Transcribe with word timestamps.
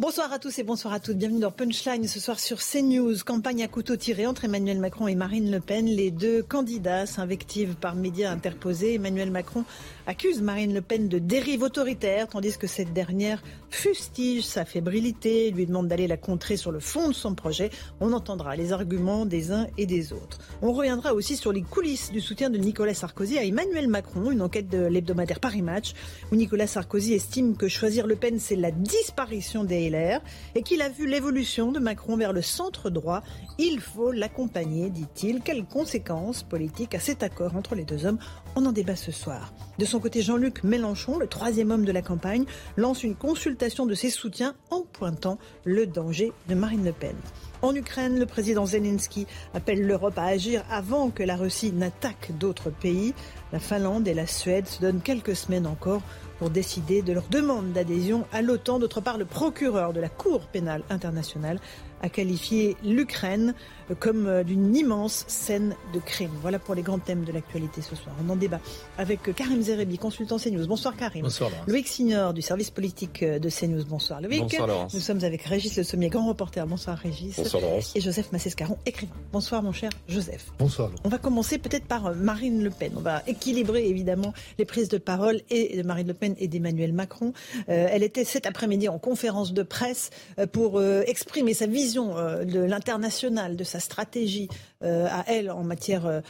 Bonsoir 0.00 0.32
à 0.32 0.38
tous 0.38 0.56
et 0.60 0.62
bonsoir 0.62 0.94
à 0.94 1.00
toutes. 1.00 1.18
Bienvenue 1.18 1.40
dans 1.40 1.50
Punchline 1.50 2.06
ce 2.06 2.20
soir 2.20 2.38
sur 2.38 2.58
CNews. 2.58 3.16
Campagne 3.26 3.64
à 3.64 3.66
couteau 3.66 3.96
tiré 3.96 4.28
entre 4.28 4.44
Emmanuel 4.44 4.78
Macron 4.78 5.08
et 5.08 5.16
Marine 5.16 5.50
Le 5.50 5.58
Pen. 5.58 5.86
Les 5.86 6.12
deux 6.12 6.40
candidats 6.40 7.04
s'invectivent 7.04 7.74
par 7.74 7.96
médias 7.96 8.30
interposés. 8.30 8.94
Emmanuel 8.94 9.32
Macron 9.32 9.64
accuse 10.08 10.40
Marine 10.40 10.72
Le 10.72 10.80
Pen 10.80 11.06
de 11.06 11.18
dérive 11.18 11.62
autoritaire, 11.62 12.28
tandis 12.28 12.56
que 12.56 12.66
cette 12.66 12.94
dernière 12.94 13.42
fustige 13.68 14.46
sa 14.46 14.64
fébrilité, 14.64 15.50
lui 15.50 15.66
demande 15.66 15.86
d'aller 15.86 16.06
la 16.06 16.16
contrer 16.16 16.56
sur 16.56 16.72
le 16.72 16.80
fond 16.80 17.08
de 17.08 17.12
son 17.12 17.34
projet. 17.34 17.68
On 18.00 18.14
entendra 18.14 18.56
les 18.56 18.72
arguments 18.72 19.26
des 19.26 19.52
uns 19.52 19.66
et 19.76 19.84
des 19.84 20.14
autres. 20.14 20.38
On 20.62 20.72
reviendra 20.72 21.12
aussi 21.12 21.36
sur 21.36 21.52
les 21.52 21.60
coulisses 21.60 22.10
du 22.10 22.22
soutien 22.22 22.48
de 22.48 22.56
Nicolas 22.56 22.94
Sarkozy 22.94 23.38
à 23.38 23.44
Emmanuel 23.44 23.86
Macron, 23.86 24.30
une 24.30 24.40
enquête 24.40 24.70
de 24.70 24.86
l'hebdomadaire 24.86 25.40
Paris 25.40 25.60
Match, 25.60 25.92
où 26.32 26.36
Nicolas 26.36 26.66
Sarkozy 26.66 27.12
estime 27.12 27.54
que 27.54 27.68
choisir 27.68 28.06
Le 28.06 28.16
Pen, 28.16 28.38
c'est 28.40 28.56
la 28.56 28.70
disparition 28.70 29.62
des 29.64 29.90
LR, 29.90 30.20
et 30.54 30.62
qu'il 30.62 30.80
a 30.80 30.88
vu 30.88 31.06
l'évolution 31.06 31.70
de 31.70 31.80
Macron 31.80 32.16
vers 32.16 32.32
le 32.32 32.40
centre 32.40 32.88
droit. 32.88 33.22
Il 33.58 33.78
faut 33.78 34.10
l'accompagner, 34.10 34.88
dit-il. 34.88 35.42
Quelles 35.42 35.66
conséquences 35.66 36.44
politiques 36.44 36.94
à 36.94 36.98
cet 36.98 37.22
accord 37.22 37.56
entre 37.56 37.74
les 37.74 37.84
deux 37.84 38.06
hommes? 38.06 38.18
On 38.56 38.64
en 38.64 38.72
débat 38.72 38.96
ce 38.96 39.12
soir. 39.12 39.52
De 39.78 39.84
son 39.84 39.97
côté, 40.00 40.22
Jean-Luc 40.22 40.64
Mélenchon, 40.64 41.18
le 41.18 41.26
troisième 41.26 41.70
homme 41.70 41.84
de 41.84 41.92
la 41.92 42.02
campagne, 42.02 42.44
lance 42.76 43.02
une 43.02 43.14
consultation 43.14 43.86
de 43.86 43.94
ses 43.94 44.10
soutiens 44.10 44.54
en 44.70 44.82
pointant 44.82 45.38
le 45.64 45.86
danger 45.86 46.32
de 46.48 46.54
Marine 46.54 46.84
Le 46.84 46.92
Pen. 46.92 47.16
En 47.60 47.74
Ukraine, 47.74 48.18
le 48.18 48.26
président 48.26 48.66
Zelensky 48.66 49.26
appelle 49.54 49.84
l'Europe 49.84 50.16
à 50.16 50.24
agir 50.24 50.64
avant 50.70 51.10
que 51.10 51.22
la 51.22 51.36
Russie 51.36 51.72
n'attaque 51.72 52.30
d'autres 52.38 52.70
pays. 52.70 53.14
La 53.52 53.58
Finlande 53.58 54.06
et 54.06 54.14
la 54.14 54.26
Suède 54.26 54.68
se 54.68 54.80
donnent 54.80 55.00
quelques 55.00 55.34
semaines 55.34 55.66
encore 55.66 56.02
pour 56.38 56.50
décider 56.50 57.02
de 57.02 57.12
leur 57.12 57.28
demande 57.28 57.72
d'adhésion 57.72 58.26
à 58.32 58.42
l'OTAN. 58.42 58.78
D'autre 58.78 59.00
part, 59.00 59.18
le 59.18 59.24
procureur 59.24 59.92
de 59.92 60.00
la 60.00 60.08
Cour 60.08 60.46
pénale 60.46 60.82
internationale 60.88 61.58
a 62.02 62.08
qualifié 62.08 62.76
l'Ukraine 62.84 63.54
comme 64.00 64.26
euh, 64.26 64.44
d'une 64.44 64.76
immense 64.76 65.24
scène 65.28 65.74
de 65.94 65.98
crime. 65.98 66.30
Voilà 66.42 66.58
pour 66.58 66.74
les 66.74 66.82
grands 66.82 66.98
thèmes 66.98 67.24
de 67.24 67.32
l'actualité 67.32 67.80
ce 67.80 67.96
soir. 67.96 68.14
On 68.24 68.30
en 68.30 68.36
débat 68.36 68.60
avec 68.98 69.34
Karim 69.34 69.62
Zerebi, 69.62 69.98
consultant 69.98 70.38
CNews. 70.38 70.66
Bonsoir 70.66 70.96
Karim. 70.96 71.22
Bonsoir 71.22 71.50
Loïc 71.66 71.88
Signor 71.88 72.34
du 72.34 72.42
service 72.42 72.70
politique 72.70 73.24
de 73.24 73.48
CNews. 73.48 73.84
Bonsoir 73.86 74.20
Loïc. 74.20 74.42
Bonsoir 74.42 74.66
Laurence. 74.66 74.94
Nous 74.94 75.00
sommes 75.00 75.24
avec 75.24 75.42
Régis 75.42 75.76
Le 75.76 75.84
Sommier, 75.84 76.08
grand 76.10 76.26
reporter. 76.26 76.66
Bonsoir 76.66 76.98
Régis. 76.98 77.36
Bonsoir 77.36 77.62
Laurence. 77.62 77.92
Et 77.94 78.00
Joseph 78.00 78.30
Massescaron, 78.32 78.76
écrivain. 78.84 79.14
Bonsoir 79.32 79.62
mon 79.62 79.72
cher 79.72 79.90
Joseph. 80.08 80.52
Bonsoir. 80.58 80.90
On 81.04 81.08
va 81.08 81.18
commencer 81.18 81.58
peut-être 81.58 81.86
par 81.86 82.14
Marine 82.14 82.62
Le 82.62 82.70
Pen. 82.70 82.92
On 82.96 83.00
va 83.00 83.22
équilibrer 83.26 83.88
évidemment 83.88 84.34
les 84.58 84.64
prises 84.64 84.88
de 84.88 84.98
parole 84.98 85.40
et 85.50 85.76
de 85.76 85.82
Marine 85.82 86.08
Le 86.08 86.14
Pen 86.14 86.34
et 86.38 86.48
d'Emmanuel 86.48 86.92
Macron. 86.92 87.32
Euh, 87.68 87.88
elle 87.90 88.02
était 88.02 88.24
cet 88.24 88.46
après-midi 88.46 88.88
en 88.88 88.98
conférence 88.98 89.52
de 89.52 89.62
presse 89.62 90.10
euh, 90.38 90.46
pour 90.46 90.78
euh, 90.78 91.02
exprimer 91.06 91.54
sa 91.54 91.66
vision 91.66 91.87
de 91.94 92.60
l'international, 92.60 93.56
de 93.56 93.64
sa 93.64 93.80
stratégie 93.80 94.48
à 94.82 95.24
elle 95.26 95.50
en 95.50 95.64
matière 95.64 96.22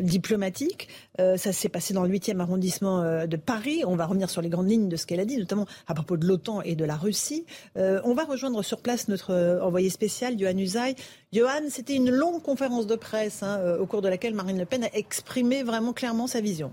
diplomatique. 0.00 0.88
ça 1.18 1.52
s'est 1.52 1.68
passé 1.68 1.94
dans 1.94 2.02
le 2.02 2.10
8e 2.10 2.40
arrondissement 2.40 3.26
de 3.26 3.36
Paris. 3.36 3.82
On 3.86 3.96
va 3.96 4.06
revenir 4.06 4.28
sur 4.30 4.42
les 4.42 4.48
grandes 4.48 4.68
lignes 4.68 4.88
de 4.88 4.96
ce 4.96 5.06
qu'elle 5.06 5.20
a 5.20 5.24
dit, 5.24 5.38
notamment 5.38 5.66
à 5.86 5.94
propos 5.94 6.16
de 6.16 6.26
l'OTAN 6.26 6.62
et 6.62 6.74
de 6.74 6.84
la 6.84 6.96
Russie. 6.96 7.46
on 7.76 8.14
va 8.14 8.24
rejoindre 8.24 8.62
sur 8.62 8.80
place 8.80 9.08
notre 9.08 9.60
envoyé 9.62 9.90
spécial, 9.90 10.38
Johan 10.38 10.58
Usaï. 10.58 10.94
Johan, 11.32 11.68
c'était 11.68 11.96
une 11.96 12.10
longue 12.10 12.42
conférence 12.42 12.86
de 12.86 12.96
presse 12.96 13.42
hein, 13.42 13.60
au 13.80 13.86
cours 13.86 14.02
de 14.02 14.08
laquelle 14.08 14.34
Marine 14.34 14.58
Le 14.58 14.66
Pen 14.66 14.84
a 14.84 14.94
exprimé 14.94 15.62
vraiment 15.62 15.92
clairement 15.92 16.26
sa 16.26 16.40
vision. 16.40 16.72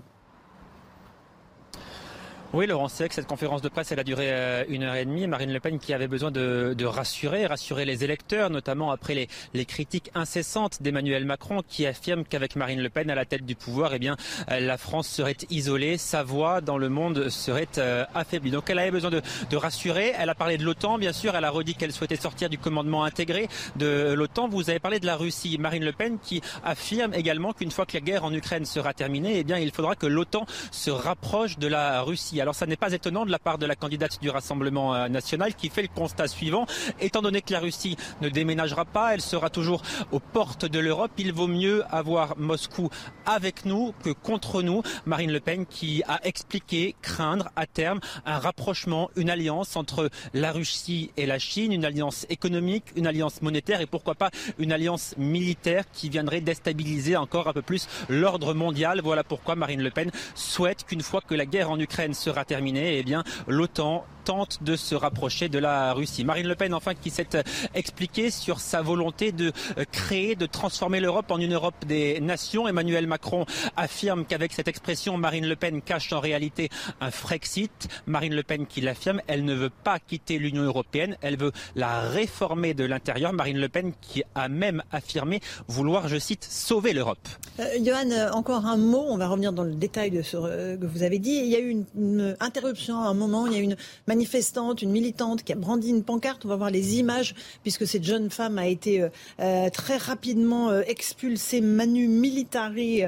Oui, 2.54 2.66
Laurent, 2.66 2.88
c'est 2.88 3.08
que 3.08 3.14
cette 3.14 3.26
conférence 3.26 3.62
de 3.62 3.70
presse, 3.70 3.92
elle 3.92 3.98
a 3.98 4.04
duré 4.04 4.30
euh, 4.30 4.64
une 4.68 4.82
heure 4.82 4.94
et 4.94 5.06
demie. 5.06 5.26
Marine 5.26 5.54
Le 5.54 5.58
Pen 5.58 5.78
qui 5.78 5.94
avait 5.94 6.06
besoin 6.06 6.30
de, 6.30 6.84
rassurer, 6.84 7.46
rassurer 7.46 7.86
les 7.86 8.04
électeurs, 8.04 8.50
notamment 8.50 8.90
après 8.90 9.14
les, 9.14 9.28
les 9.54 9.64
critiques 9.64 10.10
incessantes 10.14 10.82
d'Emmanuel 10.82 11.24
Macron, 11.24 11.62
qui 11.66 11.86
affirme 11.86 12.24
qu'avec 12.24 12.54
Marine 12.54 12.82
Le 12.82 12.90
Pen 12.90 13.08
à 13.08 13.14
la 13.14 13.24
tête 13.24 13.46
du 13.46 13.54
pouvoir, 13.54 13.94
eh 13.94 13.98
bien, 13.98 14.18
euh, 14.50 14.60
la 14.60 14.76
France 14.76 15.08
serait 15.08 15.38
isolée, 15.48 15.96
sa 15.96 16.22
voix 16.22 16.60
dans 16.60 16.76
le 16.76 16.90
monde 16.90 17.30
serait 17.30 17.68
euh, 17.78 18.04
affaiblie. 18.14 18.50
Donc, 18.50 18.68
elle 18.68 18.80
avait 18.80 18.90
besoin 18.90 19.10
de, 19.10 19.22
de 19.48 19.56
rassurer. 19.56 20.12
Elle 20.18 20.28
a 20.28 20.34
parlé 20.34 20.58
de 20.58 20.64
l'OTAN, 20.64 20.98
bien 20.98 21.14
sûr. 21.14 21.34
Elle 21.34 21.46
a 21.46 21.50
redit 21.50 21.74
qu'elle 21.74 21.92
souhaitait 21.92 22.16
sortir 22.16 22.50
du 22.50 22.58
commandement 22.58 23.02
intégré 23.04 23.48
de 23.76 24.12
l'OTAN. 24.12 24.48
Vous 24.48 24.68
avez 24.68 24.78
parlé 24.78 25.00
de 25.00 25.06
la 25.06 25.16
Russie. 25.16 25.56
Marine 25.56 25.86
Le 25.86 25.92
Pen 25.92 26.18
qui 26.22 26.42
affirme 26.62 27.14
également 27.14 27.54
qu'une 27.54 27.70
fois 27.70 27.86
que 27.86 27.94
la 27.94 28.00
guerre 28.00 28.26
en 28.26 28.32
Ukraine 28.34 28.66
sera 28.66 28.92
terminée, 28.92 29.38
eh 29.38 29.44
bien, 29.44 29.56
il 29.56 29.72
faudra 29.72 29.96
que 29.96 30.06
l'OTAN 30.06 30.44
se 30.70 30.90
rapproche 30.90 31.58
de 31.58 31.66
la 31.66 32.02
Russie. 32.02 32.41
Alors 32.42 32.56
ça 32.56 32.66
n'est 32.66 32.76
pas 32.76 32.92
étonnant 32.92 33.24
de 33.24 33.30
la 33.30 33.38
part 33.38 33.56
de 33.56 33.66
la 33.66 33.76
candidate 33.76 34.20
du 34.20 34.28
Rassemblement 34.28 34.96
euh, 34.96 35.08
national 35.08 35.54
qui 35.54 35.68
fait 35.68 35.82
le 35.82 35.88
constat 35.88 36.26
suivant. 36.26 36.66
Étant 37.00 37.22
donné 37.22 37.40
que 37.40 37.52
la 37.52 37.60
Russie 37.60 37.96
ne 38.20 38.28
déménagera 38.28 38.84
pas, 38.84 39.14
elle 39.14 39.20
sera 39.20 39.48
toujours 39.48 39.82
aux 40.10 40.18
portes 40.18 40.64
de 40.64 40.80
l'Europe. 40.80 41.12
Il 41.18 41.32
vaut 41.32 41.46
mieux 41.46 41.84
avoir 41.88 42.36
Moscou 42.38 42.90
avec 43.26 43.64
nous 43.64 43.94
que 44.02 44.10
contre 44.10 44.62
nous. 44.62 44.82
Marine 45.06 45.30
Le 45.30 45.38
Pen 45.38 45.66
qui 45.66 46.02
a 46.08 46.18
expliqué 46.26 46.96
craindre 47.00 47.48
à 47.54 47.66
terme 47.66 48.00
un 48.26 48.40
rapprochement, 48.40 49.08
une 49.14 49.30
alliance 49.30 49.76
entre 49.76 50.10
la 50.34 50.50
Russie 50.50 51.12
et 51.16 51.26
la 51.26 51.38
Chine, 51.38 51.70
une 51.70 51.84
alliance 51.84 52.26
économique, 52.28 52.86
une 52.96 53.06
alliance 53.06 53.40
monétaire 53.40 53.80
et 53.80 53.86
pourquoi 53.86 54.16
pas 54.16 54.30
une 54.58 54.72
alliance 54.72 55.14
militaire 55.16 55.84
qui 55.92 56.08
viendrait 56.08 56.40
déstabiliser 56.40 57.14
encore 57.16 57.46
un 57.46 57.52
peu 57.52 57.62
plus 57.62 57.86
l'ordre 58.08 58.52
mondial. 58.52 59.00
Voilà 59.00 59.22
pourquoi 59.22 59.54
Marine 59.54 59.82
Le 59.82 59.90
Pen 59.92 60.10
souhaite 60.34 60.84
qu'une 60.84 61.02
fois 61.02 61.20
que 61.20 61.36
la 61.36 61.46
guerre 61.46 61.70
en 61.70 61.78
Ukraine 61.78 62.14
sera 62.14 62.31
terminée, 62.46 62.98
eh 62.98 63.02
bien, 63.02 63.22
l'OTAN 63.46 64.04
tente 64.24 64.62
de 64.62 64.76
se 64.76 64.94
rapprocher 64.94 65.48
de 65.48 65.58
la 65.58 65.92
Russie. 65.92 66.24
Marine 66.24 66.46
Le 66.46 66.54
Pen, 66.54 66.74
enfin, 66.74 66.94
qui 66.94 67.10
s'est 67.10 67.34
euh, 67.34 67.42
expliquée 67.74 68.30
sur 68.30 68.60
sa 68.60 68.82
volonté 68.82 69.32
de 69.32 69.52
euh, 69.78 69.84
créer, 69.90 70.36
de 70.36 70.46
transformer 70.46 71.00
l'Europe 71.00 71.30
en 71.30 71.38
une 71.38 71.54
Europe 71.54 71.74
des 71.86 72.20
nations. 72.20 72.68
Emmanuel 72.68 73.06
Macron 73.06 73.46
affirme 73.76 74.24
qu'avec 74.24 74.52
cette 74.52 74.68
expression, 74.68 75.16
Marine 75.16 75.46
Le 75.46 75.56
Pen 75.56 75.82
cache 75.82 76.12
en 76.12 76.20
réalité 76.20 76.70
un 77.00 77.10
Frexit. 77.10 77.88
Marine 78.06 78.34
Le 78.34 78.42
Pen 78.42 78.66
qui 78.66 78.80
l'affirme, 78.80 79.20
elle 79.26 79.44
ne 79.44 79.54
veut 79.54 79.70
pas 79.70 79.98
quitter 79.98 80.38
l'Union 80.38 80.62
européenne, 80.62 81.16
elle 81.20 81.36
veut 81.36 81.52
la 81.74 82.00
réformer 82.00 82.74
de 82.74 82.84
l'intérieur. 82.84 83.32
Marine 83.32 83.58
Le 83.58 83.68
Pen 83.68 83.92
qui 84.00 84.22
a 84.34 84.48
même 84.48 84.82
affirmé 84.92 85.40
vouloir, 85.68 86.08
je 86.08 86.18
cite, 86.18 86.44
sauver 86.44 86.92
l'Europe. 86.92 87.28
Euh, 87.60 87.64
Johan, 87.84 88.30
encore 88.32 88.66
un 88.66 88.76
mot, 88.76 89.04
on 89.08 89.16
va 89.16 89.28
revenir 89.28 89.52
dans 89.52 89.64
le 89.64 89.74
détail 89.74 90.10
de 90.10 90.22
ce 90.22 90.36
que 90.76 90.86
vous 90.86 91.02
avez 91.02 91.18
dit. 91.18 91.40
Il 91.44 91.48
y 91.48 91.56
a 91.56 91.60
eu 91.60 91.68
une, 91.68 91.84
une 91.96 92.36
interruption 92.40 93.00
à 93.00 93.08
un 93.08 93.14
moment, 93.14 93.46
il 93.46 93.52
y 93.52 93.56
a 93.56 93.58
eu 93.58 93.62
une 93.62 93.76
manifestante, 94.12 94.82
une 94.82 94.90
militante 94.90 95.42
qui 95.42 95.52
a 95.52 95.56
brandi 95.56 95.88
une 95.88 96.04
pancarte. 96.04 96.44
On 96.44 96.48
va 96.48 96.56
voir 96.56 96.70
les 96.70 96.98
images 96.98 97.34
puisque 97.62 97.86
cette 97.86 98.04
jeune 98.04 98.28
femme 98.28 98.58
a 98.58 98.66
été 98.66 99.00
euh, 99.00 99.08
euh, 99.40 99.70
très 99.70 99.96
rapidement 99.96 100.68
euh, 100.68 100.82
expulsée 100.86 101.62
manu 101.62 102.08
militari 102.08 103.02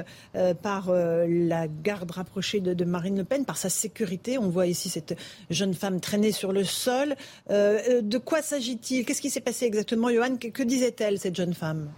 par 0.61 0.91
la 0.91 1.67
garde 1.67 2.11
rapprochée 2.11 2.59
de, 2.59 2.85
Marine 2.85 3.17
Le 3.17 3.23
Pen, 3.23 3.45
par 3.45 3.57
sa 3.57 3.69
sécurité. 3.69 4.37
On 4.37 4.49
voit 4.49 4.67
ici 4.67 4.89
cette 4.89 5.15
jeune 5.49 5.73
femme 5.73 5.99
traîner 5.99 6.31
sur 6.31 6.51
le 6.51 6.63
sol. 6.63 7.15
de 7.49 8.17
quoi 8.17 8.41
s'agit-il? 8.41 9.05
Qu'est-ce 9.05 9.21
qui 9.21 9.29
s'est 9.29 9.41
passé 9.41 9.65
exactement, 9.65 10.09
Johan 10.09 10.37
que 10.37 10.63
disait-elle, 10.63 11.19
cette 11.19 11.35
jeune 11.35 11.53
femme? 11.53 11.89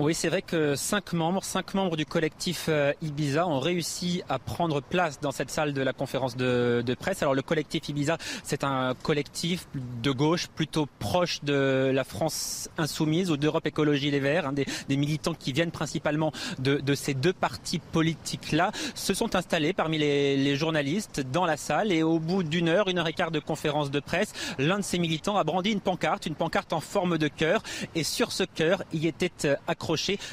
Oui, 0.00 0.14
c'est 0.14 0.30
vrai 0.30 0.40
que 0.40 0.76
cinq 0.76 1.12
membres, 1.12 1.44
cinq 1.44 1.74
membres 1.74 1.94
du 1.94 2.06
collectif 2.06 2.66
euh, 2.70 2.94
Ibiza 3.02 3.46
ont 3.46 3.60
réussi 3.60 4.22
à 4.30 4.38
prendre 4.38 4.80
place 4.80 5.20
dans 5.20 5.30
cette 5.30 5.50
salle 5.50 5.74
de 5.74 5.82
la 5.82 5.92
conférence 5.92 6.38
de, 6.38 6.82
presse. 6.98 7.20
Alors 7.20 7.34
le 7.34 7.42
collectif 7.42 7.86
Ibiza, 7.86 8.16
c'est 8.42 8.64
un 8.64 8.94
collectif 9.02 9.66
de 10.02 10.10
gauche 10.10 10.46
plutôt 10.48 10.88
proche 10.98 11.44
de 11.44 11.90
la 11.92 12.04
France 12.04 12.70
insoumise 12.78 13.30
ou 13.30 13.36
d'Europe 13.36 13.66
Écologie 13.66 14.10
Les 14.10 14.20
Verts, 14.20 14.46
hein, 14.46 14.54
des, 14.54 14.96
militants 14.96 15.34
qui 15.34 15.52
viennent 15.52 15.70
principalement 15.70 16.32
de, 16.58 16.94
ces 16.94 17.12
deux 17.12 17.34
partis 17.34 17.78
politiques-là, 17.78 18.72
se 18.94 19.12
sont 19.12 19.36
installés 19.36 19.74
parmi 19.74 19.98
les, 19.98 20.38
les, 20.38 20.56
journalistes 20.56 21.20
dans 21.20 21.44
la 21.44 21.58
salle 21.58 21.92
et 21.92 22.02
au 22.02 22.18
bout 22.18 22.42
d'une 22.42 22.68
heure, 22.68 22.88
une 22.88 22.98
heure 22.98 23.08
et 23.08 23.12
quart 23.12 23.30
de 23.30 23.38
conférence 23.38 23.90
de 23.90 24.00
presse, 24.00 24.32
l'un 24.58 24.78
de 24.78 24.84
ces 24.84 24.98
militants 24.98 25.36
a 25.36 25.44
brandi 25.44 25.70
une 25.70 25.80
pancarte, 25.80 26.24
une 26.24 26.34
pancarte 26.34 26.72
en 26.72 26.80
forme 26.80 27.18
de 27.18 27.28
cœur 27.28 27.62
et 27.94 28.02
sur 28.02 28.32
ce 28.32 28.44
cœur, 28.44 28.82
il 28.94 29.04
était 29.04 29.56
accroché 29.66 29.89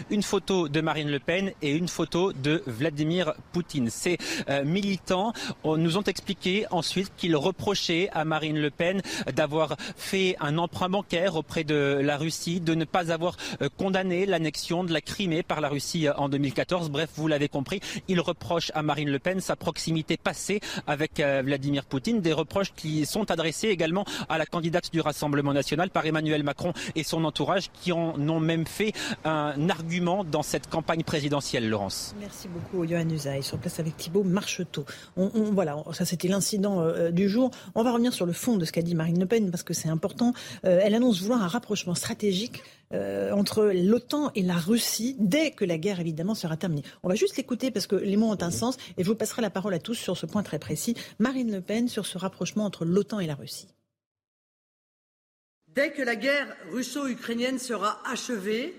une 0.09 0.21
photo 0.21 0.69
de 0.69 0.81
Marine 0.81 1.09
Le 1.09 1.19
Pen 1.19 1.51
et 1.61 1.71
une 1.71 1.87
photo 1.87 2.31
de 2.31 2.61
Vladimir 2.67 3.33
Poutine. 3.53 3.89
Ces 3.89 4.17
euh, 4.49 4.63
militants 4.63 5.33
nous 5.65 5.97
ont 5.97 6.03
expliqué 6.03 6.65
ensuite 6.69 7.11
qu'ils 7.17 7.35
reprochaient 7.35 8.09
à 8.13 8.23
Marine 8.23 8.59
Le 8.59 8.69
Pen 8.69 9.01
d'avoir 9.33 9.75
fait 9.95 10.35
un 10.39 10.57
emprunt 10.57 10.89
bancaire 10.89 11.35
auprès 11.35 11.63
de 11.63 11.99
la 12.03 12.17
Russie, 12.17 12.59
de 12.59 12.75
ne 12.75 12.85
pas 12.85 13.11
avoir 13.11 13.35
euh, 13.61 13.69
condamné 13.77 14.25
l'annexion 14.27 14.83
de 14.83 14.93
la 14.93 15.01
Crimée 15.01 15.41
par 15.41 15.59
la 15.59 15.69
Russie 15.69 16.07
en 16.15 16.29
2014. 16.29 16.91
Bref, 16.91 17.09
vous 17.15 17.27
l'avez 17.27 17.49
compris, 17.49 17.79
ils 18.07 18.21
reprochent 18.21 18.71
à 18.75 18.83
Marine 18.83 19.09
Le 19.09 19.19
Pen 19.19 19.39
sa 19.39 19.55
proximité 19.55 20.17
passée 20.17 20.59
avec 20.85 21.19
Vladimir 21.19 21.85
Poutine, 21.85 22.21
des 22.21 22.33
reproches 22.33 22.73
qui 22.75 23.05
sont 23.05 23.31
adressés 23.31 23.69
également 23.69 24.05
à 24.29 24.37
la 24.37 24.45
candidate 24.45 24.91
du 24.91 25.01
Rassemblement 25.01 25.53
national 25.53 25.89
par 25.89 26.05
Emmanuel 26.05 26.43
Macron 26.43 26.73
et 26.95 27.03
son 27.03 27.23
entourage 27.25 27.69
qui 27.81 27.91
en 27.91 28.13
ont 28.29 28.39
même 28.39 28.67
fait 28.67 28.93
un 29.25 29.46
argument 29.69 30.23
dans 30.23 30.43
cette 30.43 30.67
campagne 30.67 31.03
présidentielle, 31.03 31.69
Laurence. 31.69 32.15
Merci 32.19 32.47
beaucoup, 32.47 32.85
Johan 32.85 33.09
Usaï. 33.09 33.43
Sur 33.43 33.57
place 33.57 33.79
avec 33.79 33.97
Thibault 33.97 34.23
Marcheteau. 34.23 34.85
On, 35.15 35.29
voilà, 35.51 35.83
ça 35.93 36.05
c'était 36.05 36.27
l'incident 36.27 36.81
euh, 36.81 37.11
du 37.11 37.29
jour. 37.29 37.51
On 37.75 37.83
va 37.83 37.91
revenir 37.91 38.13
sur 38.13 38.25
le 38.25 38.33
fond 38.33 38.57
de 38.57 38.65
ce 38.65 38.71
qu'a 38.71 38.81
dit 38.81 38.95
Marine 38.95 39.19
Le 39.19 39.25
Pen 39.25 39.51
parce 39.51 39.63
que 39.63 39.73
c'est 39.73 39.89
important. 39.89 40.33
Euh, 40.65 40.79
elle 40.83 40.95
annonce 40.95 41.21
vouloir 41.21 41.41
un 41.41 41.47
rapprochement 41.47 41.95
stratégique 41.95 42.63
euh, 42.93 43.31
entre 43.31 43.65
l'OTAN 43.65 44.31
et 44.35 44.41
la 44.41 44.55
Russie 44.55 45.15
dès 45.19 45.51
que 45.51 45.65
la 45.65 45.77
guerre 45.77 45.99
évidemment 45.99 46.35
sera 46.35 46.55
terminée. 46.55 46.83
On 47.03 47.09
va 47.09 47.15
juste 47.15 47.35
l'écouter 47.37 47.71
parce 47.71 47.87
que 47.87 47.95
les 47.95 48.15
mots 48.15 48.31
ont 48.31 48.41
un 48.41 48.51
sens 48.51 48.77
et 48.97 49.03
je 49.03 49.09
vous 49.09 49.15
passerai 49.15 49.41
la 49.41 49.49
parole 49.49 49.73
à 49.73 49.79
tous 49.79 49.95
sur 49.95 50.17
ce 50.17 50.25
point 50.25 50.43
très 50.43 50.59
précis. 50.59 50.95
Marine 51.19 51.51
Le 51.51 51.61
Pen 51.61 51.87
sur 51.87 52.05
ce 52.05 52.17
rapprochement 52.17 52.65
entre 52.65 52.85
l'OTAN 52.85 53.19
et 53.19 53.27
la 53.27 53.35
Russie. 53.35 53.67
Dès 55.67 55.91
que 55.91 56.01
la 56.01 56.15
guerre 56.15 56.47
russo-ukrainienne 56.71 57.59
sera 57.59 58.01
achevée 58.09 58.73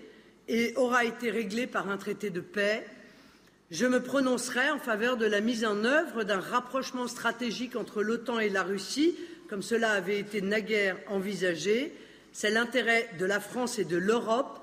et 0.49 0.73
aura 0.77 1.05
été 1.05 1.31
réglée 1.31 1.67
par 1.67 1.91
un 1.91 1.99
traité 1.99 2.31
de 2.31 2.41
paix, 2.41 2.87
je 3.71 3.85
me 3.85 4.03
prononcerai 4.03 4.71
en 4.71 4.79
faveur 4.79 5.19
de 5.19 5.27
la 5.27 5.43
mise 5.43 5.65
en 5.65 5.85
œuvre 5.85 6.25
d'un 6.25 6.41
rapprochement 6.41 7.07
stratégique 7.07 7.77
entre 7.77 8.03
l'OTAN 8.03 8.39
et 8.39 8.49
la 8.49 8.63
Russie, 8.63 9.15
comme 9.49 9.63
cela 9.63 9.93
avait 9.93 10.19
été 10.19 10.41
naguère 10.41 10.97
envisagé. 11.09 11.93
C'est 12.33 12.51
l'intérêt 12.51 13.11
de 13.19 13.27
la 13.27 13.41
France 13.41 13.79
et 13.79 13.85
de 13.85 13.99
l'Europe, 13.99 14.61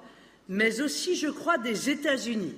mais 0.50 0.82
aussi, 0.82 1.16
je 1.16 1.28
crois, 1.28 1.60
des 1.60 1.92
États-Unis, 1.92 2.56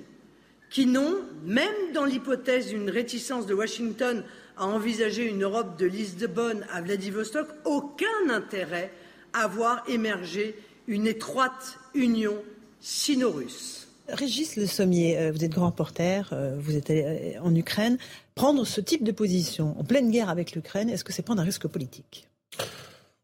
qui 0.70 0.86
n'ont, 0.86 1.18
même 1.44 1.92
dans 1.92 2.06
l'hypothèse 2.06 2.68
d'une 2.68 2.88
réticence 2.88 3.46
de 3.46 3.54
Washington 3.54 4.24
à 4.56 4.66
envisager 4.66 5.26
une 5.26 5.44
Europe 5.44 5.78
de 5.78 5.86
Lisbonne 5.86 6.66
à 6.72 6.80
Vladivostok, 6.80 7.46
aucun 7.66 8.30
intérêt 8.30 8.90
à 9.34 9.46
voir 9.46 9.84
émerger 9.86 10.54
une 10.86 11.06
étroite 11.06 11.78
union 11.94 12.42
sino-russe. 12.80 13.88
Régis 14.08 14.56
Le 14.56 14.66
Sommier, 14.66 15.18
euh, 15.18 15.32
vous 15.32 15.44
êtes 15.44 15.52
grand 15.52 15.66
reporter, 15.66 16.30
euh, 16.32 16.56
vous 16.58 16.76
êtes 16.76 16.90
euh, 16.90 17.32
en 17.42 17.54
Ukraine. 17.54 17.98
Prendre 18.34 18.64
ce 18.66 18.80
type 18.80 19.04
de 19.04 19.12
position 19.12 19.78
en 19.78 19.84
pleine 19.84 20.10
guerre 20.10 20.30
avec 20.30 20.52
l'Ukraine, 20.52 20.88
est-ce 20.88 21.04
que 21.04 21.12
c'est 21.12 21.22
prendre 21.22 21.42
un 21.42 21.44
risque 21.44 21.66
politique? 21.66 22.26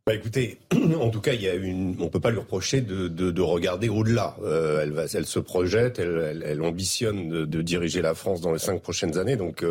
Bah 0.06 0.14
écoutez, 0.14 0.58
en 1.00 1.08
tout 1.08 1.22
cas, 1.22 1.32
il 1.32 1.40
y 1.40 1.48
a 1.48 1.54
une, 1.54 1.96
on 2.00 2.08
peut 2.08 2.20
pas 2.20 2.30
lui 2.30 2.38
reprocher 2.38 2.82
de, 2.82 3.08
de, 3.08 3.30
de 3.30 3.40
regarder 3.40 3.88
au-delà. 3.88 4.36
elle, 4.82 4.92
va, 4.92 5.04
elle 5.14 5.24
se 5.24 5.38
projette, 5.38 5.98
elle, 5.98 6.44
elle, 6.44 6.60
ambitionne 6.60 7.30
de, 7.30 7.44
de, 7.46 7.62
diriger 7.62 8.02
la 8.02 8.14
France 8.14 8.42
dans 8.42 8.52
les 8.52 8.58
cinq 8.58 8.82
prochaines 8.82 9.16
années. 9.16 9.36
Donc, 9.36 9.64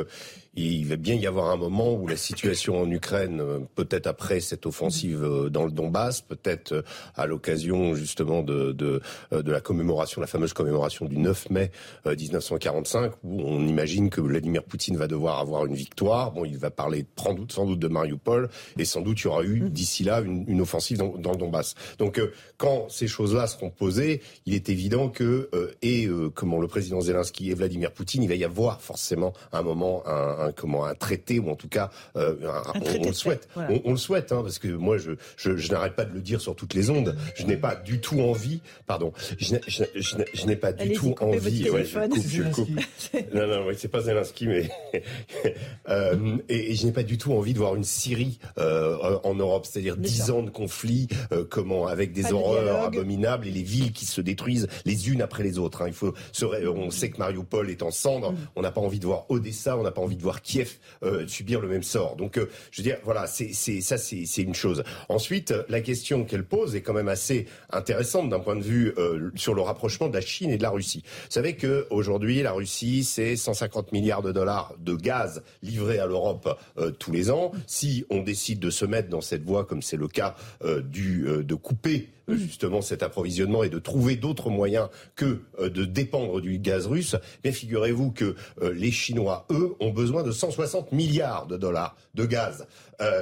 il 0.55 0.87
va 0.87 0.97
bien 0.97 1.15
y 1.15 1.25
avoir 1.25 1.49
un 1.49 1.55
moment 1.55 1.93
où 1.93 2.07
la 2.07 2.15
situation 2.15 2.79
en 2.79 2.89
Ukraine, 2.89 3.41
euh, 3.41 3.59
peut-être 3.75 4.07
après 4.07 4.39
cette 4.39 4.65
offensive 4.65 5.23
euh, 5.23 5.49
dans 5.49 5.65
le 5.65 5.71
Donbass, 5.71 6.21
peut-être 6.21 6.73
euh, 6.73 6.81
à 7.15 7.25
l'occasion 7.25 7.95
justement 7.95 8.43
de, 8.43 8.71
de, 8.71 9.01
de, 9.31 9.51
la 9.51 9.61
commémoration, 9.61 10.21
la 10.21 10.27
fameuse 10.27 10.53
commémoration 10.53 11.05
du 11.05 11.17
9 11.17 11.49
mai 11.49 11.71
1945, 12.05 13.13
où 13.23 13.41
on 13.41 13.65
imagine 13.65 14.09
que 14.09 14.21
Vladimir 14.21 14.63
Poutine 14.63 14.97
va 14.97 15.07
devoir 15.07 15.39
avoir 15.39 15.65
une 15.65 15.75
victoire. 15.75 16.31
Bon, 16.31 16.45
il 16.45 16.57
va 16.57 16.69
parler 16.69 17.05
sans 17.17 17.33
doute, 17.33 17.51
sans 17.51 17.65
doute 17.65 17.79
de 17.79 17.87
Mariupol, 17.87 18.49
et 18.77 18.85
sans 18.85 19.01
doute 19.01 19.19
il 19.21 19.23
y 19.25 19.27
aura 19.27 19.43
eu 19.43 19.69
d'ici 19.69 20.03
là 20.03 20.21
une, 20.21 20.61
offensive 20.61 20.97
dans, 20.97 21.31
le 21.31 21.37
Donbass. 21.37 21.75
Donc, 21.97 22.21
quand 22.57 22.87
ces 22.89 23.07
choses-là 23.07 23.47
seront 23.47 23.69
posées, 23.69 24.21
il 24.45 24.53
est 24.53 24.69
évident 24.69 25.09
que 25.09 25.49
et 25.81 26.07
comment 26.33 26.59
le 26.59 26.67
président 26.67 27.01
Zelensky 27.01 27.51
et 27.51 27.53
Vladimir 27.53 27.91
Poutine, 27.91 28.23
il 28.23 28.29
va 28.29 28.35
y 28.35 28.43
avoir 28.43 28.81
forcément 28.81 29.33
un 29.51 29.61
moment 29.61 30.03
un, 30.07 30.42
comment, 30.51 30.85
un 30.85 30.95
traité, 30.95 31.39
ou 31.39 31.49
en 31.49 31.55
tout 31.55 31.67
cas, 31.67 31.89
euh, 32.15 32.35
on, 32.75 33.05
le 33.05 33.13
souhaite. 33.13 33.47
On, 33.55 33.91
le 33.91 33.97
souhaite, 33.97 34.31
hein, 34.31 34.41
parce 34.43 34.59
que 34.59 34.67
moi, 34.67 34.97
je, 34.97 35.11
je, 35.37 35.55
je 35.55 35.71
n'arrête 35.71 35.95
pas 35.95 36.05
de 36.05 36.13
le 36.13 36.21
dire 36.21 36.41
sur 36.41 36.55
toutes 36.55 36.73
les 36.73 36.89
ondes. 36.89 37.15
Je 37.35 37.45
n'ai 37.45 37.57
pas 37.57 37.75
du 37.75 37.99
tout 37.99 38.19
envie, 38.19 38.61
pardon, 38.87 39.13
je, 39.37 39.55
je 39.67 40.45
n'ai 40.45 40.55
pas 40.55 40.73
du 40.73 40.93
tout 40.93 41.15
envie. 41.19 41.69
Ouais, 41.69 41.85
je 41.85 41.99
coupe, 42.07 42.27
je 42.27 42.43
coupe. 42.43 42.69
non, 43.33 43.47
non, 43.47 43.67
c'est 43.77 43.87
pas 43.87 44.01
Zelensky, 44.01 44.47
mais 44.47 44.69
euh, 45.89 46.37
et, 46.49 46.71
et, 46.71 46.75
je 46.75 46.85
n'ai 46.85 46.91
pas 46.91 47.03
du 47.03 47.17
tout 47.17 47.33
envie 47.33 47.53
de 47.53 47.59
voir 47.59 47.75
une 47.75 47.83
Syrie 47.83 48.39
euh, 48.57 49.19
en 49.23 49.35
Europe, 49.35 49.65
c'est-à-dire 49.65 49.97
dix 49.97 50.31
ans 50.31 50.43
de 50.43 50.49
conflit, 50.49 51.07
comment, 51.49 51.87
avec 51.87 52.13
des 52.13 52.31
horreurs 52.31 52.85
abominables 52.85 53.47
et 53.47 53.51
les 53.51 53.63
villes 53.63 53.91
qui 53.91 54.05
se 54.05 54.21
détruisent 54.21 54.67
les 54.85 55.09
unes 55.09 55.21
après 55.21 55.43
les 55.43 55.59
autres. 55.59 55.81
Hein. 55.81 55.87
Il 55.87 55.93
faut, 55.93 56.13
on 56.43 56.91
sait 56.91 57.09
que 57.09 57.17
Mariupol 57.17 57.69
est 57.69 57.83
en 57.83 57.91
cendres. 57.91 58.31
Mm. 58.31 58.37
On 58.55 58.61
n'a 58.61 58.71
pas 58.71 58.81
envie 58.81 58.99
de 58.99 59.05
voir 59.05 59.25
Odessa, 59.29 59.77
on 59.77 59.83
n'a 59.83 59.91
pas 59.91 60.01
envie 60.01 60.17
de 60.17 60.21
voir 60.21 60.32
Kiev 60.41 60.77
euh, 61.03 61.27
subir 61.27 61.61
le 61.61 61.67
même 61.67 61.83
sort. 61.83 62.15
Donc, 62.15 62.37
euh, 62.37 62.49
je 62.71 62.81
veux 62.81 62.83
dire, 62.83 62.97
voilà, 63.03 63.27
c'est 63.27 63.53
ça, 63.53 63.97
c'est 63.97 64.41
une 64.41 64.53
chose. 64.53 64.83
Ensuite, 65.09 65.53
la 65.69 65.81
question 65.81 66.25
qu'elle 66.25 66.45
pose 66.45 66.75
est 66.75 66.81
quand 66.81 66.93
même 66.93 67.09
assez 67.09 67.45
intéressante 67.71 68.29
d'un 68.29 68.39
point 68.39 68.55
de 68.55 68.63
vue 68.63 68.93
euh, 68.97 69.31
sur 69.35 69.53
le 69.53 69.61
rapprochement 69.61 70.07
de 70.07 70.13
la 70.13 70.21
Chine 70.21 70.49
et 70.49 70.57
de 70.57 70.63
la 70.63 70.69
Russie. 70.69 71.03
Vous 71.05 71.31
savez 71.31 71.55
que 71.55 71.87
aujourd'hui, 71.89 72.41
la 72.41 72.51
Russie, 72.51 73.03
c'est 73.03 73.35
150 73.35 73.91
milliards 73.91 74.21
de 74.21 74.31
dollars 74.31 74.73
de 74.79 74.95
gaz 74.95 75.43
livrés 75.61 75.99
à 75.99 76.05
l'Europe 76.05 76.59
tous 76.99 77.11
les 77.11 77.29
ans. 77.29 77.51
Si 77.67 78.05
on 78.09 78.21
décide 78.21 78.59
de 78.59 78.69
se 78.69 78.85
mettre 78.85 79.09
dans 79.09 79.21
cette 79.21 79.43
voie, 79.43 79.65
comme 79.65 79.81
c'est 79.81 79.97
le 79.97 80.07
cas 80.07 80.35
du 80.83 81.25
de 81.43 81.55
couper 81.55 82.09
euh, 82.29 82.35
justement 82.35 82.81
cet 82.81 83.03
approvisionnement 83.03 83.63
et 83.63 83.69
de 83.69 83.79
trouver 83.79 84.15
d'autres 84.15 84.49
moyens 84.49 84.89
que 85.15 85.41
euh, 85.59 85.69
de 85.69 85.85
dépendre 85.85 86.41
du 86.41 86.57
gaz 86.59 86.87
russe, 86.87 87.15
mais 87.43 87.51
figurez-vous 87.51 88.11
que 88.11 88.35
euh, 88.61 88.73
les 88.73 88.91
Chinois, 88.91 89.45
eux, 89.51 89.75
ont 89.79 89.91
besoin 89.91 90.23
de 90.23 90.31
160 90.31 90.91
milliards 90.91 91.47
de 91.47 91.57
dollars 91.57 91.95
de 92.15 92.25
gaz. 92.25 92.67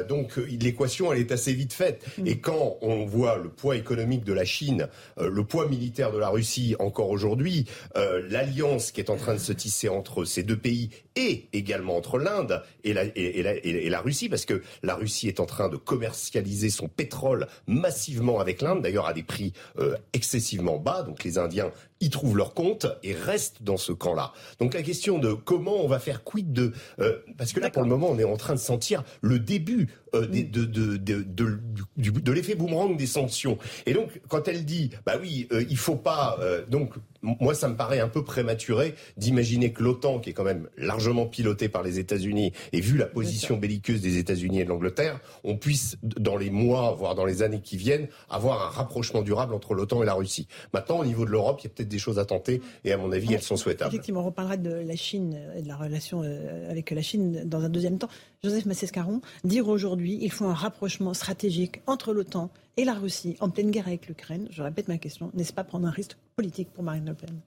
Donc 0.07 0.37
l'équation, 0.37 1.11
elle 1.11 1.19
est 1.19 1.31
assez 1.31 1.53
vite 1.53 1.73
faite. 1.73 2.05
Mm. 2.17 2.27
Et 2.27 2.39
quand 2.39 2.77
on 2.81 3.05
voit 3.05 3.37
le 3.37 3.49
poids 3.49 3.75
économique 3.75 4.23
de 4.23 4.33
la 4.33 4.45
Chine, 4.45 4.87
le 5.19 5.43
poids 5.43 5.67
militaire 5.67 6.11
de 6.11 6.17
la 6.17 6.29
Russie 6.29 6.75
encore 6.79 7.09
aujourd'hui, 7.09 7.65
l'alliance 7.95 8.91
qui 8.91 9.01
est 9.01 9.09
en 9.09 9.17
train 9.17 9.33
de 9.33 9.39
se 9.39 9.53
tisser 9.53 9.89
entre 9.89 10.25
ces 10.25 10.43
deux 10.43 10.57
pays 10.57 10.89
et 11.15 11.47
également 11.53 11.97
entre 11.97 12.17
l'Inde 12.17 12.63
et 12.83 12.93
la, 12.93 13.03
et, 13.15 13.43
la, 13.43 13.53
et 13.55 13.89
la 13.89 14.01
Russie, 14.01 14.29
parce 14.29 14.45
que 14.45 14.61
la 14.83 14.95
Russie 14.95 15.27
est 15.27 15.39
en 15.39 15.45
train 15.45 15.69
de 15.69 15.77
commercialiser 15.77 16.69
son 16.69 16.87
pétrole 16.87 17.47
massivement 17.67 18.39
avec 18.39 18.61
l'Inde 18.61 18.81
d'ailleurs 18.81 19.07
à 19.07 19.13
des 19.13 19.23
prix 19.23 19.53
euh, 19.79 19.95
excessivement 20.13 20.77
bas. 20.77 21.03
Donc 21.03 21.23
les 21.23 21.37
Indiens 21.37 21.71
y 22.01 22.09
trouvent 22.09 22.37
leur 22.37 22.53
compte 22.53 22.87
et 23.03 23.13
restent 23.13 23.63
dans 23.63 23.77
ce 23.77 23.91
camp-là. 23.91 24.33
Donc 24.59 24.73
la 24.73 24.81
question 24.81 25.19
de 25.19 25.33
comment 25.33 25.83
on 25.83 25.87
va 25.87 25.99
faire 25.99 26.23
quid 26.23 26.51
de... 26.51 26.73
Euh, 26.99 27.19
parce 27.37 27.53
que 27.53 27.59
là, 27.59 27.69
pour 27.69 27.83
le 27.83 27.89
moment, 27.89 28.09
on 28.09 28.19
est 28.19 28.23
en 28.23 28.37
train 28.37 28.53
de 28.53 28.59
sentir 28.59 29.03
le 29.21 29.39
début 29.39 29.87
euh, 30.13 30.25
de, 30.27 30.65
de, 30.65 30.97
de, 30.97 31.59
de, 31.97 32.31
l'effet 32.31 32.55
boomerang 32.55 32.97
des 32.97 33.07
sanctions. 33.07 33.57
Et 33.85 33.93
donc, 33.93 34.21
quand 34.27 34.47
elle 34.47 34.65
dit, 34.65 34.91
bah 35.05 35.15
oui, 35.19 35.47
il 35.69 35.77
faut 35.77 35.95
pas... 35.95 36.37
donc, 36.69 36.93
moi, 37.21 37.53
ça 37.53 37.67
me 37.67 37.75
paraît 37.75 37.99
un 37.99 38.07
peu 38.07 38.23
prématuré 38.23 38.95
d'imaginer 39.17 39.71
que 39.71 39.83
l'OTAN, 39.83 40.19
qui 40.19 40.31
est 40.31 40.33
quand 40.33 40.43
même 40.43 40.67
largement 40.77 41.25
pilotée 41.25 41.69
par 41.69 41.83
les 41.83 41.99
États-Unis, 41.99 42.53
et 42.73 42.81
vu 42.81 42.97
la 42.97 43.05
position 43.05 43.57
belliqueuse 43.57 44.01
des 44.01 44.17
États-Unis 44.17 44.61
et 44.61 44.63
de 44.63 44.69
l'Angleterre, 44.69 45.19
on 45.43 45.57
puisse, 45.57 45.97
dans 46.03 46.37
les 46.37 46.49
mois, 46.49 46.93
voire 46.93 47.15
dans 47.15 47.25
les 47.25 47.43
années 47.43 47.61
qui 47.61 47.77
viennent, 47.77 48.07
avoir 48.29 48.65
un 48.65 48.69
rapprochement 48.69 49.21
durable 49.21 49.53
entre 49.53 49.73
l'OTAN 49.73 50.01
et 50.03 50.05
la 50.05 50.13
Russie. 50.13 50.47
Maintenant, 50.73 50.99
au 50.99 51.05
niveau 51.05 51.25
de 51.25 51.31
l'Europe, 51.31 51.59
il 51.61 51.65
y 51.65 51.67
a 51.67 51.69
peut-être 51.69 51.89
des 51.89 51.99
choses 51.99 52.19
à 52.19 52.25
tenter, 52.25 52.61
et 52.83 52.91
à 52.91 52.97
mon 52.97 53.11
avis, 53.11 53.33
elles 53.33 53.41
sont 53.41 53.57
souhaitables. 53.57 53.93
Effectivement, 53.93 54.21
on 54.21 54.25
reparlera 54.25 54.57
de 54.57 54.71
la 54.71 54.95
Chine 54.95 55.39
et 55.55 55.61
de 55.61 55.67
la 55.67 55.75
relation 55.75 56.21
euh, 56.23 56.69
avec 56.71 56.91
la 56.91 57.01
Chine 57.01 57.43
dans 57.45 57.61
un 57.61 57.69
deuxième 57.69 57.97
temps. 57.97 58.09
Joseph 58.43 58.65
Massescaron, 58.65 59.21
dire 59.43 59.67
aujourd'hui, 59.67 60.17
il 60.21 60.31
faut 60.31 60.45
un 60.45 60.53
rapprochement 60.53 61.13
stratégique 61.13 61.81
entre 61.85 62.13
l'OTAN 62.13 62.49
et 62.77 62.85
la 62.85 62.93
Russie 62.93 63.37
en 63.39 63.49
pleine 63.49 63.71
guerre 63.71 63.87
avec 63.87 64.07
l'Ukraine, 64.07 64.47
je 64.49 64.61
répète 64.61 64.87
ma 64.87 64.97
question, 64.97 65.31
n'est-ce 65.33 65.53
pas 65.53 65.63
prendre 65.63 65.87
un 65.87 65.91
risque 65.91 66.17
politique 66.35 66.69
pour 66.71 66.83
Marine 66.83 67.05
Le 67.05 67.13
Pen? 67.13 67.39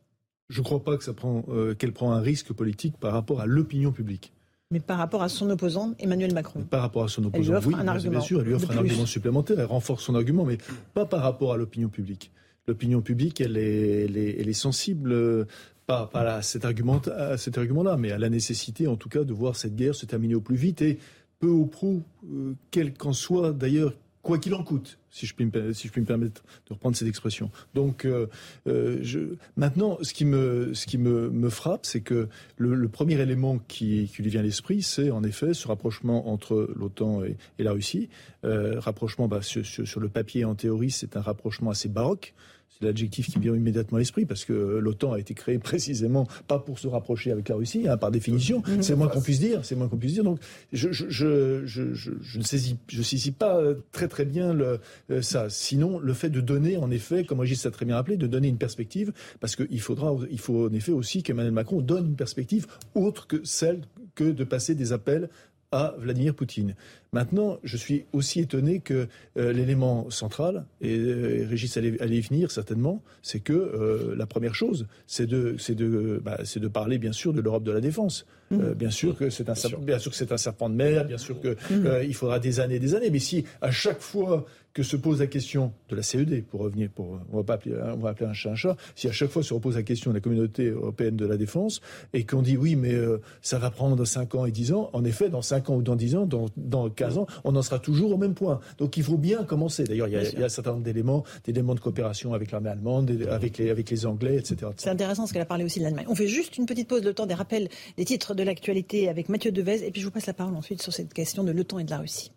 Je 0.49 0.61
ne 0.61 0.65
crois 0.65 0.83
pas 0.83 0.97
que 0.97 1.11
prend, 1.11 1.45
euh, 1.49 1.75
qu'elle 1.75 1.93
prend 1.93 2.13
un 2.13 2.21
risque 2.21 2.53
politique 2.53 2.97
par 2.99 3.13
rapport 3.13 3.41
à 3.41 3.47
l'opinion 3.47 3.93
publique. 3.93 4.33
Mais 4.71 4.81
par 4.81 4.99
rapport 4.99 5.23
à 5.23 5.29
son 5.29 5.49
opposant, 5.51 5.95
Emmanuel 5.99 6.35
Macron. 6.35 6.63
par 6.63 6.83
rapport 6.83 7.05
à 7.05 7.09
son 7.09 7.25
opposant, 7.25 7.61
oui, 7.65 7.75
bien 8.09 8.21
sûr, 8.21 8.41
elle 8.41 8.47
lui 8.47 8.55
offre 8.55 8.71
un 8.71 8.77
argument 8.77 9.07
supplémentaire, 9.07 9.61
elle 9.61 9.67
renforce 9.67 10.05
son 10.05 10.15
argument, 10.15 10.45
mais 10.45 10.59
pas 10.95 11.07
par 11.07 11.23
rapport 11.23 11.53
à 11.53 11.57
l'opinion 11.57 11.89
publique. 11.89 12.31
L'opinion 12.67 13.03
publique, 13.03 13.41
elle 13.41 13.57
est, 13.57 14.07
elle 14.07 14.49
est, 14.49 14.53
sensible 14.55 15.13
euh, 15.13 15.45
pas, 15.87 16.07
pas 16.07 16.37
à 16.37 16.43
cet 16.43 16.65
argument-là, 16.65 17.37
cet 17.37 17.59
mais 17.99 18.11
à 18.11 18.19
la 18.19 18.31
nécessité, 18.31 18.87
en 18.89 18.97
tout 18.97 19.11
cas, 19.11 19.23
de 19.23 19.33
voir 19.33 19.55
cette 19.55 19.77
guerre 19.77 19.95
se 19.95 20.07
terminer 20.07 20.35
au 20.35 20.41
plus 20.41 20.57
vite 20.57 20.81
et 20.81 20.99
peu 21.39 21.49
ou 21.49 21.67
prou, 21.67 22.03
euh, 22.33 22.55
quel 22.71 22.95
qu'en 22.95 23.13
soit 23.13 23.53
d'ailleurs 23.53 23.95
quoi 24.23 24.39
qu'il 24.39 24.55
en 24.55 24.65
coûte, 24.65 24.99
si 25.15 25.27
je, 25.27 25.35
puis 25.35 25.47
me, 25.47 25.73
si 25.73 25.87
je 25.87 25.93
puis 25.93 26.01
me 26.01 26.07
permettre 26.07 26.43
de 26.67 26.75
reprendre 26.75 26.97
cette 26.97 27.07
expression. 27.07 27.49
Donc, 27.73 28.05
euh, 28.05 28.27
euh, 28.67 28.99
je, 29.01 29.21
maintenant, 29.57 29.97
ce 30.03 30.13
qui 30.13 30.25
me, 30.25 30.75
ce 30.75 30.87
qui 30.87 30.99
me, 30.99 31.31
me 31.31 31.51
frappe, 31.51 31.87
c'est 31.87 32.01
que 32.01 32.29
le, 32.57 32.89
premier 32.89 33.21
élément 33.21 33.59
qui, 33.69 34.11
qui 34.13 34.23
lui 34.23 34.31
vient 34.31 34.41
à 34.41 34.43
l'esprit, 34.43 34.83
c'est 34.83 35.13
en 35.13 35.23
effet 35.23 35.55
ce 35.55 35.69
rapprochement 35.69 36.29
entre 36.29 36.69
l'OTAN 36.75 37.23
et, 37.23 37.37
la 37.63 37.71
Russie. 37.71 38.09
Euh, 38.45 38.81
rapprochement, 38.81 39.29
bah, 39.29 39.41
sur, 39.41 39.65
sur, 39.65 40.01
le 40.01 40.09
papier, 40.09 40.45
en 40.45 40.57
théorie, 40.57 40.91
c'est 40.91 41.17
un 41.17 41.21
rapprochement 41.21 41.71
assez 41.71 41.89
baroque. 41.89 42.35
C'est 42.79 42.87
l'adjectif 42.87 43.31
qui 43.31 43.39
me 43.39 43.45
vient 43.45 43.55
immédiatement 43.55 43.97
à 43.97 43.99
l'esprit 44.01 44.25
parce 44.25 44.45
que 44.45 44.53
l'OTAN 44.53 45.13
a 45.13 45.19
été 45.19 45.35
créé 45.35 45.59
précisément 45.59 46.27
pas 46.49 46.59
pour 46.59 46.79
se 46.79 46.89
rapprocher 46.89 47.31
avec 47.31 47.49
la 47.49 47.57
Russie, 47.57 47.89
hein, 47.89 47.97
par 47.97 48.11
définition. 48.11 48.61
Mm-hmm. 48.61 48.83
C'est 48.83 48.97
moins 48.97 49.09
qu'on 49.09 49.21
puisse 49.21 49.41
dire. 49.41 49.65
C'est 49.65 49.77
moins 49.77 49.89
qu'on 49.89 49.97
puisse 49.97 50.15
dire. 50.15 50.25
Donc, 50.25 50.41
je, 50.73 50.91
je, 50.91 51.07
je, 51.09 51.95
je, 51.95 52.39
ne 52.39 52.43
saisis, 52.43 52.77
je 52.89 53.03
saisis 53.03 53.31
pas 53.31 53.61
très 53.93 54.09
très 54.09 54.25
bien 54.25 54.53
le, 54.53 54.81
euh, 55.11 55.23
ça. 55.23 55.49
Sinon, 55.51 55.99
le 55.99 56.13
fait 56.13 56.31
de 56.31 56.41
donner, 56.41 56.77
en 56.77 56.91
effet, 56.91 57.25
comme 57.25 57.41
Régis 57.41 57.65
a 57.67 57.71
très 57.71 57.87
bien 57.87 57.97
rappelé, 57.97 58.17
de 58.17 58.27
donner 58.27 58.49
une 58.49 58.59
perspective, 58.59 59.13
parce 59.41 59.57
qu'il 59.57 59.81
faudra, 59.81 60.15
il 60.31 60.41
faut 60.41 60.69
en 60.69 60.73
effet 60.73 60.93
aussi 60.93 61.23
qu'Emmanuel 61.23 61.53
Macron 61.53 61.81
donne 61.81 62.07
une 62.07 62.17
perspective 62.17 62.67
autre 62.95 63.27
que 63.27 63.41
celle 63.45 63.83
que 64.15 64.25
de 64.25 64.45
passer 64.45 64.75
des 64.75 64.93
appels 64.93 65.29
à 65.75 65.95
Vladimir 65.99 66.35
Poutine. 66.35 66.77
Maintenant, 67.13 67.59
je 67.65 67.77
suis 67.77 68.05
aussi 68.13 68.41
étonné 68.41 68.79
que 68.79 69.09
euh, 69.37 69.53
l'élément 69.53 70.09
central, 70.09 70.65
et, 70.81 70.97
euh, 70.97 71.47
Régis 71.49 71.77
allait, 71.77 71.91
y 71.91 72.21
venir 72.21 72.51
certainement, 72.53 73.03
c'est 73.23 73.41
que 73.41 73.53
euh, 73.53 74.15
la 74.17 74.27
première 74.27 74.55
chose, 74.55 74.87
c'est 75.07 75.27
de, 75.27 75.57
de, 75.71 76.23
bah, 76.25 76.39
de 76.57 76.69
parler 76.69 76.99
bien 76.99 77.13
sûr 77.13 77.33
de 77.33 77.41
l'Europe 77.41 77.65
de 77.65 77.73
la 77.73 77.81
défense. 77.81 78.25
Mmh. 78.51 78.75
bien 78.75 78.91
sûr 78.91 79.17
que 79.17 79.31
c'est 79.31 79.49
un, 79.49 79.55
bien 79.81 79.99
sûr 79.99 80.11
que 80.11 80.17
c'est 80.19 80.31
un 80.31 80.37
serpent 80.37 80.69
de 80.69 80.75
mer, 80.75 81.07
bien 81.07 81.17
sûr 81.17 81.41
qu'il 81.41 81.57
mmh. 81.71 82.03
il 82.05 82.15
faudra 82.15 82.39
des 82.39 82.61
années 82.61 82.75
et 82.75 82.79
des 82.79 82.95
années, 82.95 83.09
mais 83.11 83.19
si 83.19 83.47
à 83.63 83.71
chaque 83.71 84.01
fois 84.01 84.45
que 84.75 84.83
se 84.83 84.97
pose 84.97 85.21
la 85.21 85.27
question 85.27 85.73
de 85.89 85.97
la 85.97 86.03
CED, 86.03 86.45
pour 86.45 86.61
revenir, 86.61 86.91
pour, 86.91 87.19
on 87.33 87.39
va 87.39 87.45
pas 87.45 87.55
appeler, 87.55 87.77
on 87.95 87.99
va 87.99 88.11
appeler 88.11 88.29
un 88.29 88.35
chat 88.35 88.51
un 88.51 88.55
chat, 88.55 88.77
si 88.95 89.09
à 89.09 89.13
chaque 89.13 89.31
fois 89.31 89.43
se 89.43 89.55
repose 89.55 89.77
la 89.77 89.83
question 89.83 90.11
de 90.11 90.17
la 90.17 90.21
communauté 90.21 90.69
européenne 90.69 91.17
de 91.17 91.25
la 91.25 91.37
défense, 91.37 91.81
et 92.13 92.25
qu'on 92.25 92.43
dit 92.43 92.57
oui, 92.57 92.77
mais 92.77 92.95
ça 93.41 93.59
va 93.59 93.71
prendre 93.71 94.05
5 94.05 94.35
ans 94.35 94.47
et 94.47 94.51
10 94.51 94.73
ans, 94.73 94.91
en 94.93 95.05
effet, 95.05 95.29
dans 95.29 95.43
5 95.43 95.71
ans 95.71 95.77
ou 95.77 95.83
dans 95.83 95.97
10 95.97 96.17
ans, 96.17 96.27
dans, 96.27 96.47
dans 96.57 96.91
15 96.91 97.19
ans, 97.19 97.27
on 97.45 97.57
en 97.57 97.63
sera 97.63 97.79
toujours 97.79 98.13
au 98.13 98.17
même 98.17 98.35
point. 98.35 98.61
Donc 98.79 98.97
il 98.97 99.03
faut 99.03 99.17
bien 99.17 99.45
commencer. 99.45 99.85
D'ailleurs, 99.85 100.09
il, 100.09 100.15
y 100.15 100.43
a 100.43 100.47
un 100.47 100.49
certain 100.49 100.73
nombre 100.73 100.83
d'éléments, 100.83 101.25
d'éléments 101.45 101.75
de 101.75 101.81
coopération 101.81 102.35
avec 102.35 102.51
l'armée 102.51 102.71
allemande, 102.71 103.11
avec 103.31 103.59
les, 103.59 103.71
avec 103.71 103.91
les 103.91 104.07
Anglais, 104.07 104.37
etc. 104.37 104.73
C'est 104.77 104.91
intéressant 104.91 105.23
parce 105.23 105.33
qu'elle 105.33 105.43
a 105.43 105.47
parlé 105.47 105.65
aussi 105.65 105.79
de 105.79 105.85
l'Allemagne. 105.85 106.07
On 106.09 106.15
fait 106.15 106.29
juste 106.29 106.59
une 106.59 106.67
petite 106.67 106.89
pause, 106.89 107.05
le 107.05 107.15
temps 107.15 107.27
des 107.27 107.35
rappels 107.35 107.69
des 107.97 108.05
titres 108.05 108.35
de 108.35 108.43
l'actualité 108.43 109.09
avec 109.09 109.29
Mathieu 109.29 109.53
Devez, 109.53 109.87
et 109.87 109.91
puis 109.91 110.01
je 110.01 110.07
vous 110.07 110.13
passe 110.13 110.27
la 110.27 110.35
parole 110.35 110.57
ensuite 110.57 110.83
sur 110.83 110.93
cette 110.93 111.15
question 111.15 111.45
de 111.45 111.53
l'OTAN 111.53 111.79
et 111.79 111.85
de 111.85 111.91
la 111.91 111.99
Russie. 111.99 112.33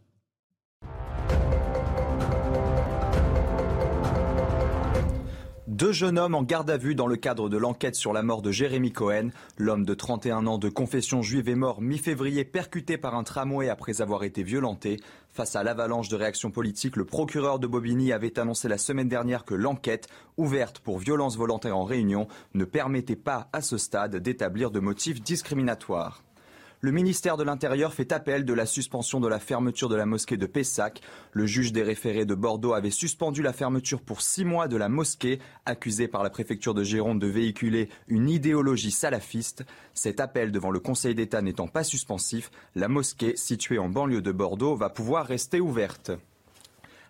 Deux 5.78 5.92
jeunes 5.92 6.18
hommes 6.18 6.34
en 6.34 6.42
garde 6.42 6.72
à 6.72 6.78
vue 6.78 6.96
dans 6.96 7.06
le 7.06 7.18
cadre 7.18 7.50
de 7.50 7.58
l'enquête 7.58 7.94
sur 7.94 8.12
la 8.12 8.24
mort 8.24 8.42
de 8.42 8.52
Jérémy 8.52 8.92
Cohen. 8.92 9.30
L'homme 9.60 9.86
de 9.86 9.94
31 9.94 10.48
ans 10.48 10.58
de 10.58 10.70
confession 10.70 11.22
juive 11.22 11.50
est 11.50 11.56
mort 11.56 11.84
mi-février 11.84 12.46
percuté 12.46 12.98
par 12.98 13.14
un 13.14 13.24
tramway 13.24 13.70
après 13.70 14.02
avoir 14.02 14.24
été 14.24 14.42
violenté. 14.42 15.00
Face 15.30 15.56
à 15.56 15.62
l'avalanche 15.62 16.10
de 16.10 16.16
réactions 16.16 16.50
politiques, 16.50 16.96
le 16.96 17.06
procureur 17.06 17.60
de 17.60 17.68
Bobigny 17.68 18.12
avait 18.12 18.40
annoncé 18.40 18.68
la 18.68 18.80
semaine 18.80 19.08
dernière 19.08 19.46
que 19.46 19.54
l'enquête, 19.54 20.08
ouverte 20.38 20.80
pour 20.80 20.98
violence 20.98 21.38
volontaire 21.38 21.78
en 21.78 21.84
réunion, 21.84 22.28
ne 22.56 22.66
permettait 22.66 23.16
pas 23.16 23.48
à 23.54 23.62
ce 23.62 23.78
stade 23.78 24.16
d'établir 24.16 24.72
de 24.72 24.80
motifs 24.80 25.22
discriminatoires. 25.22 26.24
Le 26.80 26.92
ministère 26.92 27.38
de 27.38 27.44
l'Intérieur 27.44 27.92
fait 27.92 28.12
appel 28.12 28.46
de 28.46 28.54
la 28.54 28.68
suspension 28.68 29.20
de 29.20 29.28
la 29.28 29.40
fermeture 29.40 29.90
de 29.90 29.96
la 29.96 30.06
mosquée 30.06 30.38
de 30.38 30.46
Pessac. 30.46 31.02
Le 31.32 31.48
juge 31.48 31.74
des 31.74 31.82
référés 31.82 32.26
de 32.26 32.36
Bordeaux 32.36 32.74
avait 32.74 32.92
suspendu 32.92 33.42
la 33.42 33.52
fermeture 33.52 34.00
pour 34.00 34.22
six 34.22 34.46
mois 34.46 34.68
de 34.68 34.78
la 34.78 34.88
mosquée, 34.88 35.40
accusée 35.66 36.08
par 36.08 36.22
la 36.22 36.30
préfecture 36.30 36.76
de 36.76 36.84
Gironde 36.84 37.20
de 37.20 37.26
véhiculer 37.26 37.90
une 38.08 38.30
idéologie 38.30 38.92
salafiste. 38.92 39.66
Cet 39.96 40.20
appel 40.20 40.52
devant 40.52 40.70
le 40.70 40.80
Conseil 40.80 41.16
d'État 41.16 41.42
n'étant 41.42 41.68
pas 41.68 41.84
suspensif, 41.84 42.52
la 42.76 42.88
mosquée, 42.88 43.36
située 43.36 43.80
en 43.80 43.90
banlieue 43.90 44.22
de 44.22 44.32
Bordeaux, 44.32 44.76
va 44.76 44.92
pouvoir 44.92 45.26
rester 45.26 45.60
ouverte. 45.60 46.12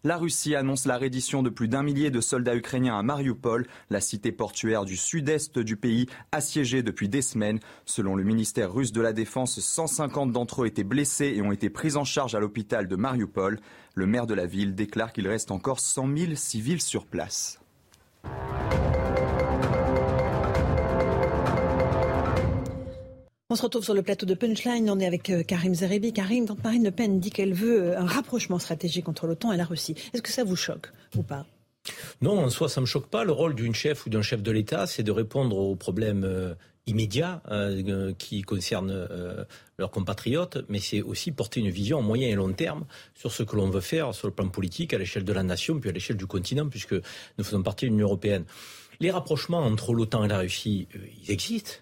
La 0.08 0.16
Russie 0.16 0.56
annonce 0.56 0.86
la 0.86 0.98
reddition 0.98 1.44
de 1.44 1.50
plus 1.50 1.68
d'un 1.68 1.84
millier 1.84 2.12
de 2.12 2.22
soldats 2.22 2.56
ukrainiens 2.56 2.98
à 2.98 3.04
Mariupol, 3.04 3.68
la 3.90 4.00
cité 4.00 4.32
portuaire 4.32 4.86
du 4.86 4.96
sud-est 4.96 5.60
du 5.60 5.76
pays, 5.76 6.06
assiégée 6.32 6.82
depuis 6.82 7.10
des 7.10 7.22
semaines. 7.22 7.60
Selon 7.84 8.16
le 8.16 8.24
ministère 8.24 8.72
russe 8.72 8.94
de 8.94 9.02
la 9.02 9.12
Défense, 9.12 9.60
150 9.60 10.32
d'entre 10.32 10.64
eux 10.64 10.68
étaient 10.68 10.86
blessés 10.86 11.34
et 11.36 11.42
ont 11.42 11.52
été 11.52 11.70
pris 11.70 11.98
en 11.98 12.06
charge 12.06 12.36
à 12.36 12.40
l'hôpital 12.40 12.88
de 12.88 12.96
Mariupol. 12.96 13.60
Le 13.96 14.08
maire 14.08 14.28
de 14.28 14.34
la 14.34 14.46
ville 14.46 14.76
déclare 14.76 15.12
qu'il 15.12 15.28
reste 15.28 15.52
encore 15.52 15.82
100 15.82 16.16
000 16.16 16.36
civils 16.36 16.82
sur 16.82 17.06
place. 17.06 17.60
On 23.50 23.56
se 23.56 23.62
retrouve 23.62 23.86
sur 23.86 23.94
le 23.94 24.02
plateau 24.02 24.26
de 24.26 24.34
Punchline. 24.34 24.90
On 24.90 25.00
est 25.00 25.06
avec 25.06 25.30
euh, 25.30 25.42
Karim 25.42 25.74
Zerebi. 25.74 26.12
Karim, 26.12 26.46
quand 26.46 26.62
Marine 26.66 26.84
Le 26.84 26.92
Pen 26.92 27.22
dit 27.22 27.30
qu'elle 27.30 27.54
veut 27.54 27.82
euh, 27.82 27.98
un 27.98 28.06
rapprochement 28.06 28.60
stratégique 28.60 29.08
entre 29.08 29.26
l'OTAN 29.26 29.54
et 29.54 29.58
la 29.58 29.64
Russie, 29.64 29.96
est-ce 30.14 30.22
que 30.22 30.32
ça 30.32 30.44
vous 30.44 30.58
choque 30.58 30.92
ou 31.16 31.24
pas? 31.24 31.46
Non, 32.20 32.38
en 32.40 32.50
soi, 32.50 32.68
ça 32.68 32.82
ne 32.82 32.84
me 32.84 32.88
choque 32.88 33.08
pas. 33.08 33.24
Le 33.24 33.32
rôle 33.32 33.56
d'une 33.56 33.74
chef 33.74 34.06
ou 34.06 34.10
d'un 34.10 34.22
chef 34.22 34.44
de 34.44 34.52
l'État, 34.52 34.86
c'est 34.86 35.02
de 35.02 35.12
répondre 35.12 35.58
aux 35.58 35.78
problèmes 35.78 36.26
euh, 36.26 36.56
immédiats 36.88 37.42
qui 38.18 38.44
concernent 38.44 39.08
leurs 39.78 39.92
compatriotes, 39.92 40.60
mais 40.70 40.80
c'est 40.80 41.02
aussi 41.02 41.34
porter 41.34 41.60
une 41.60 41.70
vision 41.70 42.00
à 42.00 42.02
moyen 42.02 42.30
et 42.30 42.36
long 42.36 42.54
terme 42.54 42.86
sur 43.14 43.34
ce 43.34 43.44
que 43.44 43.58
l'on 43.58 43.70
veut 43.70 43.82
faire 43.82 44.16
sur 44.16 44.30
le 44.30 44.34
plan 44.34 44.48
politique, 44.48 44.94
à 44.94 44.98
l'échelle 44.98 45.26
de 45.26 45.34
la 45.34 45.44
nation, 45.44 45.82
puis 45.82 45.90
à 45.90 45.94
l'échelle 45.94 46.16
du 46.16 46.28
continent, 46.28 46.70
puisque 46.70 46.94
nous 46.94 47.44
faisons 47.44 47.62
partie 47.62 47.88
de 47.88 47.92
l'Union 47.92 48.08
européenne. 48.08 48.46
Les 49.02 49.12
rapprochements 49.12 49.60
entre 49.60 49.94
l'OTAN 49.94 50.24
et 50.24 50.30
la 50.30 50.40
Russie, 50.40 50.88
ils 51.22 51.30
existent 51.30 51.74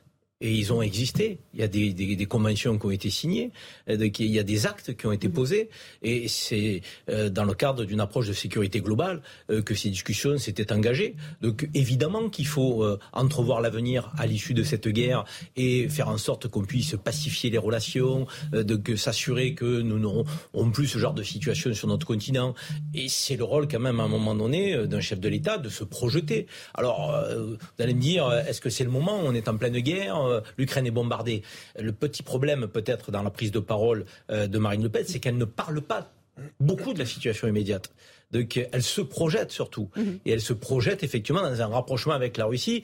et 0.41 0.53
ils 0.53 0.73
ont 0.73 0.81
existé. 0.81 1.39
Il 1.53 1.61
y 1.61 1.63
a 1.63 1.67
des, 1.67 1.93
des, 1.93 2.15
des, 2.15 2.25
conventions 2.25 2.77
qui 2.77 2.85
ont 2.85 2.91
été 2.91 3.09
signées, 3.09 3.51
euh, 3.89 4.09
il 4.19 4.31
y 4.31 4.39
a 4.39 4.43
des 4.43 4.65
actes 4.65 4.95
qui 4.95 5.07
ont 5.07 5.13
été 5.13 5.29
posés, 5.29 5.69
et 6.01 6.27
c'est 6.27 6.81
euh, 7.09 7.29
dans 7.29 7.45
le 7.45 7.53
cadre 7.53 7.85
d'une 7.85 8.01
approche 8.01 8.27
de 8.27 8.33
sécurité 8.33 8.81
globale 8.81 9.21
euh, 9.49 9.61
que 9.61 9.73
ces 9.75 9.89
discussions 9.89 10.37
s'étaient 10.37 10.73
engagées. 10.73 11.15
Donc 11.41 11.69
évidemment 11.73 12.29
qu'il 12.29 12.47
faut 12.47 12.85
entrevoir 13.13 13.61
l'avenir 13.61 14.11
à 14.17 14.25
l'issue 14.25 14.53
de 14.53 14.63
cette 14.63 14.87
guerre 14.87 15.25
et 15.55 15.87
faire 15.89 16.09
en 16.09 16.17
sorte 16.17 16.47
qu'on 16.47 16.63
puisse 16.63 16.95
pacifier 17.03 17.49
les 17.49 17.57
relations, 17.57 18.27
de 18.51 18.95
s'assurer 18.95 19.53
que 19.53 19.81
nous 19.81 19.99
n'aurons 19.99 20.71
plus 20.71 20.87
ce 20.87 20.97
genre 20.97 21.13
de 21.13 21.23
situation 21.23 21.73
sur 21.73 21.87
notre 21.87 22.05
continent. 22.05 22.53
Et 22.93 23.07
c'est 23.07 23.35
le 23.35 23.43
rôle 23.43 23.67
quand 23.67 23.79
même 23.79 23.99
à 23.99 24.03
un 24.03 24.07
moment 24.07 24.35
donné 24.35 24.87
d'un 24.87 25.01
chef 25.01 25.19
de 25.19 25.29
l'État 25.29 25.57
de 25.57 25.69
se 25.69 25.83
projeter. 25.83 26.47
Alors 26.73 27.15
vous 27.29 27.83
allez 27.83 27.93
me 27.93 28.01
dire, 28.01 28.31
est-ce 28.47 28.61
que 28.61 28.69
c'est 28.69 28.83
le 28.83 28.91
moment? 28.91 29.19
On 29.23 29.33
est 29.33 29.47
en 29.47 29.57
pleine 29.57 29.79
guerre 29.79 30.24
euh, 30.27 30.41
l'Ukraine 30.57 30.85
est 30.85 30.91
bombardée. 30.91 31.43
Le 31.79 31.91
petit 31.91 32.23
problème 32.23 32.67
peut-être 32.67 33.11
dans 33.11 33.23
la 33.23 33.29
prise 33.29 33.51
de 33.51 33.59
parole 33.59 34.05
euh, 34.29 34.47
de 34.47 34.57
Marine 34.57 34.83
Le 34.83 34.89
Pen, 34.89 35.03
c'est 35.07 35.19
qu'elle 35.19 35.37
ne 35.37 35.45
parle 35.45 35.81
pas 35.81 36.11
beaucoup 36.59 36.93
de 36.93 36.99
la 36.99 37.05
situation 37.05 37.47
immédiate. 37.47 37.91
Donc 38.31 38.59
elle 38.71 38.83
se 38.83 39.01
projette 39.01 39.51
surtout. 39.51 39.89
Mhm. 39.95 40.19
Et 40.25 40.31
elle 40.31 40.41
se 40.41 40.53
projette 40.53 41.03
effectivement 41.03 41.41
dans 41.41 41.61
un 41.61 41.67
rapprochement 41.67 42.13
avec 42.13 42.37
la 42.37 42.45
Russie 42.45 42.83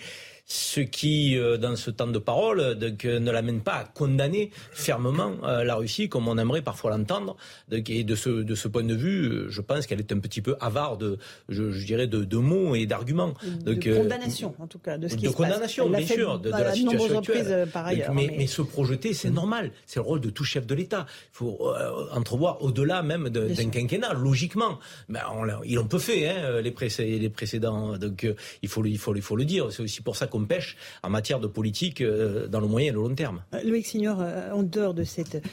ce 0.51 0.81
qui, 0.81 1.37
euh, 1.37 1.55
dans 1.55 1.77
ce 1.77 1.89
temps 1.91 2.07
de 2.07 2.19
parole, 2.19 2.77
ne 2.77 3.31
l'amène 3.31 3.61
pas 3.61 3.73
à 3.73 3.83
condamner 3.85 4.51
fermement 4.73 5.31
euh, 5.45 5.63
la 5.63 5.75
Russie, 5.75 6.09
comme 6.09 6.27
on 6.27 6.37
aimerait 6.37 6.61
parfois 6.61 6.91
l'entendre. 6.91 7.37
Et 7.71 8.03
de 8.03 8.15
ce, 8.15 8.29
de 8.29 8.55
ce 8.55 8.67
point 8.67 8.83
de 8.83 8.93
vue, 8.93 9.29
euh, 9.29 9.49
je 9.49 9.61
pense 9.61 9.87
qu'elle 9.87 9.99
est 9.99 10.11
un 10.11 10.19
petit 10.19 10.41
peu 10.41 10.57
avare 10.59 10.97
de, 10.97 11.19
je, 11.47 11.85
dirais, 11.85 12.07
de, 12.07 12.37
mots 12.37 12.75
et 12.75 12.85
d'arguments. 12.85 13.33
De 13.63 13.75
condamnation, 13.75 14.53
en 14.59 14.67
tout 14.67 14.79
cas, 14.79 14.97
de 14.97 15.07
ce 15.07 15.15
qui 15.15 15.23
de 15.27 15.29
condamnation, 15.29 15.89
bien 15.89 16.05
sûr, 16.05 16.37
de, 16.39 16.49
la 16.49 16.73
situation 16.73 17.19
actuelle. 17.19 17.69
Par 17.71 17.85
ailleurs, 17.85 18.13
mais, 18.13 18.33
mais... 18.37 18.47
se 18.47 18.61
projeter, 18.61 19.13
c'est 19.13 19.29
normal. 19.29 19.71
C'est 19.85 19.99
le 19.99 20.05
rôle 20.05 20.19
de 20.19 20.29
tout 20.29 20.43
chef 20.43 20.67
de 20.67 20.75
l'État. 20.75 21.05
Il 21.07 21.37
faut 21.37 21.73
entrevoir 22.11 22.61
au-delà 22.61 23.03
même 23.03 23.29
d'un 23.29 23.69
quinquennat, 23.69 24.13
logiquement. 24.13 24.79
Mais 25.07 25.19
on, 25.33 25.45
ils 25.63 25.75
l'ont 25.75 25.87
peu 25.87 25.99
fait, 25.99 26.27
hein, 26.27 26.59
les, 26.61 27.19
les 27.19 27.29
précédents. 27.29 27.97
Donc 27.97 28.27
il, 28.61 28.67
faut, 28.67 28.83
il, 28.83 28.97
faut, 28.97 29.15
il 29.15 29.21
faut 29.21 29.37
le 29.37 29.45
dire. 29.45 29.71
C'est 29.71 29.83
aussi 29.83 30.01
pour 30.01 30.17
ça 30.17 30.27
qu'on 30.27 30.40
pêche 30.45 30.77
en 31.03 31.09
matière 31.09 31.39
de 31.39 31.47
politique 31.47 32.01
euh, 32.01 32.47
dans 32.47 32.59
le 32.59 32.67
moyen 32.67 32.89
et 32.89 32.91
le 32.91 33.01
long 33.01 33.15
terme. 33.15 33.43
Euh, 33.53 33.61
Loïc 33.63 33.85
Signor, 33.85 34.17
euh, 34.21 34.51
en 34.51 34.63
dehors 34.63 34.93
de 34.93 35.03
cette 35.03 35.43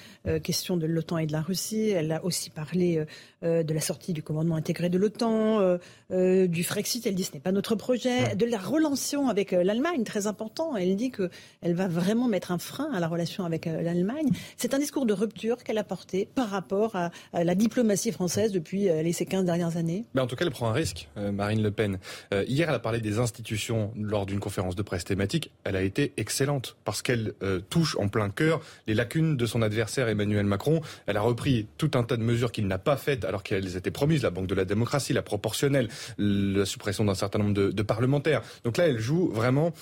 question 0.42 0.76
de 0.76 0.86
l'OTAN 0.86 1.18
et 1.18 1.26
de 1.26 1.32
la 1.32 1.40
Russie, 1.40 1.88
elle 1.88 2.12
a 2.12 2.22
aussi 2.24 2.50
parlé 2.50 3.02
de 3.42 3.72
la 3.72 3.80
sortie 3.80 4.12
du 4.12 4.22
commandement 4.22 4.56
intégré 4.56 4.88
de 4.88 4.98
l'OTAN, 4.98 5.78
du 6.10 6.64
Frexit. 6.64 7.06
Elle 7.06 7.14
dit 7.14 7.24
ce 7.24 7.34
n'est 7.34 7.40
pas 7.40 7.52
notre 7.52 7.74
projet, 7.74 8.34
de 8.34 8.46
la 8.46 8.58
relation 8.58 9.28
avec 9.28 9.52
l'Allemagne, 9.52 10.04
très 10.04 10.26
important. 10.26 10.76
Elle 10.76 10.96
dit 10.96 11.10
qu'elle 11.10 11.74
va 11.74 11.88
vraiment 11.88 12.28
mettre 12.28 12.52
un 12.52 12.58
frein 12.58 12.90
à 12.92 13.00
la 13.00 13.08
relation 13.08 13.44
avec 13.44 13.66
l'Allemagne. 13.66 14.30
C'est 14.56 14.74
un 14.74 14.78
discours 14.78 15.06
de 15.06 15.12
rupture 15.12 15.62
qu'elle 15.62 15.78
a 15.78 15.84
porté 15.84 16.28
par 16.34 16.48
rapport 16.48 16.96
à, 16.96 17.10
la 17.32 17.54
diplomatie 17.54 18.12
française 18.12 18.52
depuis 18.52 18.84
les, 18.84 19.12
ces 19.12 19.26
15 19.26 19.44
dernières 19.44 19.58
dernières 19.58 19.76
années 19.76 20.04
Mais 20.14 20.20
En 20.20 20.26
tout 20.26 20.36
cas, 20.36 20.44
elle 20.44 20.50
prend 20.50 20.68
un 20.68 20.72
risque, 20.72 21.08
Marine 21.16 21.62
Le 21.62 21.70
Pen. 21.70 21.98
hier, 22.46 22.68
elle 22.68 22.74
a 22.74 22.78
parlé 22.78 23.00
des 23.00 23.18
institutions 23.18 23.92
lors 23.96 24.26
d'une 24.26 24.40
conférence 24.40 24.76
de 24.76 24.82
presse 24.82 25.04
thématique. 25.04 25.50
Elle 25.64 25.76
a 25.76 25.82
été 25.82 26.12
excellente 26.16 26.76
parce 26.84 27.02
qu'elle 27.02 27.34
touche 27.68 27.96
en 27.98 28.08
plein 28.08 28.30
cœur 28.30 28.60
les 28.86 28.94
lacunes 28.94 29.36
de 29.36 29.46
son 29.46 29.62
adversaire 29.62 30.08
Emmanuel 30.08 30.46
Macron. 30.46 30.80
Elle 31.06 31.16
a 31.16 31.20
repris 31.20 31.66
tout 31.76 31.90
un 31.94 32.04
tas 32.04 32.16
de 32.16 32.22
mesures 32.22 32.52
qu'il 32.52 32.66
n'a 32.66 32.78
pas 32.78 32.96
faites 32.96 33.24
alors 33.28 33.42
qu'elles 33.42 33.76
étaient 33.76 33.90
promises, 33.90 34.22
la 34.22 34.30
Banque 34.30 34.46
de 34.46 34.54
la 34.54 34.64
démocratie, 34.64 35.12
la 35.12 35.22
proportionnelle, 35.22 35.88
la 36.18 36.64
suppression 36.64 37.04
d'un 37.04 37.14
certain 37.14 37.38
nombre 37.38 37.54
de, 37.54 37.82
parlementaires. 37.82 38.42
Donc 38.64 38.76
là, 38.76 38.88
elle 38.88 38.98
joue 38.98 39.28
vraiment 39.28 39.72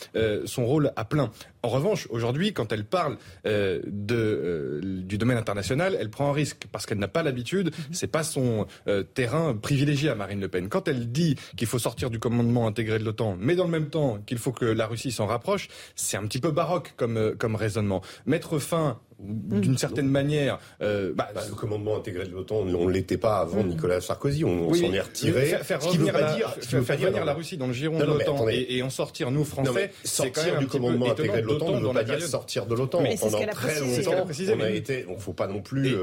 son 0.45 0.67
rôle 0.67 0.93
à 0.97 1.05
plein. 1.05 1.31
En 1.67 1.69
revanche, 1.69 2.07
aujourd'hui, 2.11 2.53
quand 2.53 2.71
elle 2.71 2.85
parle 2.85 3.17
euh, 3.45 3.81
de, 3.89 4.15
euh, 4.15 4.81
du 5.03 5.19
domaine 5.19 5.37
international, 5.37 5.97
elle 5.99 6.11
prend 6.11 6.31
un 6.31 6.33
risque 6.33 6.69
parce 6.71 6.87
qu'elle 6.87 7.01
n'a 7.01 7.09
pas 7.09 7.25
l'habitude. 7.25 7.73
Mhm. 7.77 7.85
C'est 7.91 8.07
pas 8.07 8.23
son 8.23 8.69
euh, 8.87 9.03
terrain 9.03 9.57
privilégié 9.57 10.09
à 10.09 10.15
Marine 10.15 10.41
Le 10.41 10.47
Pen. 10.47 10.69
Quand 10.69 10.87
elle 10.87 11.11
dit 11.11 11.35
qu'il 11.57 11.67
faut 11.67 11.81
sortir 11.81 12.09
du 12.09 12.21
commandement 12.21 12.69
intégré 12.69 13.01
de 13.01 13.05
l'OTAN, 13.05 13.37
mais 13.41 13.57
dans 13.57 13.65
le 13.65 13.73
même 13.73 13.89
temps 13.89 14.19
qu'il 14.27 14.39
faut 14.39 14.53
que 14.53 14.65
la 14.65 14.87
Russie 14.87 15.11
s'en 15.11 15.27
rapproche, 15.27 15.67
c'est 15.97 16.17
un 16.17 16.23
petit 16.29 16.39
peu 16.39 16.53
baroque 16.53 16.95
comme, 16.97 17.35
comme 17.37 17.57
raisonnement. 17.57 18.01
Mettre 18.27 18.61
fin 18.61 19.01
Mm. 19.19 19.61
d'une 19.61 19.79
certaine 19.79 20.09
manière. 20.09 20.59
Euh, 20.83 21.13
bah, 21.15 21.29
bah, 21.35 21.41
le 21.49 21.55
commandement 21.55 21.97
intégré 21.97 22.27
de 22.27 22.33
l'OTAN, 22.33 22.57
on 22.57 22.87
ne 22.87 22.93
l'était 22.93 23.17
pas 23.17 23.39
avant 23.39 23.63
mm. 23.63 23.69
Nicolas 23.69 24.01
Sarkozy, 24.01 24.45
on, 24.45 24.73
s'en 24.75 24.93
est 24.93 25.01
retiré. 25.01 25.47
Faire, 25.47 25.65
faire 25.65 25.83
revenir, 25.83 26.13
la, 26.13 26.35
dire, 26.35 26.51
faire, 26.61 26.83
venir 26.83 27.25
la 27.25 27.33
Russie 27.33 27.57
dans 27.57 27.67
le 27.67 27.73
giron 27.73 27.99
de 27.99 28.05
l'OTAN 28.05 28.49
et, 28.49 28.83
en 28.83 28.91
sortir, 28.91 29.31
nous, 29.31 29.45
Français, 29.45 29.91
sortir 30.05 30.59
du 30.59 30.67
commandement 30.67 31.11
intégré 31.11 31.41
de 31.41 31.47
l'OTAN 31.47 31.56
ne 31.59 31.81
veut 31.81 31.93
pas 31.93 32.05
dire 32.05 32.23
sortir 32.23 32.67
de 32.67 32.75
l'OTAN. 32.75 33.03
Pendant 33.21 33.47
très 33.47 33.81
longtemps, 33.81 34.27
on 34.55 34.61
a 34.61 34.71
été, 34.71 35.07
on 35.09 35.19
faut 35.19 35.33
pas 35.33 35.47
non 35.47 35.61
plus... 35.61 35.95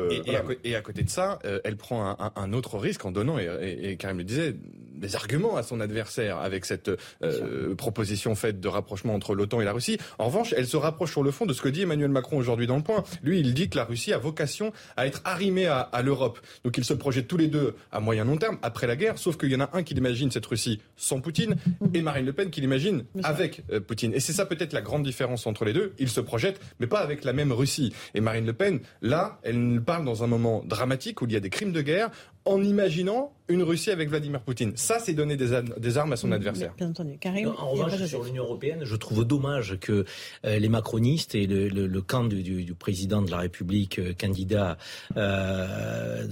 Et, 0.64 0.76
à, 0.76 0.82
côté 0.82 1.04
de 1.04 1.10
ça, 1.10 1.40
euh, 1.46 1.60
elle 1.64 1.78
prend 1.78 2.18
un, 2.36 2.54
autre 2.54 2.78
risque 2.78 3.06
en 3.06 3.12
donnant, 3.12 3.38
et, 3.38 3.96
Karim 3.98 4.18
le 4.18 4.24
disait, 4.24 4.56
des 5.04 5.16
arguments 5.16 5.58
à 5.58 5.64
son 5.64 5.80
adversaire 5.80 6.38
avec 6.38 6.66
cette 6.66 6.90
euh, 7.22 7.76
proposition 7.76 8.34
faite 8.36 8.60
de 8.60 8.68
rapprochement 8.68 9.14
entre 9.14 9.36
l'OTAN 9.36 9.62
et 9.62 9.66
la 9.66 9.74
Russie. 9.74 10.00
En 10.18 10.26
revanche, 10.26 10.54
elle 10.58 10.66
se 10.66 10.78
rapproche 10.78 11.12
sur 11.12 11.24
le 11.24 11.32
fond 11.32 11.46
de 11.46 11.54
ce 11.54 11.62
que 11.62 11.70
dit 11.70 11.82
Emmanuel 11.82 12.10
Macron 12.10 12.38
aujourd'hui 12.38 12.66
dans 12.66 12.78
le 12.78 12.84
point. 12.84 13.04
Lui, 13.22 13.40
il 13.40 13.54
dit 13.54 13.70
que 13.70 13.78
la 13.78 13.84
Russie 13.84 14.14
a 14.14 14.18
vocation 14.18 14.72
à 14.98 15.06
être 15.06 15.22
arrimée 15.26 15.68
à, 15.68 16.02
l'Europe. 16.02 16.40
Donc 16.64 16.78
ils 16.78 16.86
se 16.86 16.94
projettent 16.94 17.28
tous 17.28 17.38
les 17.38 17.48
deux 17.48 17.76
à 17.92 18.00
moyen 18.00 18.26
long 18.26 18.38
terme, 18.38 18.58
après 18.62 18.88
la 18.88 18.96
guerre, 18.96 19.18
sauf 19.18 19.38
qu'il 19.38 19.52
y 19.52 19.56
en 19.56 19.60
a 19.60 19.70
un 19.74 19.84
qui 19.84 19.94
imagine 19.94 20.32
cette 20.32 20.46
Russie 20.46 20.82
sans 20.96 21.20
Poutine 21.20 21.56
et 21.94 22.02
Marine 22.02 22.26
Le 22.26 22.34
Pen 22.34 22.50
qui 22.50 22.62
l'imagine 22.62 23.04
avec 23.24 23.64
euh, 23.72 23.80
Poutine. 23.80 24.14
Et 24.14 24.20
c'est 24.20 24.34
ça 24.34 24.46
peut-être 24.46 24.74
la 24.74 24.82
grande 24.82 25.04
différence 25.04 25.46
entre 25.46 25.66
les 25.66 25.74
deux. 25.74 25.94
Ils 26.00 26.10
se 26.10 26.22
projettent, 26.22 26.60
mais 26.80 26.88
pas 26.88 27.00
avec 27.00 27.26
la 27.26 27.34
même 27.34 27.52
Russie. 27.52 27.94
Et 28.16 28.22
Marine 28.22 28.46
Le 28.46 28.54
Pen, 28.54 28.80
là, 29.02 29.40
elle 29.44 29.82
parle 29.86 30.06
dans 30.06 30.24
un 30.24 30.28
moment 30.28 30.64
dramatique 30.66 31.22
où 31.22 31.26
il 31.26 31.34
y 31.34 31.36
a 31.36 31.42
des 31.42 31.50
crimes 31.50 31.74
de 31.74 31.82
guerre 31.82 32.10
en 32.46 32.62
imaginant 32.64 33.32
une 33.48 33.64
Russie 33.64 33.92
avec 33.92 34.10
Vladimir 34.10 34.42
Poutine. 34.42 34.74
Ça, 34.76 35.00
c'est 35.00 35.14
donner 35.14 35.38
des, 35.38 35.54
armes 35.98 36.14
à 36.14 36.16
son 36.16 36.32
adversaire. 36.32 36.74
Bien 36.78 36.90
entendu. 36.90 37.18
en 37.58 37.70
revanche, 37.70 38.04
sur 38.06 38.24
l'Union 38.24 38.44
européenne, 38.44 38.82
je 38.84 38.96
trouve 38.96 39.26
dommage 39.26 39.78
que 39.80 40.06
euh, 40.46 40.60
les 40.60 40.70
macronistes 40.70 41.36
et 41.36 41.46
le, 41.48 42.02
camp 42.02 42.26
du, 42.26 42.74
président 42.74 43.22
de 43.22 43.32
la 43.32 43.38
République 43.38 44.00
euh, 44.00 44.14
candidat 44.14 44.78
euh, 45.18 46.26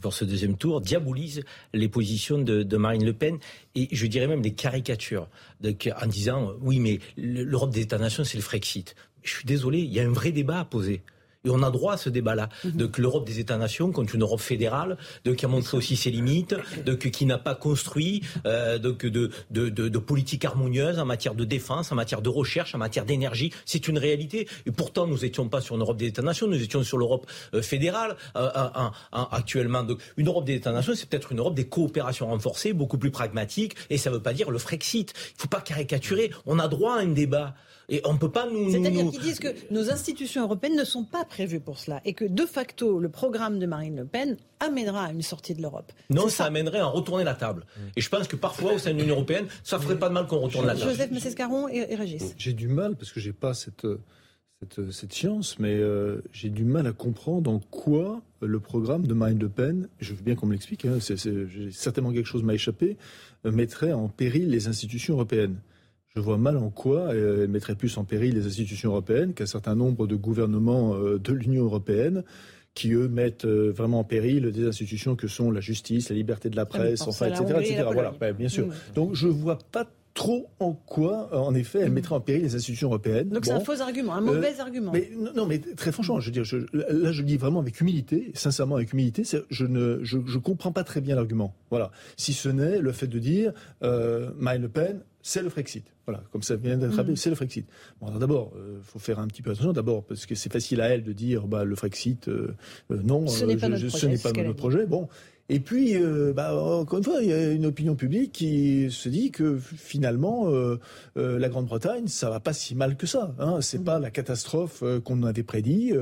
pour 0.00 0.14
ce 0.14 0.24
deuxième 0.24 0.56
tour 0.56 0.80
diabolisent 0.80 1.44
les 1.72 1.88
positions 1.88 2.38
de, 2.38 2.76
Marine 2.76 3.04
Le 3.04 3.12
Pen 3.12 3.38
et 3.74 3.88
je 3.92 4.06
dirais 4.06 4.26
même 4.26 4.42
des 4.42 4.52
caricatures 4.52 5.28
en 5.64 6.06
disant 6.06 6.52
oui, 6.60 6.80
mais 6.80 6.98
l'Europe 7.16 7.70
des 7.70 7.80
États-nations, 7.80 8.24
c'est 8.24 8.36
le 8.36 8.42
Frexit. 8.42 8.94
Je 9.22 9.30
suis 9.30 9.44
désolé, 9.44 9.78
il 9.78 9.92
y 9.92 10.00
a 10.00 10.04
un 10.04 10.12
vrai 10.12 10.32
débat 10.32 10.60
à 10.60 10.64
poser. 10.64 11.02
Et 11.44 11.50
on 11.50 11.62
a 11.62 11.70
droit 11.70 11.94
à 11.94 11.96
ce 11.96 12.08
débat-là. 12.08 12.48
Mhm. 12.64 12.90
Que 12.90 13.02
l'Europe 13.02 13.26
des 13.26 13.40
États-nations 13.40 13.92
contre 13.92 14.14
une 14.14 14.22
Europe 14.22 14.40
fédérale, 14.40 14.96
de 15.24 15.32
qui 15.32 15.44
a 15.44 15.48
montré 15.48 15.76
aussi 15.76 15.96
ses 15.96 16.10
limites, 16.10 16.54
de 16.84 16.94
qui 16.94 17.26
n'a 17.26 17.38
pas 17.38 17.54
construit 17.54 18.22
euh, 18.46 18.78
de, 18.78 18.90
de, 18.90 19.30
de, 19.50 19.68
de, 19.68 19.98
politique 19.98 20.44
harmonieuse 20.44 20.98
en 20.98 21.04
matière 21.04 21.34
de 21.34 21.44
défense, 21.44 21.92
en 21.92 21.94
matière 21.94 22.22
de 22.22 22.28
recherche, 22.28 22.74
en 22.74 22.78
matière 22.78 23.04
d'énergie. 23.04 23.52
C'est 23.64 23.88
une 23.88 23.98
réalité. 23.98 24.48
Et 24.66 24.70
pourtant, 24.70 25.06
nous 25.06 25.18
n'étions 25.18 25.48
pas 25.48 25.60
sur 25.60 25.74
une 25.76 25.82
Europe 25.82 25.96
des 25.96 26.06
États-nations, 26.06 26.46
nous 26.46 26.62
étions 26.62 26.82
sur 26.82 26.98
l'Europe 26.98 27.26
euh, 27.54 27.62
fédérale 27.62 28.16
euh, 28.36 28.50
actuellement. 29.12 29.82
Donc, 29.82 30.00
une 30.16 30.28
Europe 30.28 30.44
des 30.44 30.54
États-nations, 30.54 30.94
c'est 30.94 31.08
peut-être 31.08 31.32
une 31.32 31.38
Europe 31.38 31.54
des 31.54 31.66
coopérations 31.66 32.26
renforcées, 32.26 32.72
beaucoup 32.72 32.98
plus 32.98 33.10
pragmatique. 33.10 33.74
Et 33.90 33.98
ça 33.98 34.10
ne 34.10 34.16
veut 34.16 34.22
pas 34.22 34.32
dire 34.32 34.50
le 34.50 34.58
Frexit. 34.58 35.12
Il 35.14 35.34
ne 35.36 35.40
faut 35.42 35.48
pas 35.48 35.60
caricaturer. 35.60 36.30
On 36.46 36.58
a 36.58 36.68
droit 36.68 36.96
à 36.96 37.00
un 37.00 37.08
débat. 37.08 37.54
Et 37.88 38.00
on 38.04 38.16
peut 38.16 38.30
pas 38.30 38.48
nous. 38.50 38.70
C'est-à-dire 38.70 39.10
qu'ils 39.10 39.20
disent 39.20 39.38
que 39.38 39.48
nos 39.70 39.90
institutions 39.90 40.42
européennes 40.42 40.76
ne 40.76 40.84
sont 40.84 41.04
pas 41.04 41.24
prévues 41.24 41.60
pour 41.60 41.78
cela 41.78 42.00
et 42.04 42.14
que 42.14 42.24
de 42.24 42.46
facto, 42.46 42.98
le 42.98 43.08
programme 43.08 43.58
de 43.58 43.66
Marine 43.66 43.96
Le 43.96 44.04
Pen 44.04 44.36
amènera 44.60 45.06
à 45.06 45.12
une 45.12 45.22
sortie 45.22 45.54
de 45.54 45.62
l'Europe. 45.62 45.92
Non, 46.10 46.28
ça, 46.28 46.44
amènerait 46.44 46.80
à 46.80 46.86
retourner 46.86 47.24
la 47.24 47.34
table. 47.34 47.66
Et 47.96 48.00
je 48.00 48.08
pense 48.08 48.28
que 48.28 48.36
parfois, 48.36 48.74
au 48.74 48.78
sein 48.78 48.92
de 48.94 49.00
l'Union 49.00 49.14
européenne, 49.14 49.46
ça 49.62 49.78
ferait 49.78 49.98
pas 49.98 50.08
de 50.08 50.14
mal 50.14 50.26
qu'on 50.26 50.40
retourne 50.40 50.66
la 50.66 50.74
table. 50.74 50.90
Joseph 50.90 51.10
Messescaron 51.10 51.68
et, 51.68 51.94
Régis. 51.94 52.34
J'ai 52.38 52.52
du 52.52 52.68
mal 52.68 52.96
parce 52.96 53.12
que 53.12 53.20
j'ai 53.20 53.32
pas 53.32 53.54
cette. 53.54 53.86
Cette, 54.60 54.92
cette, 54.92 55.12
science, 55.12 55.58
mais 55.58 55.74
euh, 55.74 56.22
j'ai 56.32 56.48
du 56.48 56.64
mal 56.64 56.86
à 56.86 56.92
comprendre 56.92 57.50
en 57.50 57.58
quoi 57.58 58.22
le 58.40 58.60
programme 58.60 59.06
de 59.06 59.12
Marine 59.12 59.38
Le 59.38 59.50
Pen, 59.50 59.88
je 60.00 60.14
veux 60.14 60.22
bien 60.22 60.36
qu'on 60.36 60.46
me 60.46 60.52
l'explique, 60.52 60.86
hein, 60.86 60.98
certainement 61.70 62.12
quelque 62.12 62.24
chose 62.24 62.42
m'a 62.42 62.54
échappé, 62.54 62.96
euh, 63.44 63.50
mettrait 63.50 63.92
en 63.92 64.08
péril 64.08 64.48
les 64.48 64.68
institutions 64.68 65.14
européennes 65.14 65.58
je 66.16 66.20
vois 66.20 66.38
mal 66.38 66.56
en 66.56 66.70
quoi 66.70 67.12
elle 67.12 67.48
mettrait 67.48 67.74
plus 67.74 67.98
en 67.98 68.04
péril 68.04 68.34
les 68.34 68.46
institutions 68.46 68.90
européennes 68.90 69.34
qu'un 69.34 69.46
certain 69.46 69.74
nombre 69.74 70.06
de 70.06 70.14
gouvernements 70.14 70.94
euh, 70.94 71.18
de 71.18 71.32
l'Union 71.32 71.64
européenne 71.64 72.22
qui, 72.74 72.92
eux, 72.92 73.08
mettent 73.08 73.44
euh, 73.44 73.72
vraiment 73.72 74.00
en 74.00 74.04
péril 74.04 74.50
des 74.50 74.66
institutions 74.66 75.16
que 75.16 75.28
sont 75.28 75.50
la 75.50 75.60
justice, 75.60 76.10
la 76.10 76.16
liberté 76.16 76.50
de 76.50 76.56
la 76.56 76.66
presse, 76.66 77.02
enfin, 77.02 77.26
etc. 77.26 77.44
etc. 77.60 77.84
Voilà, 77.92 78.12
bien 78.32 78.48
sûr. 78.48 78.68
Donc 78.94 79.14
je 79.14 79.28
vois 79.28 79.58
pas 79.72 79.86
trop 80.14 80.48
en 80.60 80.72
quoi, 80.72 81.28
euh, 81.32 81.38
en 81.38 81.54
effet, 81.54 81.80
elle 81.80 81.90
mm. 81.90 81.94
mettrait 81.94 82.14
en 82.14 82.20
péril 82.20 82.42
les 82.42 82.54
institutions 82.54 82.88
européennes. 82.88 83.28
Donc 83.28 83.44
c'est 83.44 83.52
un 83.52 83.60
faux 83.60 83.80
argument, 83.80 84.14
un 84.14 84.20
mauvais 84.20 84.58
argument. 84.60 84.92
Mais 84.92 85.10
non, 85.34 85.46
mais 85.46 85.58
très 85.58 85.92
franchement, 85.92 86.20
je 86.20 86.26
veux 86.26 86.32
dire, 86.32 86.44
là, 86.72 87.12
je 87.12 87.20
le 87.20 87.26
dis 87.26 87.36
vraiment 87.36 87.60
avec 87.60 87.80
humilité, 87.80 88.30
sincèrement 88.34 88.76
avec 88.76 88.92
humilité, 88.92 89.24
je 89.50 89.66
ne, 89.66 89.98
je, 90.02 90.18
je 90.24 90.38
comprends 90.38 90.72
pas 90.72 90.84
très 90.84 91.00
bien 91.00 91.16
l'argument. 91.16 91.54
Voilà, 91.70 91.90
si 92.16 92.32
ce 92.32 92.48
n'est 92.48 92.78
le 92.78 92.92
fait 92.92 93.08
de 93.08 93.18
dire 93.18 93.52
euh, 93.82 94.30
Marine 94.38 94.62
Le 94.62 94.68
Pen 94.68 95.00
c'est 95.26 95.42
le 95.42 95.48
Frexit. 95.48 95.86
Voilà, 96.06 96.22
comme 96.32 96.42
ça 96.42 96.54
vient 96.54 96.76
d'être 96.76 96.94
rappelé, 96.94 97.14
mm. 97.14 97.16
c'est 97.16 97.30
le 97.30 97.34
Frexit. 97.34 97.66
Bon, 97.98 98.10
d'abord, 98.10 98.52
il 98.56 98.60
euh, 98.60 98.80
faut 98.82 98.98
faire 98.98 99.18
un 99.18 99.26
petit 99.26 99.40
peu 99.40 99.52
attention. 99.52 99.72
D'abord, 99.72 100.04
parce 100.04 100.26
que 100.26 100.34
c'est 100.34 100.52
facile 100.52 100.82
à 100.82 100.88
elle 100.88 101.02
de 101.02 101.14
dire, 101.14 101.46
bah, 101.46 101.64
le 101.64 101.74
Frexit, 101.74 102.28
euh, 102.28 102.54
euh, 102.90 103.00
non, 103.02 103.26
ce 103.26 103.46
n'est 103.46 103.56
pas, 103.56 103.70
notre, 103.70 103.88
projet, 103.88 104.18
pas 104.18 104.32
notre 104.32 104.52
projet. 104.52 104.84
Bon, 104.84 105.08
et 105.48 105.60
puis, 105.60 105.94
bah, 106.34 106.54
encore 106.54 106.98
une 106.98 107.04
fois, 107.04 107.22
il 107.22 107.28
y 107.28 107.32
a 107.32 107.52
une 107.52 107.66
opinion 107.66 107.94
publique 107.94 108.32
qui 108.32 108.90
se 108.90 109.08
dit 109.08 109.30
que 109.30 109.58
finalement, 109.58 110.50
la 111.16 111.48
Grande-Bretagne, 111.48 112.06
ça 112.06 112.30
va 112.30 112.40
pas 112.40 112.52
si 112.52 112.74
mal 112.74 112.96
que 112.96 113.06
ça. 113.06 113.34
Hein. 113.38 113.60
C'est 113.60 113.80
mm. 113.80 113.84
pas 113.84 113.98
la 113.98 114.10
catastrophe 114.10 114.82
qu'on 115.04 115.22
avait 115.22 115.42
prédit. 115.42 115.92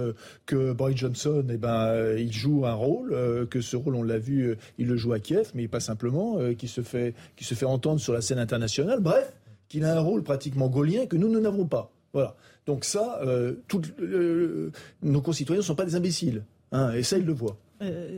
que 0.46 0.72
Boris 0.72 0.96
Johnson, 0.96 1.44
eh 1.50 1.57
ben, 1.57 2.16
il 2.16 2.33
joue 2.33 2.66
un 2.66 2.74
rôle. 2.74 3.48
que 3.50 3.61
ce 3.61 3.76
rôle, 3.76 3.96
on 3.96 4.02
l'a 4.02 4.18
vu, 4.18 4.57
il 4.78 4.87
le 4.87 4.96
joue 4.96 5.12
à 5.12 5.18
Kiev, 5.18 5.50
mais 5.55 5.66
pas 5.66 5.81
simplement. 5.81 6.38
qui 6.57 6.68
se 6.68 6.83
fait, 6.83 7.14
qui 7.37 7.44
se 7.44 7.55
fait 7.55 7.66
entendre 7.66 8.00
sur 8.00 8.12
la 8.12 8.20
scène 8.20 8.38
internationale. 8.38 9.00
Bref, 9.00 9.33
qu'il 9.72 9.85
a 9.85 9.96
un 9.96 10.00
rôle 10.00 10.22
pratiquement 10.22 10.68
gaulien 10.68 11.07
que 11.07 11.16
nous, 11.16 11.28
nous 11.28 11.40
n'avons 11.40 11.66
pas. 11.66 11.90
Voilà. 12.12 12.37
Donc 12.66 12.85
ça, 12.85 13.20
euh, 13.22 13.55
euh, 14.00 14.70
nos 15.02 15.22
concitoyens 15.22 15.61
ne 15.61 15.64
sont 15.64 15.74
pas 15.74 15.87
des 15.87 15.94
imbéciles. 15.94 16.44
Hein, 16.72 16.92
et 16.92 17.02
ça, 17.02 17.16
ils 17.16 17.24
le 17.24 17.33
voient. 17.33 17.57
Euh, 17.83 18.09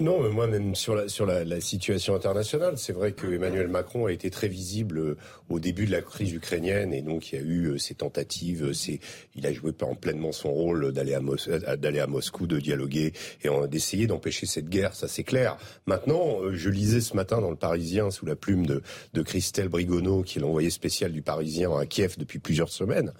non, 0.00 0.20
mais 0.22 0.28
moi 0.28 0.46
même 0.46 0.74
sur 0.74 0.94
la 0.94 1.08
sur 1.08 1.24
la, 1.24 1.60
situation 1.60 2.14
internationale, 2.14 2.76
c'est 2.76 2.92
vrai 2.92 3.12
que 3.12 3.26
Emmanuel 3.26 3.68
Macron 3.68 4.06
a 4.06 4.12
été 4.12 4.30
très 4.30 4.48
visible 4.48 4.98
euh, 4.98 5.16
au 5.48 5.60
début 5.60 5.86
de 5.86 5.92
la 5.92 6.02
crise 6.02 6.32
ukrainienne 6.32 6.92
et 6.92 7.00
donc 7.00 7.32
il 7.32 7.36
y 7.36 7.38
a 7.38 7.42
eu 7.42 7.78
ces 7.78 7.94
tentatives, 7.94 8.72
c'est 8.72 9.00
il 9.34 9.46
a 9.46 9.52
joué 9.52 9.72
en 9.82 9.94
pleinement 9.94 10.32
son 10.32 10.50
rôle 10.50 10.92
d'aller 10.92 11.14
à 11.14 11.76
d'aller 11.76 12.00
à 12.00 12.06
Moscou, 12.06 12.46
de 12.46 12.58
dialoguer 12.58 13.12
et 13.42 13.48
d'essayer 13.68 14.06
d'empêcher 14.06 14.46
cette 14.46 14.68
guerre, 14.68 14.94
ça 14.94 15.08
c'est 15.08 15.24
clair. 15.24 15.56
Maintenant, 15.86 16.38
je 16.52 16.68
lisais 16.68 17.00
ce 17.00 17.14
matin 17.16 17.40
dans 17.40 17.50
le 17.50 17.56
Parisien 17.56 18.10
sous 18.10 18.26
la 18.26 18.36
plume 18.36 18.66
de 18.66 18.82
de 19.14 19.22
Christelle 19.22 19.68
Brigonneau, 19.68 20.22
qui 20.22 20.38
est 20.38 20.42
l'envoyé 20.42 20.70
spécial 20.70 21.12
du 21.12 21.22
Parisien 21.22 21.74
à 21.76 21.86
Kiev 21.86 22.16
depuis 22.18 22.38
plusieurs 22.38 22.70
semaines, 22.70 23.12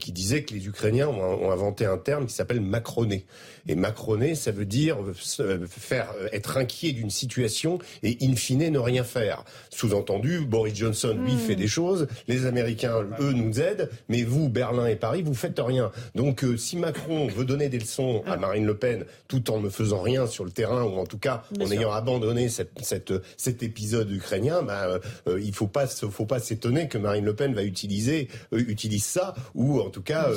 qui 0.00 0.12
disait 0.12 0.42
que 0.42 0.54
les 0.54 0.66
Ukrainiens 0.66 1.08
ont, 1.08 1.44
ont 1.44 1.50
inventé 1.50 1.84
un 1.84 1.98
terme 1.98 2.26
qui 2.26 2.34
s'appelle 2.34 2.60
macroné. 2.60 3.26
Et 3.66 3.74
macroné, 3.74 4.34
ça 4.34 4.50
veut 4.50 4.64
dire 4.64 4.87
euh, 4.96 5.66
faire 5.68 6.12
euh, 6.18 6.28
être 6.32 6.56
inquiet 6.56 6.92
d'une 6.92 7.10
situation 7.10 7.78
et 8.02 8.18
in 8.22 8.34
fine 8.34 8.70
ne 8.70 8.78
rien 8.78 9.04
faire. 9.04 9.44
Sous-entendu, 9.70 10.40
Boris 10.40 10.74
Johnson 10.74 11.16
lui 11.22 11.34
hmm. 11.34 11.38
fait 11.38 11.56
des 11.56 11.68
choses, 11.68 12.06
les 12.26 12.46
Américains 12.46 13.04
eux 13.20 13.32
nous 13.32 13.60
aident, 13.60 13.90
mais 14.08 14.22
vous 14.22 14.48
Berlin 14.48 14.86
et 14.86 14.96
Paris 14.96 15.22
vous 15.22 15.34
faites 15.34 15.58
rien. 15.58 15.90
Donc 16.14 16.44
euh, 16.44 16.56
si 16.56 16.76
Macron 16.76 17.28
veut 17.28 17.44
donner 17.44 17.68
des 17.68 17.78
leçons 17.78 18.22
à 18.26 18.32
ah. 18.32 18.36
Marine 18.36 18.66
Le 18.66 18.76
Pen 18.76 19.04
tout 19.28 19.50
en 19.50 19.60
ne 19.60 19.68
faisant 19.68 20.00
rien 20.00 20.26
sur 20.26 20.44
le 20.44 20.50
terrain 20.50 20.84
ou 20.84 20.98
en 20.98 21.06
tout 21.06 21.18
cas 21.18 21.44
en 21.60 21.70
ayant 21.70 21.92
abandonné 21.92 22.48
cette, 22.48 22.72
cette, 22.82 23.12
cet 23.36 23.62
épisode 23.62 24.10
ukrainien, 24.10 24.62
bah, 24.62 24.98
il 25.26 25.52
faut 25.54 25.66
pas 25.66 25.86
faut 25.86 26.26
pas 26.26 26.40
s'étonner 26.40 26.88
que 26.88 26.98
Marine 26.98 27.24
Le 27.24 27.34
Pen 27.34 27.54
va 27.54 27.62
utiliser 27.62 28.28
utilise 28.52 29.04
ça 29.04 29.34
ou 29.54 29.80
en 29.80 29.90
tout 29.90 30.02
cas 30.02 30.30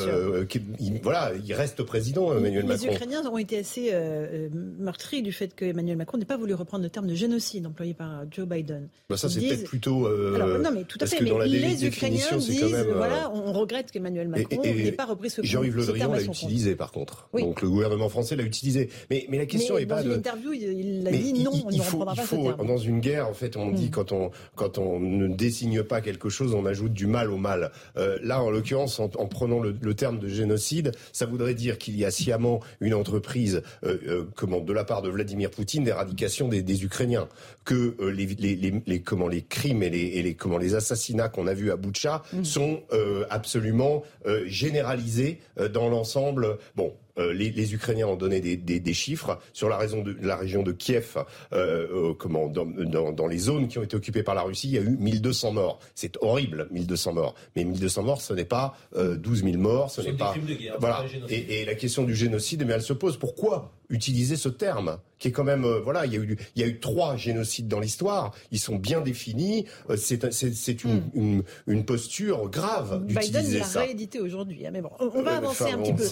il, 0.80 1.00
voilà 1.02 1.32
il 1.46 1.54
reste 1.54 1.84
président 1.84 2.36
Emmanuel 2.36 2.66
Macron. 2.66 2.86
Les 2.88 2.94
Ukrainiens 2.94 3.26
ont 3.26 3.38
été 3.38 3.60
assez 3.60 3.92
meurtri 4.54 5.22
du 5.22 5.32
fait 5.32 5.56
que 5.56 5.66
Emmanuel 5.66 5.98
Macron 5.98 6.18
n'ait 6.18 6.26
pas 6.26 6.38
voulu 6.38 6.54
reprendre 6.54 6.84
le 6.84 6.90
terme 6.90 7.08
de 7.08 7.16
génocide 7.16 7.66
employé 7.68 7.94
par 7.94 8.24
Joe 8.32 8.48
Biden. 8.48 8.88
Bah 9.10 9.18
ça, 9.18 9.30
c'est 9.30 9.42
peut-être 9.42 9.66
plutôt. 9.66 10.08
non, 10.10 10.72
mais 10.74 10.84
tout 10.84 10.98
à 11.02 11.06
fait. 11.06 11.22
Mais 11.22 11.48
les 11.48 11.86
Ukrainiens 11.86 12.38
disent, 12.38 12.86
voilà, 12.96 13.32
on 13.34 13.54
regrette 13.54 13.92
qu'Emmanuel 13.92 14.28
Macron 14.28 14.62
n'ait 14.62 14.92
pas 14.92 15.06
repris 15.06 15.30
ce, 15.30 15.42
Jean-Yves 15.44 15.76
Le 15.76 15.86
Drian 15.86 16.12
l'a 16.12 16.22
utilisé, 16.22 16.76
par 16.76 16.92
contre. 16.92 17.30
Donc 17.34 17.62
le 17.62 17.70
gouvernement 17.70 18.10
français 18.10 18.36
l'a 18.36 18.44
utilisé. 18.44 18.90
Mais, 19.10 19.26
mais 19.30 19.38
la 19.38 19.46
question 19.46 19.78
est 19.78 19.86
pas. 19.86 20.02
Dans 20.02 20.10
une 20.10 20.18
interview, 20.18 20.54
il 20.54 21.08
a 21.08 21.12
dit 21.12 21.34
non, 21.44 21.52
on 21.66 21.70
ne 21.70 21.80
reprendra 21.80 22.16
pas 22.16 22.24
ce 22.24 22.36
terme. 22.36 22.68
Dans 22.68 22.78
une 22.78 23.00
guerre, 23.00 23.28
en 23.28 23.34
fait, 23.34 23.58
on 23.58 23.72
dit 23.72 23.88
hmm. 23.88 23.92
quand 23.92 24.12
on 24.12 24.32
quand 24.56 24.78
on 24.78 25.00
ne 25.00 25.28
désigne 25.28 25.84
pas 25.84 26.02
quelque 26.02 26.30
chose, 26.30 26.54
on 26.54 26.66
ajoute 26.66 26.94
du 26.94 27.08
mal 27.08 27.32
au 27.32 27.38
mal. 27.38 27.72
là, 27.96 28.42
en 28.42 28.50
l'occurrence, 28.50 29.00
en, 29.00 29.10
prenant 29.10 29.60
le, 29.60 29.94
terme 29.94 30.20
de 30.20 30.28
génocide, 30.28 30.92
ça 31.12 31.26
voudrait 31.26 31.54
dire 31.54 31.78
qu'il 31.78 31.98
y 31.98 32.06
a 32.06 32.12
sciemment 32.12 32.62
une 32.80 32.94
entreprise, 32.94 33.62
comment, 34.36 34.60
de 34.60 34.74
la 34.74 34.84
part 34.84 35.02
de 35.02 35.10
Vladimir 35.10 35.52
Poutine, 35.52 35.84
d'éradication 35.84 36.48
des, 36.48 36.62
des, 36.62 36.84
Ukrainiens, 36.84 37.28
que 37.66 37.96
les, 38.12 38.26
les, 38.26 38.82
les, 38.86 39.02
comment 39.02 39.28
les 39.28 39.42
crimes 39.44 39.84
et 39.84 39.90
les, 39.90 40.00
et 40.00 40.24
les 40.24 40.34
comment 40.36 40.58
les 40.58 40.76
assassinats 40.76 41.30
qu'on 41.30 41.48
a 41.48 41.54
vus 41.54 41.72
à 41.72 41.76
Boutcha 41.76 42.24
hmm. 42.34 42.44
sont 42.44 42.82
absolument 43.30 44.04
généralisés 44.46 45.40
dans 45.74 45.90
l'ensemble. 45.90 46.58
Bon, 46.76 46.94
euh, 47.18 47.34
les, 47.34 47.74
Ukrainiens 47.74 48.08
ont 48.08 48.16
donné 48.16 48.40
des, 48.42 48.94
chiffres 48.94 49.40
sur 49.54 49.70
la, 49.70 49.78
raison 49.78 50.02
de, 50.02 50.16
la 50.22 50.36
région 50.36 50.64
de 50.64 50.72
Kiev, 50.72 51.18
euh, 51.54 51.88
euh, 52.12 52.14
comment, 52.14 52.48
dans, 52.48 53.28
les 53.28 53.38
zones 53.38 53.68
qui 53.68 53.80
ont 53.80 53.84
été 53.84 53.96
occupées 53.96 54.24
par 54.24 54.36
la 54.36 54.42
Russie, 54.42 54.68
il 54.68 54.74
y 54.74 54.78
a 54.78 54.82
eu 54.82 54.98
1200 54.98 55.54
morts. 55.54 55.80
C'est 55.96 56.18
horrible, 56.22 56.68
1200 56.72 57.14
morts. 57.14 57.36
Mais 57.56 57.64
1200 57.64 58.04
morts, 58.04 58.22
ce 58.22 58.34
n'est 58.34 58.46
pas 58.46 58.76
12 58.96 59.44
000 59.44 59.58
morts, 59.58 59.92
ce, 59.92 60.02
n'est 60.02 60.14
pas. 60.14 60.34
voilà. 60.80 61.06
Et, 61.30 61.66
la 61.66 61.76
question 61.76 62.04
du 62.04 62.16
génocide, 62.16 62.64
mais 62.66 62.74
eh 62.74 62.76
elle 62.76 62.82
se 62.82 62.94
pose. 62.94 63.18
Pourquoi 63.18 63.72
utiliser 63.90 64.36
ce 64.36 64.50
terme? 64.50 64.98
Qui 65.22 65.30
est 65.30 65.32
quand 65.32 65.46
même 65.46 65.66
voilà 65.84 66.06
il 66.06 66.14
y 66.14 66.18
a 66.18 66.20
eu 66.20 66.38
il 66.56 66.62
y 66.62 66.66
a 66.66 66.68
eu 66.68 66.80
trois 66.80 67.16
génocides 67.16 67.70
dans 67.70 67.80
l'histoire 67.80 68.34
ils 68.52 68.60
sont 68.60 68.76
bien 68.76 69.00
définis 69.00 69.66
c'est 69.96 70.34
c'est 70.34 70.84
une, 70.84 70.98
hmm. 70.98 71.12
une, 71.14 71.44
une 71.68 71.86
posture 71.86 72.50
grave 72.50 73.06
d'utiliser 73.06 73.32
ça 73.32 73.42
Biden 73.42 73.60
l'a 73.60 73.82
réédité 73.82 74.20
aujourd'hui 74.20 74.66
hein, 74.66 74.72
mais 74.74 74.82
bon 74.82 74.90
on, 75.00 75.22
va 75.22 75.38
avancer 75.38 75.72
un 75.72 75.78
petit 75.78 75.94
peu 75.94 76.04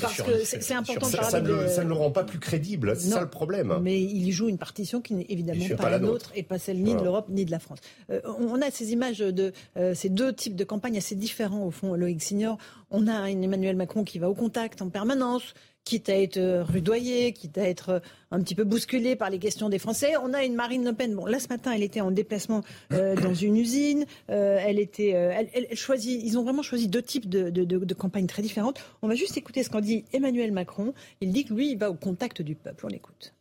parce 0.00 0.22
que 0.22 0.44
c'est 0.44 0.74
important 0.74 1.06
ça, 1.06 1.22
ça, 1.22 1.40
ne, 1.40 1.68
ça, 1.68 1.84
ne, 1.84 1.88
le 1.88 1.94
rend 1.94 2.10
pas 2.10 2.24
plus 2.24 2.38
crédible, 2.38 2.96
c'est 2.96 3.10
ça 3.10 3.20
le 3.20 3.28
problème. 3.28 3.78
Mais 3.82 4.00
il 4.00 4.30
joue 4.32 4.48
une 4.48 4.58
partition 4.58 5.00
qui 5.00 5.14
n'est 5.14 5.26
évidemment 5.28 5.64
pas, 5.76 5.90
la 5.90 5.98
nôtre 5.98 6.32
et 6.34 6.42
pas 6.42 6.58
celle 6.58 6.82
ni 6.82 6.94
de 6.94 7.02
l'Europe 7.02 7.26
ni 7.28 7.44
de 7.44 7.50
la 7.50 7.58
France. 7.58 7.78
Euh, 8.10 8.20
on 8.38 8.60
a 8.60 8.70
ces 8.70 8.92
images 8.92 9.18
de 9.18 9.52
euh, 9.76 9.94
ces 9.94 10.08
deux 10.08 10.32
types 10.32 10.56
de 10.56 10.64
campagnes 10.64 10.98
assez 10.98 11.14
différents 11.14 11.64
au 11.64 11.70
fond, 11.70 11.94
Loïc 11.94 12.22
Signor. 12.22 12.58
On 12.90 13.06
a 13.06 13.12
un 13.12 13.42
Emmanuel 13.42 13.76
Macron 13.76 14.04
qui 14.04 14.18
va 14.18 14.28
au 14.28 14.34
contact 14.34 14.82
en 14.82 14.88
permanence, 14.88 15.54
quitte 15.88 16.10
à 16.10 16.20
être 16.20 16.38
rudoyé, 16.68 17.32
quitte 17.32 17.56
à 17.56 17.66
être 17.66 18.02
un 18.30 18.42
petit 18.42 18.54
peu 18.54 18.64
bousculé 18.64 19.16
par 19.16 19.30
les 19.30 19.38
questions 19.38 19.70
des 19.70 19.78
Français. 19.78 20.18
On 20.22 20.34
a 20.34 20.44
une 20.44 20.54
Marine 20.54 20.84
Le 20.84 20.92
Pen. 20.92 21.14
Bon, 21.14 21.24
là 21.24 21.40
ce 21.40 21.48
matin, 21.48 21.72
elle 21.72 21.82
était 21.82 22.02
en 22.02 22.10
déplacement 22.10 22.62
euh, 22.92 23.16
dans 23.22 23.32
une 23.32 23.56
usine. 23.56 24.04
Euh, 24.28 24.58
elle 24.60 24.78
était, 24.78 25.14
euh, 25.14 25.42
elle, 25.54 25.74
choisit. 25.78 26.22
Ils 26.22 26.36
ont 26.36 26.42
vraiment 26.44 26.60
choisi 26.60 26.88
deux 26.88 27.00
types 27.00 27.26
de, 27.26 27.48
de, 27.48 27.94
campagnes 27.94 28.26
très 28.26 28.42
différentes. 28.42 28.78
On 29.00 29.08
va 29.08 29.14
juste 29.14 29.38
écouter 29.38 29.62
ce 29.62 29.70
qu'en 29.70 29.80
dit 29.80 30.04
Emmanuel 30.12 30.52
Macron. 30.52 30.92
Il 31.22 31.32
dit 31.32 31.46
que 31.46 31.54
lui, 31.54 31.72
il 31.72 31.78
va 31.78 31.90
au 31.90 31.94
contact 31.94 32.42
du 32.42 32.54
peuple. 32.54 32.84
On 32.84 32.88
l'écoute. 32.88 33.34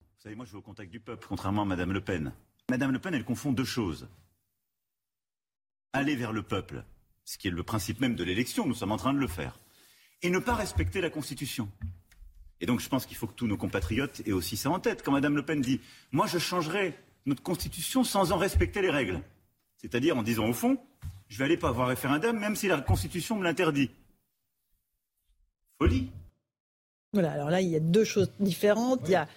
Vous 0.00 0.22
savez, 0.22 0.34
moi, 0.34 0.46
je 0.46 0.52
vais 0.52 0.58
au 0.58 0.62
contact 0.62 0.90
du 0.90 1.00
peuple, 1.00 1.26
contrairement 1.28 1.62
à 1.62 1.66
Madame 1.66 1.92
Le 1.92 2.00
Pen. 2.00 2.32
Madame 2.70 2.90
Le 2.90 2.98
Pen, 2.98 3.12
elle 3.12 3.24
confond 3.24 3.52
deux 3.52 3.64
choses. 3.64 4.08
Aller 5.92 6.16
vers 6.16 6.32
le 6.32 6.42
peuple, 6.42 6.84
ce 7.26 7.36
qui 7.36 7.48
est 7.48 7.50
le 7.50 7.62
principe 7.62 8.00
même 8.00 8.14
de 8.14 8.24
l'élection. 8.24 8.66
Nous 8.66 8.74
sommes 8.74 8.92
en 8.92 8.96
train 8.96 9.12
de 9.12 9.18
le 9.18 9.28
faire 9.28 9.58
et 10.22 10.30
ne 10.30 10.38
pas 10.38 10.54
respecter 10.54 11.00
la 11.00 11.10
Constitution. 11.10 11.68
Et 12.60 12.66
donc 12.66 12.80
je 12.80 12.88
pense 12.88 13.06
qu'il 13.06 13.16
faut 13.16 13.26
que 13.26 13.34
tous 13.34 13.46
nos 13.46 13.56
compatriotes 13.56 14.22
aient 14.26 14.32
aussi 14.32 14.56
ça 14.56 14.70
en 14.70 14.80
tête. 14.80 15.02
Quand 15.02 15.12
Mme 15.12 15.36
Le 15.36 15.44
Pen 15.44 15.60
dit 15.60 15.80
Moi 16.12 16.26
je 16.26 16.38
changerai 16.38 16.98
notre 17.26 17.42
Constitution 17.42 18.04
sans 18.04 18.32
en 18.32 18.38
respecter 18.38 18.80
les 18.80 18.90
règles. 18.90 19.20
C'est-à-dire 19.76 20.16
en 20.16 20.22
disant 20.22 20.46
au 20.46 20.52
fond, 20.52 20.78
je 21.28 21.38
vais 21.38 21.44
aller 21.44 21.56
pas 21.56 21.68
avoir 21.68 21.88
référendum 21.88 22.38
même 22.38 22.56
si 22.56 22.68
la 22.68 22.80
Constitution 22.80 23.36
me 23.36 23.44
l'interdit. 23.44 23.90
Folie. 25.78 26.10
Voilà, 27.12 27.32
alors 27.32 27.50
là 27.50 27.60
il 27.60 27.68
y 27.68 27.76
a 27.76 27.80
deux 27.80 28.04
choses 28.04 28.30
différentes. 28.40 29.00
Il 29.04 29.10
y 29.10 29.16
a 29.16 29.28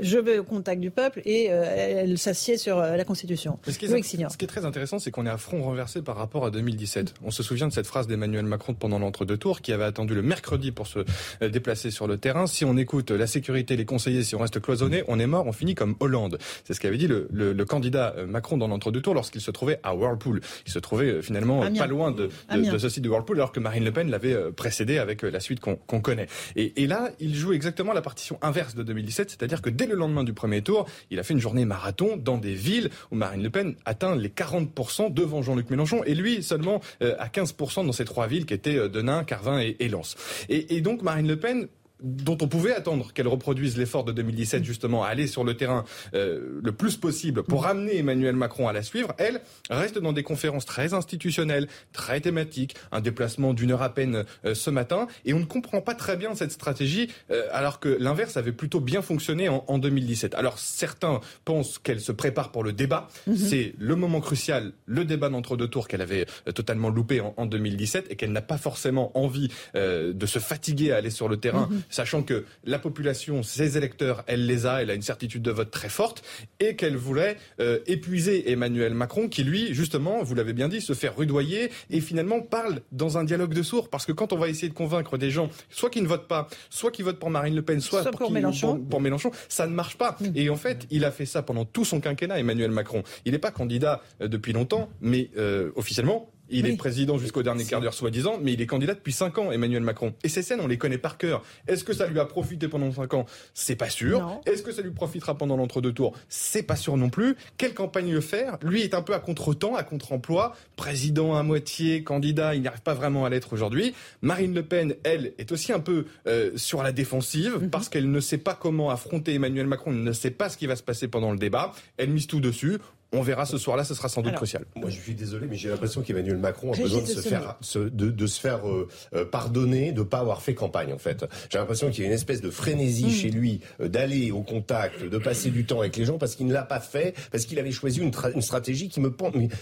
je 0.00 0.16
vais 0.16 0.38
au 0.38 0.44
contact 0.44 0.80
du 0.80 0.90
peuple 0.90 1.20
et 1.26 1.48
euh, 1.50 1.62
elle 1.66 2.16
s'assied 2.16 2.56
sur 2.56 2.78
euh, 2.78 2.96
la 2.96 3.04
Constitution. 3.04 3.58
ce, 3.66 3.78
qui 3.78 3.84
est, 3.84 4.02
ce 4.02 4.36
qui 4.38 4.44
est 4.44 4.48
très 4.48 4.64
intéressant, 4.64 4.98
c'est 4.98 5.10
qu'on 5.10 5.26
est 5.26 5.30
à 5.30 5.36
front 5.36 5.62
renversé 5.62 6.00
par 6.00 6.16
rapport 6.16 6.46
à 6.46 6.50
2017. 6.50 7.14
On 7.22 7.30
se 7.30 7.42
souvient 7.42 7.68
de 7.68 7.72
cette 7.72 7.86
phrase 7.86 8.06
d'Emmanuel 8.06 8.46
Macron 8.46 8.72
pendant 8.72 8.98
l'entre-deux 8.98 9.36
tours 9.36 9.60
qui 9.60 9.74
avait 9.74 9.84
attendu 9.84 10.14
le 10.14 10.22
mercredi 10.22 10.72
pour 10.72 10.86
se 10.86 11.00
déplacer 11.46 11.90
sur 11.90 12.06
le 12.06 12.16
terrain. 12.16 12.46
Si 12.46 12.64
on 12.64 12.78
écoute 12.78 13.10
la 13.10 13.26
sécurité, 13.26 13.76
les 13.76 13.84
conseillers, 13.84 14.22
si 14.22 14.34
on 14.34 14.38
reste 14.38 14.58
cloisonné, 14.58 15.04
on 15.06 15.18
est 15.18 15.26
mort, 15.26 15.46
on 15.46 15.52
finit 15.52 15.74
comme 15.74 15.96
Hollande. 16.00 16.38
C'est 16.64 16.72
ce 16.72 16.80
qu'avait 16.80 16.96
dit 16.96 17.06
le, 17.06 17.28
le, 17.30 17.64
candidat 17.66 18.14
Macron 18.26 18.56
dans 18.56 18.68
l'entre-deux 18.68 19.02
tours 19.02 19.14
lorsqu'il 19.14 19.42
se 19.42 19.50
trouvait 19.50 19.80
à 19.82 19.94
Whirlpool. 19.94 20.40
Il 20.66 20.72
se 20.72 20.78
trouvait 20.78 21.20
finalement 21.20 21.60
pas 21.72 21.86
loin 21.86 22.10
de, 22.10 22.30
de, 22.54 22.78
ce 22.78 22.88
site 22.88 23.04
de 23.04 23.10
Whirlpool 23.10 23.36
alors 23.36 23.52
que 23.52 23.60
Marine 23.60 23.84
Le 23.84 23.92
Pen 23.92 24.10
l'avait 24.10 24.34
précédé 24.52 24.96
avec 24.96 25.22
la 25.22 25.40
suite 25.40 25.60
qu'on 25.60 26.00
connaît. 26.00 26.26
Et, 26.56 26.82
et 26.82 26.86
là, 26.86 27.10
il 27.20 27.34
joue 27.34 27.52
exactement 27.52 27.92
la 27.92 28.02
partition 28.02 28.38
inverse 28.40 28.74
de 28.74 28.82
2017, 28.82 29.30
c'est-à-dire 29.30 29.60
que 29.60 29.73
dès 29.74 29.86
le 29.86 29.94
lendemain 29.94 30.24
du 30.24 30.32
premier 30.32 30.62
tour, 30.62 30.86
il 31.10 31.18
a 31.18 31.22
fait 31.22 31.34
une 31.34 31.40
journée 31.40 31.64
marathon 31.64 32.16
dans 32.16 32.38
des 32.38 32.54
villes 32.54 32.90
où 33.10 33.16
Marine 33.16 33.42
Le 33.42 33.50
Pen 33.50 33.74
atteint 33.84 34.16
les 34.16 34.28
40% 34.28 35.12
devant 35.12 35.42
Jean-Luc 35.42 35.70
Mélenchon 35.70 36.02
et 36.04 36.14
lui 36.14 36.42
seulement 36.42 36.80
euh, 37.02 37.14
à 37.18 37.28
15% 37.28 37.86
dans 37.86 37.92
ces 37.92 38.04
trois 38.04 38.26
villes 38.26 38.46
qui 38.46 38.54
étaient 38.54 38.76
euh, 38.76 38.88
Denain, 38.88 39.24
Carvin 39.24 39.58
et, 39.58 39.88
Lens. 39.88 40.16
Et 40.48 40.80
donc 40.80 41.02
Marine 41.02 41.28
Le 41.28 41.36
Pen 41.36 41.68
dont 42.04 42.36
on 42.42 42.48
pouvait 42.48 42.74
attendre 42.74 43.12
qu'elle 43.12 43.28
reproduise 43.28 43.78
l'effort 43.78 44.04
de 44.04 44.12
2017 44.12 44.62
justement 44.62 45.02
à 45.02 45.08
aller 45.08 45.26
sur 45.26 45.42
le 45.42 45.56
terrain 45.56 45.84
euh, 46.14 46.60
le 46.62 46.72
plus 46.72 46.96
possible 46.96 47.42
pour 47.42 47.66
amener 47.66 47.96
Emmanuel 47.96 48.36
Macron 48.36 48.68
à 48.68 48.72
la 48.72 48.82
suivre, 48.82 49.14
elle 49.18 49.40
reste 49.70 49.98
dans 49.98 50.12
des 50.12 50.22
conférences 50.22 50.66
très 50.66 50.92
institutionnelles, 50.92 51.66
très 51.92 52.20
thématiques, 52.20 52.76
un 52.92 53.00
déplacement 53.00 53.54
d'une 53.54 53.72
heure 53.72 53.82
à 53.82 53.94
peine 53.94 54.24
euh, 54.44 54.54
ce 54.54 54.70
matin, 54.70 55.06
et 55.24 55.32
on 55.32 55.40
ne 55.40 55.44
comprend 55.46 55.80
pas 55.80 55.94
très 55.94 56.16
bien 56.16 56.34
cette 56.34 56.52
stratégie 56.52 57.08
euh, 57.30 57.46
alors 57.52 57.80
que 57.80 57.88
l'inverse 57.88 58.36
avait 58.36 58.52
plutôt 58.52 58.80
bien 58.80 59.00
fonctionné 59.00 59.48
en, 59.48 59.64
en 59.66 59.78
2017. 59.78 60.34
Alors 60.34 60.58
certains 60.58 61.20
pensent 61.44 61.78
qu'elle 61.78 62.00
se 62.00 62.12
prépare 62.12 62.52
pour 62.52 62.64
le 62.64 62.72
débat, 62.72 63.08
mhm. 63.26 63.36
c'est 63.36 63.74
le 63.78 63.96
moment 63.96 64.20
crucial, 64.20 64.72
le 64.84 65.06
débat 65.06 65.30
d'entre-deux 65.30 65.68
tours 65.68 65.88
qu'elle 65.88 66.02
avait 66.02 66.26
totalement 66.54 66.90
loupé 66.90 67.20
en, 67.20 67.32
en 67.38 67.46
2017 67.46 68.08
et 68.10 68.16
qu'elle 68.16 68.32
n'a 68.32 68.42
pas 68.42 68.58
forcément 68.58 69.16
envie 69.16 69.48
de 69.74 70.26
se 70.26 70.38
fatiguer 70.38 70.92
à 70.92 70.96
aller 70.96 71.10
sur 71.10 71.28
le 71.28 71.38
terrain. 71.38 71.68
Mhm 71.70 71.82
sachant 71.94 72.22
que 72.22 72.44
la 72.64 72.78
population, 72.78 73.42
ses 73.42 73.76
électeurs, 73.78 74.24
elle 74.26 74.46
les 74.46 74.66
a, 74.66 74.82
elle 74.82 74.90
a 74.90 74.94
une 74.94 75.02
certitude 75.02 75.42
de 75.42 75.50
vote 75.50 75.70
très 75.70 75.88
forte, 75.88 76.22
et 76.60 76.76
qu'elle 76.76 76.96
voulait 76.96 77.36
euh, 77.60 77.78
épuiser 77.86 78.50
Emmanuel 78.50 78.94
Macron, 78.94 79.28
qui 79.28 79.44
lui, 79.44 79.72
justement, 79.72 80.22
vous 80.22 80.34
l'avez 80.34 80.52
bien 80.52 80.68
dit, 80.68 80.80
se 80.80 80.92
fait 80.92 81.08
rudoyer 81.08 81.70
et 81.90 82.00
finalement 82.00 82.40
parle 82.40 82.80
dans 82.92 83.16
un 83.16 83.24
dialogue 83.24 83.54
de 83.54 83.62
sourds, 83.62 83.88
parce 83.88 84.06
que 84.06 84.12
quand 84.12 84.32
on 84.32 84.36
va 84.36 84.48
essayer 84.48 84.68
de 84.68 84.74
convaincre 84.74 85.16
des 85.18 85.30
gens, 85.30 85.48
soit 85.70 85.90
qui 85.90 86.02
ne 86.02 86.08
votent 86.08 86.28
pas, 86.28 86.48
soit 86.68 86.90
qui 86.90 87.02
votent 87.02 87.18
pour 87.18 87.30
Marine 87.30 87.54
Le 87.54 87.62
Pen, 87.62 87.80
soit, 87.80 88.10
pour, 88.10 88.30
Mélenchon. 88.30 88.78
Pour, 88.80 89.00
Mélenchon, 89.00 89.30
ça 89.48 89.66
ne 89.66 89.72
marche 89.72 89.96
pas. 89.96 90.16
Mm. 90.20 90.26
Et 90.34 90.50
en 90.50 90.56
fait, 90.56 90.86
il 90.90 91.04
a 91.04 91.10
fait 91.10 91.26
ça 91.26 91.42
pendant 91.42 91.64
tout 91.64 91.84
son 91.84 92.00
quinquennat, 92.00 92.38
Emmanuel 92.40 92.72
Macron. 92.72 93.04
Il 93.24 93.32
n'est 93.32 93.38
pas 93.38 93.52
candidat 93.52 94.02
euh, 94.20 94.28
depuis 94.28 94.52
longtemps, 94.52 94.90
mais 95.00 95.30
euh, 95.36 95.70
officiellement, 95.76 96.30
il 96.50 96.66
est 96.66 96.76
président 96.76 97.18
jusqu'au 97.18 97.42
dernier 97.42 97.64
quart 97.64 97.80
d'heure, 97.80 97.94
soi-disant, 97.94 98.38
mais 98.40 98.52
il 98.52 98.60
est 98.60 98.66
candidat 98.66 98.94
depuis 98.94 99.12
5 99.12 99.38
ans, 99.38 99.52
Emmanuel 99.52 99.82
Macron. 99.82 100.14
Et 100.22 100.28
ces 100.28 100.42
scènes, 100.42 100.60
on 100.60 100.66
les 100.66 100.78
connaît 100.78 100.98
par 100.98 101.18
cœur. 101.18 101.42
Est-ce 101.66 101.84
que 101.84 101.92
ça 101.92 102.06
lui 102.06 102.20
a 102.20 102.24
profité 102.24 102.68
pendant 102.68 102.92
5 102.92 103.14
ans? 103.14 103.26
C'est 103.54 103.76
pas 103.76 103.88
sûr. 103.88 104.40
Est-ce 104.46 104.62
que 104.62 104.72
ça 104.72 104.82
lui 104.82 104.90
profitera 104.90 105.36
pendant 105.36 105.56
l'entre-deux 105.56 105.92
tours? 105.92 106.16
C'est 106.28 106.62
pas 106.62 106.76
sûr 106.76 106.96
non 106.96 107.10
plus. 107.10 107.36
Quelle 107.56 107.74
campagne 107.74 108.12
le 108.12 108.20
faire? 108.20 108.58
Lui 108.62 108.82
est 108.82 108.94
un 108.94 109.02
peu 109.02 109.14
à 109.14 109.18
contre-temps, 109.18 109.74
à 109.74 109.82
contre-emploi. 109.82 110.54
Président 110.76 111.34
à 111.36 111.42
moitié, 111.42 112.02
candidat, 112.02 112.54
il 112.54 112.60
n'y 112.60 112.68
arrive 112.68 112.82
pas 112.82 112.94
vraiment 112.94 113.24
à 113.24 113.30
l'être 113.30 113.52
aujourd'hui. 113.52 113.94
Marine 114.22 114.54
Le 114.54 114.62
Pen, 114.62 114.94
elle, 115.02 115.32
est 115.38 115.52
aussi 115.52 115.72
un 115.72 115.80
peu 115.80 116.06
euh, 116.26 116.52
sur 116.56 116.82
la 116.82 116.92
défensive 116.92 117.58
mhm. 117.60 117.70
parce 117.70 117.88
qu'elle 117.88 118.10
ne 118.10 118.20
sait 118.20 118.38
pas 118.38 118.54
comment 118.54 118.90
affronter 118.90 119.34
Emmanuel 119.34 119.66
Macron, 119.66 119.92
elle 119.92 120.02
ne 120.02 120.12
sait 120.12 120.30
pas 120.30 120.48
ce 120.48 120.56
qui 120.56 120.66
va 120.66 120.76
se 120.76 120.82
passer 120.82 121.08
pendant 121.08 121.32
le 121.32 121.38
débat. 121.38 121.72
Elle 121.96 122.10
mise 122.10 122.26
tout 122.26 122.40
dessus. 122.40 122.78
On 123.14 123.22
verra 123.22 123.46
ce 123.46 123.58
soir-là, 123.58 123.84
ce 123.84 123.94
sera 123.94 124.08
sans 124.08 124.22
doute 124.22 124.34
crucial. 124.34 124.64
Moi, 124.74 124.90
je 124.90 124.98
suis 124.98 125.14
désolé, 125.14 125.46
mais 125.48 125.56
j'ai 125.56 125.68
l'impression 125.68 126.02
qu'Emmanuel 126.02 126.36
Macron 126.36 126.72
a 126.72 126.76
besoin 126.76 127.00
de 127.00 127.06
se 127.06 127.20
faire, 127.20 127.56
de, 127.76 128.26
se 128.26 128.40
faire 128.40 128.68
euh, 128.68 128.88
euh, 129.14 129.24
pardonner 129.24 129.92
de 129.92 130.00
ne 130.00 130.04
pas 130.04 130.18
avoir 130.18 130.42
fait 130.42 130.54
campagne, 130.54 130.92
en 130.92 130.98
fait. 130.98 131.24
J'ai 131.48 131.58
l'impression 131.58 131.90
qu'il 131.90 132.00
y 132.02 132.04
a 132.04 132.08
une 132.08 132.14
espèce 132.14 132.40
de 132.40 132.50
frénésie 132.50 133.06
mm. 133.06 133.10
chez 133.10 133.30
lui 133.30 133.60
euh, 133.80 133.88
d'aller 133.88 134.32
au 134.32 134.42
contact, 134.42 135.04
de 135.04 135.18
passer 135.18 135.50
du 135.50 135.64
temps 135.64 135.78
avec 135.78 135.96
les 135.96 136.04
gens 136.04 136.18
parce 136.18 136.34
qu'il 136.34 136.46
ne 136.46 136.52
l'a 136.52 136.64
pas 136.64 136.80
fait, 136.80 137.14
parce 137.30 137.44
qu'il 137.46 137.58
avait 137.60 137.70
choisi 137.70 138.00
une, 138.00 138.10
une, 138.34 138.42
stratégie 138.42 138.88
qui 138.88 139.00
me 139.00 139.12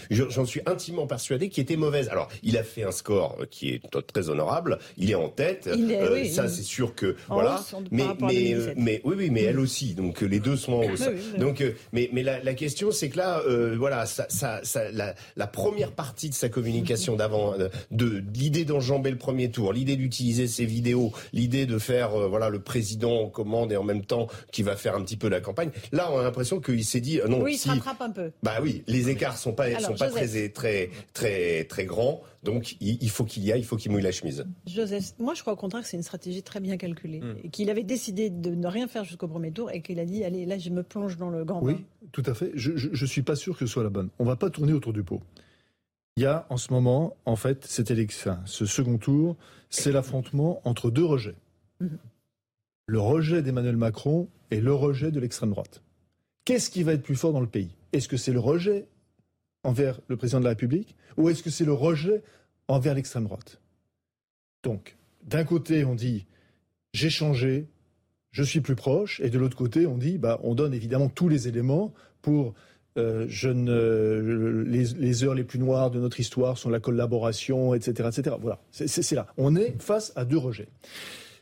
j'en 0.09 0.45
suis 0.45 0.61
intimement 0.65 1.05
persuadé, 1.05 1.49
qui 1.49 1.61
était 1.61 1.75
mauvaise. 1.75 2.09
Alors, 2.09 2.29
il 2.41 2.57
a 2.57 2.63
fait 2.63 2.83
un 2.83 2.91
score 2.91 3.37
qui 3.51 3.69
est 3.69 3.81
très 4.07 4.29
honorable, 4.29 4.79
il 4.97 5.11
est 5.11 5.15
en 5.15 5.29
tête, 5.29 5.69
ça 6.31 6.47
c'est 6.47 6.63
sûr 6.63 6.95
que 6.95 7.15
voilà. 7.27 7.63
mais 7.91 8.05
mais, 8.19 8.55
mais 8.75 9.01
oui 9.03 9.15
oui, 9.17 9.29
mais 9.29 9.43
elle 9.43 9.59
aussi. 9.59 9.93
Donc 9.93 10.21
les 10.21 10.39
deux 10.39 10.55
sont 10.55 10.73
en 10.73 10.83
hausse. 10.91 11.07
donc 11.37 11.63
mais 11.91 12.09
mais 12.11 12.23
la, 12.23 12.41
la 12.41 12.53
question 12.55 12.91
c'est 12.91 13.09
que 13.09 13.17
là 13.17 13.42
euh, 13.47 13.75
voilà, 13.77 14.05
ça, 14.05 14.25
ça, 14.29 14.61
ça, 14.63 14.91
la, 14.91 15.13
la, 15.35 15.47
première 15.47 15.91
partie 15.91 16.29
de 16.29 16.33
sa 16.33 16.49
communication 16.49 17.15
d'avant, 17.15 17.53
euh, 17.59 17.69
de, 17.91 18.23
l'idée 18.33 18.65
d'enjamber 18.65 19.11
le 19.11 19.17
premier 19.17 19.49
tour, 19.51 19.73
l'idée 19.73 19.95
d'utiliser 19.95 20.47
ses 20.47 20.65
vidéos, 20.65 21.11
l'idée 21.31 21.65
de 21.65 21.77
faire 21.77 22.19
euh, 22.19 22.27
voilà 22.27 22.49
le 22.49 22.59
président 22.59 23.21
en 23.21 23.29
commande 23.29 23.71
et 23.71 23.77
en 23.77 23.83
même 23.83 24.05
temps 24.05 24.27
qui 24.51 24.63
va 24.63 24.75
faire 24.75 24.95
un 24.95 25.01
petit 25.01 25.17
peu 25.17 25.29
la 25.29 25.41
campagne. 25.41 25.71
Là, 25.91 26.09
on 26.11 26.19
a 26.19 26.23
l'impression 26.23 26.59
qu'il 26.59 26.85
s'est 26.85 27.01
dit 27.01 27.19
non. 27.27 27.41
Oui, 27.41 27.53
il 27.55 27.57
se 27.57 27.69
rattrape 27.69 28.01
un 28.01 28.11
peu. 28.11 28.31
Bah 28.41 28.57
oui, 28.61 28.83
les 28.87 29.09
écarts 29.09 29.37
sont 29.37 29.53
pas 29.53 29.79
sont 29.79 29.95
pas 29.95 30.09
très 30.09 30.49
très 30.49 30.89
très 31.13 31.63
très 31.65 31.85
grands. 31.85 32.21
Donc 32.43 32.75
il, 32.81 33.09
faut 33.09 33.23
qu'il 33.23 33.43
y 33.43 33.51
aille, 33.51 33.61
il 33.61 33.65
faut 33.65 33.77
qu'il 33.77 33.91
mouille 33.91 34.01
la 34.01 34.11
chemise. 34.11 34.45
Joseph, 34.67 35.13
moi 35.17 35.33
je 35.33 35.41
crois 35.41 35.53
au 35.53 35.57
contraire 35.57 35.81
que 35.81 35.87
c'est 35.87 35.97
une 35.97 36.03
stratégie 36.03 36.43
très 36.43 36.59
bien 36.59 36.77
calculée. 36.77 37.21
Hmm. 37.21 37.35
Et 37.43 37.49
qu'il 37.49 37.69
avait 37.69 37.83
décidé 37.83 38.29
de 38.29 38.53
ne 38.53 38.67
rien 38.67 38.87
faire 38.87 39.05
jusqu'au 39.05 39.27
premier 39.27 39.51
tour 39.51 39.71
et 39.71 39.81
qu'il 39.81 39.99
a 39.99 40.05
dit 40.05 40.23
allez, 40.23 40.45
là 40.45 40.57
je 40.57 40.69
me 40.69 40.83
plonge 40.83 41.17
dans 41.17 41.29
le 41.29 41.45
grand 41.45 41.61
bain. 41.61 41.73
Oui, 41.73 41.85
tout 42.11 42.23
à 42.25 42.33
fait. 42.33 42.51
Je 42.55 42.89
ne 42.89 43.07
suis 43.07 43.21
pas 43.21 43.35
sûr 43.35 43.57
que 43.57 43.65
ce 43.65 43.71
soit 43.71 43.83
la 43.83 43.89
bonne. 43.89 44.09
On 44.19 44.25
va 44.25 44.35
pas 44.35 44.49
tourner 44.49 44.73
autour 44.73 44.93
du 44.93 45.03
pot. 45.03 45.21
Il 46.17 46.23
y 46.23 46.25
a 46.25 46.45
en 46.49 46.57
ce 46.57 46.71
moment, 46.71 47.15
en 47.25 47.35
fait, 47.35 47.65
cette 47.65 47.89
élection, 47.89 48.37
ce 48.45 48.65
second 48.65 48.97
tour, 48.97 49.35
c'est 49.69 49.91
l'affrontement 49.91 50.61
entre 50.63 50.91
deux 50.91 51.05
rejets. 51.05 51.35
Hmm. 51.79 51.95
Le 52.85 52.99
rejet 52.99 53.41
d'Emmanuel 53.41 53.77
Macron 53.77 54.27
et 54.51 54.59
le 54.59 54.73
rejet 54.73 55.11
de 55.11 55.19
l'extrême 55.19 55.51
droite. 55.51 55.81
Qu'est-ce 56.45 56.69
qui 56.69 56.83
va 56.83 56.93
être 56.93 57.03
plus 57.03 57.15
fort 57.15 57.31
dans 57.31 57.39
le 57.39 57.47
pays? 57.47 57.73
Est-ce 57.93 58.09
que 58.09 58.17
c'est 58.17 58.33
le 58.33 58.39
rejet 58.39 58.85
envers 59.63 59.99
le 60.07 60.17
président 60.17 60.39
de 60.39 60.45
la 60.45 60.51
République 60.51 60.95
ou 61.17 61.29
est-ce 61.29 61.43
que 61.43 61.49
c'est 61.49 61.65
le 61.65 61.73
rejet 61.73 62.23
envers 62.67 62.93
l'extrême 62.93 63.25
droite? 63.25 63.61
Donc, 64.63 64.95
d'un 65.23 65.43
côté, 65.43 65.85
on 65.85 65.95
dit 65.95 66.25
j'ai 66.93 67.09
changé, 67.09 67.67
je 68.31 68.43
suis 68.43 68.61
plus 68.61 68.75
proche, 68.75 69.19
et 69.21 69.29
de 69.29 69.39
l'autre 69.39 69.57
côté, 69.57 69.87
on 69.87 69.97
dit 69.97 70.17
bah, 70.17 70.39
on 70.43 70.55
donne 70.55 70.73
évidemment 70.73 71.09
tous 71.09 71.27
les 71.27 71.47
éléments 71.47 71.93
pour 72.21 72.53
euh, 72.97 73.25
les, 74.65 75.23
heures 75.23 75.33
les 75.33 75.43
plus 75.43 75.57
noires 75.57 75.89
de 75.89 75.99
notre 75.99 76.19
histoire 76.19 76.57
sont 76.59 76.69
la 76.69 76.79
collaboration, 76.79 77.73
etc. 77.73 78.09
etc. 78.11 78.35
Voilà, 78.39 78.61
c'est 78.71 79.11
là. 79.13 79.27
On 79.37 79.55
est 79.55 79.81
face 79.81 80.13
à 80.15 80.25
deux 80.25 80.37
rejets. 80.37 80.69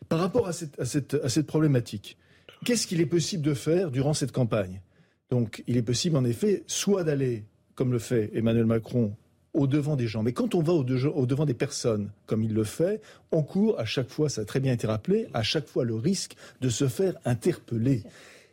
Par 0.08 0.20
rapport 0.20 0.48
à 0.48 0.54
cette 0.54 1.48
problématique, 1.48 2.18
qu'est-ce 2.66 2.88
qu'il 2.88 3.02
est 3.02 3.06
possible 3.06 3.44
de 3.44 3.54
faire 3.54 3.92
durant 3.92 4.14
cette 4.14 4.32
campagne? 4.32 4.82
Donc, 5.30 5.64
il 5.68 5.78
est 5.78 5.82
possible 5.82 6.18
en 6.18 6.26
effet 6.26 6.64
soit 6.68 7.04
d'aller 7.04 7.46
comme 7.76 7.92
le 7.92 8.00
fait 8.00 8.32
Emmanuel 8.34 8.66
Macron, 8.66 9.14
au 9.54 9.68
devant 9.68 9.96
des 9.96 10.08
gens. 10.08 10.24
Mais 10.24 10.34
quand 10.34 10.56
on 10.56 10.62
va 10.62 10.74
au, 10.74 10.84
devant 10.84 11.46
des 11.46 11.54
personnes, 11.54 12.12
comme 12.26 12.44
il 12.44 12.54
le 12.54 12.64
fait, 12.64 13.02
on 13.32 13.44
court 13.44 13.80
à 13.80 13.86
chaque 13.86 14.10
fois, 14.10 14.30
ça 14.30 14.42
a 14.42 14.46
très 14.46 14.60
bien 14.60 14.74
été 14.74 14.88
rappelé, 14.88 15.28
à 15.34 15.44
chaque 15.44 15.68
fois 15.68 15.84
le 15.84 15.96
risque 15.96 16.36
de 16.62 16.70
se 16.70 16.88
faire 16.88 17.16
interpeller. 17.26 18.04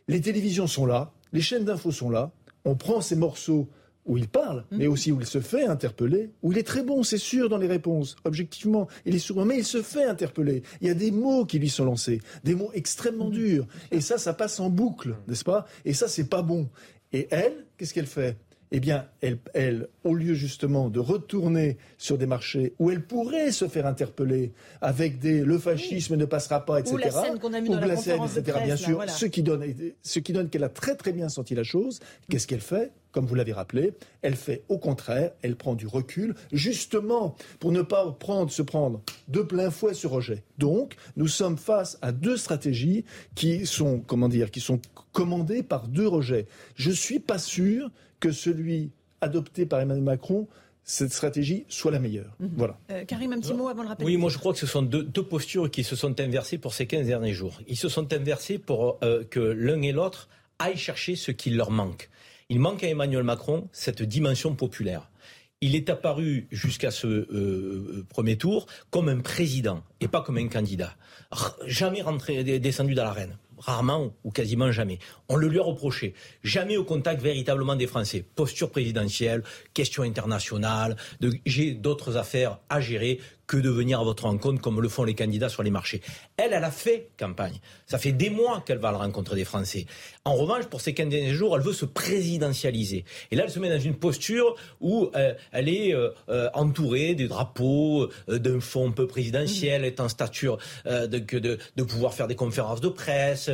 Les 0.07 0.21
télévisions 0.21 0.67
sont 0.67 0.85
là, 0.85 1.11
les 1.31 1.41
chaînes 1.41 1.65
d'infos 1.65 1.91
sont 1.91 2.09
là, 2.09 2.31
on 2.65 2.75
prend 2.75 3.01
ces 3.01 3.15
morceaux 3.15 3.69
où 4.05 4.17
il 4.17 4.27
parle, 4.27 4.65
mais 4.71 4.87
mhm. 4.87 4.91
aussi 4.91 5.11
où 5.11 5.19
il 5.21 5.27
se 5.27 5.39
fait 5.39 5.65
interpeller, 5.65 6.31
où 6.41 6.51
il 6.51 6.57
est 6.57 6.63
très 6.63 6.83
bon, 6.83 7.03
c'est 7.03 7.19
sûr, 7.19 7.47
dans 7.47 7.57
les 7.57 7.67
réponses, 7.67 8.15
objectivement. 8.23 8.87
Il 9.05 9.13
est 9.13 9.19
souvent, 9.19 9.45
mais 9.45 9.57
il 9.57 9.65
se 9.65 9.83
fait 9.83 10.03
interpeller. 10.03 10.63
Il 10.81 10.87
y 10.87 10.89
a 10.89 10.95
des 10.95 11.11
mots 11.11 11.45
qui 11.45 11.59
lui 11.59 11.69
sont 11.69 11.85
lancés, 11.85 12.19
des 12.43 12.55
mots 12.55 12.71
extrêmement 12.73 13.27
mhm. 13.27 13.33
durs. 13.33 13.67
Et 13.91 14.01
ça, 14.01 14.17
ça 14.17 14.33
passe 14.33 14.59
en 14.59 14.69
boucle, 14.69 15.15
n'est-ce 15.27 15.43
pas? 15.43 15.67
Et 15.85 15.93
ça, 15.93 16.07
c'est 16.07 16.27
pas 16.27 16.41
bon. 16.41 16.67
Et 17.13 17.27
elle, 17.29 17.65
qu'est-ce 17.77 17.93
qu'elle 17.93 18.07
fait? 18.07 18.35
Eh 18.71 18.79
bien, 18.79 19.07
elle, 19.53 19.87
au 20.03 20.13
lieu 20.13 20.35
justement 20.35 20.89
de 20.89 20.99
retourner 20.99 21.77
sur 21.97 22.17
des 22.17 22.27
marchés 22.27 22.73
où 22.77 22.91
elle 22.91 23.03
pourrait 23.03 23.51
se 23.51 23.67
faire 23.67 23.87
interpeller 23.87 24.51
avec 24.81 25.19
des 25.19 25.43
le 25.43 25.57
fascisme 25.57 26.15
ne 26.15 26.25
passera 26.25 26.65
pas, 26.65 26.79
etc. 26.79 26.93
Ou 26.93 26.97
la 26.97 27.11
scène 27.11 27.39
qu'on 27.39 27.53
a 27.53 27.61
mis 27.61 27.69
dans 27.69 27.79
la, 27.79 27.97
scène, 27.97 28.21
etc. 28.23 28.59
bien 28.63 28.75
sûr, 28.75 29.03
ce 29.09 29.25
qui 29.25 29.41
donne, 29.41 29.63
ce 30.03 30.19
qui 30.19 30.33
donne 30.33 30.49
qu'elle 30.49 30.63
a 30.63 30.69
très 30.69 30.95
très 30.95 31.13
bien 31.13 31.29
senti 31.29 31.55
la 31.55 31.63
chose. 31.63 31.99
Qu'est-ce 32.29 32.47
qu'elle 32.47 32.61
fait? 32.61 32.91
Comme 33.11 33.25
vous 33.25 33.33
l'avez 33.33 33.53
rappelé, 33.53 33.93
elle 34.21 34.35
fait 34.35 34.63
au 34.69 34.77
contraire, 34.77 35.31
elle 35.41 35.55
prend 35.55 35.73
du 35.73 35.87
recul, 35.87 36.35
justement 36.51 37.35
pour 37.59 37.71
ne 37.71 37.81
pas 37.81 38.11
prendre, 38.11 38.51
se 38.51 38.61
prendre 38.61 39.01
de 39.27 39.41
plein 39.41 39.71
fouet 39.71 39.95
ce 39.95 40.05
rejet. 40.05 40.43
Donc, 40.59 40.95
nous 41.15 41.27
sommes 41.27 41.57
face 41.57 41.97
à 42.03 42.11
deux 42.11 42.37
stratégies 42.37 43.05
qui 43.33 43.65
sont, 43.65 43.99
comment 44.05 44.29
dire, 44.29 44.51
qui 44.51 44.59
sont 44.59 44.79
commandées 45.11 45.63
par 45.63 45.87
deux 45.87 46.07
rejets. 46.07 46.45
Je 46.75 46.91
suis 46.91 47.19
pas 47.19 47.39
sûr 47.39 47.89
que 48.19 48.31
celui 48.31 48.91
adopté 49.21 49.65
par 49.65 49.79
Emmanuel 49.79 50.03
Macron 50.03 50.47
cette 50.89 51.13
stratégie 51.13 51.65
soit 51.69 51.91
la 51.91 51.99
meilleure. 51.99 52.35
Mhm. 52.39 52.49
Voilà. 52.57 52.79
Euh, 52.89 53.05
Karim, 53.05 53.31
un 53.33 53.39
petit 53.39 53.53
mot 53.53 53.67
avant 53.67 53.83
le 53.83 53.89
rappel. 53.89 54.05
Oui, 54.05 54.17
moi 54.17 54.31
je 54.31 54.39
crois 54.39 54.53
que 54.53 54.59
ce 54.59 54.65
sont 54.65 54.81
deux, 54.81 55.05
postures 55.23 55.69
qui 55.69 55.83
se 55.83 55.95
sont 55.95 56.19
inversées 56.19 56.57
pour 56.57 56.73
ces 56.73 56.87
15 56.87 57.05
derniers 57.05 57.33
jours. 57.33 57.61
Ils 57.67 57.77
se 57.77 57.89
sont 57.89 58.11
inversés 58.11 58.57
pour 58.57 58.97
euh, 59.03 59.23
que 59.23 59.39
l'un 59.39 59.81
et 59.83 59.91
l'autre 59.91 60.29
aillent 60.57 60.77
chercher 60.77 61.15
ce 61.15 61.31
qui 61.31 61.51
leur 61.51 61.69
manque. 61.69 62.09
Il 62.49 62.59
manque 62.59 62.83
à 62.83 62.87
Emmanuel 62.87 63.23
Macron 63.23 63.67
cette 63.71 64.01
dimension 64.01 64.55
populaire. 64.55 65.11
Il 65.61 65.75
est 65.75 65.89
apparu 65.91 66.47
jusqu'à 66.49 66.89
ce 66.89 67.05
euh, 67.05 68.03
premier 68.09 68.37
tour 68.37 68.65
comme 68.89 69.09
un 69.09 69.19
président 69.19 69.83
et 70.01 70.07
pas 70.07 70.21
comme 70.21 70.37
un 70.37 70.47
candidat. 70.47 70.95
Jamais 71.67 72.01
rentré, 72.01 72.43
descendu 72.59 72.95
dans 72.95 73.03
l'arène 73.03 73.37
rarement 73.59 74.13
ou 74.23 74.31
quasiment 74.31 74.71
jamais. 74.71 74.99
On 75.27 75.35
le 75.35 75.47
lui 75.47 75.59
a 75.59 75.63
reproché. 75.63 76.13
Jamais 76.43 76.77
au 76.77 76.83
contact 76.83 77.21
véritablement 77.21 77.75
des 77.75 77.87
Français. 77.87 78.25
Posture 78.35 78.71
présidentielle, 78.71 79.43
questions 79.73 80.03
internationales, 80.03 80.95
j'ai 81.45 81.73
d'autres 81.73 82.17
affaires 82.17 82.59
à 82.69 82.81
gérer 82.81 83.19
que 83.49 83.57
de 83.57 83.69
venir 83.69 83.99
à 83.99 84.03
votre 84.03 84.25
rencontre 84.25 84.61
comme 84.61 84.79
le 84.79 84.87
font 84.89 85.03
les 85.03 85.15
candidats 85.15 85.49
sur 85.49 85.63
les 85.63 85.71
marchés. 85.71 86.01
Elle, 86.37 86.53
elle 86.53 86.63
a 86.63 86.69
fait 86.69 87.09
campagne. 87.17 87.59
Ça 87.87 87.97
fait 87.97 88.11
des 88.11 88.29
mois 88.29 88.63
qu'elle 88.63 88.77
va 88.77 88.89
à 88.89 88.91
la 88.91 88.99
rencontre 88.99 89.33
des 89.33 89.43
Français. 89.43 89.87
En 90.23 90.35
revanche, 90.35 90.65
pour 90.65 90.81
ces 90.81 90.93
15 90.93 91.09
derniers 91.09 91.33
jours, 91.33 91.57
elle 91.57 91.63
veut 91.63 91.73
se 91.73 91.85
présidentialiser. 91.85 93.05
Et 93.31 93.35
là, 93.35 93.45
elle 93.45 93.49
se 93.49 93.59
met 93.59 93.69
dans 93.69 93.79
une 93.79 93.95
posture 93.95 94.55
où 94.79 95.09
euh, 95.15 95.33
elle 95.51 95.67
est 95.67 95.95
euh, 95.95 96.11
euh, 96.29 96.47
entourée 96.53 97.15
des 97.15 97.27
drapeaux, 97.27 98.09
d'un 98.27 98.59
fond 98.59 98.89
un 98.89 98.91
peu 98.91 99.07
présidentiel, 99.07 99.83
est 99.83 99.99
en 99.99 100.09
stature 100.09 100.59
de, 100.85 101.07
de, 101.07 101.57
de, 101.75 101.83
pouvoir 101.83 102.13
faire 102.13 102.27
des 102.27 102.35
conférences 102.35 102.81
de 102.81 102.89
presse, 102.89 103.49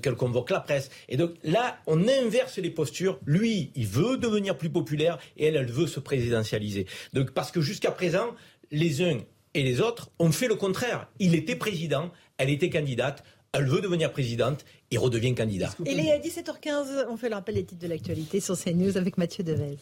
qu'elle 0.00 0.14
convoque 0.14 0.50
la 0.50 0.60
presse. 0.60 0.90
Et 1.08 1.16
donc 1.16 1.32
là, 1.42 1.78
on 1.88 2.06
inverse 2.06 2.58
les 2.58 2.70
postures. 2.70 3.18
Lui, 3.26 3.72
il 3.74 3.88
veut 3.88 4.16
devenir 4.16 4.56
plus 4.56 4.70
populaire 4.70 5.18
et 5.36 5.46
elle, 5.46 5.56
elle 5.56 5.72
veut 5.72 5.88
se 5.88 5.98
présidentialiser. 5.98 6.86
Donc, 7.14 7.32
parce 7.32 7.50
que 7.50 7.60
jusqu'à 7.60 7.90
présent, 7.90 8.28
les 8.70 9.02
uns 9.02 9.18
et 9.54 9.62
les 9.62 9.80
autres 9.80 10.10
ont 10.18 10.32
fait 10.32 10.48
le 10.48 10.54
contraire. 10.54 11.08
Il 11.18 11.34
était 11.34 11.56
président, 11.56 12.10
elle 12.38 12.50
était 12.50 12.70
candidate, 12.70 13.24
elle 13.52 13.66
veut 13.66 13.80
devenir 13.80 14.12
présidente 14.12 14.64
et 14.90 14.98
redevient 14.98 15.34
candidat. 15.34 15.70
Et 15.84 15.92
il 15.92 16.00
est 16.00 16.12
à 16.12 16.18
17h15, 16.18 17.06
on 17.08 17.16
fait 17.16 17.28
le 17.28 17.34
rappel 17.34 17.56
des 17.56 17.64
titres 17.64 17.82
de 17.82 17.88
l'actualité 17.88 18.40
sur 18.40 18.56
CNews 18.56 18.96
avec 18.96 19.18
Mathieu 19.18 19.42
Devez. 19.42 19.78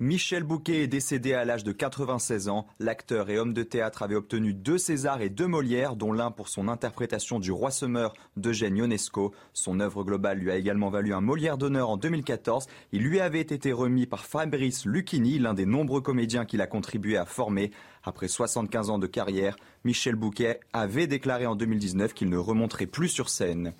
Michel 0.00 0.44
Bouquet 0.44 0.84
est 0.84 0.86
décédé 0.86 1.34
à 1.34 1.44
l'âge 1.44 1.64
de 1.64 1.72
96 1.72 2.48
ans. 2.48 2.68
L'acteur 2.78 3.30
et 3.30 3.38
homme 3.38 3.52
de 3.52 3.64
théâtre 3.64 4.04
avait 4.04 4.14
obtenu 4.14 4.54
deux 4.54 4.78
Césars 4.78 5.22
et 5.22 5.28
deux 5.28 5.48
Molières, 5.48 5.96
dont 5.96 6.12
l'un 6.12 6.30
pour 6.30 6.46
son 6.48 6.68
interprétation 6.68 7.40
du 7.40 7.50
Roi 7.50 7.72
Semeur 7.72 8.14
d'Eugène 8.36 8.76
Ionesco. 8.76 9.34
Son 9.54 9.80
œuvre 9.80 10.04
globale 10.04 10.38
lui 10.38 10.52
a 10.52 10.56
également 10.56 10.88
valu 10.88 11.12
un 11.12 11.20
Molière 11.20 11.58
d'honneur 11.58 11.90
en 11.90 11.96
2014. 11.96 12.68
Il 12.92 13.02
lui 13.02 13.18
avait 13.18 13.40
été 13.40 13.72
remis 13.72 14.06
par 14.06 14.24
Fabrice 14.24 14.86
Lucchini, 14.86 15.40
l'un 15.40 15.54
des 15.54 15.66
nombreux 15.66 16.00
comédiens 16.00 16.44
qu'il 16.44 16.60
a 16.60 16.68
contribué 16.68 17.16
à 17.16 17.24
former. 17.24 17.72
Après 18.04 18.28
75 18.28 18.90
ans 18.90 18.98
de 19.00 19.08
carrière, 19.08 19.56
Michel 19.82 20.14
Bouquet 20.14 20.60
avait 20.72 21.08
déclaré 21.08 21.46
en 21.46 21.56
2019 21.56 22.14
qu'il 22.14 22.28
ne 22.28 22.38
remonterait 22.38 22.86
plus 22.86 23.08
sur 23.08 23.28
scène. 23.28 23.72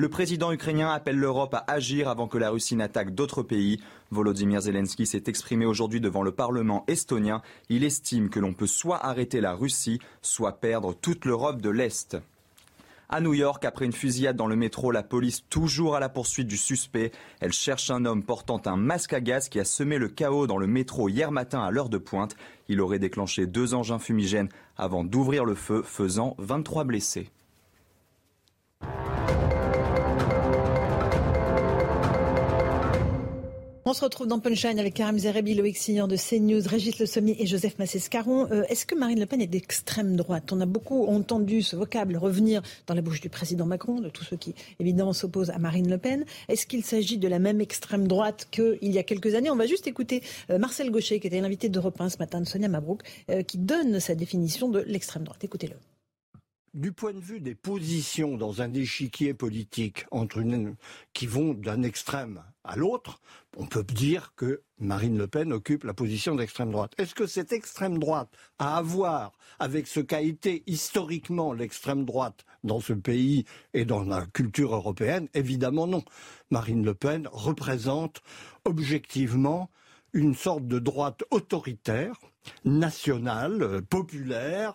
Le 0.00 0.08
président 0.08 0.52
ukrainien 0.52 0.90
appelle 0.90 1.16
l'Europe 1.16 1.54
à 1.54 1.64
agir 1.66 2.08
avant 2.08 2.28
que 2.28 2.38
la 2.38 2.50
Russie 2.50 2.76
n'attaque 2.76 3.16
d'autres 3.16 3.42
pays. 3.42 3.80
Volodymyr 4.12 4.60
Zelensky 4.60 5.06
s'est 5.06 5.24
exprimé 5.26 5.66
aujourd'hui 5.66 6.00
devant 6.00 6.22
le 6.22 6.30
Parlement 6.30 6.84
estonien. 6.86 7.42
Il 7.68 7.82
estime 7.82 8.30
que 8.30 8.38
l'on 8.38 8.52
peut 8.54 8.68
soit 8.68 9.04
arrêter 9.04 9.40
la 9.40 9.54
Russie, 9.54 9.98
soit 10.22 10.60
perdre 10.60 10.94
toute 10.94 11.24
l'Europe 11.24 11.60
de 11.60 11.70
l'Est. 11.70 12.16
À 13.08 13.20
New 13.20 13.34
York, 13.34 13.64
après 13.64 13.86
une 13.86 13.92
fusillade 13.92 14.36
dans 14.36 14.46
le 14.46 14.54
métro, 14.54 14.92
la 14.92 15.02
police 15.02 15.42
toujours 15.50 15.96
à 15.96 16.00
la 16.00 16.08
poursuite 16.08 16.46
du 16.46 16.56
suspect. 16.56 17.10
Elle 17.40 17.52
cherche 17.52 17.90
un 17.90 18.04
homme 18.04 18.22
portant 18.22 18.62
un 18.66 18.76
masque 18.76 19.14
à 19.14 19.20
gaz 19.20 19.48
qui 19.48 19.58
a 19.58 19.64
semé 19.64 19.98
le 19.98 20.06
chaos 20.06 20.46
dans 20.46 20.58
le 20.58 20.68
métro 20.68 21.08
hier 21.08 21.32
matin 21.32 21.60
à 21.60 21.72
l'heure 21.72 21.88
de 21.88 21.98
pointe. 21.98 22.36
Il 22.68 22.80
aurait 22.80 23.00
déclenché 23.00 23.48
deux 23.48 23.74
engins 23.74 23.98
fumigènes 23.98 24.48
avant 24.76 25.02
d'ouvrir 25.02 25.44
le 25.44 25.56
feu, 25.56 25.82
faisant 25.82 26.36
23 26.38 26.84
blessés. 26.84 27.32
On 33.88 33.94
se 33.94 34.04
retrouve 34.04 34.26
dans 34.26 34.38
Punchline 34.38 34.78
avec 34.78 34.92
Karim 34.92 35.18
Zerebi, 35.18 35.54
Loïc 35.54 35.78
Signan 35.78 36.08
de 36.08 36.16
CNews, 36.16 36.60
Régis 36.68 36.98
Le 36.98 37.06
Sommier 37.06 37.42
et 37.42 37.46
Joseph 37.46 37.78
Massescaron. 37.78 38.46
Euh, 38.52 38.64
est-ce 38.68 38.84
que 38.84 38.94
Marine 38.94 39.18
Le 39.18 39.24
Pen 39.24 39.40
est 39.40 39.46
d'extrême 39.46 40.14
droite? 40.14 40.52
On 40.52 40.60
a 40.60 40.66
beaucoup 40.66 41.06
entendu 41.06 41.62
ce 41.62 41.74
vocable 41.74 42.18
revenir 42.18 42.60
dans 42.86 42.92
la 42.92 43.00
bouche 43.00 43.22
du 43.22 43.30
président 43.30 43.64
Macron, 43.64 44.02
de 44.02 44.10
tous 44.10 44.24
ceux 44.24 44.36
qui 44.36 44.54
évidemment 44.78 45.14
s'opposent 45.14 45.48
à 45.48 45.56
Marine 45.56 45.88
Le 45.88 45.96
Pen. 45.96 46.26
Est-ce 46.48 46.66
qu'il 46.66 46.84
s'agit 46.84 47.16
de 47.16 47.28
la 47.28 47.38
même 47.38 47.62
extrême 47.62 48.06
droite 48.06 48.48
qu'il 48.50 48.76
y 48.82 48.98
a 48.98 49.02
quelques 49.02 49.34
années? 49.34 49.48
On 49.48 49.56
va 49.56 49.66
juste 49.66 49.86
écouter 49.86 50.22
euh, 50.50 50.58
Marcel 50.58 50.90
Gaucher, 50.90 51.18
qui 51.18 51.26
était 51.26 51.40
l'invité 51.40 51.70
de 51.70 51.80
1 51.80 52.10
ce 52.10 52.18
matin 52.18 52.42
de 52.42 52.46
Sonia 52.46 52.68
Mabrouk, 52.68 53.00
euh, 53.30 53.42
qui 53.42 53.56
donne 53.56 54.00
sa 54.00 54.14
définition 54.14 54.68
de 54.68 54.80
l'extrême 54.80 55.24
droite. 55.24 55.42
Écoutez-le. 55.44 55.76
du 56.74 56.92
point 56.92 57.14
de 57.14 57.20
vue 57.20 57.40
des 57.40 57.54
positions 57.54 58.36
dans 58.36 58.60
un 58.60 58.74
échiquier 58.74 59.32
politique 59.32 60.04
entre 60.10 60.42
qui 61.14 61.26
vont 61.26 61.54
d'un 61.54 61.82
extrême 61.82 62.42
à 62.68 62.76
l'autre, 62.76 63.20
on 63.58 63.66
peut 63.66 63.82
dire 63.82 64.32
que 64.36 64.62
Marine 64.78 65.18
Le 65.18 65.26
Pen 65.26 65.52
occupe 65.52 65.82
la 65.82 65.92
position 65.92 66.36
d'extrême 66.36 66.70
droite. 66.70 66.92
Est-ce 66.96 67.14
que 67.14 67.26
cette 67.26 67.52
extrême 67.52 67.98
droite 67.98 68.30
a 68.60 68.78
à 68.78 68.82
voir 68.82 69.32
avec 69.58 69.88
ce 69.88 69.98
qu'a 69.98 70.22
été 70.22 70.62
historiquement 70.68 71.52
l'extrême 71.52 72.04
droite 72.04 72.44
dans 72.62 72.78
ce 72.78 72.92
pays 72.92 73.44
et 73.74 73.84
dans 73.84 74.04
la 74.04 74.26
culture 74.26 74.74
européenne? 74.74 75.28
Évidemment 75.34 75.88
non. 75.88 76.04
Marine 76.50 76.84
Le 76.84 76.94
Pen 76.94 77.28
représente 77.32 78.22
objectivement 78.64 79.70
une 80.12 80.36
sorte 80.36 80.66
de 80.66 80.78
droite 80.78 81.24
autoritaire, 81.30 82.14
nationale, 82.64 83.82
populaire, 83.90 84.74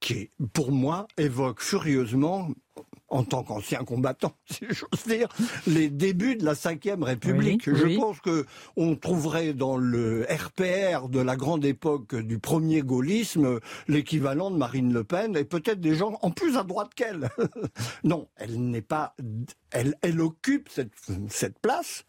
qui, 0.00 0.30
pour 0.54 0.72
moi, 0.72 1.06
évoque 1.18 1.60
furieusement 1.60 2.48
en 3.08 3.24
tant 3.24 3.42
qu'ancien 3.42 3.84
combattant, 3.84 4.34
si 4.50 4.66
j'ose 4.70 5.06
dire, 5.06 5.28
les 5.66 5.88
débuts 5.88 6.36
de 6.36 6.44
la 6.44 6.52
Ve 6.52 7.02
République. 7.02 7.62
je 7.64 7.96
pense 7.96 8.20
que 8.20 8.46
on 8.76 8.96
trouverait 8.96 9.54
dans 9.54 9.76
le 9.76 10.26
RPR 10.28 11.08
de 11.08 11.20
la 11.20 11.36
grande 11.36 11.64
époque 11.64 12.14
du 12.14 12.38
premier 12.38 12.82
gaullisme 12.82 13.60
l'équivalent 13.86 14.50
de 14.50 14.56
Marine 14.56 14.92
Le 14.92 15.04
Pen 15.04 15.36
et 15.36 15.44
peut-être 15.44 15.80
des 15.80 15.94
gens 15.94 16.18
en 16.22 16.30
plus 16.30 16.56
à 16.56 16.64
droite 16.64 16.94
qu'elle. 16.94 17.30
non, 18.04 18.28
elle 18.36 18.60
n'est 18.70 18.82
pas, 18.82 19.14
elle, 19.70 19.94
elle 20.02 20.20
occupe 20.20 20.68
cette, 20.68 20.92
cette 21.28 21.58
place 21.58 22.04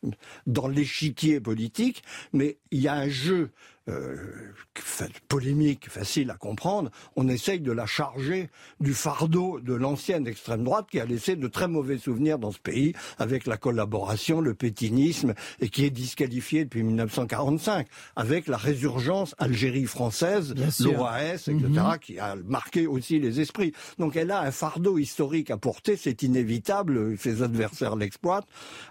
dans 0.48 0.68
l'échiquier 0.68 1.40
politique, 1.40 2.04
mais 2.34 2.60
il 2.72 2.82
y 2.82 2.88
a 2.88 2.96
un 2.96 3.10
jeu 3.10 3.52
euh, 3.90 4.16
polémique, 5.28 5.90
facile 5.90 6.32
à 6.32 6.36
comprendre, 6.36 6.90
on 7.16 7.28
essaye 7.28 7.60
de 7.60 7.72
la 7.72 7.86
charger 7.86 8.50
du 8.80 8.94
fardeau 8.94 9.60
de 9.60 9.74
l'ancienne 9.74 10.28
extrême 10.28 10.64
droite 10.64 10.88
qui 10.90 11.00
a 11.00 11.06
laissé 11.06 11.36
de 11.36 11.48
très 11.48 11.68
mauvais 11.68 11.98
souvenirs 11.98 12.40
dans 12.40 12.52
ce 12.52 12.60
pays 12.60 12.94
avec 13.18 13.46
la 13.46 13.58
collaboration, 13.58 14.42
le 14.42 14.54
pétinisme 14.54 15.34
et 15.60 15.70
qui 15.70 15.86
est 15.86 15.90
disqualifié 15.90 16.64
depuis 16.64 16.84
1945 16.84 17.88
avec 18.16 18.48
la 18.48 18.58
résurgence 18.58 19.36
Algérie 19.38 19.86
française, 19.86 20.54
l'OAS, 20.80 21.48
etc., 21.48 21.68
mhm. 21.68 22.00
qui 22.02 22.20
a 22.20 22.36
marqué 22.36 22.88
aussi 22.88 23.20
les 23.20 23.40
esprits. 23.40 23.74
Donc 23.98 24.16
elle 24.16 24.32
a 24.32 24.42
un 24.42 24.52
fardeau 24.52 24.98
historique 24.98 25.52
à 25.52 25.58
porter, 25.58 25.96
c'est 25.96 26.24
inévitable, 26.24 27.18
ses 27.18 27.44
adversaires 27.44 27.96
l'exploitent. 27.96 28.48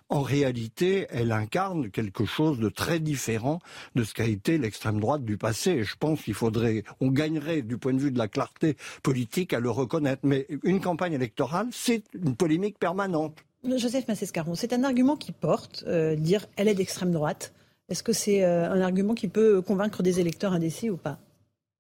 En 0.08 0.22
réalité, 0.22 1.06
elle 1.10 1.32
incarne 1.32 1.90
quelque 1.90 2.24
chose 2.24 2.58
de 2.58 2.68
très 2.68 2.98
différent 2.98 3.60
de 3.94 4.04
ce 4.04 4.14
qu'a 4.14 4.24
été 4.24 4.56
l'extrême 4.58 4.87
droite 4.92 5.24
du 5.24 5.36
passé. 5.36 5.84
Je 5.84 5.96
pense 5.98 6.22
qu'il 6.22 6.34
faudrait, 6.34 6.84
on 7.00 7.08
gagnerait 7.08 7.62
du 7.62 7.78
point 7.78 7.92
de 7.92 7.98
vue 7.98 8.10
de 8.10 8.18
la 8.18 8.28
clarté 8.28 8.76
politique 9.02 9.52
à 9.52 9.60
le 9.60 9.70
reconnaître. 9.70 10.22
Mais 10.24 10.46
une 10.62 10.80
campagne 10.80 11.12
électorale, 11.12 11.68
c'est 11.72 12.02
une 12.14 12.36
polémique 12.36 12.78
permanente. 12.78 13.38
Joseph 13.64 14.06
Massescaron, 14.08 14.54
c'est 14.54 14.72
un 14.72 14.84
argument 14.84 15.16
qui 15.16 15.32
porte, 15.32 15.84
euh, 15.86 16.14
dire 16.14 16.46
elle 16.56 16.68
est 16.68 16.74
d'extrême 16.74 17.10
droite. 17.10 17.52
Est-ce 17.88 18.02
que 18.02 18.12
c'est 18.12 18.44
euh, 18.44 18.70
un 18.70 18.80
argument 18.80 19.14
qui 19.14 19.28
peut 19.28 19.62
convaincre 19.62 20.02
des 20.02 20.20
électeurs 20.20 20.52
indécis 20.52 20.90
ou 20.90 20.96
pas? 20.96 21.18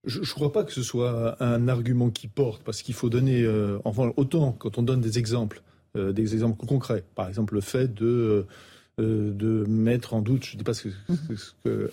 Je 0.04 0.20
ne 0.20 0.24
crois 0.24 0.52
pas 0.52 0.64
que 0.64 0.72
ce 0.72 0.82
soit 0.82 1.36
un 1.42 1.68
argument 1.68 2.10
qui 2.10 2.28
porte, 2.28 2.62
parce 2.62 2.82
qu'il 2.82 2.94
faut 2.94 3.10
donner, 3.10 3.42
euh, 3.42 3.78
enfin, 3.84 4.12
autant 4.16 4.52
quand 4.52 4.78
on 4.78 4.82
donne 4.82 5.00
des 5.00 5.18
exemples, 5.18 5.62
des 5.94 6.34
exemples 6.34 6.64
concrets, 6.64 7.02
par 7.16 7.28
exemple 7.28 7.54
le 7.54 7.60
fait 7.60 7.92
de 7.92 8.46
de 8.98 9.64
mettre 9.68 10.14
en 10.14 10.22
doute, 10.22 10.44
je 10.44 10.54
ne 10.54 10.58
dis 10.58 10.64
pas 10.64 10.74
ce 10.74 10.88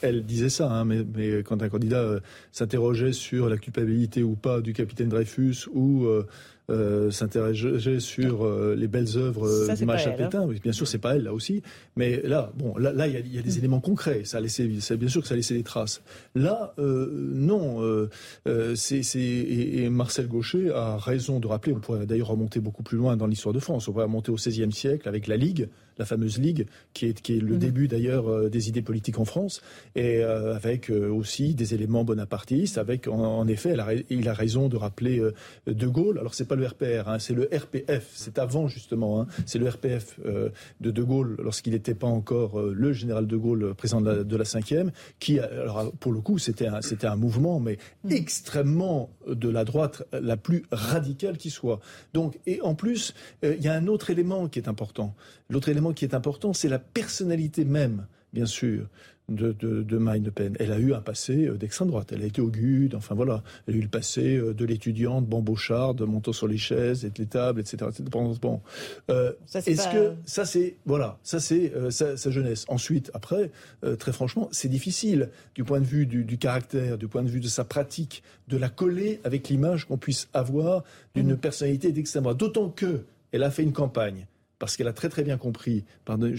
qu'elle 0.01 0.25
disait 0.25 0.49
ça, 0.49 0.71
hein, 0.71 0.85
mais, 0.85 1.05
mais, 1.15 1.43
quand 1.43 1.61
un 1.61 1.69
candidat 1.69 2.19
s'interrogeait 2.51 3.13
sur 3.13 3.49
la 3.49 3.57
culpabilité 3.57 4.23
ou 4.23 4.35
pas 4.35 4.61
du 4.61 4.73
capitaine 4.73 5.09
Dreyfus 5.09 5.67
ou 5.73 6.07
euh, 6.71 7.11
s'interroger 7.11 7.99
sur 7.99 8.43
euh, 8.43 8.73
les 8.75 8.87
belles 8.87 9.17
œuvres 9.17 9.47
euh, 9.47 9.75
du 9.75 9.85
maréchal 9.85 10.13
hein. 10.13 10.25
Pétain. 10.25 10.47
bien 10.47 10.71
sûr, 10.71 10.87
c'est 10.87 10.97
pas 10.97 11.15
elle 11.15 11.21
là 11.21 11.31
aussi, 11.31 11.61
mais 11.95 12.19
là, 12.23 12.51
bon, 12.55 12.75
là, 12.79 12.91
là, 12.91 13.07
il 13.07 13.31
y, 13.31 13.37
a, 13.37 13.41
des 13.43 13.59
éléments 13.59 13.79
concrets. 13.79 14.23
Ça 14.23 14.37
a 14.37 14.41
laissé, 14.41 14.67
bien 14.67 15.07
sûr 15.07 15.21
que 15.21 15.27
ça 15.27 15.35
a 15.35 15.37
laissé 15.37 15.53
des 15.53 15.61
traces. 15.61 16.01
Là, 16.33 16.73
non. 16.79 18.07
c'est, 18.73 19.01
et, 19.15 19.89
Marcel 19.89 20.27
Gaucher 20.27 20.71
a 20.73 20.97
raison 20.97 21.39
de 21.39 21.45
rappeler. 21.45 21.73
On 21.73 21.79
pourrait 21.79 22.07
d'ailleurs 22.07 22.29
remonter 22.29 22.59
beaucoup 22.59 22.81
plus 22.81 22.97
loin 22.97 23.15
dans 23.15 23.27
l'histoire 23.27 23.53
de 23.53 23.59
France. 23.59 23.87
On 23.87 23.91
pourrait 23.91 24.05
remonter 24.05 24.31
au 24.31 24.35
XVIe 24.35 24.71
siècle 24.71 25.07
avec 25.07 25.27
la 25.27 25.37
Ligue, 25.37 25.69
la 25.99 26.05
fameuse 26.05 26.39
Ligue, 26.39 26.65
qui 26.93 27.05
est, 27.05 27.21
qui 27.21 27.37
est 27.37 27.41
le 27.41 27.55
mm. 27.55 27.59
début 27.59 27.87
d'ailleurs 27.87 28.49
des 28.49 28.69
idées 28.69 28.81
politiques 28.81 29.19
en 29.19 29.25
France, 29.25 29.61
et 29.95 30.23
avec 30.23 30.89
aussi 30.89 31.53
des 31.53 31.75
éléments 31.75 32.03
bonapartistes. 32.03 32.79
Avec, 32.79 33.07
en, 33.07 33.47
effet, 33.47 33.75
il 34.09 34.27
a 34.27 34.33
raison 34.33 34.67
de 34.67 34.77
rappeler 34.77 35.21
De 35.67 35.87
Gaulle. 35.87 36.17
Alors 36.17 36.33
c'est 36.33 36.47
pas 36.47 36.54
le 36.55 36.65
RPR, 36.65 37.09
hein, 37.09 37.19
c'est 37.19 37.33
le 37.33 37.49
RPF. 37.51 38.11
C'est 38.13 38.39
avant 38.39 38.67
justement. 38.67 39.21
Hein, 39.21 39.27
c'est 39.45 39.59
le 39.59 39.69
RPF 39.69 40.19
euh, 40.25 40.49
de 40.81 40.91
De 40.91 41.03
Gaulle 41.03 41.37
lorsqu'il 41.41 41.73
n'était 41.73 41.95
pas 41.95 42.07
encore 42.07 42.59
euh, 42.59 42.73
le 42.75 42.93
général 42.93 43.27
De 43.27 43.37
Gaulle, 43.37 43.73
président 43.75 44.01
de 44.01 44.09
la, 44.09 44.23
de 44.23 44.35
la 44.35 44.43
5e, 44.43 44.89
qui, 45.19 45.39
alors 45.39 45.91
pour 45.99 46.11
le 46.11 46.21
coup, 46.21 46.37
c'était 46.39 46.67
un, 46.67 46.81
c'était 46.81 47.07
un 47.07 47.15
mouvement, 47.15 47.59
mais 47.59 47.77
extrêmement 48.09 49.09
de 49.27 49.49
la 49.49 49.63
droite 49.63 50.03
la 50.11 50.37
plus 50.37 50.63
radicale 50.71 51.37
qui 51.37 51.49
soit. 51.49 51.79
Donc, 52.13 52.39
et 52.45 52.61
en 52.61 52.75
plus, 52.75 53.13
euh, 53.43 53.55
il 53.57 53.63
y 53.63 53.67
a 53.67 53.73
un 53.73 53.87
autre 53.87 54.09
élément 54.09 54.47
qui 54.47 54.59
est 54.59 54.67
important. 54.67 55.15
L'autre 55.49 55.69
élément 55.69 55.93
qui 55.93 56.05
est 56.05 56.13
important, 56.13 56.53
c'est 56.53 56.69
la 56.69 56.79
personnalité 56.79 57.65
même, 57.65 58.07
bien 58.33 58.45
sûr, 58.45 58.87
de, 59.29 59.51
de, 59.51 59.97
Marine 59.97 60.25
Le 60.25 60.31
Pen. 60.31 60.55
Elle 60.59 60.71
a 60.71 60.77
eu 60.77 60.93
un 60.93 61.01
passé 61.01 61.47
euh, 61.47 61.57
d'extrême 61.57 61.87
droite. 61.87 62.11
Elle 62.11 62.21
a 62.21 62.25
été 62.25 62.41
au 62.41 62.49
GUD, 62.49 62.93
enfin 62.95 63.15
voilà. 63.15 63.43
Elle 63.67 63.75
a 63.75 63.77
eu 63.77 63.81
le 63.81 63.87
passé 63.87 64.37
euh, 64.37 64.53
de 64.53 64.65
l'étudiante 64.65 65.25
bambocharde, 65.25 66.01
montant 66.01 66.33
sur 66.33 66.47
les 66.47 66.57
chaises 66.57 67.05
et 67.05 67.11
les 67.17 67.25
tables, 67.25 67.59
etc. 67.59 67.87
Bon. 68.41 68.61
Euh, 69.09 69.33
Est-ce 69.53 69.87
que 69.89 70.13
ça 70.25 70.45
c'est 70.45 70.75
voilà, 70.85 71.17
ça 71.23 71.39
c'est 71.39 71.73
sa, 71.89 72.15
jeunesse. 72.29 72.65
Ensuite, 72.67 73.11
après, 73.13 73.51
très 73.99 74.11
franchement, 74.11 74.49
c'est 74.51 74.67
difficile 74.67 75.29
du 75.53 75.63
point 75.63 75.79
de 75.79 75.85
vue 75.85 76.05
du, 76.05 76.37
caractère, 76.37 76.97
du 76.97 77.07
point 77.07 77.23
de 77.23 77.29
vue 77.29 77.39
de 77.39 77.47
sa 77.47 77.63
pratique, 77.63 78.23
de 78.47 78.57
la 78.57 78.69
coller 78.69 79.19
avec 79.23 79.49
l'image 79.49 79.85
qu'on 79.85 79.97
puisse 79.97 80.27
avoir 80.33 80.83
d'une 81.15 81.33
mmh. 81.33 81.37
personnalité 81.37 81.91
d'extrême 81.91 82.23
droite. 82.23 82.37
D'autant 82.37 82.69
que 82.69 83.03
elle 83.31 83.43
a 83.43 83.51
fait 83.51 83.63
une 83.63 83.73
campagne 83.73 84.27
parce 84.59 84.77
qu'elle 84.77 84.87
a 84.87 84.93
très 84.93 85.09
très 85.09 85.23
bien 85.23 85.37
compris, 85.37 85.83
pardon, 86.05 86.31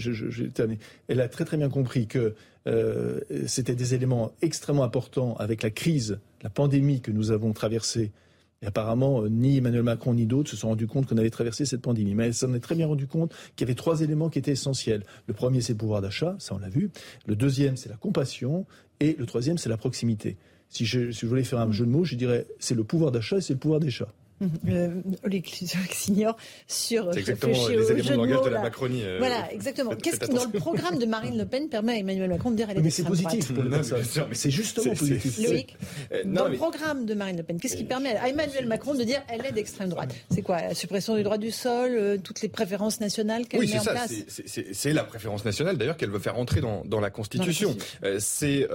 elle 1.07 1.21
a 1.21 1.29
très 1.29 1.45
très 1.45 1.57
bien 1.57 1.69
compris 1.69 2.07
que 2.07 2.35
euh, 2.67 3.21
c'était 3.45 3.75
des 3.75 3.93
éléments 3.93 4.33
extrêmement 4.41 4.83
importants 4.83 5.35
avec 5.37 5.63
la 5.63 5.69
crise, 5.69 6.19
la 6.43 6.49
pandémie 6.49 7.01
que 7.01 7.11
nous 7.11 7.31
avons 7.31 7.53
traversée. 7.53 8.11
Et 8.61 8.65
apparemment, 8.65 9.23
euh, 9.23 9.29
ni 9.29 9.57
Emmanuel 9.57 9.83
Macron 9.83 10.13
ni 10.13 10.25
d'autres 10.25 10.49
se 10.49 10.57
sont 10.57 10.69
rendus 10.69 10.87
compte 10.87 11.05
qu'on 11.05 11.17
avait 11.17 11.29
traversé 11.29 11.65
cette 11.65 11.81
pandémie. 11.81 12.15
Mais 12.15 12.27
elle 12.27 12.33
s'en 12.33 12.53
est 12.53 12.59
très 12.59 12.75
bien 12.75 12.87
rendu 12.87 13.07
compte 13.07 13.33
qu'il 13.55 13.65
y 13.65 13.69
avait 13.69 13.75
trois 13.75 14.01
éléments 14.01 14.29
qui 14.29 14.39
étaient 14.39 14.51
essentiels. 14.51 15.03
Le 15.27 15.33
premier, 15.33 15.61
c'est 15.61 15.73
le 15.73 15.77
pouvoir 15.77 16.01
d'achat, 16.01 16.35
ça 16.39 16.55
on 16.55 16.57
l'a 16.57 16.69
vu. 16.69 16.89
Le 17.25 17.35
deuxième, 17.35 17.77
c'est 17.77 17.89
la 17.89 17.97
compassion. 17.97 18.65
Et 18.99 19.15
le 19.17 19.25
troisième, 19.25 19.57
c'est 19.57 19.69
la 19.69 19.77
proximité. 19.77 20.37
Si 20.69 20.85
je, 20.85 21.25
voulais 21.25 21.43
faire 21.43 21.59
un 21.59 21.71
jeu 21.71 21.85
de 21.85 21.91
mots, 21.91 22.03
je 22.03 22.15
dirais 22.15 22.45
c'est 22.59 22.75
le 22.75 22.83
pouvoir 22.83 23.11
d'achat 23.11 23.37
et 23.37 23.41
c'est 23.41 23.53
le 23.53 23.59
pouvoir 23.59 23.79
des 23.79 23.89
chats. 23.89 24.11
Euh, 24.41 25.01
Signor 25.91 26.37
sur 26.67 27.11
C'est 27.13 27.19
exactement 27.19 27.67
les 27.67 27.91
éléments 27.91 28.23
de 28.23 28.29
langage 28.29 28.45
de 28.45 28.49
la 28.49 28.61
Macronie. 28.61 29.03
Euh, 29.03 29.17
voilà, 29.19 29.51
exactement. 29.51 29.91
Qu'est-ce 29.95 30.19
qui, 30.19 30.33
dans 30.33 30.45
le 30.45 30.59
programme 30.59 30.99
de 30.99 31.05
Marine 31.05 31.37
Le 31.37 31.45
Pen, 31.45 31.69
permet 31.69 31.93
à 31.93 31.97
Emmanuel 31.97 32.29
Macron 32.29 32.51
de 32.51 32.55
dire 32.55 32.69
elle 32.69 32.77
est 32.77 32.81
Mais 32.81 32.89
c'est 32.89 33.03
positif. 33.03 33.51
C'est 34.33 34.51
justement 34.51 34.93
positif. 34.93 35.39
Loïc, 35.39 35.75
euh, 36.11 36.21
dans 36.25 36.47
le 36.47 36.57
programme 36.57 37.05
de 37.05 37.13
Marine 37.13 37.37
Le 37.37 37.43
Pen, 37.43 37.59
qu'est-ce 37.59 37.75
qui 37.75 37.83
permet 37.83 38.15
à 38.15 38.29
Emmanuel 38.29 38.67
Macron 38.67 38.93
de 38.93 39.03
dire 39.03 39.21
elle 39.27 39.45
est 39.45 39.51
d'extrême 39.51 39.89
droite? 39.89 40.13
C'est 40.29 40.41
quoi 40.41 40.61
La 40.61 40.75
suppression 40.75 41.15
du 41.15 41.23
droit 41.23 41.37
du 41.37 41.51
sol, 41.51 41.91
euh, 41.91 42.17
toutes 42.23 42.41
les 42.41 42.49
préférences 42.49 42.99
nationales 42.99 43.47
qu'elle 43.47 43.61
met 43.61 43.79
en 43.79 43.83
place? 43.83 44.13
C'est 44.71 44.93
la 44.93 45.03
préférence 45.03 45.45
nationale, 45.45 45.77
d'ailleurs, 45.77 45.97
qu'elle 45.97 46.11
veut 46.11 46.19
faire 46.19 46.37
entrer 46.37 46.61
dans, 46.61 46.83
dans 46.85 46.99
la 46.99 47.09
Constitution. 47.09 47.75
c'est 48.19 48.67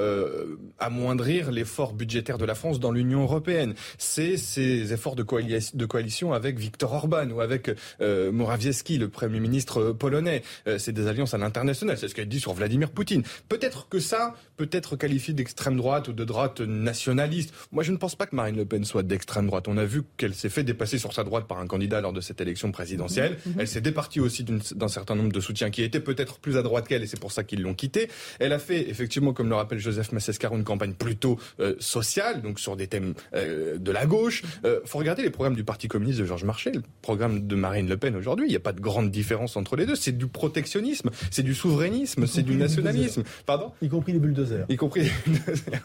amoindrir 0.78 1.52
l'effort 1.52 1.92
budgétaire 1.92 2.38
de 2.38 2.44
la 2.44 2.54
France 2.54 2.80
dans 2.80 2.90
l'Union 2.90 3.22
européenne. 3.22 3.74
C'est 3.98 4.36
ces 4.36 4.92
efforts 4.92 5.16
de 5.16 5.22
coalition 5.22 5.51
de 5.74 5.86
coalition 5.86 6.32
avec 6.32 6.58
Viktor 6.58 6.92
Orban 6.92 7.28
ou 7.30 7.40
avec 7.40 7.70
euh, 8.00 8.32
Morawiecki, 8.32 8.98
le 8.98 9.08
Premier 9.08 9.40
ministre 9.40 9.92
polonais. 9.92 10.42
Euh, 10.66 10.78
c'est 10.78 10.92
des 10.92 11.06
alliances 11.06 11.34
à 11.34 11.38
l'international. 11.38 11.98
C'est 11.98 12.08
ce 12.08 12.14
qu'elle 12.14 12.28
dit 12.28 12.40
sur 12.40 12.52
Vladimir 12.52 12.90
Poutine. 12.90 13.22
Peut-être 13.48 13.88
que 13.88 13.98
ça 13.98 14.34
peut 14.56 14.68
être 14.72 14.96
qualifié 14.96 15.34
d'extrême 15.34 15.76
droite 15.76 16.08
ou 16.08 16.12
de 16.12 16.24
droite 16.24 16.60
nationaliste. 16.60 17.52
Moi, 17.72 17.82
je 17.82 17.92
ne 17.92 17.96
pense 17.96 18.14
pas 18.14 18.26
que 18.26 18.36
Marine 18.36 18.56
Le 18.56 18.64
Pen 18.64 18.84
soit 18.84 19.02
d'extrême 19.02 19.46
droite. 19.46 19.68
On 19.68 19.76
a 19.76 19.84
vu 19.84 20.02
qu'elle 20.16 20.34
s'est 20.34 20.48
fait 20.48 20.64
dépasser 20.64 20.98
sur 20.98 21.12
sa 21.12 21.24
droite 21.24 21.46
par 21.46 21.58
un 21.58 21.66
candidat 21.66 22.00
lors 22.00 22.12
de 22.12 22.20
cette 22.20 22.40
élection 22.40 22.70
présidentielle. 22.72 23.38
Mhm. 23.46 23.54
Elle 23.58 23.68
s'est 23.68 23.80
départie 23.80 24.20
aussi 24.20 24.44
d'un 24.44 24.88
certain 24.88 25.14
nombre 25.14 25.32
de 25.32 25.40
soutiens 25.40 25.70
qui 25.70 25.82
étaient 25.82 26.00
peut-être 26.00 26.38
plus 26.38 26.56
à 26.56 26.62
droite 26.62 26.86
qu'elle 26.88 27.02
et 27.02 27.06
c'est 27.06 27.20
pour 27.20 27.32
ça 27.32 27.44
qu'ils 27.44 27.62
l'ont 27.62 27.74
quittée. 27.74 28.08
Elle 28.38 28.52
a 28.52 28.58
fait 28.58 28.88
effectivement, 28.88 29.32
comme 29.32 29.48
le 29.48 29.54
rappelle 29.54 29.78
Joseph 29.78 30.12
Massescaron, 30.12 30.56
une 30.56 30.64
campagne 30.64 30.94
plutôt 30.94 31.38
euh, 31.60 31.74
sociale, 31.78 32.42
donc 32.42 32.60
sur 32.60 32.76
des 32.76 32.86
thèmes 32.86 33.14
de 33.32 33.92
la 33.92 34.06
gauche. 34.06 34.42
faut 34.84 34.98
regarder 34.98 35.22
les 35.22 35.30
programme 35.42 35.56
du 35.56 35.64
Parti 35.64 35.88
communiste 35.88 36.20
de 36.20 36.24
Georges 36.24 36.44
Marchais, 36.44 36.70
le 36.72 36.82
programme 37.00 37.48
de 37.48 37.56
Marine 37.56 37.88
Le 37.88 37.96
Pen 37.96 38.14
aujourd'hui. 38.14 38.46
Il 38.46 38.50
n'y 38.50 38.56
a 38.56 38.60
pas 38.60 38.72
de 38.72 38.80
grande 38.80 39.10
différence 39.10 39.56
entre 39.56 39.74
les 39.74 39.86
deux. 39.86 39.96
C'est 39.96 40.16
du 40.16 40.28
protectionnisme, 40.28 41.10
c'est 41.32 41.42
du 41.42 41.52
souverainisme, 41.52 42.28
c'est 42.28 42.44
du 42.44 42.54
nationalisme. 42.54 43.24
Pardon 43.44 43.72
Y 43.82 43.88
compris 43.88 44.12
les 44.12 44.20
bulldozers. 44.20 44.66
Y 44.68 44.76
compris 44.76 45.00
les 45.00 45.10
bulldozers. 45.26 45.82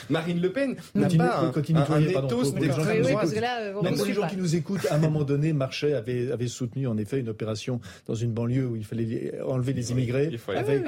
Marine 0.10 0.40
Le 0.40 0.50
Pen 0.50 0.74
n'a 0.96 1.06
pas 1.08 1.38
un, 1.38 1.52
un, 1.52 1.92
un 1.92 2.00
ethos 2.00 2.50
d'extrême 2.50 3.02
droite. 3.02 3.28
Euh, 3.32 3.80
Même 3.80 3.94
les 4.04 4.12
gens 4.12 4.26
qui 4.26 4.36
nous 4.36 4.56
écoutent, 4.56 4.86
à 4.90 4.96
un 4.96 4.98
moment 4.98 5.22
donné, 5.22 5.52
Marchais 5.52 5.94
avait, 5.94 6.32
avait 6.32 6.48
soutenu 6.48 6.88
en 6.88 6.98
effet 6.98 7.20
une 7.20 7.28
opération 7.28 7.80
dans 8.08 8.16
une 8.16 8.32
banlieue 8.32 8.66
où 8.66 8.74
il 8.74 8.84
fallait 8.84 9.40
enlever 9.46 9.72
les 9.72 9.92
immigrés 9.92 10.36
avec, 10.48 10.82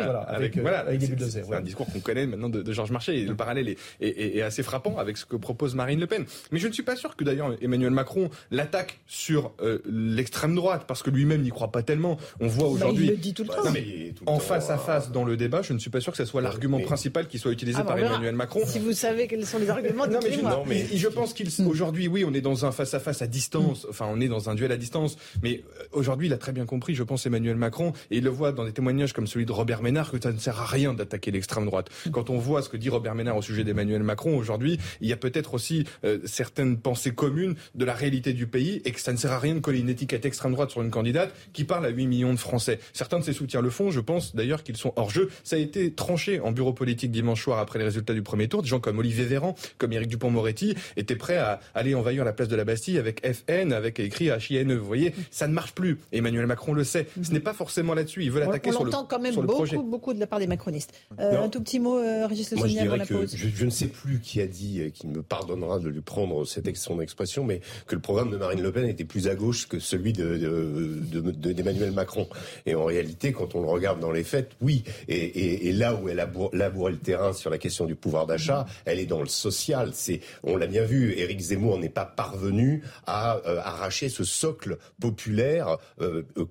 voilà, 0.58 0.80
avec, 0.80 0.98
des 0.98 1.06
bulldozers. 1.06 1.44
C'est 1.48 1.54
un 1.54 1.60
discours 1.60 1.86
qu'on 1.86 2.00
connaît 2.00 2.26
maintenant 2.26 2.48
de, 2.48 2.62
de 2.62 2.72
Georges 2.72 2.90
Marchais 2.90 3.20
et 3.20 3.24
le 3.24 3.36
parallèle 3.36 3.68
est, 3.68 3.78
est, 4.00 4.38
est, 4.38 4.42
assez 4.42 4.64
frappant 4.64 4.98
avec 4.98 5.18
ce 5.18 5.24
que 5.24 5.36
propose 5.36 5.76
Marine 5.76 6.00
Le 6.00 6.08
Pen. 6.08 6.24
Mais 6.50 6.58
je 6.58 6.66
ne 6.66 6.72
suis 6.72 6.82
pas 6.82 6.96
sûr 6.96 7.14
que 7.14 7.22
d'ailleurs 7.22 7.52
Emmanuel 7.60 7.91
Macron 7.92 8.30
l'attaque 8.50 9.00
sur 9.06 9.52
euh, 9.60 9.78
l'extrême 9.86 10.54
droite 10.54 10.84
parce 10.86 11.02
que 11.02 11.10
lui-même 11.10 11.42
n'y 11.42 11.50
croit 11.50 11.72
pas 11.72 11.82
tellement. 11.82 12.18
On 12.40 12.46
voit 12.46 12.68
aujourd'hui. 12.68 13.06
Bah, 13.06 13.12
il 13.12 13.16
le 13.16 13.22
dit 13.22 13.34
tout 13.34 13.42
le 13.42 13.48
temps. 13.48 13.64
Non, 13.64 13.70
mais 13.72 14.14
en 14.26 14.38
face 14.38 14.70
à 14.70 14.78
face 14.78 15.10
dans 15.10 15.24
le 15.24 15.36
débat, 15.36 15.62
je 15.62 15.72
ne 15.72 15.78
suis 15.78 15.90
pas 15.90 16.00
sûr 16.00 16.12
que 16.12 16.18
ce 16.18 16.24
soit 16.24 16.42
l'argument 16.42 16.80
principal 16.80 17.28
qui 17.28 17.38
soit 17.38 17.52
utilisé 17.52 17.78
ah, 17.80 17.84
par 17.84 17.98
Emmanuel 17.98 18.34
Macron. 18.34 18.60
Si 18.66 18.78
vous 18.78 18.92
savez 18.92 19.26
quels 19.26 19.46
sont 19.46 19.58
les 19.58 19.70
arguments, 19.70 20.06
non, 20.08 20.20
mais 20.22 20.32
je, 20.32 20.40
non, 20.40 20.64
mais 20.66 20.86
je 20.92 21.08
pense 21.08 21.34
qu'aujourd'hui, 21.34 22.08
oui, 22.08 22.24
on 22.26 22.34
est 22.34 22.40
dans 22.40 22.64
un 22.64 22.72
face 22.72 22.94
à 22.94 23.00
face 23.00 23.22
à 23.22 23.26
distance. 23.26 23.86
Enfin, 23.88 24.06
on 24.10 24.20
est 24.20 24.28
dans 24.28 24.50
un 24.50 24.54
duel 24.54 24.72
à 24.72 24.76
distance. 24.76 25.16
Mais 25.42 25.62
euh, 25.80 25.84
aujourd'hui, 25.92 26.26
il 26.28 26.32
a 26.32 26.38
très 26.38 26.52
bien 26.52 26.66
compris, 26.66 26.94
je 26.94 27.02
pense, 27.02 27.26
Emmanuel 27.26 27.56
Macron, 27.56 27.92
et 28.10 28.18
il 28.18 28.24
le 28.24 28.30
voit 28.30 28.52
dans 28.52 28.64
des 28.64 28.72
témoignages 28.72 29.12
comme 29.12 29.26
celui 29.26 29.46
de 29.46 29.52
Robert 29.52 29.82
Ménard, 29.82 30.10
que 30.10 30.20
ça 30.20 30.32
ne 30.32 30.38
sert 30.38 30.60
à 30.60 30.66
rien 30.66 30.94
d'attaquer 30.94 31.30
l'extrême 31.30 31.66
droite. 31.66 31.88
Quand 32.10 32.30
on 32.30 32.38
voit 32.38 32.62
ce 32.62 32.68
que 32.68 32.76
dit 32.76 32.88
Robert 32.88 33.14
Ménard 33.14 33.36
au 33.36 33.42
sujet 33.42 33.64
d'Emmanuel 33.64 34.02
Macron 34.02 34.36
aujourd'hui, 34.36 34.78
il 35.00 35.08
y 35.08 35.12
a 35.12 35.16
peut-être 35.16 35.54
aussi 35.54 35.84
euh, 36.04 36.18
certaines 36.24 36.78
pensées 36.78 37.12
communes 37.12 37.54
de 37.74 37.81
la 37.84 37.94
réalité 37.94 38.32
du 38.32 38.46
pays 38.46 38.82
et 38.84 38.92
que 38.92 39.00
ça 39.00 39.12
ne 39.12 39.16
sert 39.16 39.32
à 39.32 39.38
rien 39.38 39.54
de 39.54 39.60
coller 39.60 39.80
une 39.80 39.88
étiquette 39.88 40.24
extrême 40.24 40.52
droite 40.52 40.70
sur 40.70 40.82
une 40.82 40.90
candidate 40.90 41.34
qui 41.52 41.64
parle 41.64 41.86
à 41.86 41.88
8 41.88 42.06
millions 42.06 42.32
de 42.32 42.38
Français. 42.38 42.78
Certains 42.92 43.18
de 43.18 43.24
ses 43.24 43.32
soutiens 43.32 43.60
le 43.60 43.70
font, 43.70 43.90
je 43.90 44.00
pense 44.00 44.34
d'ailleurs 44.34 44.62
qu'ils 44.62 44.76
sont 44.76 44.92
hors 44.96 45.10
jeu. 45.10 45.30
Ça 45.44 45.56
a 45.56 45.58
été 45.58 45.92
tranché 45.92 46.40
en 46.40 46.52
bureau 46.52 46.72
politique 46.72 47.10
dimanche 47.10 47.42
soir 47.42 47.58
après 47.58 47.78
les 47.78 47.84
résultats 47.84 48.14
du 48.14 48.22
premier 48.22 48.48
tour. 48.48 48.62
Des 48.62 48.68
gens 48.68 48.80
comme 48.80 48.98
Olivier 48.98 49.24
Véran, 49.24 49.54
comme 49.78 49.92
Éric 49.92 50.08
Dupont-Moretti 50.08 50.74
étaient 50.96 51.16
prêts 51.16 51.38
à 51.38 51.60
aller 51.74 51.94
envahir 51.94 52.24
la 52.24 52.32
place 52.32 52.48
de 52.48 52.56
la 52.56 52.64
Bastille 52.64 52.98
avec 52.98 53.22
FN, 53.26 53.72
avec 53.72 54.00
écrit 54.00 54.26
H-I-N-E. 54.26 54.74
Vous 54.76 54.86
voyez, 54.86 55.14
ça 55.30 55.46
ne 55.46 55.52
marche 55.52 55.72
plus. 55.72 55.98
Emmanuel 56.12 56.46
Macron 56.46 56.72
le 56.72 56.84
sait. 56.84 57.06
Ce 57.22 57.32
n'est 57.32 57.40
pas 57.40 57.54
forcément 57.54 57.94
là-dessus. 57.94 58.24
Il 58.24 58.30
veut 58.30 58.40
l'attaquer 58.40 58.72
sur 58.72 58.84
le 58.84 58.90
quand 58.90 59.18
même 59.20 59.34
beaucoup, 59.34 59.52
projet. 59.52 59.76
beaucoup 59.76 60.12
de 60.12 60.20
la 60.20 60.26
part 60.26 60.38
des 60.38 60.46
macronistes. 60.46 60.92
Euh, 61.18 61.42
un 61.42 61.48
tout 61.48 61.60
petit 61.60 61.80
mot, 61.80 61.98
euh, 61.98 62.26
Régis 62.26 62.50
Le 62.50 62.56
Moi, 62.56 62.68
je 62.68 62.84
la 62.84 63.06
que 63.06 63.14
pause. 63.14 63.34
je, 63.36 63.48
je, 63.48 63.64
ne 63.64 63.70
sais 63.70 63.88
plus 63.88 64.20
qui 64.20 64.40
a 64.40 64.46
dit, 64.46 64.80
euh, 64.80 64.90
qui 64.90 65.06
me 65.06 65.22
pardonnera 65.22 65.78
de 65.78 65.88
lui 65.88 66.00
prendre 66.00 66.44
cette 66.44 66.66
son 66.76 67.00
expression, 67.00 67.44
mais 67.44 67.60
que 67.86 67.94
le 67.94 68.00
programme 68.00 68.30
de 68.30 68.36
Marine 68.36 68.62
Le 68.62 68.72
Pen 68.72 68.84
était 68.84 69.04
plus 69.04 69.28
à 69.28 69.34
gauche 69.34 69.68
que 69.68 69.78
celui 69.78 70.12
de, 70.12 70.36
de, 70.36 71.20
de, 71.20 71.52
d'Emmanuel 71.52 71.92
Macron. 71.92 72.28
Et 72.66 72.74
en 72.74 72.84
réalité, 72.84 73.32
quand 73.32 73.54
on 73.54 73.62
le 73.62 73.68
regarde 73.68 74.00
dans 74.00 74.12
les 74.12 74.24
faits, 74.24 74.50
oui. 74.60 74.84
Et, 75.08 75.72
là 75.72 75.94
où 75.94 76.08
elle 76.08 76.20
a 76.20 76.28
labouré 76.52 76.92
le 76.92 76.98
terrain 76.98 77.32
sur 77.32 77.50
la 77.50 77.58
question 77.58 77.86
du 77.86 77.94
pouvoir 77.94 78.26
d'achat, 78.26 78.66
elle 78.84 78.98
est 78.98 79.06
dans 79.06 79.20
le 79.20 79.28
social. 79.28 79.90
C'est, 79.94 80.20
on 80.42 80.56
l'a 80.56 80.66
bien 80.66 80.84
vu, 80.84 81.14
Éric 81.16 81.40
Zemmour 81.40 81.78
n'est 81.78 81.88
pas 81.88 82.04
parvenu 82.04 82.82
à 83.06 83.38
euh, 83.46 83.58
arracher 83.62 84.08
ce 84.08 84.22
socle 84.22 84.78
populaire, 85.00 85.78
euh, 86.00 86.22
euh, 86.36 86.46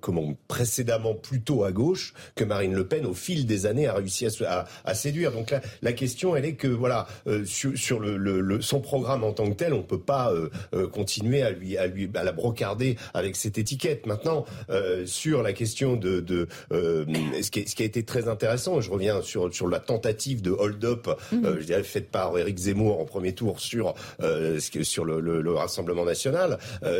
précédemment 0.48 1.14
plutôt 1.14 1.64
à 1.64 1.72
gauche 1.72 2.14
que 2.34 2.44
Marine 2.44 2.74
Le 2.74 2.86
Pen 2.86 3.06
au 3.06 3.14
fil 3.14 3.46
des 3.46 3.66
années 3.66 3.86
a 3.86 3.94
réussi 3.94 4.26
à, 4.44 4.94
séduire. 4.94 5.32
Donc 5.32 5.54
la, 5.82 5.92
question, 5.92 6.36
elle 6.36 6.44
est 6.44 6.54
que 6.54 6.68
voilà, 6.68 7.06
euh, 7.26 7.44
sur, 7.44 7.72
son 8.60 8.80
programme 8.80 9.24
en 9.24 9.32
tant 9.32 9.48
que 9.48 9.54
tel, 9.54 9.72
on 9.72 9.82
peut 9.82 10.00
pas 10.00 10.32
euh, 10.32 10.86
continuer 11.12 11.42
à 11.42 11.50
lui, 11.50 11.76
à 11.76 11.86
lui, 11.86 12.10
à 12.14 12.24
la 12.24 12.32
brocarder 12.32 12.96
avec 13.12 13.36
cette 13.36 13.58
étiquette. 13.58 14.06
Maintenant, 14.06 14.44
sur 15.04 15.42
la 15.42 15.52
question 15.52 15.96
de, 15.96 16.20
de 16.20 16.48
ce 16.70 17.50
qui, 17.50 17.68
ce, 17.68 17.74
qui, 17.74 17.82
a 17.82 17.86
été 17.86 18.02
très 18.02 18.28
intéressant, 18.28 18.80
je 18.80 18.90
reviens 18.90 19.20
sur 19.22 19.52
sur 19.52 19.68
la 19.68 19.80
tentative 19.80 20.42
de 20.42 20.50
hold-up, 20.50 21.08
mmh. 21.32 21.60
je 21.60 21.64
dirais 21.64 21.82
faite 21.82 22.10
par 22.10 22.36
Éric 22.38 22.56
Zemmour 22.58 23.00
en 23.00 23.04
premier 23.04 23.34
tour 23.34 23.60
sur 23.60 23.94
sur 24.82 25.04
le, 25.04 25.20
le, 25.20 25.42
le 25.42 25.52
Rassemblement 25.52 26.04
national. 26.04 26.58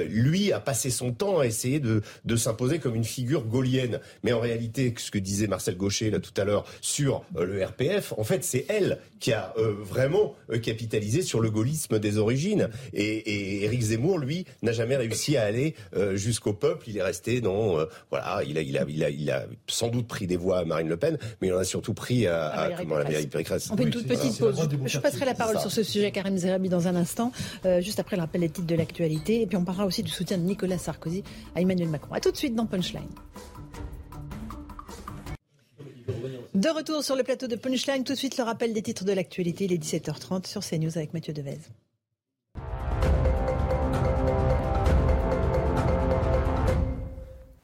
lui 0.09 0.53
a 0.53 0.61
passé 0.61 0.91
son 0.91 1.13
temps 1.13 1.39
à 1.39 1.47
essayer 1.47 1.81
de, 1.81 2.03
de 2.25 2.37
s'imposer 2.37 2.79
comme 2.79 2.95
une 2.95 3.05
figure 3.05 3.45
gaulienne. 3.45 4.01
Mais 4.23 4.33
en 4.33 4.41
réalité, 4.41 4.93
ce 4.97 5.11
que 5.11 5.19
disait 5.19 5.47
Marcel 5.47 5.77
Gaucher 5.77 6.11
là 6.11 6.19
tout 6.19 6.33
à 6.37 6.45
l'heure 6.45 6.65
sur 6.81 7.25
euh, 7.37 7.45
le 7.45 7.65
RPF, 7.65 8.13
en 8.17 8.25
fait, 8.25 8.45
c'est 8.45 8.67
elle 8.69 8.99
qui 9.21 9.33
a 9.33 9.55
euh, 9.57 9.75
vraiment 9.79 10.35
euh, 10.51 10.59
capitalisé 10.59 11.23
sur 11.23 11.41
le 11.41 11.51
gaullisme 11.51 11.99
des 11.99 12.19
origines. 12.19 12.69
Et, 12.93 13.05
et 13.05 13.65
Éric 13.65 13.83
Zemmour, 13.83 14.01
lui, 14.18 14.44
n'a 14.62 14.72
jamais 14.72 14.96
réussi 14.96 15.36
à 15.36 15.44
aller 15.44 15.74
jusqu'au 16.14 16.53
peuple. 16.53 16.88
Il 16.88 16.96
est 16.96 17.03
resté 17.03 17.40
dans, 17.40 17.78
voilà, 18.11 18.42
il 18.46 18.59
a, 18.59 18.62
il 18.62 18.78
a, 18.78 18.84
il 18.88 19.05
a, 19.05 19.11
il 19.11 19.30
a 19.30 19.46
sans 19.66 19.88
doute 19.88 20.07
pris 20.07 20.26
des 20.26 20.36
voix 20.36 20.59
à 20.59 20.64
Marine 20.64 20.88
Le 20.88 20.96
Pen, 20.96 21.18
mais 21.40 21.48
il 21.48 21.55
en 21.55 21.59
a 21.59 21.64
surtout 21.64 21.94
pris 21.94 22.26
à, 22.26 22.46
à, 22.46 22.62
à 22.64 22.70
comment, 22.72 22.96
Pécresse. 23.30 23.70
On 23.70 23.76
fait 23.76 23.84
une 23.84 23.90
toute 23.90 24.07
petite 24.07 24.38
pause. 24.38 24.68
Je 24.86 24.98
passerai 24.98 25.24
la 25.24 25.34
parole 25.34 25.59
sur 25.59 25.70
ce 25.70 25.82
sujet, 25.82 26.11
Karim 26.11 26.36
Zerabi, 26.36 26.68
dans 26.68 26.88
un 26.88 26.96
instant, 26.96 27.32
juste 27.80 28.00
après 28.00 28.16
le 28.16 28.22
rappel 28.22 28.40
des 28.42 28.48
titres 28.48 28.66
de 28.66 28.74
l'actualité. 28.74 29.42
Et 29.42 29.46
puis 29.46 29.57
on 29.57 29.64
parlera 29.64 29.86
aussi 29.86 30.03
du 30.03 30.11
soutien 30.11 30.38
de 30.38 30.42
Nicolas 30.42 30.78
Sarkozy 30.78 31.22
à 31.55 31.61
Emmanuel 31.61 31.88
Macron. 31.88 32.14
A 32.14 32.20
tout 32.20 32.30
de 32.30 32.36
suite 32.36 32.55
dans 32.55 32.66
Punchline. 32.66 33.03
De 36.55 36.68
retour 36.68 37.03
sur 37.03 37.16
le 37.16 37.22
plateau 37.22 37.46
de 37.46 37.57
Punchline, 37.57 38.05
tout 38.05 38.12
de 38.12 38.18
suite 38.18 38.36
le 38.36 38.44
rappel 38.44 38.72
des 38.72 38.82
titres 38.82 39.05
de 39.05 39.12
l'actualité. 39.12 39.64
Il 39.64 39.72
est 39.72 39.82
17h30 39.82 40.46
sur 40.46 40.61
CNews 40.62 40.96
avec 40.96 41.14
Mathieu 41.14 41.32
Devez. 41.32 41.59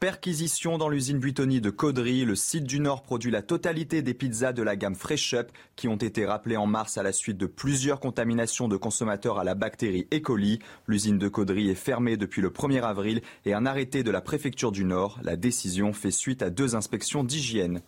Perquisition 0.00 0.78
dans 0.78 0.88
l'usine 0.88 1.18
Buitoni 1.18 1.60
de 1.60 1.70
Caudry. 1.70 2.24
Le 2.24 2.36
site 2.36 2.62
du 2.62 2.78
Nord 2.78 3.02
produit 3.02 3.32
la 3.32 3.42
totalité 3.42 4.00
des 4.00 4.14
pizzas 4.14 4.52
de 4.52 4.62
la 4.62 4.76
gamme 4.76 4.94
Fresh 4.94 5.34
Up 5.34 5.50
qui 5.74 5.88
ont 5.88 5.96
été 5.96 6.24
rappelées 6.24 6.56
en 6.56 6.66
mars 6.66 6.98
à 6.98 7.02
la 7.02 7.10
suite 7.10 7.36
de 7.36 7.46
plusieurs 7.46 7.98
contaminations 7.98 8.68
de 8.68 8.76
consommateurs 8.76 9.40
à 9.40 9.44
la 9.44 9.56
bactérie 9.56 10.06
E. 10.14 10.20
coli. 10.20 10.60
L'usine 10.86 11.18
de 11.18 11.26
Caudry 11.26 11.68
est 11.68 11.74
fermée 11.74 12.16
depuis 12.16 12.42
le 12.42 12.50
1er 12.50 12.82
avril 12.82 13.22
et 13.44 13.54
un 13.54 13.66
arrêté 13.66 14.04
de 14.04 14.12
la 14.12 14.20
préfecture 14.20 14.70
du 14.70 14.84
Nord. 14.84 15.18
La 15.24 15.34
décision 15.34 15.92
fait 15.92 16.12
suite 16.12 16.42
à 16.42 16.50
deux 16.50 16.76
inspections 16.76 17.24
d'hygiène. 17.24 17.80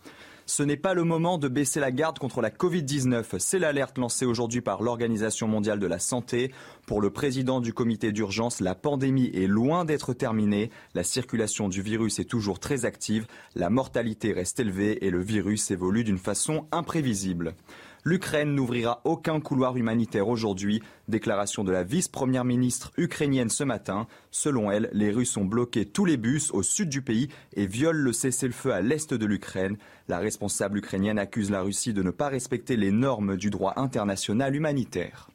Ce 0.45 0.63
n'est 0.63 0.75
pas 0.75 0.93
le 0.93 1.05
moment 1.05 1.37
de 1.37 1.47
baisser 1.47 1.79
la 1.79 1.91
garde 1.91 2.19
contre 2.19 2.41
la 2.41 2.49
Covid-19. 2.49 3.39
C'est 3.39 3.57
l'alerte 3.57 3.97
lancée 3.97 4.25
aujourd'hui 4.25 4.59
par 4.59 4.81
l'Organisation 4.81 5.47
mondiale 5.47 5.79
de 5.79 5.87
la 5.87 5.97
santé. 5.97 6.51
Pour 6.85 7.01
le 7.01 7.09
président 7.09 7.61
du 7.61 7.73
comité 7.73 8.11
d'urgence, 8.11 8.59
la 8.59 8.75
pandémie 8.75 9.31
est 9.33 9.47
loin 9.47 9.85
d'être 9.85 10.13
terminée. 10.13 10.71
La 10.93 11.03
circulation 11.03 11.69
du 11.69 11.81
virus 11.81 12.19
est 12.19 12.25
toujours 12.25 12.59
très 12.59 12.85
active. 12.85 13.27
La 13.55 13.69
mortalité 13.69 14.33
reste 14.33 14.59
élevée 14.59 15.05
et 15.05 15.09
le 15.09 15.21
virus 15.21 15.71
évolue 15.71 16.03
d'une 16.03 16.17
façon 16.17 16.65
imprévisible. 16.71 17.55
L'Ukraine 18.03 18.55
n'ouvrira 18.55 19.01
aucun 19.03 19.39
couloir 19.39 19.77
humanitaire 19.77 20.27
aujourd'hui. 20.27 20.81
Déclaration 21.07 21.63
de 21.63 21.71
la 21.71 21.83
vice-première 21.83 22.43
ministre 22.43 22.91
ukrainienne 22.97 23.49
ce 23.49 23.63
matin. 23.63 24.07
Selon 24.31 24.71
elle, 24.71 24.89
les 24.91 25.11
Russes 25.11 25.37
ont 25.37 25.45
bloqué 25.45 25.85
tous 25.85 26.05
les 26.05 26.17
bus 26.17 26.49
au 26.51 26.63
sud 26.63 26.89
du 26.89 27.03
pays 27.03 27.29
et 27.53 27.67
violent 27.67 27.99
le 27.99 28.11
cessez-le-feu 28.11 28.73
à 28.73 28.81
l'est 28.81 29.13
de 29.13 29.25
l'Ukraine. 29.25 29.77
La 30.07 30.17
responsable 30.17 30.79
ukrainienne 30.79 31.19
accuse 31.19 31.51
la 31.51 31.61
Russie 31.61 31.93
de 31.93 32.01
ne 32.01 32.09
pas 32.11 32.29
respecter 32.29 32.75
les 32.75 32.91
normes 32.91 33.37
du 33.37 33.51
droit 33.51 33.73
international 33.75 34.55
humanitaire. 34.55 35.29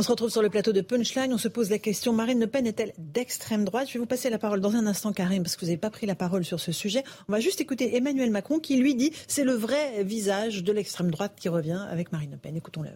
On 0.00 0.02
se 0.02 0.10
retrouve 0.10 0.30
sur 0.30 0.40
le 0.40 0.48
plateau 0.48 0.72
de 0.72 0.80
Punchline. 0.80 1.30
On 1.30 1.36
se 1.36 1.48
pose 1.48 1.68
la 1.68 1.78
question 1.78 2.14
Marine 2.14 2.40
Le 2.40 2.46
Pen 2.46 2.66
est-elle 2.66 2.94
d'extrême 2.96 3.66
droite? 3.66 3.86
Je 3.88 3.92
vais 3.92 3.98
vous 3.98 4.06
passer 4.06 4.30
la 4.30 4.38
parole 4.38 4.60
dans 4.60 4.74
un 4.74 4.86
instant, 4.86 5.12
Karim, 5.12 5.42
parce 5.42 5.56
que 5.56 5.60
vous 5.60 5.66
n'avez 5.66 5.76
pas 5.76 5.90
pris 5.90 6.06
la 6.06 6.14
parole 6.14 6.42
sur 6.42 6.58
ce 6.58 6.72
sujet. 6.72 7.04
On 7.28 7.32
va 7.32 7.40
juste 7.40 7.60
écouter 7.60 7.96
Emmanuel 7.96 8.30
Macron 8.30 8.60
qui 8.60 8.78
lui 8.78 8.94
dit 8.94 9.12
c'est 9.28 9.44
le 9.44 9.52
vrai 9.52 10.02
visage 10.02 10.64
de 10.64 10.72
l'extrême 10.72 11.10
droite 11.10 11.34
qui 11.36 11.50
revient 11.50 11.84
avec 11.90 12.12
Marine 12.12 12.30
Le 12.30 12.38
Pen. 12.38 12.56
Écoutons-le. 12.56 12.92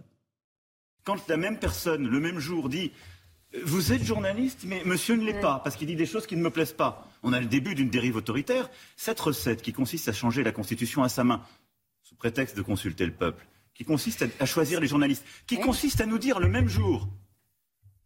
Quand 1.04 1.28
la 1.28 1.36
même 1.36 1.58
personne, 1.58 2.08
le 2.08 2.20
même 2.20 2.38
jour, 2.38 2.70
dit 2.70 2.90
vous 3.62 3.92
êtes 3.92 4.02
journaliste, 4.02 4.60
mais 4.64 4.80
monsieur 4.86 5.16
ne 5.16 5.24
l'est 5.24 5.40
pas, 5.40 5.60
parce 5.62 5.76
qu'il 5.76 5.86
dit 5.86 5.96
des 5.96 6.06
choses 6.06 6.26
qui 6.26 6.36
ne 6.36 6.42
me 6.42 6.50
plaisent 6.50 6.72
pas. 6.72 7.06
On 7.22 7.34
a 7.34 7.40
le 7.40 7.46
début 7.46 7.74
d'une 7.74 7.90
dérive 7.90 8.16
autoritaire. 8.16 8.70
Cette 8.96 9.20
recette 9.20 9.60
qui 9.60 9.74
consiste 9.74 10.08
à 10.08 10.12
changer 10.12 10.42
la 10.42 10.52
Constitution 10.52 11.02
à 11.02 11.10
sa 11.10 11.22
main, 11.22 11.42
sous 12.14 12.18
prétexte 12.18 12.56
de 12.56 12.62
consulter 12.62 13.04
le 13.04 13.12
peuple, 13.12 13.44
qui 13.74 13.84
consiste 13.84 14.24
à, 14.38 14.46
choisir 14.46 14.80
les 14.80 14.86
journalistes, 14.86 15.24
qui 15.46 15.58
consiste 15.58 16.00
à 16.00 16.06
nous 16.06 16.18
dire 16.18 16.38
le 16.38 16.48
même 16.48 16.68
jour, 16.68 17.08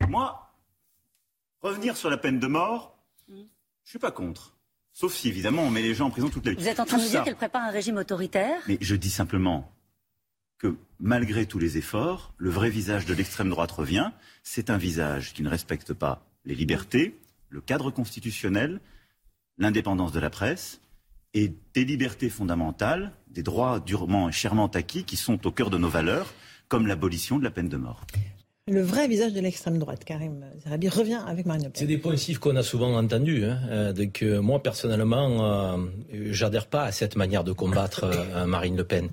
moi, 0.09 0.55
revenir 1.61 1.97
sur 1.97 2.09
la 2.09 2.17
peine 2.17 2.41
de 2.41 2.47
mort, 2.47 2.99
je 3.29 3.35
ne 3.35 3.45
suis 3.85 3.99
pas 3.99 4.11
contre. 4.11 4.57
Sauf 4.93 5.15
si, 5.15 5.29
évidemment, 5.29 5.63
on 5.63 5.71
met 5.71 5.83
les 5.83 5.95
gens 5.95 6.07
en 6.07 6.11
prison 6.11 6.31
toute 6.31 6.47
la 6.47 6.53
vie. 6.53 6.59
Vous 6.59 6.69
êtes 6.69 6.81
en 6.81 6.87
train 6.87 6.97
de 6.97 7.03
me 7.03 7.09
dire 7.09 7.23
qu'elle 7.23 7.37
prépare 7.37 7.63
un 7.63 7.71
régime 7.71 7.99
autoritaire? 7.99 8.63
Mais 8.67 8.79
je 8.81 8.97
dis 8.97 9.11
simplement 9.11 9.71
que 10.57 10.77
malgré 10.99 11.47
tous 11.47 11.59
les 11.59 11.77
efforts, 11.77 12.33
le 12.39 12.51
vrai 12.51 12.71
visage 12.71 13.05
de 13.05 13.15
l'extrême 13.15 13.51
droite 13.51 13.71
revient. 13.71 14.11
C'est 14.43 14.71
un 14.71 14.79
visage 14.79 15.35
qui 15.35 15.43
ne 15.43 15.49
respecte 15.49 15.93
pas 15.93 16.27
les 16.45 16.55
libertés, 16.55 17.21
le 17.51 17.61
cadre 17.61 17.91
constitutionnel, 17.91 18.81
l'indépendance 19.59 20.13
de 20.13 20.19
la 20.19 20.31
presse, 20.31 20.81
et 21.35 21.53
des 21.75 21.85
libertés 21.85 22.29
fondamentales, 22.29 23.13
des 23.31 23.43
droits 23.43 23.81
durement 23.81 24.29
et 24.29 24.33
chèrement 24.33 24.67
acquis 24.67 25.05
qui 25.05 25.17
sont 25.17 25.47
au 25.47 25.51
cœur 25.51 25.71
de 25.71 25.79
nos 25.79 25.89
valeurs, 25.89 26.33
comme 26.69 26.87
l'abolition 26.87 27.39
de 27.39 27.45
la 27.45 27.51
peine 27.51 27.69
de 27.69 27.77
mort. 27.77 28.07
Le 28.67 28.83
vrai 28.83 29.09
visage 29.09 29.33
de 29.33 29.41
l'extrême 29.41 29.79
droite, 29.79 30.05
Karim 30.05 30.45
Zerabi, 30.63 30.89
revient 30.91 31.21
avec 31.27 31.47
Marine 31.47 31.65
Le 31.65 31.71
Pen. 31.71 31.81
C'est 31.81 31.87
des 31.87 31.97
poncifs 31.97 32.39
qu'on 32.39 32.57
a 32.57 32.63
souvent 32.63 32.95
entendus. 32.95 33.45
Hein. 33.45 33.61
Euh, 33.71 33.93
donc, 33.95 34.23
moi, 34.23 34.63
personnellement, 34.63 35.73
euh, 35.73 35.77
j'adhère 36.31 36.67
pas 36.67 36.83
à 36.85 36.93
cette 36.93 37.17
manière 37.17 37.45
de 37.45 37.53
combattre 37.53 38.05
euh, 38.05 38.45
Marine 38.45 38.77
Le 38.77 38.85
Pen. 38.85 39.09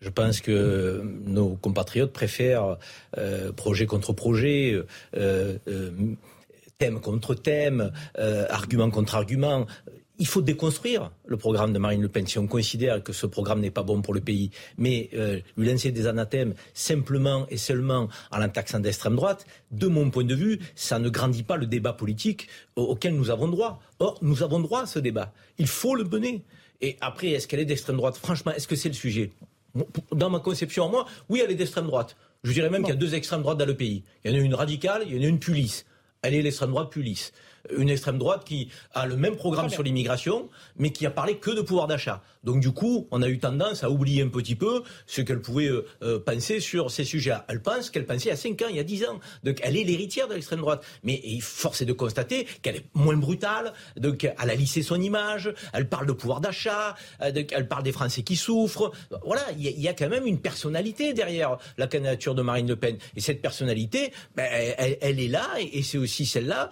Je 0.00 0.10
pense 0.10 0.40
que 0.40 1.02
nos 1.24 1.56
compatriotes 1.56 2.12
préfèrent 2.12 2.76
euh, 3.16 3.52
projet 3.52 3.86
contre 3.86 4.12
projet, 4.12 4.80
euh, 5.16 5.58
euh, 5.66 5.90
thème 6.78 7.00
contre 7.00 7.34
thème, 7.34 7.90
argument 8.16 8.90
contre 8.90 9.16
argument. 9.16 9.66
Il 10.20 10.26
faut 10.26 10.42
déconstruire 10.42 11.12
le 11.26 11.36
programme 11.36 11.72
de 11.72 11.78
Marine 11.78 12.02
Le 12.02 12.08
Pen 12.08 12.26
si 12.26 12.38
on 12.38 12.48
considère 12.48 13.04
que 13.04 13.12
ce 13.12 13.24
programme 13.24 13.60
n'est 13.60 13.70
pas 13.70 13.84
bon 13.84 14.02
pour 14.02 14.14
le 14.14 14.20
pays. 14.20 14.50
Mais 14.76 15.10
lui 15.56 15.70
lancer 15.70 15.92
des 15.92 16.08
anathèmes 16.08 16.54
simplement 16.74 17.46
et 17.50 17.56
seulement 17.56 18.08
en 18.32 18.38
la 18.38 18.48
taxant 18.48 18.80
d'extrême 18.80 19.14
droite, 19.14 19.46
de 19.70 19.86
mon 19.86 20.10
point 20.10 20.24
de 20.24 20.34
vue, 20.34 20.58
ça 20.74 20.98
ne 20.98 21.08
grandit 21.08 21.44
pas 21.44 21.56
le 21.56 21.66
débat 21.66 21.92
politique 21.92 22.48
auquel 22.74 23.14
nous 23.14 23.30
avons 23.30 23.46
droit. 23.46 23.80
Or, 24.00 24.18
nous 24.20 24.42
avons 24.42 24.58
droit 24.58 24.82
à 24.82 24.86
ce 24.86 24.98
débat. 24.98 25.32
Il 25.58 25.68
faut 25.68 25.94
le 25.94 26.04
mener. 26.04 26.42
Et 26.80 26.96
après, 27.00 27.28
est-ce 27.28 27.46
qu'elle 27.46 27.60
est 27.60 27.64
d'extrême 27.64 27.96
droite? 27.96 28.16
Franchement, 28.16 28.52
est-ce 28.52 28.66
que 28.66 28.76
c'est 28.76 28.88
le 28.88 28.94
sujet? 28.94 29.30
Dans 30.12 30.30
ma 30.30 30.40
conception 30.40 30.88
moi, 30.88 31.06
oui, 31.28 31.42
elle 31.44 31.52
est 31.52 31.56
d'extrême 31.56 31.86
droite. 31.86 32.16
Je 32.42 32.52
dirais 32.52 32.70
même 32.70 32.82
qu'il 32.82 32.94
y 32.94 32.96
a 32.96 33.00
deux 33.00 33.14
extrêmes 33.14 33.42
droites 33.42 33.58
dans 33.58 33.66
le 33.66 33.76
pays. 33.76 34.02
Il 34.24 34.32
y 34.32 34.34
en 34.34 34.38
a 34.38 34.40
une 34.40 34.54
radicale, 34.54 35.02
il 35.06 35.16
y 35.16 35.18
en 35.20 35.22
a 35.22 35.26
une 35.26 35.38
plus 35.38 35.54
lisse. 35.54 35.86
Elle 36.22 36.34
est 36.34 36.42
l'extrême 36.42 36.70
droite 36.70 36.90
plus 36.90 37.02
lisse. 37.02 37.32
Une 37.76 37.88
extrême 37.88 38.18
droite 38.18 38.44
qui 38.44 38.68
a 38.94 39.06
le 39.06 39.16
même 39.16 39.36
programme 39.36 39.68
sur 39.68 39.82
l'immigration, 39.82 40.48
mais 40.76 40.90
qui 40.90 41.06
a 41.06 41.10
parlé 41.10 41.36
que 41.36 41.50
de 41.50 41.60
pouvoir 41.60 41.86
d'achat. 41.86 42.22
Donc 42.44 42.60
du 42.60 42.72
coup, 42.72 43.06
on 43.10 43.22
a 43.22 43.28
eu 43.28 43.38
tendance 43.38 43.84
à 43.84 43.90
oublier 43.90 44.22
un 44.22 44.28
petit 44.28 44.54
peu 44.54 44.82
ce 45.06 45.20
qu'elle 45.20 45.40
pouvait 45.40 45.66
euh, 45.66 45.86
euh, 46.02 46.18
penser 46.18 46.60
sur 46.60 46.90
ces 46.90 47.04
sujets-là. 47.04 47.44
Elle 47.48 47.60
pense 47.60 47.90
qu'elle 47.90 48.06
pensait 48.06 48.30
à 48.30 48.36
5 48.36 48.62
ans, 48.62 48.66
il 48.70 48.76
y 48.76 48.80
a 48.80 48.84
10 48.84 49.04
ans. 49.06 49.20
Donc 49.44 49.58
elle 49.62 49.76
est 49.76 49.84
l'héritière 49.84 50.28
de 50.28 50.34
l'extrême 50.34 50.60
droite. 50.60 50.84
Mais 51.02 51.20
force 51.40 51.82
est 51.82 51.84
de 51.84 51.92
constater 51.92 52.46
qu'elle 52.62 52.76
est 52.76 52.86
moins 52.94 53.16
brutale, 53.16 53.72
donc 53.96 54.24
elle 54.24 54.50
a 54.50 54.54
lissé 54.54 54.82
son 54.82 55.00
image, 55.00 55.52
elle 55.72 55.88
parle 55.88 56.06
de 56.06 56.12
pouvoir 56.12 56.40
d'achat, 56.40 56.94
euh, 57.22 57.32
elle 57.52 57.68
parle 57.68 57.82
des 57.82 57.92
Français 57.92 58.22
qui 58.22 58.36
souffrent. 58.36 58.92
Voilà, 59.24 59.42
il 59.58 59.66
y, 59.66 59.88
a 59.88 59.92
quand 59.92 60.08
même 60.08 60.26
une 60.26 60.40
personnalité 60.40 61.12
derrière 61.12 61.58
la 61.76 61.86
candidature 61.86 62.34
de 62.34 62.42
Marine 62.42 62.68
Le 62.68 62.76
Pen. 62.76 62.96
Et 63.16 63.20
cette 63.20 63.42
personnalité, 63.42 64.12
ben, 64.36 64.48
elle, 64.78 65.20
est 65.20 65.28
là, 65.28 65.46
et, 65.58 65.82
c'est 65.82 65.98
aussi 65.98 66.26
celle-là 66.26 66.70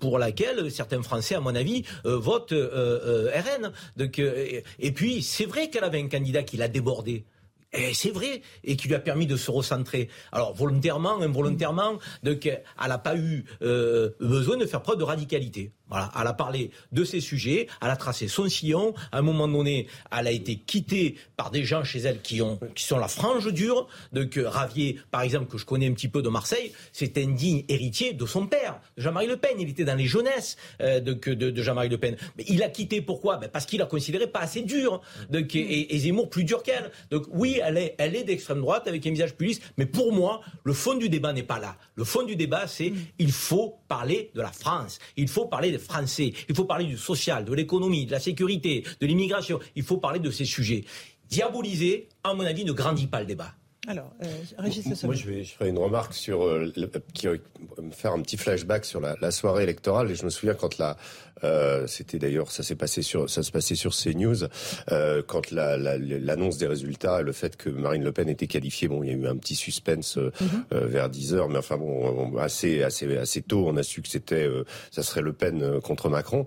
pour 0.00 0.18
laquelle 0.28 0.70
certains 0.70 1.02
Français, 1.02 1.34
à 1.34 1.40
mon 1.40 1.54
avis, 1.54 1.84
votent 2.04 2.52
RN. 2.52 3.72
Donc, 3.96 4.18
et 4.18 4.92
puis, 4.92 5.22
c'est 5.22 5.46
vrai 5.46 5.70
qu'elle 5.70 5.84
avait 5.84 6.00
un 6.02 6.08
candidat 6.08 6.42
qui 6.42 6.56
l'a 6.56 6.68
débordé. 6.68 7.24
Et 7.72 7.92
c'est 7.92 8.10
vrai, 8.10 8.40
et 8.64 8.76
qui 8.76 8.88
lui 8.88 8.94
a 8.94 8.98
permis 8.98 9.26
de 9.26 9.36
se 9.36 9.50
recentrer. 9.50 10.08
Alors 10.32 10.54
volontairement, 10.54 11.20
involontairement, 11.20 11.98
donc 12.22 12.46
elle 12.46 12.62
n'a 12.88 12.98
pas 12.98 13.16
eu 13.16 13.44
euh, 13.60 14.10
besoin 14.20 14.56
de 14.56 14.64
faire 14.64 14.80
preuve 14.80 14.98
de 14.98 15.04
radicalité. 15.04 15.72
Voilà, 15.88 16.10
elle 16.18 16.26
a 16.26 16.32
parlé 16.32 16.70
de 16.92 17.04
ces 17.04 17.20
sujets, 17.20 17.68
elle 17.80 17.90
a 17.90 17.96
tracé 17.96 18.28
son 18.28 18.48
sillon. 18.48 18.94
À 19.12 19.18
un 19.18 19.22
moment 19.22 19.48
donné, 19.48 19.86
elle 20.16 20.26
a 20.26 20.30
été 20.30 20.56
quittée 20.56 21.16
par 21.36 21.50
des 21.50 21.64
gens 21.64 21.84
chez 21.84 22.00
elle 22.00 22.20
qui 22.20 22.42
ont, 22.42 22.58
qui 22.74 22.84
sont 22.84 22.98
la 22.98 23.08
frange 23.08 23.52
dure. 23.52 23.88
Donc 24.12 24.36
euh, 24.36 24.48
Ravier, 24.48 24.98
par 25.10 25.22
exemple, 25.22 25.46
que 25.46 25.58
je 25.58 25.64
connais 25.64 25.88
un 25.88 25.92
petit 25.92 26.08
peu 26.08 26.22
de 26.22 26.28
Marseille, 26.28 26.72
c'est 26.92 27.16
un 27.18 27.28
digne 27.28 27.64
héritier 27.68 28.12
de 28.12 28.26
son 28.26 28.46
père, 28.46 28.80
Jean-Marie 28.96 29.26
Le 29.26 29.36
Pen. 29.36 29.56
Il 29.58 29.68
était 29.68 29.84
dans 29.84 29.96
les 29.96 30.06
jeunesses 30.06 30.56
euh, 30.80 31.00
de, 31.00 31.12
de, 31.12 31.62
Jean-Marie 31.62 31.88
Le 31.88 31.98
Pen. 31.98 32.16
Mais 32.36 32.44
il 32.48 32.62
a 32.62 32.68
quitté 32.68 33.00
pourquoi? 33.00 33.36
Ben 33.36 33.48
Parce 33.48 33.66
qu'il 33.66 33.80
a 33.82 33.86
considéré 33.86 34.26
pas 34.26 34.40
assez 34.40 34.62
dur. 34.62 35.00
Donc, 35.30 35.54
et, 35.54 35.94
et 35.94 35.98
Zemmour 35.98 36.28
plus 36.28 36.44
dur 36.44 36.62
qu'elle. 36.62 36.90
Donc 37.10 37.24
oui, 37.30 37.60
elle 37.62 37.78
est, 37.78 37.94
elle 37.98 38.14
est 38.14 38.24
d'extrême 38.24 38.60
droite 38.60 38.86
avec 38.88 39.06
un 39.06 39.10
visage 39.10 39.34
plus 39.34 39.48
lisse. 39.48 39.60
Mais 39.76 39.86
pour 39.86 40.12
moi, 40.12 40.40
le 40.64 40.72
fond 40.72 40.94
du 40.94 41.08
débat 41.08 41.32
n'est 41.32 41.42
pas 41.42 41.58
là. 41.58 41.76
Le 41.94 42.04
fond 42.04 42.22
du 42.22 42.36
débat, 42.36 42.66
c'est 42.66 42.90
mm. 42.90 42.96
il 43.18 43.32
faut 43.32 43.78
parler 43.88 44.30
de 44.34 44.42
la 44.42 44.52
France. 44.52 44.98
Il 45.16 45.28
faut 45.28 45.46
parler 45.46 45.77
Français. 45.78 46.32
Il 46.48 46.54
faut 46.54 46.64
parler 46.64 46.84
du 46.84 46.96
social, 46.96 47.44
de 47.44 47.54
l'économie, 47.54 48.06
de 48.06 48.12
la 48.12 48.20
sécurité, 48.20 48.84
de 49.00 49.06
l'immigration. 49.06 49.58
Il 49.76 49.82
faut 49.82 49.98
parler 49.98 50.20
de 50.20 50.30
ces 50.30 50.44
sujets. 50.44 50.84
Diaboliser, 51.28 52.08
à 52.24 52.34
mon 52.34 52.44
avis, 52.44 52.64
ne 52.64 52.72
grandit 52.72 53.06
pas 53.06 53.20
le 53.20 53.26
débat. 53.26 53.54
Alors, 53.86 54.12
euh, 54.22 54.26
Régis 54.58 55.02
Moi, 55.04 55.14
je, 55.14 55.26
vais, 55.26 55.44
je 55.44 55.54
ferai 55.54 55.70
une 55.70 55.78
remarque 55.78 56.12
sur, 56.12 56.44
euh, 56.44 56.70
qui 57.14 57.26
va 57.26 57.32
me 57.80 57.90
faire 57.90 58.12
un 58.12 58.20
petit 58.20 58.36
flashback 58.36 58.84
sur 58.84 59.00
la, 59.00 59.16
la, 59.22 59.30
soirée 59.30 59.62
électorale. 59.62 60.10
Et 60.10 60.14
je 60.14 60.26
me 60.26 60.30
souviens 60.30 60.54
quand 60.54 60.76
la, 60.76 60.98
euh, 61.44 61.86
c'était 61.86 62.18
d'ailleurs, 62.18 62.50
ça 62.50 62.62
s'est 62.62 62.74
passé 62.74 63.02
sur, 63.02 63.28
ça 63.28 63.42
se 63.42 63.50
passait 63.50 63.74
sur 63.74 63.94
CNews, 63.94 64.44
euh, 64.90 65.22
quand 65.26 65.50
l'annonce 65.50 66.54
la, 66.54 66.60
des 66.60 66.66
résultats, 66.66 67.22
le 67.22 67.32
fait 67.32 67.56
que 67.56 67.70
Marine 67.70 68.04
Le 68.04 68.12
Pen 68.12 68.28
était 68.28 68.46
qualifiée, 68.46 68.88
bon, 68.88 69.02
il 69.02 69.10
y 69.10 69.12
a 69.12 69.16
eu 69.16 69.26
un 69.26 69.36
petit 69.36 69.54
suspense 69.54 70.18
euh, 70.18 70.30
mhm. 70.40 70.64
euh 70.72 70.86
vers 70.88 71.08
10 71.10 71.34
heures, 71.34 71.48
mais 71.48 71.58
enfin 71.58 71.76
bon, 71.76 72.36
assez, 72.38 72.82
assez, 72.82 73.16
assez 73.16 73.42
tôt, 73.42 73.66
on 73.66 73.76
a 73.76 73.82
su 73.82 74.00
que 74.00 74.08
c'était, 74.08 74.48
ça 74.90 75.02
serait 75.02 75.20
Le 75.20 75.32
Pen 75.32 75.80
contre 75.82 76.08
Macron. 76.08 76.46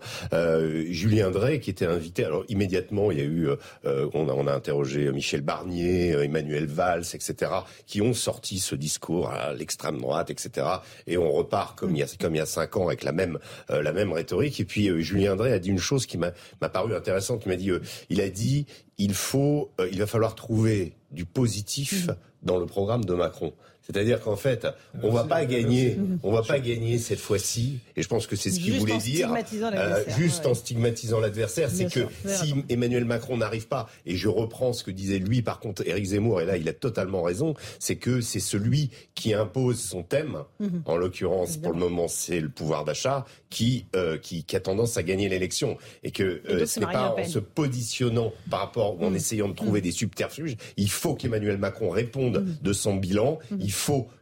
Julien 0.90 1.30
Drey, 1.32 1.60
qui 1.60 1.70
était 1.70 1.86
invité, 1.86 2.26
alors 2.26 2.44
immédiatement, 2.50 3.12
il 3.12 3.20
y 3.20 3.22
a 3.22 3.26
eu, 3.26 3.50
on 3.84 4.30
a, 4.30 4.34
on 4.34 4.48
a 4.48 4.54
interrogé 4.54 5.12
Michel 5.12 5.42
Barnier, 5.42 6.12
Emmanuel 6.24 6.66
Valls, 6.66 7.06
etc 7.14 7.52
qui 7.86 8.02
ont 8.02 8.14
sorti 8.14 8.60
ce 8.60 8.76
discours 8.76 9.30
à 9.30 9.54
l'extrême 9.54 10.00
droite, 10.00 10.30
etc. 10.30 10.68
Et 11.08 11.18
on 11.18 11.32
repart 11.32 11.78
comme 11.78 11.96
il 11.96 12.00
y 12.00 12.04
a 12.04 12.08
comme 12.20 12.36
il 12.36 12.40
y 12.40 12.42
a 12.42 12.46
cinq 12.46 12.78
ans 12.78 12.88
avec 12.88 13.04
la 13.04 13.12
même 13.12 13.40
euh, 13.70 13.82
la 13.82 13.94
même 13.94 14.12
rhétorique. 14.12 14.60
Et 14.60 14.66
puis 14.66 14.81
euh, 14.90 15.00
Julien 15.00 15.34
André 15.34 15.52
a 15.54 15.60
dit 15.60 15.70
une 15.70 15.80
chose 15.80 16.06
qui 16.06 16.18
m'a 16.18 16.32
paru 16.70 16.96
intéressante. 16.96 17.44
Il 17.46 17.50
m'a 17.50 17.56
dit, 17.56 17.72
euh, 17.72 17.82
il 18.10 18.22
a 18.22 18.30
dit, 18.30 18.66
il 18.98 19.14
faut, 19.14 19.72
il 19.92 20.00
va 20.00 20.08
falloir 20.08 20.36
trouver 20.36 20.94
du 21.12 21.26
positif 21.26 22.08
mmh. 22.08 22.16
dans 22.44 22.58
le 22.58 22.66
programme 22.66 23.06
de 23.06 23.14
Macron. 23.14 23.54
C'est-à-dire 23.92 24.22
qu'en 24.22 24.36
fait, 24.36 24.68
on 25.04 25.12
va 25.12 25.26
pas 25.26 25.46
gagner, 25.46 25.98
on 26.24 26.32
va 26.32 26.44
pas 26.44 26.60
gagner 26.60 26.98
cette 26.98 27.20
fois-ci. 27.20 27.80
Et 27.96 28.02
je 28.02 28.08
pense 28.08 28.26
que 28.26 28.36
c'est 28.36 28.50
ce 28.50 28.60
qu'il 28.60 28.80
voulait 28.80 28.98
dire, 28.98 29.34
euh, 29.74 30.04
juste 30.18 30.46
en 30.46 30.54
stigmatisant 30.54 31.20
l'adversaire, 31.20 31.70
c'est 31.70 31.92
que 31.92 32.08
si 32.26 32.54
Emmanuel 32.70 33.06
Macron 33.06 33.38
n'arrive 33.38 33.68
pas, 33.68 33.90
et 34.06 34.16
je 34.16 34.30
reprends 34.30 34.74
ce 34.74 34.84
que 34.84 34.92
disait 34.92 35.20
lui, 35.20 35.42
par 35.42 35.60
contre, 35.60 35.86
Éric 35.86 36.06
Zemmour, 36.06 36.42
et 36.42 36.46
là 36.46 36.58
il 36.58 36.68
a 36.70 36.74
totalement 36.74 37.22
raison, 37.22 37.54
c'est 37.80 37.98
que 37.98 38.22
c'est 38.22 38.40
celui 38.40 38.92
qui 39.14 39.34
impose 39.34 39.80
son 39.80 40.04
thème, 40.04 40.38
mhm. 40.60 40.84
en 40.86 40.96
l'occurrence 40.96 41.58
pour 41.58 41.74
le 41.74 41.80
moment 41.80 42.08
c'est 42.08 42.40
le 42.40 42.50
pouvoir 42.50 42.86
d'achat, 42.86 43.26
qui, 43.50 43.86
euh, 43.96 44.18
qui, 44.18 44.46
qui 44.46 44.56
a 44.56 44.62
tendance 44.62 44.96
à 44.98 45.04
gagner 45.04 45.28
l'élection, 45.28 45.78
et 46.04 46.12
que 46.12 46.42
euh, 46.50 46.66
ce 46.66 46.80
n'est 46.80 46.86
pas 46.86 47.16
en 47.18 47.26
se 47.26 47.40
positionnant 47.40 48.32
par 48.50 48.62
rapport 48.62 49.00
ou 49.00 49.06
en 49.06 49.10
mhm. 49.10 49.16
essayant 49.18 49.50
de 49.50 49.54
trouver 49.54 49.80
mhm. 49.80 49.86
des 49.86 49.92
subterfuges, 49.92 50.56
il 50.78 50.90
faut 50.90 51.16
qu'Emmanuel 51.16 51.58
Macron 51.58 51.90
réponde 51.90 52.46
de 52.62 52.74
son 52.74 52.96
bilan 52.96 53.40
il 53.60 53.72
faut 53.72 53.81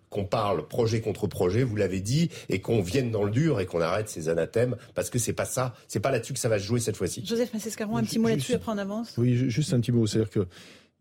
qu'on 0.09 0.25
parle 0.25 0.67
projet 0.67 1.01
contre 1.01 1.27
projet, 1.27 1.63
vous 1.63 1.75
l'avez 1.75 2.01
dit, 2.01 2.29
et 2.49 2.61
qu'on 2.61 2.81
vienne 2.81 3.11
dans 3.11 3.23
le 3.23 3.31
dur 3.31 3.59
et 3.59 3.65
qu'on 3.65 3.81
arrête 3.81 4.09
ces 4.09 4.29
anathèmes, 4.29 4.75
parce 4.95 5.09
que 5.09 5.19
c'est 5.19 5.33
pas 5.33 5.45
ça, 5.45 5.75
c'est 5.87 5.99
pas 5.99 6.11
là-dessus 6.11 6.33
que 6.33 6.39
ça 6.39 6.49
va 6.49 6.59
se 6.59 6.63
jouer 6.63 6.79
cette 6.79 6.97
fois-ci. 6.97 7.23
Joseph 7.25 7.53
Massescaron, 7.53 7.97
un 7.97 8.03
petit 8.03 8.19
mot 8.19 8.27
là-dessus, 8.27 8.53
après 8.53 8.71
on 8.71 8.77
avance. 8.77 9.13
Oui, 9.17 9.35
juste 9.49 9.73
un 9.73 9.79
petit 9.79 9.91
mot, 9.91 10.07
c'est-à-dire 10.07 10.31
que 10.31 10.47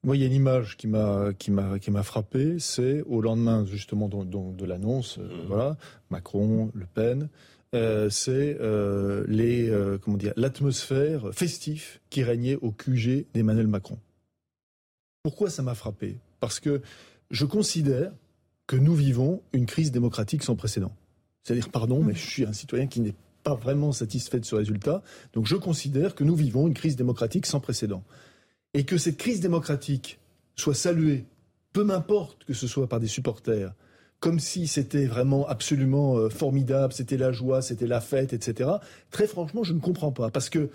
moi, 0.04 0.16
il 0.16 0.20
y 0.20 0.22
a 0.22 0.26
une 0.26 0.34
image 0.34 0.76
qui 0.76 0.86
m'a 0.86 1.32
qui 1.36 1.50
m'a 1.50 1.78
qui 1.78 1.90
m'a 1.90 2.04
frappé, 2.04 2.58
c'est 2.60 3.02
au 3.02 3.20
lendemain 3.20 3.64
justement 3.66 4.08
de 4.08 4.64
l'annonce, 4.64 5.18
euh, 5.18 5.22
mmh. 5.22 5.46
voilà, 5.48 5.76
Macron, 6.10 6.70
Le 6.72 6.86
Pen, 6.86 7.28
euh, 7.74 8.08
c'est 8.08 8.56
euh, 8.60 9.24
les 9.26 9.72
comment 10.00 10.16
dire 10.16 10.32
l'atmosphère 10.36 11.30
festive 11.32 11.98
qui 12.10 12.22
régnait 12.22 12.56
au 12.56 12.70
QG 12.70 13.26
d'Emmanuel 13.34 13.66
Macron. 13.66 13.98
Pourquoi 15.24 15.50
ça 15.50 15.62
m'a 15.62 15.74
frappé? 15.74 16.18
Parce 16.38 16.60
que 16.60 16.80
je 17.30 17.44
considère 17.44 18.12
que 18.68 18.76
nous 18.76 18.94
vivons 18.94 19.42
une 19.52 19.66
crise 19.66 19.90
démocratique 19.90 20.44
sans 20.44 20.54
précédent. 20.54 20.92
C'est-à-dire, 21.42 21.70
pardon, 21.70 22.04
mais 22.04 22.14
je 22.14 22.24
suis 22.24 22.44
un 22.44 22.52
citoyen 22.52 22.86
qui 22.86 23.00
n'est 23.00 23.14
pas 23.42 23.54
vraiment 23.54 23.92
satisfait 23.92 24.38
de 24.38 24.44
ce 24.44 24.54
résultat. 24.54 25.02
Donc 25.32 25.46
je 25.46 25.56
considère 25.56 26.14
que 26.14 26.22
nous 26.22 26.36
vivons 26.36 26.68
une 26.68 26.74
crise 26.74 26.94
démocratique 26.94 27.46
sans 27.46 27.60
précédent. 27.60 28.04
Et 28.74 28.84
que 28.84 28.98
cette 28.98 29.16
crise 29.16 29.40
démocratique 29.40 30.20
soit 30.54 30.74
saluée, 30.74 31.24
peu 31.72 31.82
m'importe 31.82 32.44
que 32.44 32.52
ce 32.52 32.66
soit 32.66 32.88
par 32.88 33.00
des 33.00 33.08
supporters, 33.08 33.72
comme 34.20 34.38
si 34.38 34.66
c'était 34.66 35.06
vraiment 35.06 35.48
absolument 35.48 36.18
euh, 36.18 36.28
formidable, 36.28 36.92
c'était 36.92 37.16
la 37.16 37.32
joie, 37.32 37.62
c'était 37.62 37.86
la 37.86 38.02
fête, 38.02 38.34
etc. 38.34 38.68
Très 39.10 39.26
franchement, 39.26 39.64
je 39.64 39.72
ne 39.72 39.80
comprends 39.80 40.12
pas. 40.12 40.30
Parce 40.30 40.50
que 40.50 40.68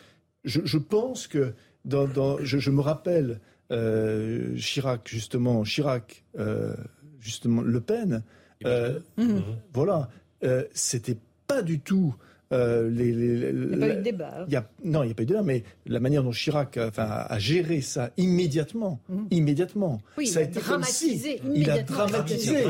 je, 0.44 0.78
pense 0.78 1.28
que 1.28 1.54
dans, 1.86 2.38
je, 2.42 2.72
me 2.72 2.82
rappelle 2.82 3.40
euh, 3.72 4.56
Chirac, 4.58 5.08
justement, 5.08 5.64
Chirac, 5.64 6.24
euh, 6.40 6.74
justement, 7.24 7.62
Le 7.62 7.82
Pen, 7.82 8.24
euh, 8.66 9.00
mhm. 9.18 9.42
voilà, 9.74 10.10
c'était 10.74 11.18
pas 11.48 11.62
du 11.62 11.80
tout. 11.80 12.14
les, 12.52 13.10
il 13.10 13.68
n'y 13.68 13.76
a 13.76 13.78
pas 13.78 13.94
eu 13.94 13.98
de 13.98 14.02
débat. 14.02 14.46
Hein. 14.52 14.66
non, 14.84 15.04
il 15.04 15.08
n'y 15.08 15.12
a 15.12 15.16
pas 15.16 15.24
eu 15.24 15.26
de 15.26 15.32
débat, 15.32 15.44
mais 15.44 15.64
la 15.86 16.00
manière 16.00 16.24
dont 16.24 16.32
Chirac 16.32 16.78
enfin, 16.78 17.26
a 17.28 17.40
géré 17.40 17.82
ça 17.82 18.12
immédiatement, 18.18 19.00
mhm. 19.10 19.28
immédiatement, 19.32 20.02
oui, 20.18 20.28
ça 20.28 20.40
a, 20.40 20.44
été 20.44 20.60
dramatisé 20.60 21.42
il 21.54 21.70
a 21.70 21.82
dramatisé 21.82 22.66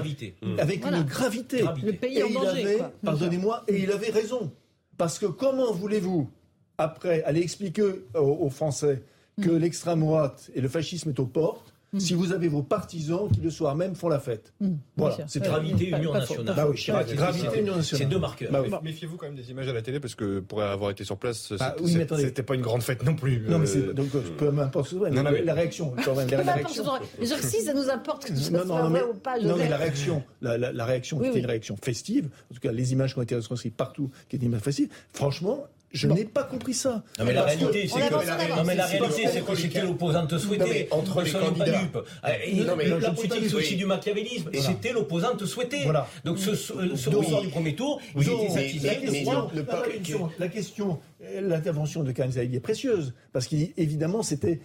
avec 0.59 0.85
une 0.85 1.03
gravité. 1.03 1.63
Le 1.83 1.93
pays 1.93 2.19
et 2.19 2.23
en 2.23 2.29
danger. 2.29 2.79
Pardonnez-moi, 3.03 3.63
et 3.67 3.81
il 3.83 3.91
avait 3.91 4.11
raison. 4.11 4.51
Parce 4.97 5.17
que 5.17 5.25
comment 5.25 5.73
voulez-vous, 5.73 6.29
après, 6.77 7.23
aller 7.23 7.41
expliquer 7.41 7.83
aux 8.13 8.49
Français 8.49 9.01
que 9.41 9.49
l'extrême 9.49 10.01
droite 10.01 10.51
et 10.53 10.61
le 10.61 10.69
fascisme 10.69 11.09
est 11.09 11.19
aux 11.19 11.25
portes, 11.25 11.72
Si 11.97 12.13
vous 12.13 12.31
avez 12.31 12.47
vos 12.47 12.63
partisans 12.63 13.29
qui 13.31 13.41
le 13.41 13.49
soir 13.49 13.75
même 13.75 13.95
font 13.95 14.09
la 14.09 14.19
fête. 14.19 14.53
Mm. 14.59 14.73
Voilà, 14.97 15.17
c'est 15.27 15.43
gravité, 15.43 15.89
union 15.89 16.13
nationale. 16.13 16.55
Bah 16.55 16.67
gravité, 17.15 17.59
union 17.59 17.75
nationale. 17.75 17.83
C'est 17.83 18.05
deux 18.05 18.19
marqueurs. 18.19 18.51
Bah 18.51 18.81
Méfiez-vous 18.83 19.17
quand 19.17 19.25
même 19.25 19.35
des 19.35 19.49
images 19.51 19.67
à 19.67 19.73
la 19.73 19.81
télé 19.81 19.99
parce 19.99 20.15
que 20.15 20.39
pour 20.39 20.61
avoir 20.61 20.91
été 20.91 21.03
sur 21.03 21.17
place, 21.17 21.53
bah 21.59 21.75
c'était 22.15 22.43
pas 22.43 22.55
une 22.55 22.61
grande 22.61 22.83
fête 22.83 23.03
non 23.03 23.15
plus. 23.15 23.45
Non, 23.47 23.59
mais 23.59 23.75
euh, 23.75 23.93
donc 23.93 24.09
peu 24.37 24.51
m'importe 24.51 24.93
non, 24.93 25.23
la 25.23 25.53
réaction 25.53 25.93
quand 26.03 26.15
même. 26.15 26.29
La 26.29 26.53
réaction. 26.53 26.83
si 27.21 27.61
ça 27.61 27.73
nous 27.73 27.89
importe 27.89 28.25
que 28.25 28.35
ce 28.35 28.49
soit 28.49 28.63
vrai 28.63 29.03
ou 29.03 29.13
pas. 29.13 29.39
Non, 29.39 29.55
mais 29.57 29.69
la 29.69 29.77
réaction, 29.77 30.23
la 30.41 30.85
réaction, 30.85 31.19
qui 31.19 31.27
était 31.27 31.39
une 31.39 31.45
réaction 31.45 31.75
festive. 31.81 32.29
En 32.51 32.55
tout 32.55 32.59
cas, 32.59 32.71
les 32.71 32.93
images 32.93 33.13
qui 33.13 33.19
ont 33.19 33.23
été 33.23 33.35
retranscrites 33.35 33.75
partout, 33.75 34.09
qui 34.29 34.35
étaient 34.35 34.45
une 34.45 34.51
image 34.51 34.61
festive. 34.61 34.89
Franchement, 35.13 35.67
je 35.93 36.07
n'ai 36.07 36.25
pas 36.25 36.43
compris 36.43 36.73
ça. 36.73 37.03
Non 37.19 37.25
mais 37.25 37.33
la 37.33 37.43
réalité, 37.43 37.87
c'est 37.87 37.99
que, 37.99 38.13
non, 38.13 38.63
mais 38.65 38.75
la 38.75 38.85
réalité, 38.85 39.27
c'est 39.31 39.41
que 39.41 39.55
c'était 39.55 39.81
l'opposante 39.81 40.37
souhaitée. 40.37 40.87
Entre 40.91 41.21
les 41.21 41.31
candidats. 41.31 41.81
Non, 42.65 42.75
mais 42.75 42.87
la 42.87 43.11
politique, 43.11 43.43
c'est 43.47 43.55
aussi 43.55 43.75
du 43.75 43.85
machiavélisme. 43.85 44.49
Et 44.53 44.61
c'était 44.61 44.91
l'opposante 44.91 45.45
souhaitée. 45.45 45.83
Voilà. 45.83 46.07
Donc 46.25 46.39
ce, 46.39 46.49
ressort 47.09 47.41
du 47.41 47.49
premier 47.49 47.75
tour, 47.75 48.01
il 48.15 48.23
était 48.23 48.49
satisfait. 48.49 49.25
La 50.39 50.47
question, 50.47 50.99
l'intervention 51.41 52.03
de 52.03 52.11
Karim 52.11 52.31
est 52.37 52.59
précieuse. 52.59 53.13
Parce 53.31 53.47
qu'évidemment, 53.47 54.23
c'était 54.23 54.59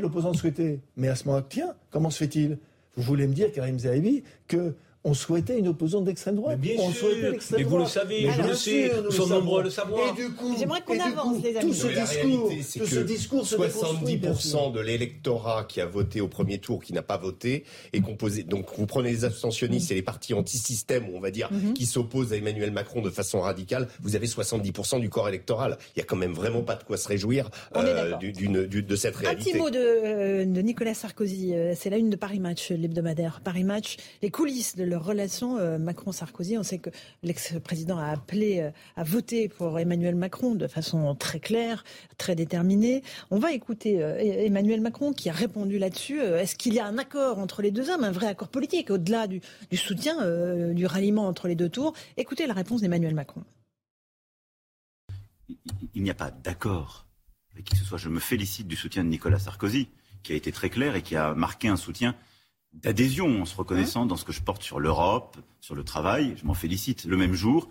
l'opposante 0.00 0.36
souhaitée. 0.36 0.80
Mais 0.96 1.08
à 1.08 1.14
ce 1.14 1.24
moment-là, 1.26 1.44
tiens, 1.48 1.74
comment 1.90 2.10
se 2.10 2.18
fait-il? 2.18 2.58
Vous 2.96 3.02
voulez 3.02 3.26
me 3.26 3.34
dire, 3.34 3.52
Karim 3.52 3.78
Zaïbi, 3.78 4.24
que 4.48 4.74
on 5.02 5.14
souhaitait 5.14 5.58
une 5.58 5.68
opposante 5.68 6.04
d'extrême 6.04 6.36
droite. 6.36 6.58
Mais 6.60 6.74
bien 6.74 6.84
on 6.84 6.92
sûr. 6.92 7.08
Mais 7.56 7.62
vous 7.62 7.78
le 7.78 7.86
savez, 7.86 8.28
je 8.30 8.42
le 8.42 8.54
sais, 8.54 8.92
nous 9.02 9.10
sommes 9.10 9.30
nombreux 9.30 9.60
à 9.60 9.64
le 9.64 9.70
savoir. 9.70 10.10
Et 10.10 10.20
du 10.20 10.30
coup, 10.30 10.54
j'aimerais 10.58 10.82
qu'on 10.82 11.00
avance, 11.00 11.42
les 11.42 11.56
amis. 11.56 11.70
Tout 11.70 11.74
ce 11.74 11.86
discours, 11.86 12.50
tout 12.78 12.86
ce 12.86 13.00
discours 13.00 13.44
70% 13.44 14.72
de 14.72 14.80
l'électorat 14.80 15.64
qui 15.64 15.80
a 15.80 15.86
voté 15.86 16.20
au 16.20 16.28
premier 16.28 16.58
tour, 16.58 16.82
qui 16.82 16.92
n'a 16.92 17.02
pas 17.02 17.16
voté, 17.16 17.64
est 17.92 18.00
composé. 18.00 18.42
Donc 18.42 18.66
vous 18.76 18.86
prenez 18.86 19.10
les 19.10 19.24
abstentionnistes 19.24 19.90
et 19.90 19.94
les 19.94 20.02
partis 20.02 20.34
anti-système, 20.34 21.06
on 21.14 21.20
va 21.20 21.30
dire, 21.30 21.50
mhm. 21.50 21.72
qui 21.72 21.86
s'opposent 21.86 22.32
à 22.32 22.36
Emmanuel 22.36 22.70
Macron 22.70 23.00
de 23.00 23.10
façon 23.10 23.40
radicale. 23.40 23.88
Vous 24.02 24.16
avez 24.16 24.26
70% 24.26 25.00
du 25.00 25.08
corps 25.08 25.28
électoral. 25.28 25.78
Il 25.96 26.00
y 26.00 26.02
a 26.02 26.04
quand 26.04 26.16
même 26.16 26.32
vraiment 26.32 26.62
pas 26.62 26.74
de 26.74 26.84
quoi 26.84 26.96
se 26.96 27.08
réjouir 27.08 27.50
euh, 27.76 28.16
de 28.16 28.96
cette 28.96 29.16
réalité. 29.16 29.50
Un 29.50 29.52
petit 29.52 29.58
mot 29.58 29.70
de, 29.70 29.78
euh, 29.78 30.44
de 30.44 30.60
Nicolas 30.60 30.94
Sarkozy. 30.94 31.54
Euh, 31.54 31.74
c'est 31.74 31.90
la 31.90 31.96
une 31.96 32.10
de 32.10 32.16
Paris 32.16 32.40
Match, 32.40 32.70
l'hebdomadaire 32.70 33.40
Paris 33.42 33.64
Match. 33.64 33.96
Les 34.22 34.30
coulisses 34.30 34.76
de 34.76 34.89
leur 34.90 35.04
relation 35.04 35.56
euh, 35.56 35.78
Macron-Sarkozy. 35.78 36.58
On 36.58 36.62
sait 36.62 36.78
que 36.78 36.90
l'ex-président 37.22 37.96
a 37.98 38.08
appelé 38.08 38.60
euh, 38.60 38.70
à 38.96 39.04
voter 39.04 39.48
pour 39.48 39.78
Emmanuel 39.78 40.14
Macron 40.14 40.54
de 40.54 40.66
façon 40.66 41.14
très 41.14 41.40
claire, 41.40 41.84
très 42.18 42.34
déterminée. 42.34 43.02
On 43.30 43.38
va 43.38 43.52
écouter 43.52 44.02
euh, 44.02 44.18
Emmanuel 44.18 44.82
Macron 44.82 45.12
qui 45.12 45.30
a 45.30 45.32
répondu 45.32 45.78
là-dessus. 45.78 46.20
Est-ce 46.20 46.56
qu'il 46.56 46.74
y 46.74 46.80
a 46.80 46.86
un 46.86 46.98
accord 46.98 47.38
entre 47.38 47.62
les 47.62 47.70
deux 47.70 47.88
hommes, 47.88 48.04
un 48.04 48.12
vrai 48.12 48.26
accord 48.26 48.48
politique, 48.48 48.90
au-delà 48.90 49.26
du, 49.26 49.40
soutien, 49.72 50.16
du 50.72 50.84
ralliement 50.86 51.26
entre 51.26 51.48
les 51.48 51.54
deux 51.54 51.68
tours? 51.68 51.94
Écoutez 52.16 52.46
la 52.46 52.54
réponse 52.54 52.80
d'Emmanuel 52.80 53.14
Macron. 53.14 53.42
Il 55.94 56.02
n'y 56.02 56.10
a 56.10 56.14
pas 56.14 56.30
d'accord 56.30 57.06
avec 57.52 57.64
qui 57.64 57.72
que 57.72 57.78
ce 57.78 57.84
soit. 57.84 57.98
Je 57.98 58.08
me 58.08 58.20
félicite 58.20 58.66
du 58.66 58.76
soutien 58.76 59.04
de 59.04 59.08
Nicolas 59.08 59.38
Sarkozy, 59.38 59.88
qui 60.22 60.32
a 60.32 60.36
été 60.36 60.52
très 60.52 60.70
clair 60.70 60.96
et 60.96 61.02
qui 61.02 61.16
a 61.16 61.34
marqué 61.34 61.68
un 61.68 61.76
soutien 61.76 62.14
d'adhésion 62.72 63.42
en 63.42 63.44
se 63.44 63.56
reconnaissant 63.56 64.06
dans 64.06 64.16
ce 64.16 64.24
que 64.24 64.32
je 64.32 64.42
porte 64.42 64.62
sur 64.62 64.80
l'Europe, 64.80 65.36
sur 65.60 65.74
le 65.74 65.84
travail. 65.84 66.34
Je 66.36 66.46
m'en 66.46 66.54
félicite. 66.54 67.04
Le 67.04 67.16
même 67.16 67.34
jour, 67.34 67.68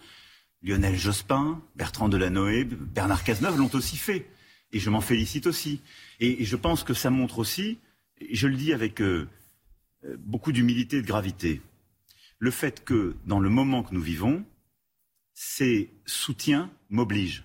Lionel 0.61 0.95
Jospin, 0.95 1.61
Bertrand 1.75 2.09
Delanoë, 2.09 2.65
Bernard 2.65 3.23
Cazeneuve 3.23 3.57
l'ont 3.57 3.73
aussi 3.73 3.97
fait. 3.97 4.29
Et 4.71 4.79
je 4.79 4.89
m'en 4.89 5.01
félicite 5.01 5.47
aussi. 5.47 5.81
Et, 6.19 6.43
je 6.45 6.55
pense 6.55 6.83
que 6.83 6.93
ça 6.93 7.09
montre 7.09 7.39
aussi, 7.39 7.79
et 8.19 8.35
je 8.35 8.47
le 8.47 8.55
dis 8.55 8.73
avec 8.73 9.01
euh, 9.01 9.27
euh, 10.05 10.15
beaucoup 10.19 10.51
d'humilité 10.51 10.97
et 10.97 11.01
de 11.01 11.07
gravité, 11.07 11.61
le 12.37 12.51
fait 12.51 12.83
que 12.83 13.15
dans 13.25 13.39
le 13.39 13.49
moment 13.49 13.83
que 13.83 13.93
nous 13.93 14.01
vivons, 14.01 14.45
ces 15.33 15.89
soutiens 16.05 16.69
m'obligent. 16.89 17.43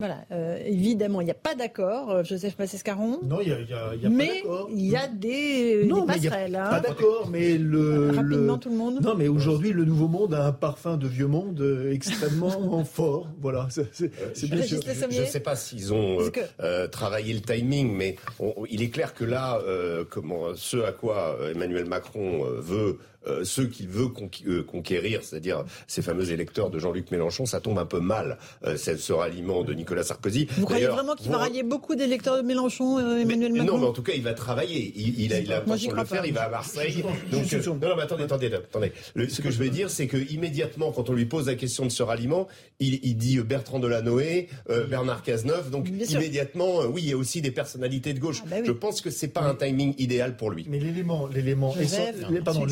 Voilà, 0.00 0.24
euh, 0.32 0.58
évidemment, 0.64 1.20
il 1.20 1.26
n'y 1.26 1.30
a 1.30 1.34
pas 1.34 1.54
d'accord, 1.54 2.10
euh, 2.10 2.24
Joseph 2.24 2.58
Massescaron. 2.58 3.18
Non, 3.22 3.40
il 3.42 3.48
n'y 3.48 3.52
a, 3.52 3.60
y 3.60 3.74
a, 3.74 3.94
y 3.96 4.06
a 4.06 4.08
mais 4.08 4.28
pas 4.28 4.34
d'accord. 4.34 4.68
Mais 4.70 4.80
il 4.80 4.86
y 4.86 4.96
a 4.96 5.08
des, 5.08 5.84
non, 5.84 6.06
des 6.06 6.14
passerelles. 6.14 6.56
Hein. 6.56 6.70
Pas 6.70 6.80
d'accord, 6.80 7.28
mais 7.30 7.58
le. 7.58 8.10
Rapidement, 8.12 8.56
tout 8.56 8.70
le 8.70 8.76
monde. 8.76 9.00
Non, 9.02 9.14
mais 9.14 9.28
aujourd'hui, 9.28 9.72
le 9.74 9.84
nouveau 9.84 10.08
monde 10.08 10.32
a 10.32 10.46
un 10.46 10.52
parfum 10.52 10.96
de 10.96 11.06
vieux 11.06 11.26
monde 11.26 11.60
euh, 11.60 11.92
extrêmement 11.92 12.82
fort. 12.84 13.28
Voilà, 13.42 13.68
c'est 13.70 14.48
bien 14.48 14.62
sûr. 14.62 14.80
Je 15.10 15.20
ne 15.20 15.26
sais 15.26 15.40
pas 15.40 15.54
s'ils 15.54 15.92
ont 15.92 16.16
travaillé 16.90 17.34
le 17.34 17.40
timing, 17.40 17.94
mais 17.94 18.16
il 18.70 18.82
est 18.82 18.88
clair 18.88 19.12
que 19.12 19.24
là, 19.24 19.60
comment, 20.08 20.54
ce 20.54 20.78
à 20.78 20.92
quoi 20.92 21.36
Emmanuel 21.52 21.84
Macron 21.84 22.44
veut 22.58 22.96
euh, 23.26 23.44
ceux 23.44 23.66
qu'il 23.66 23.88
veut 23.88 24.08
euh, 24.46 24.62
conquérir, 24.62 25.22
c'est-à-dire 25.22 25.64
ces 25.86 26.00
fameux 26.00 26.30
électeurs 26.30 26.70
de 26.70 26.78
Jean-Luc 26.78 27.10
Mélenchon, 27.10 27.44
ça 27.44 27.60
tombe 27.60 27.78
un 27.78 27.84
peu 27.84 28.00
mal, 28.00 28.38
euh, 28.64 28.76
ce 28.76 29.12
ralliement 29.12 29.62
de 29.62 29.74
Nicolas 29.74 30.02
Sarkozy. 30.02 30.48
Vous 30.56 30.64
croyez 30.64 30.86
vraiment 30.86 31.14
qu'il 31.14 31.30
va 31.30 31.38
rallier 31.38 31.62
beaucoup 31.62 31.94
d'électeurs 31.94 32.38
de 32.38 32.42
Mélenchon, 32.42 32.98
Emmanuel 33.18 33.52
Macron 33.52 33.66
Non, 33.66 33.78
mais 33.78 33.86
en 33.86 33.92
tout 33.92 34.02
cas, 34.02 34.12
il 34.14 34.22
va 34.22 34.32
travailler. 34.32 34.92
Il, 34.96 35.20
il 35.20 35.34
a, 35.34 35.40
l'intention 35.40 35.92
de 35.92 35.96
le 35.96 36.04
faire, 36.04 36.24
il 36.24 36.32
va 36.32 36.44
à 36.44 36.48
Marseille. 36.48 37.04
Donc, 37.30 37.52
non, 37.52 37.74
non, 37.74 37.96
mais 37.96 38.02
attendez, 38.02 38.24
attendez, 38.24 38.52
attendez. 38.54 38.92
ce 39.28 39.42
que 39.42 39.50
je 39.50 39.58
veux 39.58 39.68
dire, 39.68 39.90
c'est 39.90 40.06
que 40.06 40.16
immédiatement, 40.16 40.92
quand 40.92 41.10
on 41.10 41.12
lui 41.12 41.26
pose 41.26 41.46
la 41.46 41.56
question 41.56 41.84
de 41.84 41.90
ce 41.90 42.02
ralliement, 42.02 42.48
il, 42.78 43.00
il 43.02 43.16
dit 43.16 43.38
Bertrand 43.40 43.80
Delanoë, 43.80 44.48
Bernard 44.88 45.22
Cazeneuve, 45.22 45.70
donc 45.70 45.88
immédiatement, 45.88 46.80
oui, 46.86 47.02
il 47.02 47.10
y 47.10 47.12
a 47.12 47.16
aussi 47.16 47.42
des 47.42 47.50
personnalités 47.50 48.14
de 48.14 48.18
gauche. 48.18 48.42
Ah, 48.46 48.48
bah 48.50 48.56
je 48.64 48.72
pense 48.72 49.00
que 49.00 49.10
c'est 49.10 49.28
pas 49.28 49.42
un 49.42 49.54
timing 49.54 49.94
idéal 49.98 50.36
pour 50.36 50.50
lui. 50.50 50.66
Mais 50.68 50.78
l'élément, 50.78 51.26
l'élément, 51.26 51.74
pardon, 52.44 52.66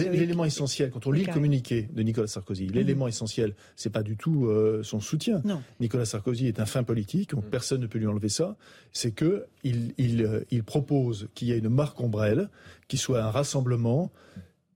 l'élément 0.44 0.56
essentiel, 0.56 0.90
quand 0.90 1.06
on 1.06 1.12
lit 1.12 1.24
le 1.24 1.32
communiqué 1.32 1.88
de 1.92 2.02
Nicolas 2.02 2.26
Sarkozy, 2.26 2.66
mhm. 2.66 2.72
l'élément 2.72 3.08
essentiel, 3.08 3.54
c'est 3.76 3.90
pas 3.90 4.02
du 4.02 4.16
tout 4.16 4.46
euh, 4.46 4.82
son 4.82 5.00
soutien. 5.00 5.42
Nicolas 5.80 6.04
Sarkozy 6.04 6.46
est 6.46 6.60
un 6.60 6.66
fin 6.66 6.82
politique, 6.82 7.34
mhm. 7.34 7.42
personne 7.42 7.80
ne 7.80 7.86
peut 7.86 7.98
lui 7.98 8.06
enlever 8.06 8.28
ça. 8.28 8.56
C'est 8.92 9.12
que 9.12 9.46
il, 9.64 9.94
il, 9.98 10.22
euh, 10.22 10.44
il 10.50 10.64
propose 10.64 11.28
qu'il 11.34 11.48
y 11.48 11.52
ait 11.52 11.58
une 11.58 11.68
marque 11.68 12.00
ombrelle, 12.00 12.48
qui 12.86 12.96
soit 12.96 13.22
un 13.22 13.30
rassemblement 13.30 14.12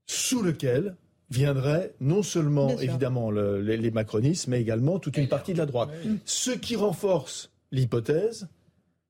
sous 0.05 0.41
lequel 0.41 0.95
viendrait 1.29 1.93
non 1.99 2.21
seulement 2.21 2.77
évidemment 2.79 3.31
les, 3.31 3.77
les, 3.77 3.91
macronistes, 3.91 4.47
mais 4.47 4.61
également 4.61 4.99
toute 4.99 5.17
une 5.17 5.27
partie 5.27 5.53
de 5.53 5.57
la 5.57 5.65
droite. 5.65 5.89
Ce 6.25 6.51
qui 6.51 6.75
renforce 6.75 7.51
l'hypothèse, 7.71 8.47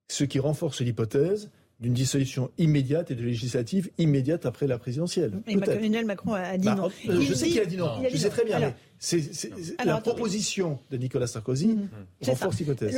ce 0.08 0.24
qui 0.24 0.40
renforce 0.40 0.82
l'hypothèse, 0.82 1.52
d'une 1.80 1.94
dissolution 1.94 2.50
immédiate 2.58 3.12
et 3.12 3.16
de 3.16 3.24
législative 3.24 3.90
immédiate 3.98 4.46
après 4.46 4.68
la 4.68 4.78
présidentielle. 4.78 5.42
Emmanuel 5.48 6.06
Macron 6.06 6.34
a 6.34 6.58
dit 6.58 6.66
bah, 6.66 6.76
non. 6.76 6.92
Euh, 7.10 7.22
je 7.22 7.34
sais 7.34 7.48
qu'il 7.48 7.60
a 7.60 7.66
dit 7.66 7.78
non. 7.78 7.92
je 8.10 8.18
sais 8.18 8.30
très 8.30 8.46
bien. 8.46 8.74
C'est 9.00 9.52
la 9.84 10.00
proposition 10.00 10.80
de 10.92 10.98
Nicolas 10.98 11.28
Sarkozy 11.28 11.68
mmh. 11.68 11.90
renforce 12.26 12.60
l'hypothèse. 12.60 12.98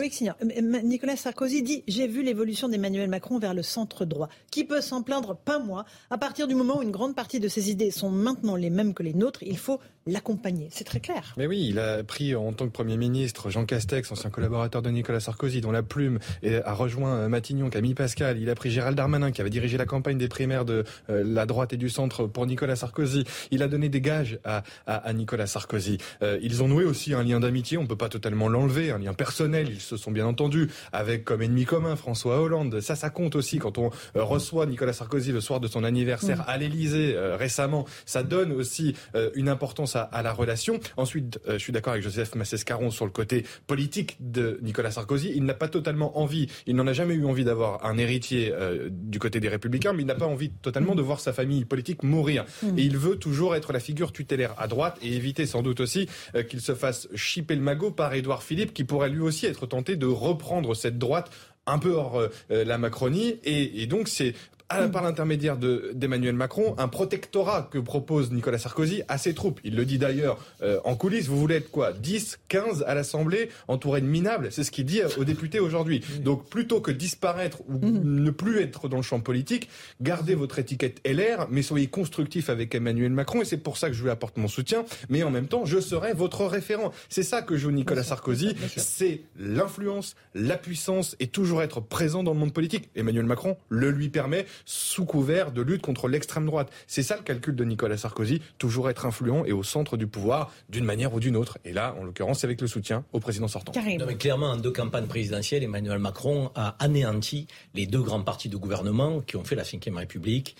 Nicolas 0.83 1.15
Sarkozy 1.15 1.63
dit 1.63 1.83
J'ai 1.87 2.07
vu 2.07 2.23
l'évolution 2.23 2.69
d'Emmanuel 2.69 3.09
Macron 3.09 3.39
vers 3.39 3.53
le 3.53 3.63
centre 3.63 4.05
droit. 4.05 4.29
Qui 4.51 4.63
peut 4.63 4.81
s'en 4.81 5.01
plaindre? 5.01 5.35
Pas 5.35 5.59
moi. 5.59 5.85
À 6.09 6.17
partir 6.17 6.47
du 6.47 6.55
moment 6.55 6.79
où 6.79 6.81
une 6.83 6.91
grande 6.91 7.15
partie 7.15 7.39
de 7.39 7.47
ses 7.47 7.71
idées 7.71 7.91
sont 7.91 8.09
maintenant 8.09 8.55
les 8.55 8.69
mêmes 8.69 8.93
que 8.93 9.03
les 9.03 9.13
nôtres, 9.13 9.43
il 9.43 9.57
faut 9.57 9.79
l'accompagner. 10.07 10.69
C'est 10.71 10.83
très 10.83 10.99
clair. 10.99 11.33
Mais 11.37 11.47
oui, 11.47 11.65
il 11.69 11.79
a 11.79 12.03
pris 12.03 12.35
en 12.35 12.53
tant 12.53 12.65
que 12.65 12.71
Premier 12.71 12.97
ministre 12.97 13.49
Jean 13.49 13.65
Castex, 13.65 14.11
ancien 14.11 14.29
collaborateur 14.29 14.83
de 14.83 14.89
Nicolas 14.91 15.19
Sarkozy, 15.19 15.61
dont 15.61 15.71
la 15.71 15.81
plume 15.83 16.19
a 16.43 16.73
rejoint 16.73 17.27
Matignon, 17.27 17.69
Camille 17.69 17.95
Pascal. 17.95 18.39
Il 18.39 18.49
a 18.49 18.55
pris 18.55 18.69
Gérald 18.69 18.95
Darmanin, 18.95 19.31
qui 19.31 19.41
avait 19.41 19.49
dirigé 19.49 19.77
la 19.77 19.85
campagne 19.85 20.17
des 20.17 20.27
primaires 20.27 20.65
de 20.65 20.83
euh, 21.09 21.23
la 21.25 21.45
droite 21.45 21.73
et 21.73 21.77
du 21.77 21.89
centre 21.89 22.27
pour 22.27 22.45
Nicolas 22.45 22.75
Sarkozy. 22.75 23.23
Il 23.51 23.63
a 23.63 23.67
donné 23.67 23.89
des 23.89 24.01
gages 24.01 24.39
à, 24.43 24.63
à 24.85 25.13
Nicolas 25.13 25.47
Sarkozy. 25.47 25.84
Euh, 26.21 26.39
ils 26.41 26.63
ont 26.63 26.67
noué 26.67 26.83
aussi 26.85 27.13
un 27.13 27.23
lien 27.23 27.39
d'amitié, 27.39 27.77
on 27.77 27.83
ne 27.83 27.87
peut 27.87 27.95
pas 27.95 28.09
totalement 28.09 28.47
l'enlever, 28.47 28.91
un 28.91 28.99
lien 28.99 29.13
personnel, 29.13 29.67
ils 29.69 29.81
se 29.81 29.97
sont 29.97 30.11
bien 30.11 30.25
entendus, 30.25 30.69
avec 30.91 31.23
comme 31.23 31.41
ennemi 31.41 31.65
commun 31.65 31.95
François 31.95 32.41
Hollande. 32.41 32.79
Ça, 32.81 32.95
ça 32.95 33.09
compte 33.09 33.35
aussi 33.35 33.59
quand 33.59 33.77
on 33.77 33.89
euh, 34.15 34.23
reçoit 34.23 34.65
Nicolas 34.65 34.93
Sarkozy 34.93 35.31
le 35.31 35.41
soir 35.41 35.59
de 35.59 35.67
son 35.67 35.83
anniversaire 35.83 36.39
mm. 36.39 36.45
à 36.47 36.57
l'Élysée 36.57 37.13
euh, 37.15 37.35
récemment. 37.35 37.85
Ça 38.05 38.23
donne 38.23 38.51
aussi 38.51 38.95
une 39.35 39.49
importance 39.49 39.95
à, 39.95 40.09
la 40.23 40.31
relation. 40.31 40.79
Ensuite, 40.97 41.39
je 41.47 41.57
suis 41.57 41.71
d'accord 41.71 41.93
avec 41.93 42.03
Joseph 42.03 42.35
Massescaron 42.35 42.91
sur 42.91 43.05
le 43.05 43.11
côté 43.11 43.45
politique 43.67 44.17
de 44.19 44.59
Nicolas 44.61 44.91
Sarkozy. 44.91 45.31
Il 45.35 45.43
n'a 45.43 45.53
pas 45.53 45.67
totalement 45.67 46.17
envie, 46.19 46.47
il 46.67 46.75
n'en 46.75 46.87
a 46.87 46.93
jamais 46.93 47.13
eu 47.13 47.25
envie 47.25 47.43
d'avoir 47.43 47.85
un 47.85 47.97
héritier 47.97 48.53
du 48.89 49.19
côté 49.19 49.39
des 49.39 49.49
Républicains, 49.49 49.93
mais 49.93 50.03
il 50.03 50.05
n'a 50.05 50.15
pas 50.15 50.25
envie 50.25 50.49
totalement 50.49 50.95
de 50.95 51.01
voir 51.01 51.19
sa 51.19 51.33
famille 51.33 51.65
politique 51.65 52.03
mourir. 52.03 52.45
Mm. 52.63 52.79
Et 52.79 52.83
il 52.83 52.97
veut 52.97 53.17
toujours 53.17 53.55
être 53.55 53.73
la 53.73 53.79
figure 53.79 54.11
tutélaire 54.11 54.55
à 54.57 54.67
droite 54.67 54.97
et 55.01 55.13
éviter 55.15 55.45
sans 55.45 55.61
doute 55.61 55.74
aussi 55.79 56.07
euh, 56.35 56.43
qu'il 56.43 56.61
se 56.61 56.75
fasse 56.75 57.07
chipper 57.15 57.55
le 57.55 57.61
magot 57.61 57.91
par 57.91 58.13
Édouard 58.13 58.43
Philippe, 58.43 58.73
qui 58.73 58.83
pourrait 58.83 59.09
lui 59.09 59.21
aussi 59.21 59.45
être 59.45 59.65
tenté 59.65 59.95
de 59.95 60.07
reprendre 60.07 60.75
cette 60.75 60.97
droite 60.97 61.31
un 61.67 61.79
peu 61.79 61.93
hors 61.93 62.19
euh, 62.19 62.29
la 62.49 62.77
Macronie. 62.77 63.39
Et, 63.43 63.87
donc, 63.87 64.07
c'est 64.07 64.33
par 64.67 65.03
l'intermédiaire 65.03 65.57
d'Emmanuel 65.57 66.35
Macron, 66.35 66.75
un 66.77 66.87
protectorat 66.87 67.69
que 67.71 67.77
propose 67.77 68.31
Nicolas 68.31 68.57
Sarkozy 68.57 69.03
à 69.07 69.17
ses 69.17 69.33
troupes. 69.33 69.59
Il 69.63 69.75
le 69.75 69.85
dit 69.85 69.97
d'ailleurs 69.97 70.39
euh, 70.61 70.79
en 70.83 70.95
coulisses. 70.95 71.27
Vous 71.27 71.39
voulez 71.39 71.55
être 71.55 71.69
quoi? 71.69 71.93
10, 71.93 72.39
15 72.47 72.83
à 72.87 72.95
l'Assemblée, 72.95 73.49
entouré 73.67 74.01
de 74.01 74.07
minables? 74.07 74.51
C'est 74.51 74.63
ce 74.63 74.71
qu'il 74.71 74.85
dit 74.85 75.01
aux 75.17 75.23
députés 75.23 75.59
aujourd'hui. 75.59 76.03
Donc 76.21 76.49
plutôt 76.49 76.81
que 76.81 76.91
disparaître 76.91 77.61
ou 77.67 77.77
mm. 77.77 78.23
ne 78.23 78.31
plus 78.31 78.59
être 78.59 78.87
dans 78.87 78.97
le 78.97 79.03
champ 79.03 79.19
politique, 79.19 79.69
gardez 80.01 80.35
votre 80.35 80.59
étiquette 80.59 80.99
LR, 81.05 81.47
mais 81.49 81.61
soyez 81.61 81.87
constructif 81.87 82.49
avec 82.49 82.73
Emmanuel 82.73 83.11
Macron. 83.11 83.41
Et 83.41 83.45
c'est 83.45 83.57
pour 83.57 83.77
ça 83.77 83.89
que 83.89 83.95
je 83.95 84.03
lui 84.03 84.09
apporte 84.09 84.37
mon 84.37 84.47
soutien. 84.47 84.85
Mais 85.09 85.23
en 85.23 85.31
même 85.31 85.47
temps, 85.47 85.65
je 85.65 85.79
serai 85.79 86.13
votre 86.13 86.45
référent. 86.45 86.91
C'est 87.09 87.23
ça 87.23 87.41
que 87.41 87.55
joue 87.55 87.71
Nicolas 87.71 88.03
Sarkozy. 88.03 88.55
C'est 88.77 89.21
l'influence, 89.37 90.15
la 90.33 90.57
puissance 90.57 91.15
et 91.19 91.27
toujours 91.27 91.61
être 91.61 91.81
présent 91.81 92.23
dans 92.23 92.33
le 92.33 92.39
monde 92.39 92.53
politique. 92.53 92.89
Emmanuel 92.95 93.25
Macron 93.25 93.57
le 93.69 93.91
lui 93.91 94.09
permet 94.09 94.45
sous 94.65 95.05
couvert 95.05 95.51
de 95.51 95.61
lutte 95.61 95.81
contre 95.81 96.07
l'extrême 96.07 96.45
droite. 96.45 96.71
C'est 96.87 97.03
ça 97.03 97.15
le 97.17 97.23
calcul 97.23 97.55
de 97.55 97.63
Nicolas 97.63 97.97
Sarkozy, 97.97 98.41
toujours 98.57 98.89
être 98.89 99.05
influent 99.05 99.45
et 99.45 99.51
au 99.51 99.63
centre 99.63 99.97
du 99.97 100.07
pouvoir 100.07 100.51
d'une 100.69 100.85
manière 100.85 101.13
ou 101.13 101.19
d'une 101.19 101.35
autre. 101.35 101.57
Et 101.65 101.73
là, 101.73 101.95
en 101.99 102.03
l'occurrence, 102.03 102.39
c'est 102.39 102.47
avec 102.47 102.61
le 102.61 102.67
soutien 102.67 103.03
au 103.13 103.19
président 103.19 103.47
sortant. 103.47 103.71
mais 103.85 104.15
clairement, 104.15 104.51
en 104.51 104.57
deux 104.57 104.71
campagnes 104.71 105.07
présidentielles, 105.07 105.63
Emmanuel 105.63 105.99
Macron 105.99 106.51
a 106.55 106.75
anéanti 106.79 107.47
les 107.73 107.85
deux 107.85 108.01
grands 108.01 108.21
partis 108.21 108.49
de 108.49 108.57
gouvernement 108.57 109.21
qui 109.21 109.35
ont 109.35 109.43
fait 109.43 109.55
la 109.55 109.63
Ve 109.63 109.95
République. 109.95 110.55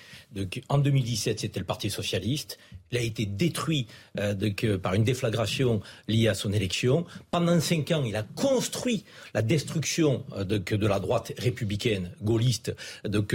en 0.70 0.78
2017, 0.78 1.40
c'était 1.40 1.60
le 1.60 1.66
Parti 1.66 1.90
socialiste. 1.90 2.58
Il 2.92 2.98
a 2.98 3.02
été 3.02 3.26
détruit 3.26 3.88
euh, 4.20 4.78
par 4.78 4.94
une 4.94 5.04
déflagration 5.04 5.82
liée 6.08 6.28
à 6.28 6.34
son 6.36 6.54
élection. 6.54 7.06
Pendant 7.32 7.60
cinq 7.60 7.92
ans, 7.92 8.04
il 8.06 8.16
a 8.16 8.24
construit 8.24 9.04
la 9.34 9.42
destruction 9.42 10.24
euh, 10.38 10.44
de, 10.44 10.88
la 10.88 11.00
droite 11.00 11.34
républicaine, 11.38 12.12
gaulliste, 12.22 12.76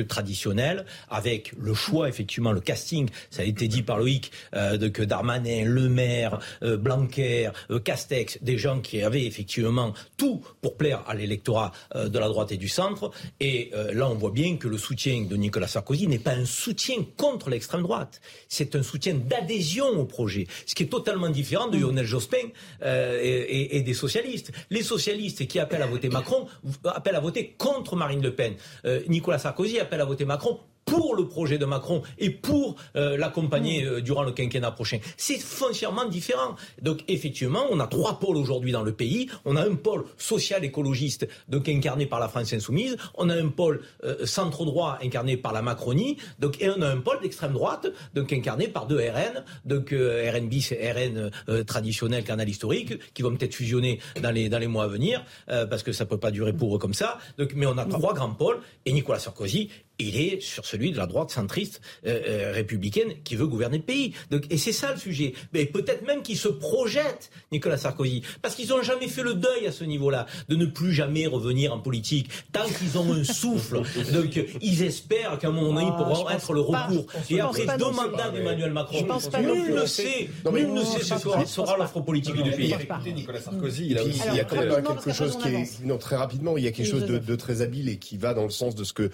traditionnelle, 0.09 0.85
avec 1.09 1.53
le 1.59 1.75
choix, 1.75 2.09
effectivement, 2.09 2.53
le 2.53 2.61
casting, 2.61 3.09
ça 3.31 3.43
a 3.43 3.45
été 3.45 3.67
dit 3.67 3.83
par 3.83 3.99
Loïc, 3.99 4.31
euh, 4.55 4.77
de 4.77 4.89
que 4.89 5.03
Darmanin, 5.03 5.65
Le 5.65 5.89
Maire, 5.89 6.39
Blanquer, 6.63 7.51
Castex, 7.85 8.39
des 8.43 8.59
gens 8.59 8.81
qui 8.81 9.03
avaient 9.03 9.25
effectivement 9.25 9.95
tout 10.17 10.43
pour 10.61 10.77
plaire 10.77 11.03
à 11.07 11.15
l'électorat 11.15 11.73
de 11.95 12.19
la 12.19 12.29
droite 12.29 12.53
et 12.53 12.57
du 12.57 12.69
centre. 12.69 13.11
Et 13.41 13.71
là, 13.93 14.09
on 14.09 14.15
voit 14.15 14.31
bien 14.31 14.57
que 14.57 14.69
le 14.69 14.79
soutien 14.79 15.23
de 15.23 15.37
Nicolas 15.37 15.69
Sarkozy 15.69 16.07
n'est 16.07 16.19
pas 16.19 16.33
un 16.33 16.45
soutien 16.45 16.97
contre 17.17 17.51
l'extrême 17.51 17.83
droite, 17.83 18.21
c'est 18.49 18.77
un 18.77 18.83
soutien 18.83 19.15
adhésion 19.51 19.89
au 19.89 20.05
projet, 20.05 20.47
ce 20.67 20.75
qui 20.75 20.85
est 20.85 20.87
totalement 20.87 21.29
différent 21.29 21.69
de 21.69 21.79
Lionel 21.79 22.07
Jospin 22.07 22.37
euh, 22.83 23.19
et, 23.21 23.81
des 23.83 23.95
socialistes. 23.95 24.53
Les 24.71 24.83
socialistes 24.83 25.47
qui 25.47 25.59
appellent 25.59 25.83
à 25.83 25.87
voter 25.87 26.09
Macron 26.09 26.47
appellent 26.85 27.17
à 27.17 27.21
voter 27.21 27.55
contre 27.59 27.97
Marine 27.97 28.23
Le 28.23 28.35
Pen. 28.35 28.55
Euh, 28.85 29.01
Nicolas 29.09 29.39
Sarkozy 29.39 29.79
appelle 29.81 30.01
à 30.01 30.05
voter 30.05 30.25
Macron 30.25 30.61
pour 30.91 31.15
le 31.15 31.29
projet 31.29 31.57
de 31.57 31.65
Macron 31.65 32.03
et 32.19 32.31
pour 32.31 32.75
euh, 32.97 33.17
l'accompagner 33.17 33.85
euh, 33.85 34.01
durant 34.01 34.25
le 34.25 34.33
quinquennat 34.33 34.73
prochain. 34.73 34.99
C'est 35.17 35.39
foncièrement 35.39 36.05
différent. 36.05 36.57
Donc 36.83 37.05
effectivement, 37.07 37.65
on 37.71 37.79
a 37.79 37.87
trois 37.87 38.19
pôles 38.19 38.37
aujourd'hui 38.37 38.73
dans 38.73 38.83
le 38.83 38.91
pays. 38.91 39.31
On 39.45 39.55
a 39.55 39.65
un 39.65 39.77
pôle 39.77 40.03
social 40.19 40.65
écologiste 40.65 41.29
donc 41.49 41.69
incarné 41.69 42.07
par 42.07 42.19
la 42.19 42.29
France 42.29 42.53
insoumise. 42.53 42.97
On 43.15 43.31
a 43.31 43.37
un 43.37 43.49
pôle 43.51 43.83
euh, 44.03 44.27
centre 44.27 44.65
droit 44.65 44.99
incarné 45.01 45.37
par 45.37 45.53
la 45.53 45.63
Macronie. 45.63 46.17
Donc 46.41 46.61
et 46.61 46.69
on 46.69 46.83
a 46.83 46.89
un 46.89 46.99
pôle 46.99 47.21
d'extrême 47.21 47.53
droite 47.53 47.87
donc 48.13 48.33
incarné 48.33 48.67
par 48.67 48.89
deux 48.89 48.99
RN, 48.99 49.45
donc 49.65 49.93
RN 49.93 50.49
bis 50.49 50.73
et 50.73 50.91
RN 50.91 51.31
traditionnel 51.65 52.25
canal 52.25 52.49
historique 52.49 52.95
qui 53.15 53.23
vont 53.23 53.37
peut-être 53.37 53.55
fusionner 53.55 54.01
dans 54.21 54.33
les 54.33 54.49
dans 54.49 54.59
les 54.59 54.67
mois 54.67 54.85
à 54.85 54.89
venir 54.89 55.25
parce 55.47 55.83
que 55.85 55.93
ça 55.93 56.05
peut 56.05 56.19
pas 56.19 56.33
durer 56.33 56.53
pour 56.53 56.75
eux 56.75 56.79
comme 56.79 56.95
ça. 56.95 57.19
Donc 57.39 57.53
mais 57.55 57.67
on 57.67 57.79
a 57.79 57.85
trois 57.85 58.13
grands 58.13 58.35
pôles 58.35 58.59
et 58.87 58.93
Nicolas 58.93 59.21
Sarkozy 59.21 59.71
il 60.01 60.19
est 60.19 60.41
sur 60.41 60.65
celui 60.65 60.93
de 60.93 60.97
la 60.97 61.07
droite 61.07 61.31
centriste 61.31 61.81
euh, 62.07 62.21
euh, 62.27 62.53
républicaine 62.53 63.15
qui 63.25 63.37
veut 63.37 63.47
gouverner 63.47 63.79
le 63.79 63.85
pays. 63.85 64.15
Donc, 64.31 64.45
et 64.51 64.59
c'est 64.59 64.73
ça 64.73 64.93
le 64.93 64.99
sujet. 64.99 65.35
Mais 65.53 65.67
peut-être 65.67 66.07
même 66.07 66.23
qu'il 66.23 66.37
se 66.37 66.49
projette, 66.49 67.31
Nicolas 67.53 67.77
Sarkozy, 67.77 68.23
parce 68.43 68.55
qu'ils 68.55 68.69
n'ont 68.71 68.83
jamais 68.83 69.09
fait 69.09 69.23
le 69.23 69.35
deuil 69.35 69.67
à 69.67 69.73
ce 69.73 69.85
niveau-là, 69.85 70.27
de 70.49 70.57
ne 70.57 70.67
plus 70.67 70.93
jamais 70.93 71.27
revenir 71.27 71.73
en 71.73 71.79
politique, 71.79 72.31
tant 72.53 72.67
qu'ils 72.67 72.99
ont 72.99 73.13
un 73.13 73.25
souffle. 73.25 73.83
Donc, 74.13 74.41
ils 74.61 74.83
espèrent 74.83 75.39
qu'à 75.39 75.49
un 75.49 75.53
moment 75.53 75.73
donné, 75.75 75.87
ils 75.87 75.93
ah, 75.95 76.03
pourront 76.03 76.31
être 76.31 76.53
le 76.53 76.61
recours. 76.61 77.07
et 77.29 77.41
après 77.41 77.79
deux 77.79 77.91
mandats 77.91 78.31
d'Emmanuel 78.31 78.73
Macron, 78.73 79.07
nul 79.41 79.75
ne 79.75 79.87
sait, 79.87 80.31
nul 80.53 80.73
ne 80.73 80.83
sait 80.83 81.03
ce 81.03 81.15
que 81.15 81.47
sera 81.47 81.77
l'offre 81.77 82.01
politique 82.01 82.43
du 82.43 82.51
pays. 82.51 82.75
Nicolas 83.15 83.41
Sarkozy, 83.41 83.87
il, 83.87 83.99
il 84.31 84.37
y 84.37 84.41
a 84.41 84.45
quand 84.45 84.57
même 84.57 84.83
quelque 84.83 85.13
chose 85.13 85.37
qui 85.39 85.49
est, 85.49 85.85
non, 85.85 85.99
très 85.99 86.17
rapidement, 86.17 86.57
il 86.57 86.65
y 86.65 86.69
a 86.69 86.73
quelque 86.73 86.91
chose 86.91 87.07
de, 87.07 87.37
très 87.37 87.63
habile 87.63 87.89
et 87.89 87.97
qui 87.97 88.17
va 88.17 88.35
dans 88.35 88.45
le 88.45 88.51
sens 88.51 88.75
de 88.75 88.85
ce 88.85 88.93
que 88.93 89.11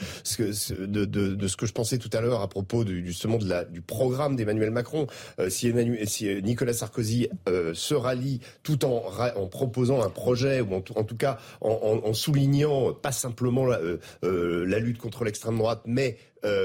de, 0.78 1.04
de, 1.04 1.34
de, 1.34 1.48
ce 1.48 1.56
que 1.56 1.66
je 1.66 1.72
pensais 1.72 1.98
tout 1.98 2.10
à 2.12 2.20
l'heure 2.20 2.40
à 2.40 2.48
propos 2.48 2.84
du, 2.84 3.06
justement 3.06 3.38
de 3.38 3.48
la, 3.48 3.64
du 3.64 3.80
programme 3.80 4.36
d'Emmanuel 4.36 4.70
Macron. 4.70 5.06
Euh, 5.38 5.48
si, 5.48 5.68
Emmanuel, 5.68 6.08
si 6.08 6.28
euh, 6.28 6.40
Nicolas 6.40 6.72
Sarkozy 6.72 7.28
euh, 7.48 7.74
se 7.74 7.94
rallie 7.94 8.40
tout 8.62 8.84
en, 8.84 9.04
en 9.36 9.46
proposant 9.46 10.02
un 10.02 10.10
projet, 10.10 10.60
ou 10.60 10.74
en, 10.74 10.82
en 10.94 11.04
tout 11.04 11.16
cas 11.16 11.38
en, 11.60 12.00
en, 12.04 12.12
soulignant 12.14 12.92
pas 12.92 13.12
simplement 13.12 13.66
la, 13.66 13.78
la 14.22 14.78
lutte 14.78 14.98
contre 14.98 15.24
l'extrême 15.24 15.58
droite, 15.58 15.82
mais 15.86 16.18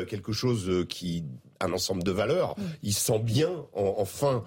quelque 0.07 0.31
chose 0.31 0.85
qui 0.89 1.25
un 1.59 1.73
ensemble 1.73 2.03
de 2.03 2.11
valeurs, 2.11 2.55
il 2.83 2.93
sent 2.93 3.19
bien 3.19 3.49
en, 3.73 4.05
fin 4.05 4.43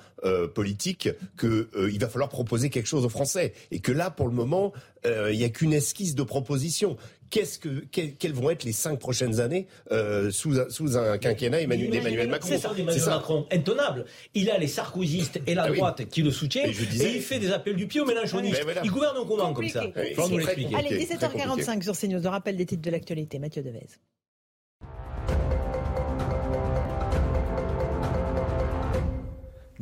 politique 0.55 1.09
qu'il 1.39 1.67
il 1.75 1.99
va 1.99 2.09
falloir 2.09 2.29
proposer 2.29 2.71
quelque 2.71 2.87
chose 2.87 3.05
aux 3.05 3.09
Français 3.09 3.53
et 3.71 3.81
que 3.81 3.93
là, 3.93 4.11
pour 4.11 4.27
le 4.29 4.33
moment, 4.35 4.73
il 5.05 5.37
n'y 5.37 5.45
a 5.45 5.49
qu'une 5.49 5.73
esquisse 5.73 6.15
de 6.15 6.23
proposition 6.23 6.97
qu'est-ce 7.31 7.59
que, 7.59 7.85
quelles 7.91 8.33
vont 8.33 8.51
être 8.51 8.65
les 8.65 8.73
cinq 8.73 8.99
prochaines 8.99 9.41
années 9.41 9.67
euh, 9.91 10.31
sous, 10.31 10.59
un, 10.59 10.69
sous 10.71 10.97
un 10.97 11.19
quinquennat 11.19 11.61
Emmanuel, 11.61 11.91
d'Emmanuel 11.91 12.29
Macron. 12.29 12.49
C'est 12.49 12.59
ça, 12.59 12.73
Emmanuel 12.77 13.05
Macron, 13.07 13.47
intenable. 13.51 14.05
Il 14.35 14.51
a 14.51 14.59
les 14.59 14.69
sarkozystes 14.69 15.41
et 15.47 15.55
la 15.55 15.65
ah 15.65 15.71
droite 15.71 16.05
qui 16.09 16.23
le 16.23 16.31
soutiennent, 16.31 16.71
et, 16.71 17.17
il 17.17 17.23
fait 17.23 17.39
des 17.39 17.53
appels 17.53 17.77
du 17.77 17.87
pied 17.87 18.01
aux 18.01 18.07
mélanchonistes. 18.07 18.65
Il 18.83 18.91
gouverne 18.91 19.17
comment 19.27 19.53
comme 19.53 19.69
ça. 19.69 19.83
Allez, 19.83 21.05
17h45 21.05 21.83
sur 21.83 21.97
CNews, 21.97 22.21
le 22.21 22.29
rappel 22.29 22.57
des 22.57 22.67
titres 22.67 22.83
de 22.83 22.91
l'actualité. 22.91 23.39
Mathieu 23.39 23.63
Devez. 23.63 23.87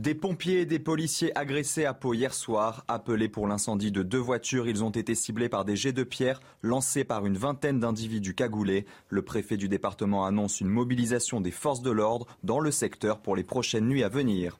Des 0.02 0.16
pompiers 0.16 0.62
et 0.62 0.66
des 0.66 0.80
policiers 0.80 1.30
agressés 1.38 1.84
à 1.84 1.94
Pau 1.94 2.12
hier 2.12 2.34
soir. 2.34 2.84
Appelés 2.88 3.28
pour 3.28 3.46
l'incendie 3.46 3.92
de 3.92 4.02
deux 4.02 4.18
voitures, 4.18 4.66
ils 4.66 4.82
ont 4.82 4.90
été 4.90 5.14
ciblés 5.14 5.48
par 5.48 5.64
des 5.64 5.76
jets 5.76 5.92
de 5.92 6.02
pierre 6.02 6.40
lancés 6.60 7.04
par 7.04 7.24
une 7.24 7.36
vingtaine 7.36 7.78
d'individus 7.78 8.34
cagoulés. 8.34 8.84
Le 9.08 9.22
préfet 9.22 9.56
du 9.56 9.68
département 9.68 10.26
annonce 10.26 10.60
une 10.60 10.70
mobilisation 10.70 11.40
des 11.40 11.52
forces 11.52 11.82
de 11.82 11.92
l'ordre 11.92 12.26
dans 12.42 12.58
le 12.58 12.72
secteur 12.72 13.20
pour 13.20 13.36
les 13.36 13.44
prochaines 13.44 13.86
nuits 13.86 14.02
à 14.02 14.08
venir. 14.08 14.58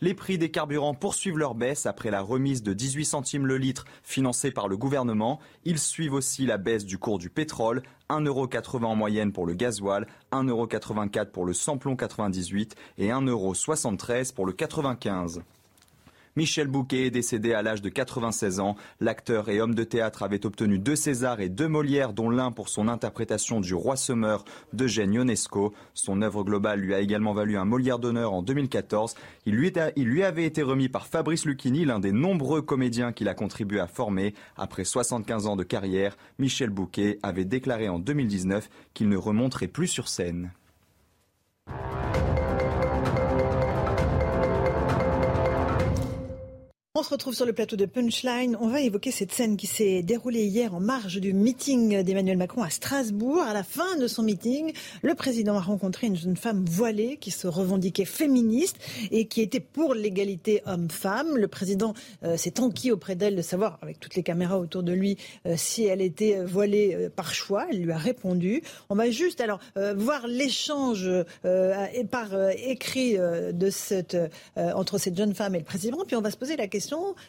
Les 0.00 0.14
prix 0.14 0.38
des 0.38 0.50
carburants 0.50 0.94
poursuivent 0.94 1.38
leur 1.38 1.54
baisse 1.54 1.86
après 1.86 2.10
la 2.10 2.20
remise 2.20 2.62
de 2.62 2.72
18 2.72 3.04
centimes 3.04 3.46
le 3.46 3.56
litre 3.56 3.84
financée 4.02 4.50
par 4.50 4.68
le 4.68 4.76
gouvernement. 4.76 5.40
Ils 5.64 5.78
suivent 5.78 6.14
aussi 6.14 6.46
la 6.46 6.58
baisse 6.58 6.84
du 6.84 6.98
cours 6.98 7.18
du 7.18 7.30
pétrole, 7.30 7.82
1,80€ 8.10 8.84
en 8.84 8.96
moyenne 8.96 9.32
pour 9.32 9.46
le 9.46 9.54
gasoil, 9.54 10.06
1,84€ 10.32 11.30
pour 11.30 11.46
le 11.46 11.52
samplon 11.52 11.96
98 11.96 12.74
et 12.98 13.08
1,73€ 13.08 14.34
pour 14.34 14.46
le 14.46 14.52
95. 14.52 15.42
Michel 16.36 16.66
Bouquet 16.66 17.06
est 17.06 17.10
décédé 17.10 17.54
à 17.54 17.62
l'âge 17.62 17.80
de 17.80 17.88
96 17.88 18.58
ans. 18.58 18.74
L'acteur 18.98 19.48
et 19.48 19.60
homme 19.60 19.74
de 19.76 19.84
théâtre 19.84 20.24
avait 20.24 20.44
obtenu 20.44 20.80
deux 20.80 20.96
Césars 20.96 21.40
et 21.40 21.48
deux 21.48 21.68
Molières, 21.68 22.12
dont 22.12 22.28
l'un 22.28 22.50
pour 22.50 22.68
son 22.68 22.88
interprétation 22.88 23.60
du 23.60 23.72
Roi 23.72 23.94
Semeur 23.94 24.44
d'Eugène 24.72 25.14
Ionesco. 25.14 25.72
Son 25.94 26.22
œuvre 26.22 26.42
globale 26.42 26.80
lui 26.80 26.92
a 26.92 26.98
également 26.98 27.34
valu 27.34 27.56
un 27.56 27.64
Molière 27.64 28.00
d'honneur 28.00 28.32
en 28.32 28.42
2014. 28.42 29.14
Il 29.46 29.54
lui, 29.54 30.22
avait 30.24 30.44
été 30.44 30.62
remis 30.62 30.88
par 30.88 31.06
Fabrice 31.06 31.44
Lucchini, 31.44 31.84
l'un 31.84 32.00
des 32.00 32.10
nombreux 32.10 32.62
comédiens 32.62 33.12
qu'il 33.12 33.28
a 33.28 33.34
contribué 33.34 33.78
à 33.78 33.86
former. 33.86 34.34
Après 34.56 34.82
75 34.82 35.46
ans 35.46 35.56
de 35.56 35.62
carrière, 35.62 36.16
Michel 36.40 36.70
Bouquet 36.70 37.20
avait 37.22 37.44
déclaré 37.44 37.88
en 37.88 38.00
2019 38.00 38.68
qu'il 38.92 39.08
ne 39.08 39.16
remonterait 39.16 39.68
plus 39.68 39.86
sur 39.86 40.08
scène. 40.08 40.50
On 46.96 47.02
se 47.02 47.10
retrouve 47.10 47.34
sur 47.34 47.44
le 47.44 47.52
plateau 47.52 47.74
de 47.74 47.86
Punchline. 47.86 48.56
On 48.60 48.68
va 48.68 48.80
évoquer 48.80 49.10
cette 49.10 49.32
scène 49.32 49.56
qui 49.56 49.66
s'est 49.66 50.04
déroulée 50.04 50.44
hier 50.44 50.76
en 50.76 50.78
marge 50.78 51.16
du 51.16 51.32
meeting 51.32 52.04
d'Emmanuel 52.04 52.36
Macron 52.36 52.62
à 52.62 52.70
Strasbourg. 52.70 53.42
À 53.42 53.52
la 53.52 53.64
fin 53.64 53.96
de 53.96 54.06
son 54.06 54.22
meeting, 54.22 54.72
le 55.02 55.16
président 55.16 55.56
a 55.56 55.60
rencontré 55.60 56.06
une 56.06 56.14
jeune 56.14 56.36
femme 56.36 56.64
voilée 56.64 57.16
qui 57.16 57.32
se 57.32 57.48
revendiquait 57.48 58.04
féministe 58.04 58.76
et 59.10 59.26
qui 59.26 59.40
était 59.40 59.58
pour 59.58 59.92
l'égalité 59.92 60.62
homme-femme. 60.66 61.36
Le 61.36 61.48
président 61.48 61.94
euh, 62.22 62.36
s'est 62.36 62.60
enquis 62.60 62.92
auprès 62.92 63.16
d'elle 63.16 63.34
de 63.34 63.42
savoir, 63.42 63.80
avec 63.82 63.98
toutes 63.98 64.14
les 64.14 64.22
caméras 64.22 64.60
autour 64.60 64.84
de 64.84 64.92
lui, 64.92 65.16
euh, 65.46 65.54
si 65.56 65.86
elle 65.86 66.00
était 66.00 66.44
voilée 66.44 66.94
euh, 66.94 67.10
par 67.10 67.34
choix. 67.34 67.66
Elle 67.72 67.82
lui 67.82 67.90
a 67.90 67.98
répondu. 67.98 68.62
On 68.88 68.94
va 68.94 69.10
juste 69.10 69.40
alors 69.40 69.58
voir 69.96 70.28
l'échange 70.28 71.10
par 72.12 72.28
écrit 72.50 73.16
entre 74.56 74.98
cette 74.98 75.16
jeune 75.16 75.34
femme 75.34 75.56
et 75.56 75.58
le 75.58 75.64
président. 75.64 75.98
Puis 76.06 76.14
on 76.14 76.20
va 76.20 76.30
se 76.30 76.36
poser 76.36 76.56
la 76.56 76.68
question 76.68 76.83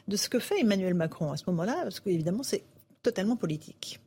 de 0.08 0.16
ce 0.16 0.30
que 0.30 0.40
fait 0.40 0.60
Emmanuel 0.62 0.94
Macron 0.94 1.32
à 1.32 1.38
ce 1.38 1.44
moment-là, 1.48 1.76
parce 1.84 2.00
qu'évidemment, 2.00 2.44
c'est 2.44 2.64
totalement 3.04 3.36
politique. 3.36 4.00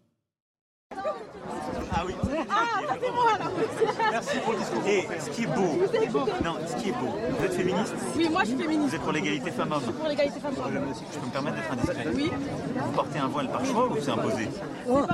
Ah 1.91 2.03
oui. 2.07 2.15
Ah, 2.51 2.65
c'est 3.01 3.11
moi 3.11 3.33
alors. 3.35 3.53
Merci 4.11 4.39
pour 4.45 4.53
le 4.53 4.59
discours. 4.59 4.83
Et 4.87 5.07
ce 5.21 5.31
qui 5.31 5.43
est 5.45 5.47
beau, 5.47 5.79
non, 6.45 6.57
ce 6.67 6.77
qui 6.83 6.89
est 6.91 6.93
beau, 6.93 7.09
vous 7.39 7.45
êtes 7.45 7.53
féministe 7.53 7.95
Oui, 8.17 8.29
moi 8.29 8.41
je 8.43 8.49
suis 8.49 8.57
féministe. 8.59 8.89
Vous 8.91 8.95
êtes 8.97 9.03
pour 9.03 9.13
l'égalité 9.13 9.51
femmes-hommes 9.51 9.83
Pour 9.83 10.09
l'égalité 10.09 10.41
femmes-hommes. 10.41 10.95
Je 11.13 11.19
peux 11.19 11.27
me 11.27 11.33
permettre 11.33 11.57
d'être 11.57 11.73
indiscret 11.73 12.07
Oui. 12.15 12.31
Vous 12.85 12.93
portez 12.93 13.19
un 13.19 13.29
voile 13.29 13.49
par 13.51 13.65
choix 13.65 13.89
ou 13.89 13.97
c'est 14.01 14.11
imposé 14.11 14.49
Non, 14.87 15.07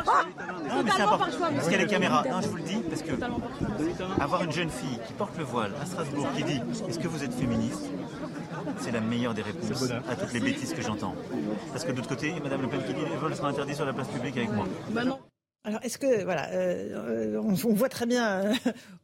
mais 0.85 0.91
c'est 0.95 1.03
important. 1.03 1.27
Parce 1.39 1.65
qu'il 1.65 1.73
y 1.73 1.77
a 1.77 1.79
les 1.79 1.87
caméras. 1.87 2.25
Non, 2.31 2.41
je 2.41 2.49
vous 2.49 2.57
le 2.57 2.63
dis, 2.63 2.77
parce 2.89 3.03
que 3.03 3.13
avoir 4.21 4.43
une 4.43 4.53
jeune 4.53 4.71
fille 4.71 4.99
qui 5.07 5.13
porte 5.15 5.37
le 5.39 5.45
voile 5.45 5.73
à 5.81 5.87
Strasbourg 5.87 6.27
qui 6.37 6.45
dit 6.45 6.61
Est-ce 6.89 6.99
que 6.99 7.09
vous 7.09 7.23
êtes 7.25 7.35
féministe? 7.35 7.85
C'est 8.79 8.93
la 8.93 9.01
meilleure 9.01 9.35
des 9.35 9.43
réponses 9.43 9.91
à 10.09 10.17
toutes 10.17 10.33
les 10.33 10.41
bêtises 10.41 10.73
que 10.73 10.83
j'entends. 10.83 11.15
Parce 11.73 11.85
que 11.85 11.93
de 11.93 11.97
l'autre 11.97 12.09
côté, 12.09 12.33
Madame 12.43 12.63
Le 12.63 12.69
Pen 12.69 12.81
qui 12.87 12.95
dit 12.95 13.01
les 13.01 13.17
vols 13.17 13.35
seront 13.35 13.49
interdits 13.49 13.75
sur 13.75 13.85
la 13.85 13.93
place 13.93 14.09
publique 14.09 14.37
avec 14.37 14.53
moi. 14.53 14.67
Bah 14.91 15.05
non. 15.05 15.19
Alors, 15.67 15.81
est-ce 15.83 15.97
que, 15.97 16.25
voilà, 16.25 16.51
euh, 16.51 17.41
on, 17.43 17.55
voit 17.55 17.89
très 17.89 18.05
bien 18.05 18.29
euh, 18.29 18.53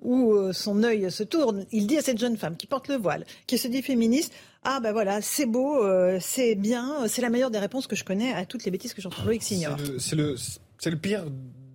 où 0.00 0.34
euh, 0.34 0.52
son 0.52 0.82
œil 0.82 1.11
se 1.11 1.22
tourne. 1.22 1.64
Il 1.72 1.86
dit 1.86 1.96
à 1.96 2.02
cette 2.02 2.18
jeune 2.18 2.36
femme 2.36 2.56
qui 2.56 2.66
porte 2.66 2.88
le 2.88 2.96
voile, 2.96 3.24
qui 3.46 3.56
se 3.56 3.66
dit 3.66 3.80
féministe, 3.80 4.34
ah 4.62 4.78
ben 4.80 4.92
voilà, 4.92 5.22
c'est 5.22 5.46
beau, 5.46 5.82
c'est 6.20 6.54
bien, 6.54 7.08
c'est 7.08 7.22
la 7.22 7.30
meilleure 7.30 7.50
des 7.50 7.58
réponses 7.58 7.86
que 7.86 7.96
je 7.96 8.04
connais 8.04 8.34
à 8.34 8.44
toutes 8.44 8.66
les 8.66 8.70
bêtises 8.70 8.92
que 8.92 9.00
j'entends. 9.00 9.24
Loïc 9.24 9.42
Signor. 9.42 9.78
C'est 9.98 10.16
le, 10.16 10.36
le, 10.84 10.96
pire 10.96 11.24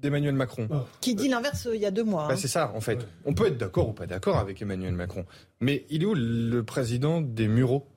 d'Emmanuel 0.05 0.35
Macron. 0.35 0.67
Oh. 0.71 0.77
Qui 1.01 1.15
dit 1.15 1.27
l'inverse 1.27 1.67
il 1.73 1.81
y 1.81 1.85
a 1.85 1.91
deux 1.91 2.03
mois. 2.03 2.27
Bah, 2.27 2.33
hein. 2.33 2.37
C'est 2.37 2.47
ça, 2.47 2.71
en 2.73 2.81
fait. 2.81 3.05
On 3.25 3.33
peut 3.33 3.47
être 3.47 3.57
d'accord 3.57 3.89
ou 3.89 3.93
pas 3.93 4.07
d'accord 4.07 4.37
avec 4.37 4.61
Emmanuel 4.61 4.93
Macron. 4.93 5.25
Mais 5.59 5.85
il 5.89 6.03
est 6.03 6.05
où 6.05 6.15
le 6.15 6.61
président 6.63 7.21
des 7.21 7.47
Mureaux 7.47 7.87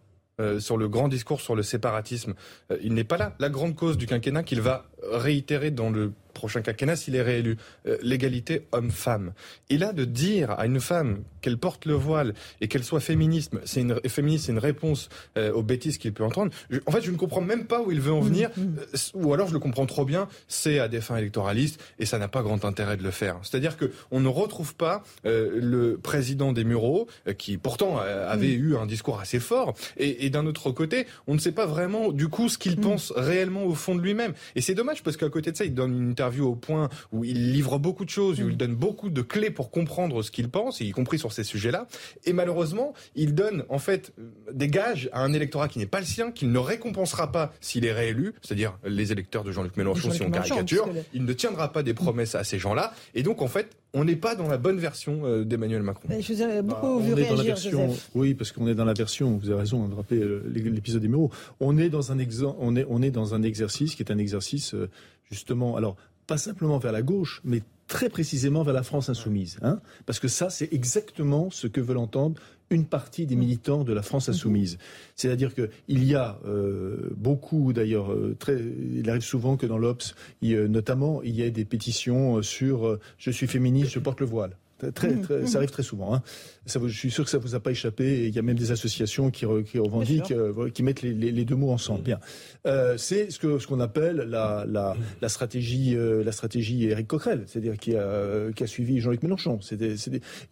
sur 0.61 0.77
le 0.77 0.89
grand 0.89 1.09
discours 1.09 1.41
sur 1.41 1.57
le 1.57 1.65
séparatisme? 1.65 2.35
il 2.81 2.95
n'est 2.95 3.03
pas 3.03 3.17
là. 3.17 3.35
La 3.41 3.49
grande 3.49 3.75
cause 3.75 3.97
du 3.97 4.07
quinquennat 4.07 4.45
qu'il 4.45 4.61
va 4.61 4.85
réitérer 5.03 5.71
dans 5.71 5.91
le 5.91 6.13
prochain 6.39 6.63
quinquennat 6.63 6.97
s'il 6.97 7.17
est 7.17 7.23
réélu. 7.23 7.57
Euh, 7.87 7.99
l'égalité 8.01 8.63
homme-femme. 8.73 9.33
Et 9.71 9.77
là, 9.77 9.93
de 9.93 10.05
dire 10.05 10.53
à 10.53 10.67
une 10.67 10.81
femme 10.81 11.23
qu'elle 11.41 11.59
porte 11.59 11.85
le 11.85 11.95
voile 11.95 12.35
et 12.61 12.69
qu'elle 12.69 12.85
soit 12.85 13.01
féministe, 13.01 13.53
c'est 13.65 13.81
une, 13.81 14.01
féministe, 14.09 14.47
c'est 14.47 14.53
une 14.53 14.59
réponse 14.59 15.09
euh, 15.37 15.53
aux 15.53 15.63
bêtises 15.63 15.99
qu'il 15.99 16.13
peut 16.13 16.25
entendre. 16.25 16.53
en 16.87 16.93
fait, 16.93 17.03
je 17.03 17.11
ne 17.11 17.17
comprends 17.17 17.41
même 17.41 17.67
pas 17.67 17.83
où 17.83 17.91
il 17.91 18.01
veut 18.01 18.13
en 18.13 18.23
mmh, 18.23 18.27
venir, 18.27 18.51
mmh. 18.57 18.63
Euh, 18.79 18.97
ou 19.15 19.35
alors 19.35 19.49
je 19.49 19.53
le 19.53 19.59
comprends 19.59 19.87
trop 19.87 20.05
bien, 20.05 20.29
c'est 20.47 20.79
à 20.79 20.89
des 20.89 21.01
fins 21.01 21.17
électoralistes 21.17 21.81
et 21.99 22.07
ça 22.07 22.19
n'a 22.19 22.29
pas 22.29 22.43
grand 22.43 22.65
intérêt 22.65 22.97
de 22.97 23.03
le 23.03 23.11
faire. 23.11 23.39
C'est-à-dire 23.43 23.77
que 23.77 23.91
on 24.11 24.21
ne 24.21 24.29
retrouve 24.29 24.75
pas 24.75 25.03
le 25.25 25.99
président 26.01 26.53
des 26.53 26.65
Mureaux, 26.65 27.09
qui 27.37 27.57
pourtant 27.57 27.99
avait 27.99 28.57
mmh. 28.57 28.65
eu 28.65 28.77
un 28.77 28.87
discours 28.87 29.19
assez 29.21 29.41
fort, 29.41 29.75
et, 29.97 30.27
et 30.27 30.31
d'un 30.31 30.47
autre 30.47 30.71
côté, 30.71 31.07
on 31.27 31.35
ne 31.35 31.39
sait 31.39 31.53
pas 31.53 31.67
vraiment 31.67 32.13
du 32.13 32.29
coup 32.29 32.49
ce 32.49 32.59
qu'il 32.59 32.77
pense 32.77 33.13
réellement 33.17 33.65
au 33.65 33.75
fond 33.75 33.95
de 33.95 34.01
lui-même. 34.01 34.35
Et 34.55 34.61
c'est 34.61 34.75
dommage 34.75 34.88
parce 35.03 35.17
qu'à 35.17 35.29
côté 35.29 35.53
de 35.53 35.57
ça, 35.57 35.65
il 35.65 35.75
donne 35.75 35.97
une 35.97 36.11
interview 36.11 36.47
au 36.47 36.57
point 36.57 36.89
où 37.13 37.25
il 37.25 37.53
livre 37.53 37.79
beaucoup 37.79 38.05
de 38.05 38.11
choses, 38.11 38.41
où 38.41 38.49
il 38.49 38.55
mm. 38.55 38.59
donne 38.59 38.75
beaucoup 38.75 39.11
de 39.11 39.23
clés 39.23 39.51
pour 39.51 39.71
comprendre 39.71 40.23
ce 40.23 40.31
qu'il 40.31 40.49
pense, 40.49 40.81
y 40.81 40.91
compris 40.91 41.19
sur 41.19 41.33
ces 41.33 41.45
sujets-là. 41.45 41.87
Et 42.25 42.33
malheureusement, 42.33 42.95
il 43.15 43.35
donne 43.35 43.65
en 43.69 43.79
fait 43.79 44.13
des 44.53 44.69
gages 44.69 45.09
à 45.13 45.23
un 45.23 45.33
électorat 45.33 45.69
qui 45.69 45.79
n'est 45.79 45.87
pas 45.87 46.01
le 46.01 46.07
sien, 46.07 46.31
qu'il 46.31 46.53
ne 46.53 46.59
récompensera 46.59 47.33
pas 47.33 47.53
s'il 47.61 47.85
est 47.85 47.93
réélu, 47.93 48.35
c'est-à-dire 48.43 48.79
les 48.85 49.13
électeurs 49.13 49.45
de 49.45 49.53
Jean-Luc 49.53 49.77
Mélenchon 49.77 50.11
si 50.11 50.23
on 50.23 50.31
caricature. 50.31 50.89
Il 51.13 51.25
ne 51.25 51.33
tiendra 51.33 51.73
pas 51.73 51.83
des 51.83 51.95
promesses 51.95 52.35
à 52.35 52.45
ces 52.45 52.59
gens-là. 52.59 52.93
Et 53.15 53.23
donc 53.23 53.43
en 53.43 53.49
fait, 53.49 53.77
on 53.95 54.05
n'est 54.05 54.17
pas 54.17 54.35
dans 54.35 54.49
la 54.49 54.59
bonne 54.59 54.79
version 54.79 55.25
euh, 55.25 55.45
d'Emmanuel 55.45 55.83
Macron. 55.83 56.09
Je 56.11 56.33
vous 56.33 56.43
ai 56.43 56.63
beaucoup 56.63 56.99
bah, 56.99 57.05
vu 57.05 57.15
réagir, 57.15 57.37
dans 57.37 57.43
la 57.43 57.49
version, 57.49 57.97
Oui, 58.15 58.35
parce 58.35 58.53
qu'on 58.53 58.67
est 58.69 58.75
dans 58.75 58.85
la 58.85 58.93
version, 58.93 59.37
vous 59.37 59.51
avez 59.51 59.61
raison 59.61 59.89
de 59.89 59.95
rappeler 59.95 60.21
euh, 60.21 60.43
l'épisode 60.47 61.03
des 61.03 61.09
Mureaux. 61.09 61.31
On 61.61 61.79
est 61.79 61.89
dans 61.89 62.13
un 62.13 62.19
on 62.59 62.77
est, 62.77 62.87
on 62.89 63.03
est 63.03 63.11
dans 63.11 63.35
un 63.35 63.43
exercice 63.43 63.95
qui 63.95 64.03
est 64.03 64.13
un 64.13 64.19
exercice 64.19 64.75
euh, 64.75 64.91
justement, 65.31 65.77
alors 65.77 65.97
pas 66.27 66.39
simplement 66.39 66.79
vers 66.79 66.93
la 66.93 67.03
gauche, 67.03 67.41
mais 67.45 67.63
très 67.87 68.11
précisément 68.11 68.63
vers 68.63 68.75
la 68.75 68.83
France 68.83 69.09
insoumise. 69.09 69.59
Hein 69.63 69.81
Parce 70.05 70.21
que 70.21 70.29
ça, 70.29 70.51
c'est 70.51 70.73
exactement 70.73 71.49
ce 71.51 71.67
que 71.67 71.81
veulent 71.81 71.97
entendre 71.97 72.39
une 72.71 72.85
partie 72.85 73.27
des 73.27 73.37
militants 73.37 73.85
de 73.85 73.93
la 73.93 74.03
France 74.03 74.29
insoumise. 74.29 74.79
C'est-à-dire 75.17 75.55
qu'il 75.55 76.05
y 76.05 76.15
a 76.15 76.39
euh, 76.47 77.11
beaucoup, 77.17 77.73
d'ailleurs, 77.73 78.13
euh, 78.13 78.37
très, 78.39 78.57
il 78.95 79.09
arrive 79.09 79.23
souvent 79.23 79.57
que 79.57 79.67
dans 79.67 79.79
l'Obs, 79.79 80.15
notamment, 80.43 81.23
il 81.23 81.35
y 81.35 81.43
ait 81.43 81.51
des 81.51 81.65
pétitions 81.65 82.43
sur 82.43 82.87
euh, 82.87 83.01
je 83.17 83.31
suis 83.31 83.47
féministe, 83.47 83.93
je 83.93 83.99
porte 83.99 84.21
le 84.21 84.27
voile. 84.27 84.57
Très, 84.95 85.11
mmh, 85.11 85.23
très, 85.23 85.47
ça 85.47 85.59
arrive 85.59 85.71
très 85.71 85.83
souvent. 85.83 86.15
Hein. 86.15 86.23
Ça, 86.69 86.81
je 86.85 86.97
suis 86.97 87.11
sûr 87.11 87.25
que 87.25 87.31
ça 87.31 87.39
vous 87.39 87.55
a 87.55 87.61
pas 87.61 87.71
échappé. 87.71 88.05
Et 88.05 88.27
il 88.29 88.35
y 88.35 88.39
a 88.39 88.43
même 88.43 88.59
des 88.59 88.71
associations 88.71 89.31
qui, 89.31 89.47
qui 89.67 89.79
revendiquent, 89.79 90.33
euh, 90.33 90.71
qui 90.71 90.83
mettent 90.83 91.03
les, 91.03 91.13
les, 91.13 91.33
les, 91.33 91.45
deux 91.45 91.57
mots 91.57 91.73
ensemble. 91.73 92.03
Bien. 92.03 92.21
Euh, 92.67 92.97
c'est 92.97 93.31
ce 93.31 93.39
que 93.39 93.59
ce 93.59 93.67
qu'on 93.67 93.81
appelle 93.81 94.17
la, 94.17 94.65
la, 94.69 94.97
la 95.21 95.29
stratégie, 95.29 95.97
euh, 95.97 96.23
la 96.23 96.33
stratégie 96.33 96.85
Éric 96.87 97.07
Coquerel, 97.09 97.45
c'est-à-dire 97.47 97.77
qui 97.79 97.97
a, 97.97 98.53
qui 98.55 98.63
a 98.63 98.67
suivi 98.67 99.01
Jean-Luc 99.01 99.23
Mélenchon. 99.23 99.61
C'est 99.63 99.79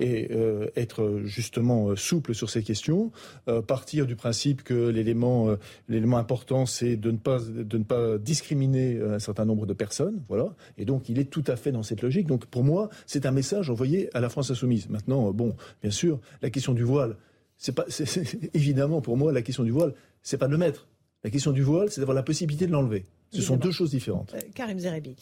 et 0.00 0.28
euh, 0.30 0.68
être 0.76 1.20
justement 1.24 1.94
souple 1.96 2.34
sur 2.34 2.48
ces 2.48 2.62
questions, 2.62 3.10
partir 3.66 4.06
du 4.06 4.16
principe 4.16 4.62
que 4.62 4.88
l'élément, 4.88 5.48
l'élément 5.88 6.18
important, 6.18 6.64
c'est 6.66 6.96
de 6.96 7.10
ne 7.10 7.16
pas 7.16 7.38
de 7.40 7.78
ne 7.78 7.84
pas 7.84 8.18
discriminer 8.18 9.00
un 9.00 9.18
certain 9.18 9.44
nombre 9.44 9.66
de 9.66 9.72
personnes. 9.72 10.22
Voilà. 10.28 10.54
Et 10.78 10.84
donc 10.84 11.08
il 11.08 11.18
est 11.18 11.30
tout 11.30 11.44
à 11.46 11.56
fait 11.56 11.72
dans 11.72 11.82
cette 11.82 12.02
logique. 12.02 12.26
Donc 12.26 12.46
pour 12.46 12.64
moi, 12.64 12.88
c'est 13.06 13.26
un 13.26 13.32
message 13.32 13.68
envoyé 13.68 14.08
à 14.14 14.20
la 14.20 14.28
France 14.28 14.50
insoumise. 14.50 14.88
Maintenant, 14.88 15.32
bon, 15.32 15.54
bien 15.82 15.90
sûr, 15.90 16.05
la 16.42 16.50
question 16.50 16.72
du 16.72 16.82
voile, 16.82 17.16
c'est 17.58 17.74
pas, 17.74 17.86
évidemment 18.54 19.00
pour 19.00 19.16
moi, 19.16 19.32
la 19.32 19.42
question 19.42 19.64
du 19.64 19.70
voile, 19.70 19.94
c'est 20.22 20.38
pas 20.38 20.46
de 20.46 20.52
le 20.52 20.58
mettre. 20.58 20.88
La 21.24 21.30
question 21.30 21.52
du 21.52 21.62
voile, 21.62 21.90
c'est 21.90 22.00
d'avoir 22.00 22.14
la 22.14 22.22
possibilité 22.22 22.66
de 22.66 22.72
l'enlever. 22.72 23.04
Ce 23.32 23.42
sont 23.42 23.56
deux 23.56 23.72
choses 23.72 23.90
différentes. 23.90 24.34
Euh, 24.34 24.40
Karim 24.54 24.78
Zerebi. 24.78 25.16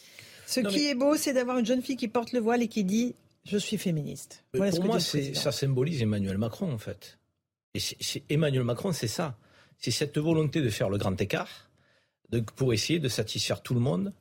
Ce 0.46 0.60
qui 0.60 0.86
est 0.86 0.94
beau, 0.94 1.16
c'est 1.16 1.32
d'avoir 1.32 1.58
une 1.58 1.66
jeune 1.66 1.82
fille 1.82 1.96
qui 1.96 2.08
porte 2.08 2.32
le 2.32 2.40
voile 2.40 2.62
et 2.62 2.68
qui 2.68 2.84
dit 2.84 3.14
je 3.44 3.58
suis 3.58 3.76
féministe. 3.76 4.44
pour 4.52 4.84
moi, 4.84 5.00
ça 5.00 5.52
symbolise 5.52 6.02
Emmanuel 6.02 6.38
Macron, 6.38 6.72
en 6.72 6.78
fait. 6.78 7.18
Et 7.74 7.80
Emmanuel 8.30 8.64
Macron, 8.64 8.92
c'est 8.92 9.08
ça. 9.08 9.36
C'est 9.78 9.90
cette 9.90 10.16
volonté 10.18 10.62
de 10.62 10.70
faire 10.70 10.88
le 10.88 10.96
grand 10.96 11.20
écart 11.20 11.68
pour 12.56 12.72
essayer 12.72 12.98
de 12.98 13.08
satisfaire 13.08 13.62
tout 13.62 13.74
le 13.74 13.80
monde 13.80 14.12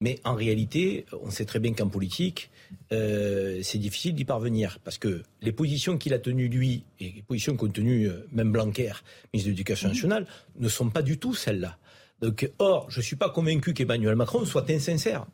mais 0.00 0.20
en 0.24 0.34
réalité, 0.34 1.06
on 1.22 1.30
sait 1.30 1.44
très 1.44 1.58
bien 1.58 1.72
qu'en 1.72 1.88
politique, 1.88 2.50
euh, 2.92 3.60
c'est 3.62 3.78
difficile 3.78 4.14
d'y 4.14 4.24
parvenir. 4.24 4.78
Parce 4.84 4.98
que 4.98 5.22
les 5.42 5.52
positions 5.52 5.98
qu'il 5.98 6.14
a 6.14 6.18
tenues, 6.18 6.48
lui, 6.48 6.84
et 7.00 7.12
les 7.16 7.22
positions 7.22 7.56
qu'ont 7.56 7.68
tenues 7.68 8.08
euh, 8.08 8.26
même 8.30 8.52
Blanquer, 8.52 8.92
ministre 9.32 9.46
de 9.46 9.50
l'Éducation 9.50 9.88
nationale, 9.88 10.26
ne 10.58 10.68
sont 10.68 10.90
pas 10.90 11.02
du 11.02 11.18
tout 11.18 11.34
celles-là. 11.34 11.78
Donc, 12.20 12.50
or, 12.58 12.90
je 12.90 12.98
ne 12.98 13.04
suis 13.04 13.16
pas 13.16 13.30
convaincu 13.30 13.74
qu'Emmanuel 13.74 14.16
Macron 14.16 14.44
soit 14.44 14.70
insincère. 14.70 15.26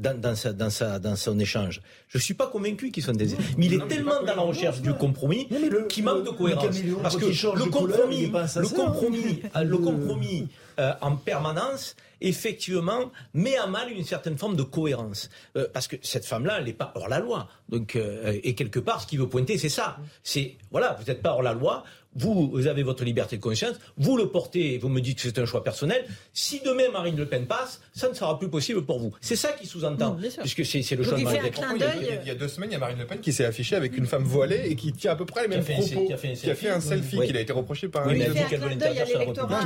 Dans, 0.00 0.18
dans, 0.18 0.34
sa, 0.34 0.54
dans, 0.54 0.70
sa, 0.70 0.98
dans 0.98 1.14
son 1.14 1.38
échange. 1.38 1.82
Je 2.08 2.16
ne 2.16 2.22
suis 2.22 2.32
pas 2.32 2.46
convaincu 2.46 2.90
qu'il 2.90 3.02
soit 3.02 3.14
insincère. 3.14 3.38
Mais 3.58 3.66
il 3.66 3.74
est 3.74 3.86
tellement 3.86 4.22
dans 4.22 4.34
la 4.34 4.42
recherche 4.42 4.80
du 4.80 4.94
compromis 4.94 5.46
qu'il 5.90 6.04
manque 6.04 6.24
de 6.24 6.30
cohérence. 6.30 6.74
Parce 7.02 7.16
que 7.16 7.26
le 7.26 7.70
compromis, 7.70 8.26
le 8.26 8.68
compromis, 8.68 9.42
le 9.62 9.76
compromis 9.76 10.48
euh, 10.78 10.92
en 11.02 11.16
permanence, 11.16 11.94
effectivement, 12.22 13.10
met 13.34 13.56
à 13.56 13.66
mal 13.66 13.92
une 13.92 14.04
certaine 14.04 14.38
forme 14.38 14.56
de 14.56 14.62
cohérence. 14.62 15.28
Euh, 15.56 15.66
parce 15.72 15.88
que 15.88 15.96
cette 16.00 16.24
femme-là, 16.24 16.56
elle 16.58 16.64
n'est 16.64 16.72
pas 16.72 16.92
hors 16.94 17.08
la 17.08 17.18
loi. 17.18 17.48
Donc, 17.68 17.96
euh, 17.96 18.38
et 18.42 18.54
quelque 18.54 18.78
part, 18.78 19.02
ce 19.02 19.06
qu'il 19.06 19.18
veut 19.18 19.28
pointer, 19.28 19.58
c'est 19.58 19.68
ça. 19.68 19.98
C'est, 20.22 20.56
voilà, 20.70 20.96
vous 20.98 21.04
n'êtes 21.04 21.20
pas 21.20 21.32
hors 21.32 21.42
la 21.42 21.52
loi, 21.52 21.84
vous, 22.14 22.66
avez 22.66 22.82
votre 22.82 23.04
liberté 23.04 23.36
de 23.36 23.42
conscience, 23.42 23.76
vous 23.96 24.16
le 24.16 24.28
portez, 24.28 24.78
vous 24.78 24.88
me 24.88 25.00
dites 25.00 25.16
que 25.16 25.22
c'est 25.22 25.38
un 25.38 25.46
choix 25.46 25.62
personnel. 25.62 26.04
Si 26.32 26.60
demain 26.64 26.90
Marine 26.92 27.16
Le 27.16 27.26
Pen 27.26 27.46
passe, 27.46 27.80
ça 27.94 28.08
ne 28.08 28.14
sera 28.14 28.38
plus 28.38 28.48
possible 28.48 28.84
pour 28.84 28.98
vous. 28.98 29.12
C'est 29.20 29.36
ça 29.36 29.52
qui 29.52 29.66
sous-entend, 29.66 30.16
puisque 30.40 30.64
c'est 30.64 30.96
le 30.96 31.04
choix 31.04 31.18
de 31.18 31.22
Marine 31.22 31.42
Le 31.42 31.50
Pen. 31.50 31.64
Il, 32.22 32.28
y 32.28 32.30
a 32.30 32.34
deux 32.34 32.48
semaines, 32.48 32.70
il 32.70 32.74
y 32.74 32.76
a 32.76 32.80
Marine 32.80 32.98
Le 32.98 33.06
Pen 33.06 33.20
qui 33.20 33.32
s'est 33.32 33.44
affichée 33.44 33.76
avec 33.76 33.96
une 33.96 34.06
femme 34.06 34.24
voilée 34.24 34.62
et 34.66 34.76
qui 34.76 34.92
tient 34.92 35.12
à 35.12 35.16
peu 35.16 35.24
près 35.24 35.42
les 35.42 35.48
mêmes 35.48 35.64
propos, 35.64 35.82
qui 35.82 36.12
a 36.12 36.16
fait 36.16 36.70
un 36.70 36.80
selfie, 36.80 37.18
qui 37.18 37.36
a 37.36 37.40
été 37.40 37.52
reproché 37.52 37.88
par 37.88 38.06
un 38.06 38.14
il, 38.14 38.22
fait 38.22 38.40
un 38.40 38.58
clin 38.58 38.76
d'œil 38.76 38.98
à 38.98 39.04
l'électorat. 39.04 39.60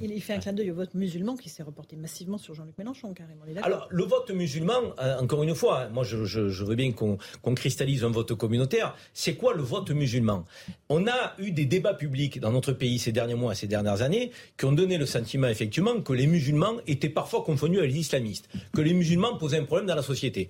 Il 0.00 0.22
fait 0.22 0.34
un 0.34 0.38
clin 0.38 0.52
d'œil 0.52 0.70
au 0.70 0.74
vote 0.74 0.94
musulman 0.94 1.36
qui 1.36 1.48
s'est 1.48 1.62
reporté 1.62 1.96
massivement 1.96 2.38
sur 2.38 2.54
Jean-Luc 2.54 2.76
Mélenchon, 2.78 3.12
carrément. 3.14 3.42
Alors, 3.62 3.88
le 3.90 4.04
vote 4.04 4.30
musulman, 4.30 4.94
euh, 4.98 5.18
encore 5.18 5.42
une 5.42 5.54
fois, 5.54 5.88
moi 5.88 6.04
je, 6.04 6.16
veux 6.16 6.74
bien 6.74 6.92
qu'on 6.92 7.54
cristallise 7.54 8.04
un 8.04 8.10
vote 8.10 8.34
communautaire. 8.34 8.94
C'est 9.14 9.34
quoi 9.34 9.54
le 9.54 9.62
vote 9.62 9.90
musulman? 9.90 10.44
On 10.88 11.06
a 11.06 11.34
eu 11.38 11.50
des 11.52 11.64
débats 11.64 11.85
publics 11.94 12.40
dans 12.40 12.52
notre 12.52 12.72
pays 12.72 12.98
ces 12.98 13.12
derniers 13.12 13.34
mois, 13.34 13.54
ces 13.54 13.66
dernières 13.66 14.02
années, 14.02 14.30
qui 14.56 14.64
ont 14.64 14.72
donné 14.72 14.98
le 14.98 15.06
sentiment 15.06 15.48
effectivement 15.48 16.00
que 16.00 16.12
les 16.12 16.26
musulmans 16.26 16.76
étaient 16.86 17.08
parfois 17.08 17.42
confondus 17.42 17.78
avec 17.78 17.92
les 17.92 17.98
islamistes, 17.98 18.48
que 18.72 18.80
les 18.80 18.92
musulmans 18.92 19.36
posaient 19.36 19.58
un 19.58 19.64
problème 19.64 19.86
dans 19.86 19.94
la 19.94 20.02
société. 20.02 20.48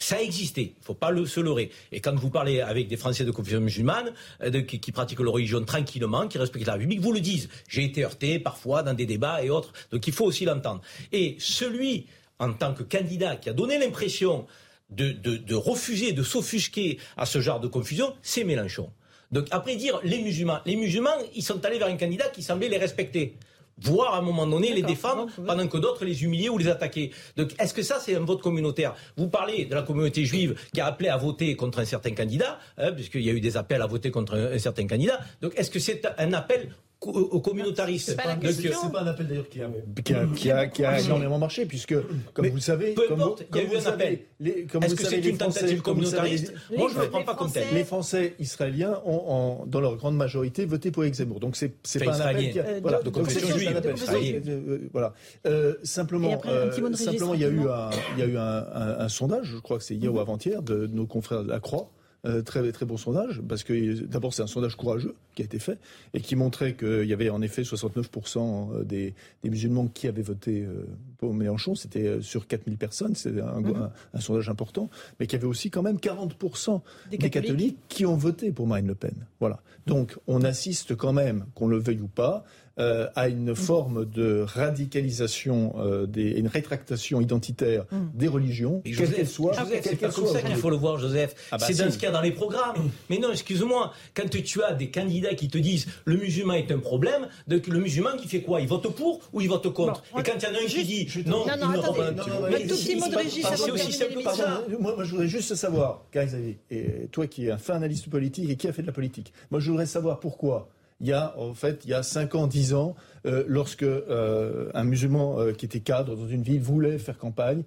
Ça 0.00 0.16
a 0.16 0.20
existé, 0.20 0.62
il 0.76 0.80
ne 0.80 0.84
faut 0.84 0.94
pas 0.94 1.10
le, 1.10 1.26
se 1.26 1.40
leurrer. 1.40 1.70
Et 1.90 2.00
quand 2.00 2.14
vous 2.14 2.30
parlez 2.30 2.60
avec 2.60 2.86
des 2.86 2.96
Français 2.96 3.24
de 3.24 3.32
confession 3.32 3.60
musulmane, 3.60 4.12
euh, 4.42 4.62
qui, 4.62 4.92
pratiquent 4.92 5.18
leur 5.18 5.32
religion 5.32 5.64
tranquillement, 5.64 6.28
qui 6.28 6.38
respectent 6.38 6.66
la 6.66 6.74
République, 6.74 7.00
vous 7.00 7.12
le 7.12 7.20
disent. 7.20 7.48
J'ai 7.68 7.82
été 7.82 8.04
heurté 8.04 8.38
parfois 8.38 8.84
dans 8.84 8.94
des 8.94 9.06
débats 9.06 9.42
et 9.42 9.50
autres, 9.50 9.72
donc 9.90 10.06
il 10.06 10.12
faut 10.12 10.24
aussi 10.24 10.44
l'entendre. 10.44 10.82
Et 11.10 11.36
celui, 11.40 12.06
en 12.38 12.52
tant 12.52 12.74
que 12.74 12.84
candidat, 12.84 13.36
qui 13.36 13.50
a 13.50 13.52
donné 13.52 13.76
l'impression 13.76 14.46
de, 14.90 15.10
de 15.10 15.54
refuser, 15.54 16.12
de 16.12 16.22
s'offusquer 16.22 16.98
à 17.16 17.26
ce 17.26 17.40
genre 17.40 17.58
de 17.58 17.66
confusion, 17.66 18.14
c'est 18.22 18.44
Mélenchon. 18.44 18.90
Donc 19.30 19.46
après 19.50 19.76
dire 19.76 20.00
les 20.04 20.20
musulmans, 20.22 20.60
les 20.64 20.76
musulmans, 20.76 21.10
ils 21.34 21.42
sont 21.42 21.64
allés 21.64 21.78
vers 21.78 21.88
un 21.88 21.96
candidat 21.96 22.28
qui 22.28 22.42
semblait 22.42 22.68
les 22.68 22.78
respecter. 22.78 23.36
voire 23.80 24.14
à 24.14 24.18
un 24.18 24.22
moment 24.22 24.46
donné 24.46 24.72
les 24.72 24.82
défendre 24.82 25.28
pendant 25.46 25.66
que 25.66 25.78
d'autres 25.78 26.04
les 26.04 26.24
humiliaient 26.24 26.48
ou 26.48 26.58
les 26.58 26.68
attaquaient. 26.68 27.10
Donc 27.36 27.54
est-ce 27.58 27.74
que 27.74 27.82
ça 27.82 27.98
c'est 28.00 28.14
un 28.16 28.24
vote 28.24 28.42
communautaire? 28.42 28.94
Vous 29.16 29.28
parlez 29.28 29.64
de 29.64 29.74
la 29.74 29.82
communauté 29.82 30.24
juive 30.24 30.58
qui 30.72 30.80
a 30.80 30.86
appelé 30.86 31.08
à 31.08 31.16
voter 31.16 31.56
contre 31.56 31.80
un 31.80 31.84
certain 31.84 32.14
candidat, 32.14 32.58
hein, 32.76 32.92
puisqu'il 32.92 33.22
y 33.22 33.30
a 33.30 33.32
eu 33.32 33.40
des 33.40 33.56
appels 33.56 33.82
à 33.82 33.86
voter 33.86 34.10
contre 34.10 34.34
un 34.34 34.58
certain 34.58 34.86
candidat. 34.86 35.20
Donc 35.40 35.52
est-ce 35.56 35.70
que 35.70 35.78
c'est 35.78 36.06
un 36.18 36.32
appel 36.32 36.74
aux 37.00 37.40
communautaristes. 37.40 38.10
C'est 38.10 38.16
pas, 38.16 38.22
pas, 38.24 39.00
un 39.02 39.06
appel 39.06 39.28
d'ailleurs 39.28 39.48
qui 39.48 39.60
a, 39.62 39.70
qui 40.04 40.14
a, 40.14 40.26
qui 40.26 40.50
a, 40.50 40.66
qui 40.66 40.84
a 40.84 41.00
énormément 41.00 41.38
marché, 41.38 41.64
puisque, 41.64 41.94
comme 42.34 42.48
vous 42.48 42.56
le 42.56 42.60
savez. 42.60 42.94
Peu 42.94 43.12
importe, 43.12 43.44
il 43.50 43.56
y 43.56 43.60
a 43.60 43.62
eu 43.64 43.76
un 43.76 43.86
appel. 43.86 44.18
Est-ce 44.40 44.94
que 44.94 45.04
c'est 45.04 45.20
une 45.20 45.38
tentative 45.38 45.82
communautariste? 45.82 46.52
Moi, 46.76 46.88
je 46.92 46.98
ne 46.98 47.04
le 47.04 47.10
prends 47.10 47.24
pas 47.24 47.34
comme 47.34 47.50
tel. 47.50 47.66
Les 47.72 47.84
Français 47.84 48.34
israéliens 48.38 49.00
ont, 49.04 49.22
en, 49.28 49.66
dans 49.66 49.80
leur 49.80 49.96
grande 49.96 50.16
majorité, 50.16 50.64
voté 50.64 50.90
pour 50.90 51.04
Zemmour. 51.04 51.40
Donc, 51.40 51.56
c'est 51.56 52.04
pas 52.04 52.16
un 52.16 52.20
appel. 52.20 52.52
Qui 52.52 52.60
a, 52.60 52.64
euh, 52.66 52.80
voilà, 52.82 53.02
de 53.02 53.10
confession 53.10 53.56
juive. 53.56 54.88
Voilà. 54.92 55.14
Euh, 55.46 55.74
simplement, 55.82 56.40
euh, 56.46 56.70
simplement, 56.94 57.34
il 57.34 57.40
y 57.40 57.44
a 57.44 57.48
eu 57.48 57.68
un, 57.68 57.90
il 58.16 58.20
y 58.20 58.22
a 58.22 58.26
eu 58.26 58.36
un, 58.36 58.66
un, 58.98 59.08
sondage, 59.08 59.46
je 59.46 59.58
crois 59.58 59.78
que 59.78 59.84
c'est 59.84 59.94
hier 59.94 60.12
ou 60.12 60.20
avant-hier, 60.20 60.62
de 60.62 60.86
nos 60.86 61.06
confrères 61.06 61.42
de 61.42 61.48
la 61.48 61.60
Croix 61.60 61.90
euh, 62.26 62.42
très, 62.42 62.72
très 62.72 62.84
bon 62.84 62.96
sondage, 62.96 63.40
parce 63.48 63.62
que 63.62 64.02
d'abord 64.02 64.34
c'est 64.34 64.42
un 64.42 64.48
sondage 64.48 64.74
courageux 64.74 65.14
qui 65.36 65.42
a 65.42 65.44
été 65.44 65.60
fait, 65.60 65.78
et 66.14 66.20
qui 66.20 66.34
montrait 66.34 66.74
qu'il 66.74 67.04
y 67.04 67.12
avait 67.12 67.30
en 67.30 67.40
effet 67.42 67.62
69% 67.62 68.72
euh, 68.72 68.82
des, 68.82 69.14
des, 69.44 69.50
musulmans 69.50 69.86
qui 69.86 70.08
avaient 70.08 70.22
voté 70.22 70.62
euh, 70.62 70.84
pour 71.18 71.32
Mélenchon, 71.32 71.76
c'était 71.76 72.20
sur 72.20 72.48
4000 72.48 72.76
personnes, 72.76 73.14
c'est 73.14 73.30
mhm. 73.30 73.90
un, 74.14 74.20
sondage 74.20 74.48
important, 74.48 74.90
mais 75.20 75.28
qu'il 75.28 75.38
y 75.38 75.40
avait 75.40 75.48
aussi 75.48 75.70
quand 75.70 75.82
même 75.82 75.98
40% 75.98 76.80
des, 77.10 77.18
des 77.18 77.30
catholiques. 77.30 77.78
qui 77.88 78.04
ont 78.04 78.16
voté 78.16 78.50
pour 78.50 78.66
Marine 78.66 78.88
Le 78.88 78.96
Pen. 78.96 79.14
Voilà. 79.38 79.60
Donc 79.86 80.18
on 80.26 80.42
assiste 80.42 80.96
quand 80.96 81.12
même, 81.12 81.46
qu'on 81.54 81.68
le 81.68 81.78
veuille 81.78 82.00
ou 82.00 82.08
pas, 82.08 82.44
euh, 82.78 83.08
à 83.16 83.28
une 83.28 83.54
forme 83.54 84.04
de 84.04 84.44
radicalisation, 84.46 85.74
euh, 85.78 86.06
des, 86.06 86.30
une 86.32 86.46
rétractation 86.46 87.20
identitaire 87.20 87.84
mm. 87.90 87.96
des 88.14 88.28
religions, 88.28 88.82
quelles 88.84 89.12
qu'elles 89.12 89.28
soient. 89.28 89.54
c'est 89.82 90.00
pas 90.00 90.10
comme 90.10 90.26
ça 90.26 90.42
qu'il 90.42 90.56
faut 90.56 90.70
le 90.70 90.76
voir, 90.76 90.98
Joseph. 90.98 91.34
Ah 91.50 91.58
bah 91.58 91.66
c'est 91.66 91.74
dans 91.74 91.90
ce 91.90 91.96
qu'il 91.96 92.04
y 92.04 92.10
a 92.10 92.12
dans 92.12 92.20
les 92.20 92.32
programmes. 92.32 92.90
Mais 93.10 93.18
non, 93.18 93.30
excuse-moi, 93.32 93.92
quand 94.14 94.28
tu 94.28 94.62
as 94.62 94.74
des 94.74 94.90
candidats 94.90 95.34
qui 95.34 95.48
te 95.48 95.58
disent 95.58 95.86
le 96.04 96.16
musulman 96.16 96.54
est 96.54 96.70
un 96.70 96.78
problème, 96.78 97.28
donc 97.46 97.66
le 97.66 97.80
musulman 97.80 98.16
qui 98.16 98.28
fait 98.28 98.42
quoi? 98.42 98.60
Il 98.60 98.68
vote 98.68 98.94
pour 98.94 99.20
ou 99.32 99.40
il 99.40 99.48
vote 99.48 99.72
contre? 99.72 100.02
Et 100.18 100.22
quand 100.22 100.32
il 100.36 100.42
y 100.42 100.46
en 100.46 100.54
a 100.54 100.62
un 100.62 100.66
qui 100.66 100.84
dit 100.84 101.08
non, 101.26 101.46
non, 101.46 101.56
non, 101.56 101.80
attendez, 101.80 102.00
non, 102.16 102.26
non, 102.26 102.48
mais 102.50 102.66
tout 102.66 102.76
petit 102.76 102.96
mot 102.96 103.08
de 103.08 103.16
Régis 103.16 103.46
C'est 103.56 103.70
aussi 103.70 103.92
simple 103.92 104.14
que 104.14 104.22
ça. 104.22 104.62
Moi, 104.78 104.94
je 105.04 105.10
voudrais 105.10 105.28
juste 105.28 105.54
savoir, 105.54 106.04
Xavier, 106.14 106.58
et 106.70 107.08
toi 107.10 107.26
qui 107.26 107.46
es 107.46 107.50
un 107.50 107.58
fin 107.58 107.74
analyste 107.74 108.08
politique 108.08 108.50
et 108.50 108.56
qui 108.56 108.68
a 108.68 108.72
fait 108.72 108.82
de 108.82 108.86
la 108.86 108.92
politique, 108.92 109.32
moi 109.50 109.60
je 109.60 109.70
voudrais 109.70 109.86
savoir 109.86 110.20
pourquoi 110.20 110.68
il 111.00 111.06
y 111.06 111.12
a 111.12 111.34
en 111.38 111.54
fait 111.54 111.84
il 111.84 111.90
y 111.90 111.94
a 111.94 112.02
5 112.02 112.34
ans, 112.34 112.46
10 112.46 112.74
ans, 112.74 112.94
euh, 113.26 113.44
lorsque 113.46 113.82
euh, 113.82 114.70
un 114.74 114.84
musulman 114.84 115.38
euh, 115.38 115.52
qui 115.52 115.64
était 115.66 115.80
cadre 115.80 116.16
dans 116.16 116.28
une 116.28 116.42
ville 116.42 116.60
voulait 116.60 116.98
faire 116.98 117.18
campagne, 117.18 117.62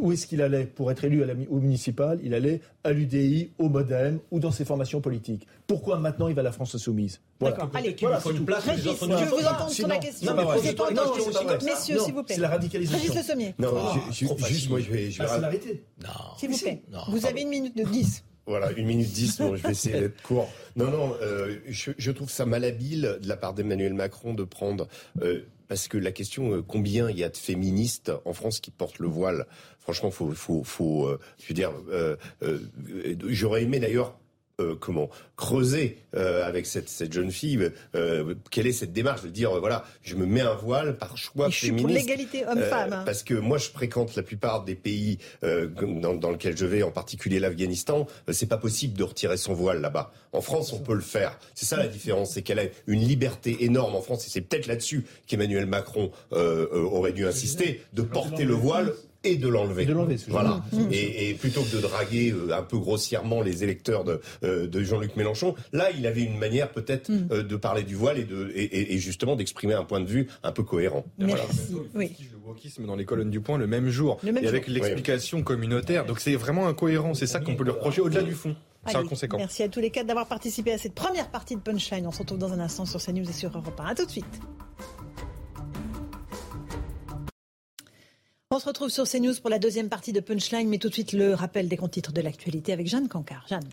où 0.00 0.12
est-ce 0.12 0.26
qu'il 0.26 0.42
allait 0.42 0.66
pour 0.66 0.90
être 0.90 1.04
élu 1.04 1.22
à 1.22 1.26
la, 1.26 1.34
au 1.50 1.58
municipal? 1.60 2.18
Il 2.22 2.34
allait 2.34 2.60
à 2.84 2.92
l'UDI, 2.92 3.50
au 3.58 3.68
MoDem 3.68 4.18
ou 4.30 4.40
dans 4.40 4.50
ses 4.50 4.64
formations 4.64 5.00
politiques. 5.00 5.46
Pourquoi 5.66 5.98
maintenant 5.98 6.28
il 6.28 6.34
va 6.34 6.40
à 6.40 6.44
la 6.44 6.52
France 6.52 6.74
insoumise? 6.74 7.20
Voilà. 7.40 7.56
D'accord, 7.56 7.70
allez, 7.74 7.96
voilà, 8.00 8.20
faut 8.20 8.32
une 8.32 8.44
place. 8.44 8.64
Régis, 8.64 8.84
je 9.00 9.06
veux 9.06 9.40
vous 9.40 9.46
entendre 9.46 9.70
sur 9.70 9.88
la 9.88 9.98
question. 9.98 10.34
Non, 10.34 10.44
Posez 10.44 10.74
pas 10.74 10.88
Messieurs, 11.64 11.98
s'il 11.98 12.14
vous 12.14 12.22
plaît. 12.22 12.34
C'est 12.36 12.40
la 12.40 12.48
radicalisation. 12.48 12.98
Régis 12.98 13.16
Le 13.16 13.22
Sommier. 13.22 13.54
Non, 13.58 13.74
juste 14.10 14.70
moi 14.70 14.80
je 14.80 14.90
vais... 14.90 15.10
Je 15.10 15.22
vais... 15.22 15.28
Ah, 15.28 15.38
l'arrêter. 15.38 15.84
S'il 16.38 16.50
vous 16.50 16.58
plaît. 16.58 16.82
Vous 17.08 17.26
avez 17.26 17.42
une 17.42 17.48
minute 17.48 17.76
de 17.76 17.84
10. 17.84 18.24
Voilà, 18.46 18.72
une 18.72 18.86
minute 18.86 19.10
dix, 19.12 19.38
bon, 19.38 19.54
je 19.54 19.62
vais 19.62 19.70
essayer 19.70 20.00
d'être 20.00 20.20
court. 20.26 20.50
Non, 20.74 20.90
non, 20.90 21.16
euh, 21.22 21.58
je, 21.68 21.92
je, 21.96 22.10
trouve 22.10 22.30
ça 22.30 22.44
malhabile 22.44 23.18
de 23.20 23.28
la 23.28 23.36
part 23.36 23.54
d'Emmanuel 23.54 23.94
Macron 23.94 24.34
de 24.34 24.44
prendre... 24.44 24.88
Euh, 25.20 25.42
parce 25.68 25.88
que 25.88 25.96
la 25.96 26.12
question, 26.12 26.52
euh, 26.52 26.62
combien 26.62 27.08
il 27.08 27.18
y 27.18 27.24
a 27.24 27.30
de 27.30 27.36
féministes 27.36 28.12
en 28.24 28.32
France 28.34 28.60
qui 28.60 28.70
portent 28.70 28.98
le 28.98 29.06
voile? 29.06 29.46
Franchement, 29.78 30.10
faut, 30.10 30.32
faut, 30.32 30.64
faut 30.64 31.08
je 31.40 31.48
veux 31.48 31.54
dire, 31.54 31.72
j'aurais 33.28 33.62
aimé 33.62 33.80
d'ailleurs 33.80 34.16
euh, 34.62 34.76
comment 34.78 35.10
creuser 35.36 35.98
euh, 36.14 36.46
avec 36.46 36.66
cette, 36.66 36.88
cette, 36.88 37.12
jeune 37.12 37.30
fille 37.30 37.70
euh, 37.94 38.34
quelle 38.50 38.66
est 38.66 38.72
cette 38.72 38.92
démarche 38.92 39.22
de 39.22 39.28
dire 39.28 39.58
voilà 39.58 39.84
je 40.02 40.14
me 40.14 40.24
mets 40.24 40.40
un 40.40 40.54
voile 40.54 40.96
par 40.96 41.16
choix 41.16 41.48
je 41.48 41.58
féministe 41.58 41.88
suis 41.88 41.98
pour 41.98 42.10
l'égalité 42.10 42.46
homme-femme 42.46 42.92
hein. 42.92 43.02
parce 43.04 43.22
que 43.22 43.34
moi 43.34 43.58
je 43.58 43.68
fréquente 43.68 44.14
la 44.14 44.22
plupart 44.22 44.64
des 44.64 44.74
pays 44.74 45.18
dans, 45.42 46.14
dans 46.14 46.30
lesquels 46.30 46.56
je 46.56 46.66
vais 46.66 46.82
en 46.82 46.90
particulier 46.90 47.40
l'Afghanistan 47.40 48.06
c'est 48.30 48.48
pas 48.48 48.56
possible 48.56 48.96
de 48.96 49.04
retirer 49.04 49.36
son 49.36 49.54
voile 49.54 49.80
là-bas 49.80 50.12
en 50.32 50.40
France 50.40 50.72
on 50.72 50.78
peut 50.78 50.94
le 50.94 51.00
faire 51.00 51.38
c'est 51.54 51.66
ça 51.66 51.76
la 51.76 51.88
différence 51.88 52.32
c'est 52.32 52.42
qu'elle 52.42 52.60
a 52.60 52.64
une 52.86 53.00
liberté 53.00 53.64
énorme 53.64 53.96
en 53.96 54.02
France 54.02 54.26
et 54.26 54.30
c'est 54.30 54.42
peut-être 54.42 54.66
là-dessus 54.66 55.04
qu'Emmanuel 55.26 55.66
Macron 55.66 56.10
aurait 56.30 57.12
dû 57.12 57.26
insister 57.26 57.82
de 57.92 58.02
porter 58.02 58.44
le 58.44 58.54
voile 58.54 58.92
et 59.24 59.36
de 59.36 59.48
l'enlever. 59.48 59.86
Voilà. 60.28 60.62
Mmh. 60.72 60.78
Et, 60.90 61.30
et, 61.30 61.34
plutôt 61.34 61.62
que 61.62 61.76
de 61.76 61.80
draguer 61.80 62.32
euh, 62.32 62.56
un 62.56 62.62
peu 62.62 62.78
grossièrement 62.78 63.40
les 63.40 63.62
électeurs 63.64 64.04
de, 64.04 64.20
euh, 64.44 64.66
de 64.66 64.82
Jean-Luc 64.82 65.16
Mélenchon, 65.16 65.54
là, 65.72 65.90
il 65.96 66.06
avait 66.06 66.22
une 66.22 66.38
manière 66.38 66.70
peut-être 66.70 67.10
mmh. 67.10 67.28
euh, 67.30 67.42
de 67.42 67.56
parler 67.56 67.82
du 67.82 67.94
voile 67.94 68.18
et, 68.18 68.24
de, 68.24 68.50
et, 68.54 68.94
et 68.94 68.98
justement 68.98 69.36
d'exprimer 69.36 69.74
un 69.74 69.84
point 69.84 70.00
de 70.00 70.06
vue 70.06 70.28
un 70.42 70.52
peu 70.52 70.62
cohérent. 70.62 71.04
Merci. 71.18 71.36
Voilà. 71.70 71.88
Oui. 71.94 72.16
Le 72.32 72.48
wokisme 72.48 72.86
dans 72.86 72.96
les 72.96 73.04
colonnes 73.04 73.30
du 73.30 73.40
point 73.40 73.58
le 73.58 73.66
même 73.66 73.88
jour, 73.88 74.18
le 74.22 74.32
même 74.32 74.44
et 74.44 74.48
avec 74.48 74.66
l'explication 74.66 75.42
communautaire. 75.42 76.04
Donc 76.04 76.20
c'est 76.20 76.34
vraiment 76.34 76.66
incohérent. 76.66 77.14
C'est 77.14 77.26
ça 77.26 77.40
qu'on 77.40 77.54
peut 77.54 77.64
lui 77.64 77.70
reprocher 77.70 78.00
au-delà 78.00 78.22
du 78.22 78.32
fond. 78.32 78.56
C'est 78.86 78.96
inconséquent. 78.96 79.36
Merci 79.38 79.62
à 79.62 79.68
tous 79.68 79.80
les 79.80 79.90
quatre 79.90 80.06
d'avoir 80.06 80.26
participé 80.26 80.72
à 80.72 80.78
cette 80.78 80.94
première 80.94 81.30
partie 81.30 81.54
de 81.54 81.60
Punchline. 81.60 82.04
On 82.06 82.10
se 82.10 82.18
retrouve 82.18 82.38
dans 82.38 82.52
un 82.52 82.58
instant 82.58 82.84
sur 82.84 83.00
CNews 83.00 83.28
et 83.28 83.32
sur 83.32 83.50
Europe 83.56 83.78
1. 83.78 83.84
A 83.84 83.94
tout 83.94 84.04
de 84.04 84.10
suite. 84.10 84.40
On 88.54 88.58
se 88.58 88.66
retrouve 88.66 88.90
sur 88.90 89.08
CNews 89.08 89.40
pour 89.40 89.48
la 89.48 89.58
deuxième 89.58 89.88
partie 89.88 90.12
de 90.12 90.20
Punchline, 90.20 90.68
mais 90.68 90.76
tout 90.76 90.90
de 90.90 90.92
suite 90.92 91.14
le 91.14 91.32
rappel 91.32 91.68
des 91.68 91.76
grands 91.76 91.88
titres 91.88 92.12
de 92.12 92.20
l'actualité 92.20 92.74
avec 92.74 92.86
Jeanne 92.86 93.08
Cancard. 93.08 93.46
Jeanne. 93.48 93.64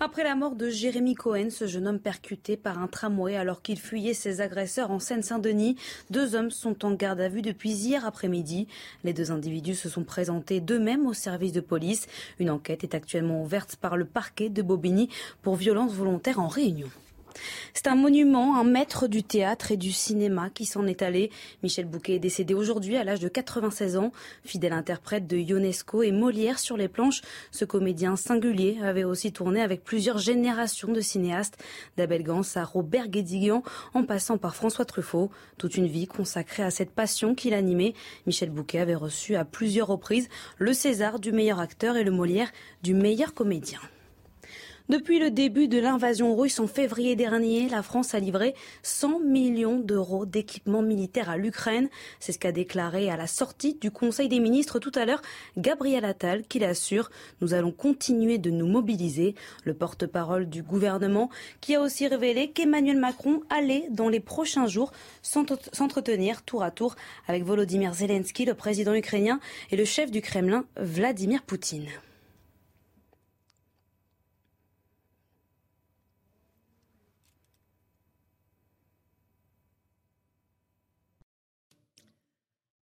Après 0.00 0.22
la 0.22 0.34
mort 0.34 0.54
de 0.54 0.68
Jérémy 0.68 1.14
Cohen, 1.14 1.48
ce 1.48 1.66
jeune 1.66 1.88
homme 1.88 1.98
percuté 1.98 2.58
par 2.58 2.78
un 2.78 2.88
tramway 2.88 3.36
alors 3.36 3.62
qu'il 3.62 3.78
fuyait 3.78 4.12
ses 4.12 4.42
agresseurs 4.42 4.90
en 4.90 4.98
Seine-Saint-Denis, 4.98 5.76
deux 6.10 6.34
hommes 6.34 6.50
sont 6.50 6.84
en 6.84 6.92
garde 6.92 7.22
à 7.22 7.30
vue 7.30 7.40
depuis 7.40 7.70
hier 7.70 8.04
après-midi. 8.04 8.66
Les 9.02 9.14
deux 9.14 9.32
individus 9.32 9.76
se 9.76 9.88
sont 9.88 10.04
présentés 10.04 10.60
d'eux-mêmes 10.60 11.06
au 11.06 11.14
service 11.14 11.52
de 11.52 11.60
police. 11.60 12.06
Une 12.38 12.50
enquête 12.50 12.84
est 12.84 12.94
actuellement 12.94 13.42
ouverte 13.42 13.76
par 13.76 13.96
le 13.96 14.04
parquet 14.04 14.50
de 14.50 14.60
Bobigny 14.60 15.08
pour 15.40 15.56
violence 15.56 15.94
volontaire 15.94 16.38
en 16.38 16.48
réunion. 16.48 16.90
C'est 17.74 17.86
un 17.86 17.94
monument, 17.94 18.56
un 18.56 18.64
maître 18.64 19.06
du 19.06 19.22
théâtre 19.22 19.72
et 19.72 19.76
du 19.76 19.92
cinéma 19.92 20.50
qui 20.50 20.64
s'en 20.64 20.86
est 20.86 21.02
allé. 21.02 21.30
Michel 21.62 21.86
Bouquet 21.86 22.14
est 22.14 22.18
décédé 22.18 22.54
aujourd'hui 22.54 22.96
à 22.96 23.04
l'âge 23.04 23.20
de 23.20 23.28
96 23.28 23.96
ans. 23.96 24.12
Fidèle 24.44 24.72
interprète 24.72 25.26
de 25.26 25.36
Ionesco 25.36 26.02
et 26.02 26.12
Molière 26.12 26.58
sur 26.58 26.76
les 26.76 26.88
planches, 26.88 27.22
ce 27.50 27.64
comédien 27.64 28.16
singulier 28.16 28.78
avait 28.82 29.04
aussi 29.04 29.32
tourné 29.32 29.60
avec 29.62 29.84
plusieurs 29.84 30.18
générations 30.18 30.92
de 30.92 31.00
cinéastes, 31.00 31.58
d'Abel 31.96 32.22
Gans 32.22 32.42
à 32.54 32.64
Robert 32.64 33.08
Guédiguian, 33.08 33.62
en 33.94 34.04
passant 34.04 34.38
par 34.38 34.54
François 34.54 34.84
Truffaut. 34.84 35.30
Toute 35.58 35.76
une 35.76 35.86
vie 35.86 36.06
consacrée 36.06 36.62
à 36.62 36.70
cette 36.70 36.90
passion 36.90 37.34
qui 37.34 37.50
l'animait. 37.50 37.94
Michel 38.26 38.50
Bouquet 38.50 38.78
avait 38.78 38.94
reçu 38.94 39.36
à 39.36 39.44
plusieurs 39.44 39.88
reprises 39.88 40.28
le 40.58 40.72
César 40.72 41.20
du 41.20 41.32
meilleur 41.32 41.60
acteur 41.60 41.96
et 41.96 42.04
le 42.04 42.10
Molière 42.10 42.50
du 42.82 42.94
meilleur 42.94 43.34
comédien. 43.34 43.80
Depuis 44.90 45.20
le 45.20 45.30
début 45.30 45.68
de 45.68 45.78
l'invasion 45.78 46.34
russe 46.34 46.58
en 46.58 46.66
février 46.66 47.14
dernier, 47.14 47.68
la 47.68 47.80
France 47.80 48.12
a 48.12 48.18
livré 48.18 48.56
100 48.82 49.20
millions 49.20 49.78
d'euros 49.78 50.26
d'équipements 50.26 50.82
militaires 50.82 51.30
à 51.30 51.36
l'Ukraine. 51.36 51.88
C'est 52.18 52.32
ce 52.32 52.40
qu'a 52.40 52.50
déclaré 52.50 53.08
à 53.08 53.16
la 53.16 53.28
sortie 53.28 53.74
du 53.74 53.92
Conseil 53.92 54.28
des 54.28 54.40
ministres 54.40 54.80
tout 54.80 54.90
à 54.96 55.04
l'heure 55.04 55.22
Gabriel 55.56 56.04
Attal, 56.04 56.42
qui 56.42 56.58
l'assure. 56.58 57.12
Nous 57.40 57.54
allons 57.54 57.70
continuer 57.70 58.38
de 58.38 58.50
nous 58.50 58.66
mobiliser. 58.66 59.36
Le 59.62 59.74
porte-parole 59.74 60.48
du 60.48 60.64
gouvernement 60.64 61.30
qui 61.60 61.76
a 61.76 61.80
aussi 61.80 62.08
révélé 62.08 62.50
qu'Emmanuel 62.50 62.98
Macron 62.98 63.42
allait 63.48 63.86
dans 63.90 64.08
les 64.08 64.18
prochains 64.18 64.66
jours 64.66 64.90
s'entretenir 65.22 66.42
tour 66.42 66.64
à 66.64 66.72
tour 66.72 66.96
avec 67.28 67.44
Volodymyr 67.44 67.94
Zelensky, 67.94 68.44
le 68.44 68.54
président 68.54 68.94
ukrainien, 68.94 69.38
et 69.70 69.76
le 69.76 69.84
chef 69.84 70.10
du 70.10 70.20
Kremlin, 70.20 70.64
Vladimir 70.76 71.42
Poutine. 71.42 71.86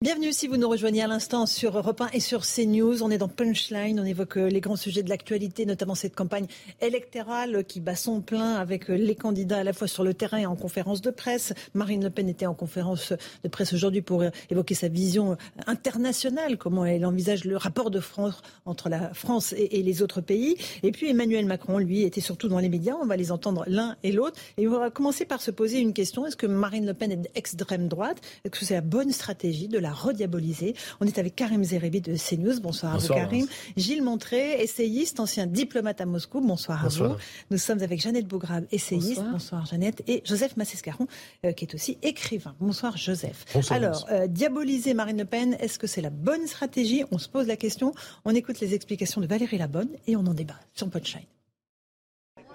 Bienvenue 0.02 0.34
si 0.34 0.46
vous 0.46 0.58
nous 0.58 0.68
rejoignez 0.68 1.02
à 1.02 1.06
l'instant 1.06 1.46
sur 1.46 1.74
Europe 1.78 2.02
1 2.02 2.08
et 2.12 2.20
sur 2.20 2.42
CNews. 2.42 3.02
On 3.02 3.10
est 3.10 3.16
dans 3.16 3.28
Punchline, 3.28 3.98
on 3.98 4.04
évoque 4.04 4.36
euh, 4.36 4.50
les 4.50 4.60
grands 4.60 4.76
sujets 4.76 5.02
de 5.02 5.08
l'actualité, 5.08 5.64
notamment 5.64 5.94
cette 5.94 6.14
campagne 6.14 6.44
électorale 6.82 7.64
qui 7.64 7.80
bat 7.80 7.96
son 7.96 8.20
plein 8.20 8.56
avec 8.56 8.90
euh, 8.90 8.94
les 8.94 9.14
candidats 9.14 9.56
à 9.56 9.64
la 9.64 9.72
fois 9.72 9.88
sur 9.88 10.04
le 10.04 10.12
terrain 10.12 10.36
et 10.36 10.44
en 10.44 10.54
conférence 10.54 11.00
de 11.00 11.10
presse. 11.10 11.54
Marine 11.72 12.04
Le 12.04 12.10
Pen 12.10 12.28
était 12.28 12.44
en 12.44 12.52
conférence 12.52 13.14
de 13.42 13.48
presse 13.48 13.72
aujourd'hui 13.72 14.02
pour 14.02 14.20
euh, 14.20 14.28
évoquer 14.50 14.74
sa 14.74 14.88
vision 14.88 15.38
internationale, 15.66 16.58
comment 16.58 16.84
elle 16.84 17.06
envisage 17.06 17.46
le 17.46 17.56
rapport 17.56 17.90
de 17.90 18.00
France 18.00 18.42
entre 18.66 18.90
la 18.90 19.14
France 19.14 19.54
et, 19.56 19.82
les 19.82 20.02
autres 20.02 20.20
pays. 20.20 20.58
Et 20.82 20.92
puis 20.92 21.08
Emmanuel 21.08 21.46
Macron, 21.46 21.78
lui, 21.78 22.02
était 22.02 22.20
surtout 22.20 22.48
dans 22.48 22.58
les 22.58 22.68
médias. 22.68 22.96
On 23.00 23.06
va 23.06 23.16
les 23.16 23.32
entendre 23.32 23.64
l'un 23.66 23.96
et 24.02 24.12
l'autre. 24.12 24.38
Et 24.58 24.68
on 24.68 24.78
va 24.78 24.90
commencer 24.90 25.24
par 25.24 25.40
se 25.40 25.50
poser 25.50 25.80
une 25.80 25.94
question. 25.94 26.26
Est-ce 26.26 26.36
que 26.36 26.46
Marine 26.46 26.84
Le 26.84 26.92
Pen 26.92 27.12
est 27.12 27.16
d'extrême 27.16 27.88
droite? 27.88 28.20
Est-ce 28.44 28.60
que 28.60 28.66
c'est 28.66 28.74
la 28.74 28.82
bonne 28.82 29.10
stratégie 29.10 29.68
de 29.68 29.78
la 29.78 29.85
rediaboliser. 29.92 30.74
On 31.00 31.06
est 31.06 31.18
avec 31.18 31.36
Karim 31.36 31.64
Zerebi 31.64 32.00
de 32.00 32.16
CNews. 32.16 32.60
Bonsoir, 32.60 32.94
à 32.94 32.98
vous, 32.98 33.08
Karim. 33.08 33.46
Gilles 33.76 34.02
Montré, 34.02 34.62
essayiste, 34.62 35.20
ancien 35.20 35.46
diplomate 35.46 36.00
à 36.00 36.06
Moscou. 36.06 36.40
Bonsoir, 36.40 36.84
à 36.84 36.88
vous. 36.88 37.14
Nous 37.50 37.58
sommes 37.58 37.82
avec 37.82 38.00
Jeannette 38.00 38.26
Bougrave, 38.26 38.64
essayiste. 38.70 39.22
Bonsoir, 39.22 39.66
Jeannette. 39.66 40.02
Et 40.06 40.22
Joseph 40.24 40.56
Massescaron, 40.56 41.06
euh, 41.44 41.52
qui 41.52 41.64
est 41.64 41.74
aussi 41.74 41.98
écrivain. 42.02 42.54
Bonsoir, 42.60 42.96
Joseph. 42.96 43.44
Alors, 43.70 44.06
euh, 44.10 44.26
diaboliser 44.26 44.94
Marine 44.94 45.18
Le 45.18 45.24
Pen, 45.24 45.56
est-ce 45.60 45.78
que 45.78 45.86
c'est 45.86 46.02
la 46.02 46.10
bonne 46.10 46.46
stratégie? 46.46 47.04
On 47.10 47.18
se 47.18 47.28
pose 47.28 47.46
la 47.46 47.56
question. 47.56 47.94
On 48.24 48.34
écoute 48.34 48.60
les 48.60 48.74
explications 48.74 49.20
de 49.20 49.26
Valérie 49.26 49.58
Labonne 49.58 49.90
et 50.06 50.16
on 50.16 50.26
en 50.26 50.34
débat 50.34 50.58
sur 50.74 50.88
Podshine. 50.88 51.35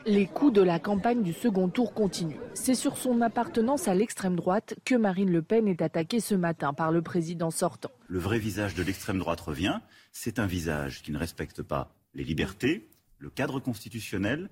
Les 0.08 0.26
coups 0.26 0.54
de 0.54 0.62
la 0.62 0.80
campagne 0.80 1.22
du 1.22 1.32
second 1.32 1.70
tour 1.70 1.94
continuent. 1.94 2.40
C'est 2.56 2.74
sur 2.74 2.98
son 2.98 3.22
appartenance 3.22 3.88
à 3.88 3.94
l'extrême 3.94 4.36
droite 4.36 4.74
que 4.84 4.96
Marine 4.96 5.32
Le 5.32 5.44
Pen 5.44 5.68
est 5.68 5.84
attaquée 5.84 6.20
ce 6.20 6.34
matin 6.34 6.74
par 6.74 6.92
le 6.92 7.04
président 7.04 7.52
sortant. 7.52 7.92
Le 8.08 8.18
vrai 8.18 8.40
visage 8.40 8.74
de 8.74 8.82
l'extrême 8.82 9.20
droite 9.20 9.42
revient. 9.42 9.80
C'est 10.12 10.40
un 10.40 10.48
visage 10.48 11.04
qui 11.04 11.12
ne 11.12 11.20
respecte 11.20 11.62
pas 11.62 11.94
les 12.16 12.24
libertés, 12.24 12.90
le 13.20 13.30
cadre 13.30 13.60
constitutionnel, 13.60 14.50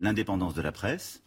l'indépendance 0.00 0.54
de 0.54 0.62
la 0.62 0.72
presse 0.72 1.22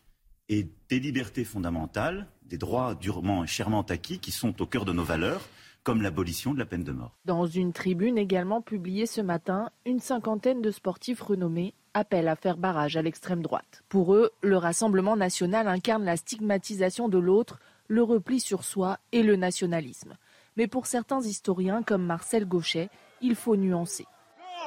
et 0.50 0.70
des 0.90 1.00
libertés 1.00 1.46
fondamentales, 1.46 2.28
des 2.44 2.58
droits 2.58 2.96
durement 2.96 3.46
et 3.46 3.48
chèrement 3.48 3.84
acquis 3.84 4.20
qui 4.20 4.32
sont 4.32 4.62
au 4.62 4.66
cœur 4.66 4.84
de 4.84 4.92
nos 4.92 5.04
valeurs 5.06 5.48
comme 5.84 6.02
l'abolition 6.02 6.54
de 6.54 6.60
la 6.60 6.66
peine 6.66 6.84
de 6.84 6.92
mort. 6.92 7.18
Dans 7.24 7.46
une 7.46 7.72
tribune 7.72 8.18
également 8.18 8.62
publiée 8.62 9.06
ce 9.06 9.22
matin, 9.22 9.72
une 9.86 10.00
cinquantaine 10.00 10.62
de 10.62 10.70
sportifs 10.70 11.22
renommés 11.22 11.76
appellent 11.98 12.28
à 12.28 12.36
faire 12.36 12.58
barrage 12.58 12.96
à 12.96 13.02
l'extrême 13.02 13.42
droite. 13.42 13.84
Pour 13.90 14.14
eux, 14.14 14.32
le 14.42 14.58
Rassemblement 14.58 15.18
national 15.18 15.68
incarne 15.68 16.06
la 16.06 16.18
stigmatisation 16.18 17.10
de 17.10 17.18
l'autre, 17.18 17.60
le 17.88 18.04
repli 18.04 18.40
sur 18.40 18.64
soi 18.64 19.00
et 19.12 19.24
le 19.24 19.36
nationalisme. 19.36 20.16
Mais 20.56 20.68
pour 20.68 20.86
certains 20.86 21.22
historiens 21.22 21.84
comme 21.84 22.06
Marcel 22.06 22.46
Gauchet, 22.46 22.90
il 23.22 23.36
faut 23.36 23.56
nuancer. 23.56 24.06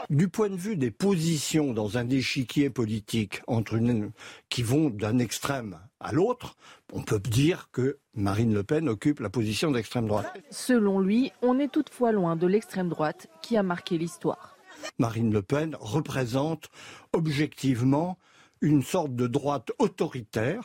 Du 0.09 0.29
point 0.29 0.49
de 0.49 0.57
vue 0.57 0.77
des 0.77 0.91
positions 0.91 1.75
dans 1.75 1.99
un 1.99 2.09
échiquier 2.09 2.71
politique 2.71 3.43
entre 3.47 3.75
une, 3.75 4.13
qui 4.49 4.63
vont 4.63 4.89
d'un 4.89 5.19
extrême 5.19 5.79
à 6.01 6.13
l'autre, 6.13 6.57
on 6.93 7.03
peut 7.03 7.19
dire 7.19 7.69
que 7.71 7.99
Marine 8.15 8.55
Le 8.55 8.63
Pen 8.63 8.89
occupe 8.89 9.21
la 9.21 9.29
position 9.29 9.71
d'extrême 9.71 10.07
droite. 10.07 10.33
Selon 10.51 11.01
lui, 11.01 11.33
on 11.43 11.59
est 11.59 11.71
toutefois 11.71 12.13
loin 12.13 12.37
de 12.37 12.47
l'extrême 12.47 12.89
droite 12.89 13.29
qui 13.43 13.57
a 13.57 13.63
marqué 13.63 13.99
l'histoire. 13.99 14.57
Marine 14.99 15.33
Le 15.33 15.43
Pen 15.43 15.77
représente 15.81 16.71
objectivement 17.13 18.19
une 18.61 18.83
sorte 18.83 19.15
de 19.15 19.27
droite 19.27 19.73
autoritaire, 19.79 20.63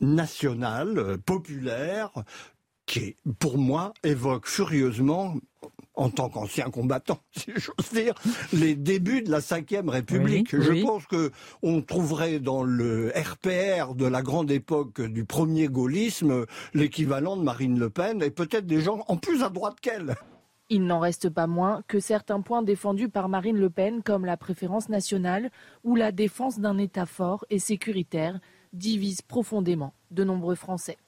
nationale, 0.00 1.18
populaire, 1.24 2.10
qui, 2.86 3.16
pour 3.38 3.58
moi, 3.58 3.92
évoque 4.02 4.46
furieusement 4.46 5.34
en 5.94 6.10
tant 6.10 6.28
qu'ancien 6.28 6.70
combattant, 6.70 7.18
si 7.36 7.50
j'ose 7.56 7.92
dire, 7.92 8.14
les 8.52 8.76
débuts 8.76 9.22
de 9.22 9.30
la 9.30 9.40
Ve 9.40 9.88
République. 9.88 10.56
Je 10.58 10.82
pense 10.82 11.06
que 11.06 11.32
on 11.62 11.82
trouverait 11.82 12.38
dans 12.38 12.62
le 12.62 13.12
RPR 13.14 13.94
de 13.94 14.06
la 14.06 14.22
grande 14.22 14.50
époque 14.50 15.02
du 15.02 15.24
premier 15.24 15.68
gaullisme 15.68 16.46
l'équivalent 16.72 17.36
de 17.36 17.42
Marine 17.42 17.78
Le 17.78 17.90
Pen 17.90 18.22
et 18.22 18.30
peut-être 18.30 18.66
des 18.66 18.80
gens 18.80 19.04
en 19.08 19.16
plus 19.16 19.42
à 19.42 19.50
droite 19.50 19.80
qu'elle. 19.80 20.14
Il 20.70 20.84
n'en 20.84 21.00
reste 21.00 21.30
pas 21.30 21.46
moins 21.46 21.82
que 21.88 21.98
certains 21.98 22.42
points 22.42 22.62
défendus 22.62 23.08
par 23.08 23.30
Marine 23.30 23.56
Le 23.56 23.70
Pen, 23.70 24.02
comme 24.02 24.26
la 24.26 24.36
préférence 24.36 24.90
nationale 24.90 25.50
ou 25.82 25.96
la 25.96 26.12
défense 26.12 26.60
d'un 26.60 26.76
État 26.76 27.06
fort 27.06 27.46
et 27.48 27.58
sécuritaire, 27.58 28.38
divisent 28.74 29.22
profondément 29.22 29.94
de 30.10 30.24
nombreux 30.24 30.56
Français. 30.56 30.98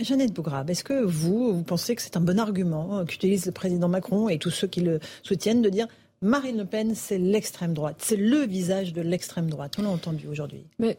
Jeannette 0.00 0.34
Bougrabe, 0.34 0.68
est-ce 0.68 0.84
que 0.84 1.02
vous, 1.02 1.54
vous 1.54 1.62
pensez 1.62 1.94
que 1.94 2.02
c'est 2.02 2.18
un 2.18 2.20
bon 2.20 2.38
argument 2.38 3.06
qu'utilise 3.06 3.46
le 3.46 3.52
président 3.52 3.88
Macron 3.88 4.28
et 4.28 4.38
tous 4.38 4.50
ceux 4.50 4.66
qui 4.66 4.80
le 4.80 5.00
soutiennent 5.22 5.62
de 5.62 5.70
dire 5.70 5.86
Marine 6.22 6.56
Le 6.56 6.64
Pen, 6.64 6.94
c'est 6.94 7.18
l'extrême 7.18 7.74
droite, 7.74 7.96
c'est 7.98 8.16
le 8.16 8.46
visage 8.46 8.92
de 8.92 9.02
l'extrême 9.02 9.48
droite? 9.50 9.74
On 9.78 9.82
l'a 9.82 9.90
entendu 9.90 10.26
aujourd'hui. 10.28 10.66
Mais 10.78 10.96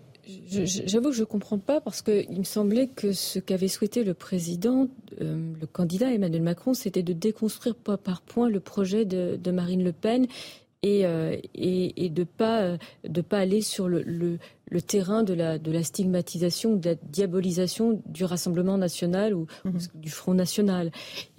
j'avoue 0.47 1.09
que 1.09 1.15
je 1.15 1.21
ne 1.21 1.25
comprends 1.25 1.57
pas 1.57 1.81
parce 1.81 2.01
qu'il 2.01 2.37
me 2.37 2.43
semblait 2.43 2.87
que 2.87 3.11
ce 3.11 3.39
qu'avait 3.39 3.67
souhaité 3.67 4.03
le 4.03 4.13
président, 4.13 4.87
euh, 5.21 5.53
le 5.59 5.67
candidat 5.67 6.13
Emmanuel 6.13 6.41
Macron, 6.41 6.73
c'était 6.73 7.03
de 7.03 7.13
déconstruire 7.13 7.75
point 7.75 7.97
par 7.97 8.21
point 8.21 8.49
le 8.49 8.59
projet 8.59 9.05
de, 9.05 9.39
de 9.41 9.51
Marine 9.51 9.83
Le 9.83 9.93
Pen 9.93 10.27
euh, 10.85 11.35
et, 11.55 12.05
et, 12.05 12.09
de 12.09 12.23
pas 12.23 12.61
euh, 12.61 12.77
de 13.03 13.21
pas 13.21 13.39
aller 13.39 13.61
sur 13.61 13.87
le, 13.89 14.03
le, 14.03 14.81
terrain 14.81 15.23
de 15.23 15.33
la 15.33 15.57
de 15.57 15.71
la 15.71 15.83
stigmatisation, 15.83 16.75
de 16.75 16.89
la 16.89 16.95
diabolisation 16.95 18.01
du 18.05 18.23
Rassemblement 18.23 18.77
national 18.77 19.33
ou, 19.33 19.47
mhm. 19.65 19.79
du 19.95 20.09
Front 20.11 20.35
national. 20.35 20.91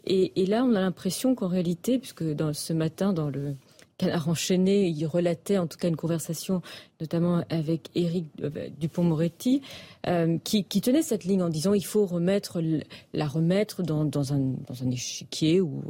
Et, 0.05 0.43
et 0.43 0.47
là, 0.47 0.65
on 0.65 0.75
a 0.75 0.81
l'impression 0.81 1.35
qu'en 1.35 1.49
réalité, 1.49 1.99
puisque 1.99 2.25
dans 2.25 2.53
ce 2.53 2.73
matin 2.73 3.13
dans 3.13 3.31
le 3.31 3.55
Canard 3.99 4.29
enchaîné, 4.29 4.87
il 4.87 5.07
relatait 5.07 5.59
en 5.59 5.67
tout 5.67 5.77
cas 5.77 5.89
une 5.89 5.97
conversation, 5.97 6.63
notamment 7.01 7.43
avec 7.51 7.91
Éric 7.97 8.27
euh, 8.41 8.69
Dupont-Moretti, 8.79 9.61
euh, 10.07 10.39
qui, 10.45 10.65
tenait 10.65 11.03
cette 11.03 11.25
ligne 11.25 11.43
en 11.43 11.49
disant 11.49 11.75
il 11.75 11.85
faut 11.85 12.07
remettre 12.07 12.63
la 13.13 13.27
remettre 13.27 13.83
dans, 13.83 14.05
dans, 14.05 14.33
un, 14.33 14.39
dans 14.39 14.85
un 14.85 14.91
échiquier 14.93 15.61
ou 15.61 15.83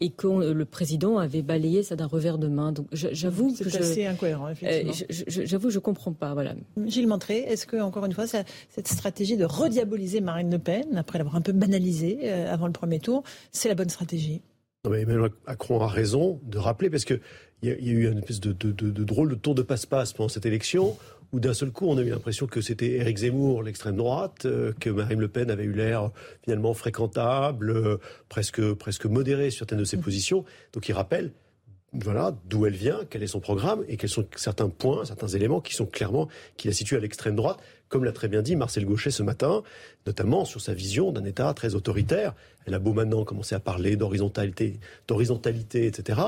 et 0.00 0.10
que 0.10 0.26
le 0.26 0.64
président 0.64 1.18
avait 1.18 1.42
balayé 1.42 1.84
ça 1.84 1.94
d'un 1.94 2.08
revers 2.08 2.38
de 2.38 2.48
main. 2.48 2.72
Donc 2.72 2.88
j'avoue 2.92 3.54
que 3.54 3.70
c'est 3.70 3.78
assez 3.78 4.06
incohérent 4.06 4.48
effectivement. 4.48 4.92
Euh, 4.92 5.44
j'avoue 5.46 5.70
je 5.70 5.78
comprends 5.78 6.12
pas. 6.12 6.34
Voilà. 6.34 6.54
Gilles 6.86 7.06
Montré, 7.06 7.38
est-ce 7.38 7.66
que 7.66 7.80
encore 7.80 8.04
une 8.04 8.12
fois 8.12 8.26
cette 8.26 8.88
stratégie 8.88 9.36
de 9.36 9.44
rediaboliser 9.44 10.20
Marine 10.20 10.50
Le 10.50 10.58
Pen 10.58 10.96
après 10.96 11.18
l'avoir 11.18 11.36
un 11.36 11.40
peu 11.40 11.52
banalisée 11.52 12.28
avant 12.30 12.66
le 12.66 12.72
premier 12.72 12.98
tour, 12.98 13.22
c'est 13.52 13.68
la 13.68 13.76
bonne 13.76 13.88
stratégie? 13.88 14.42
Non 14.84 14.90
mais 14.90 15.00
Emmanuel 15.00 15.30
Macron 15.46 15.80
a 15.80 15.88
raison 15.88 16.40
de 16.42 16.58
rappeler 16.58 16.90
parce 16.90 17.04
que 17.04 17.20
il 17.62 17.70
y, 17.70 17.72
a 17.72 17.92
eu 17.92 18.10
une 18.10 18.18
espèce 18.18 18.40
de, 18.40 18.52
drôle 19.04 19.30
de 19.30 19.34
tour 19.36 19.54
de 19.54 19.62
passe-passe 19.62 20.12
pendant 20.12 20.28
cette 20.28 20.44
élection 20.44 20.98
où 21.32 21.40
d'un 21.40 21.54
seul 21.54 21.70
coup 21.70 21.86
on 21.88 21.96
a 21.96 22.02
eu 22.02 22.10
l'impression 22.10 22.46
que 22.46 22.60
c'était 22.60 22.96
Éric 22.96 23.16
Zemmour, 23.16 23.62
l'extrême 23.62 23.96
droite, 23.96 24.44
euh, 24.44 24.74
que 24.78 24.90
Marine 24.90 25.18
Le 25.18 25.28
Pen 25.28 25.50
avait 25.50 25.64
eu 25.64 25.72
l'air 25.72 26.10
finalement 26.42 26.74
fréquentable, 26.74 27.70
euh, 27.70 27.96
presque 28.28 28.74
presque 28.74 29.06
modéré 29.06 29.50
sur 29.50 29.60
certaines 29.60 29.78
de 29.78 29.84
ses 29.84 29.96
mmh. 29.96 30.02
positions. 30.02 30.44
Donc 30.74 30.86
il 30.90 30.92
rappelle 30.92 31.32
voilà 31.94 32.36
d'où 32.44 32.66
elle 32.66 32.74
vient, 32.74 33.00
quel 33.08 33.22
est 33.22 33.28
son 33.28 33.40
programme 33.40 33.84
et 33.88 33.96
quels 33.96 34.10
sont 34.10 34.26
certains 34.36 34.68
points, 34.68 35.04
certains 35.06 35.28
éléments 35.28 35.60
qui 35.60 35.74
sont 35.74 35.86
clairement 35.86 36.28
qui 36.56 36.68
la 36.68 36.74
situent 36.74 36.96
à 36.96 37.00
l'extrême 37.00 37.36
droite, 37.36 37.58
comme 37.94 38.02
l'a 38.02 38.10
très 38.10 38.26
bien 38.26 38.42
dit 38.42 38.56
Marcel 38.56 38.84
Gauchet 38.86 39.12
ce 39.12 39.22
matin, 39.22 39.62
notamment 40.04 40.44
sur 40.44 40.60
sa 40.60 40.74
vision 40.74 41.12
d'un 41.12 41.24
État 41.24 41.54
très 41.54 41.76
autoritaire. 41.76 42.34
Elle 42.66 42.74
a 42.74 42.80
beau 42.80 42.92
maintenant 42.92 43.22
commencer 43.22 43.54
à 43.54 43.60
parler 43.60 43.94
d'horizontalité, 43.94 44.80
d'horizontalité, 45.06 45.86
etc. 45.86 46.20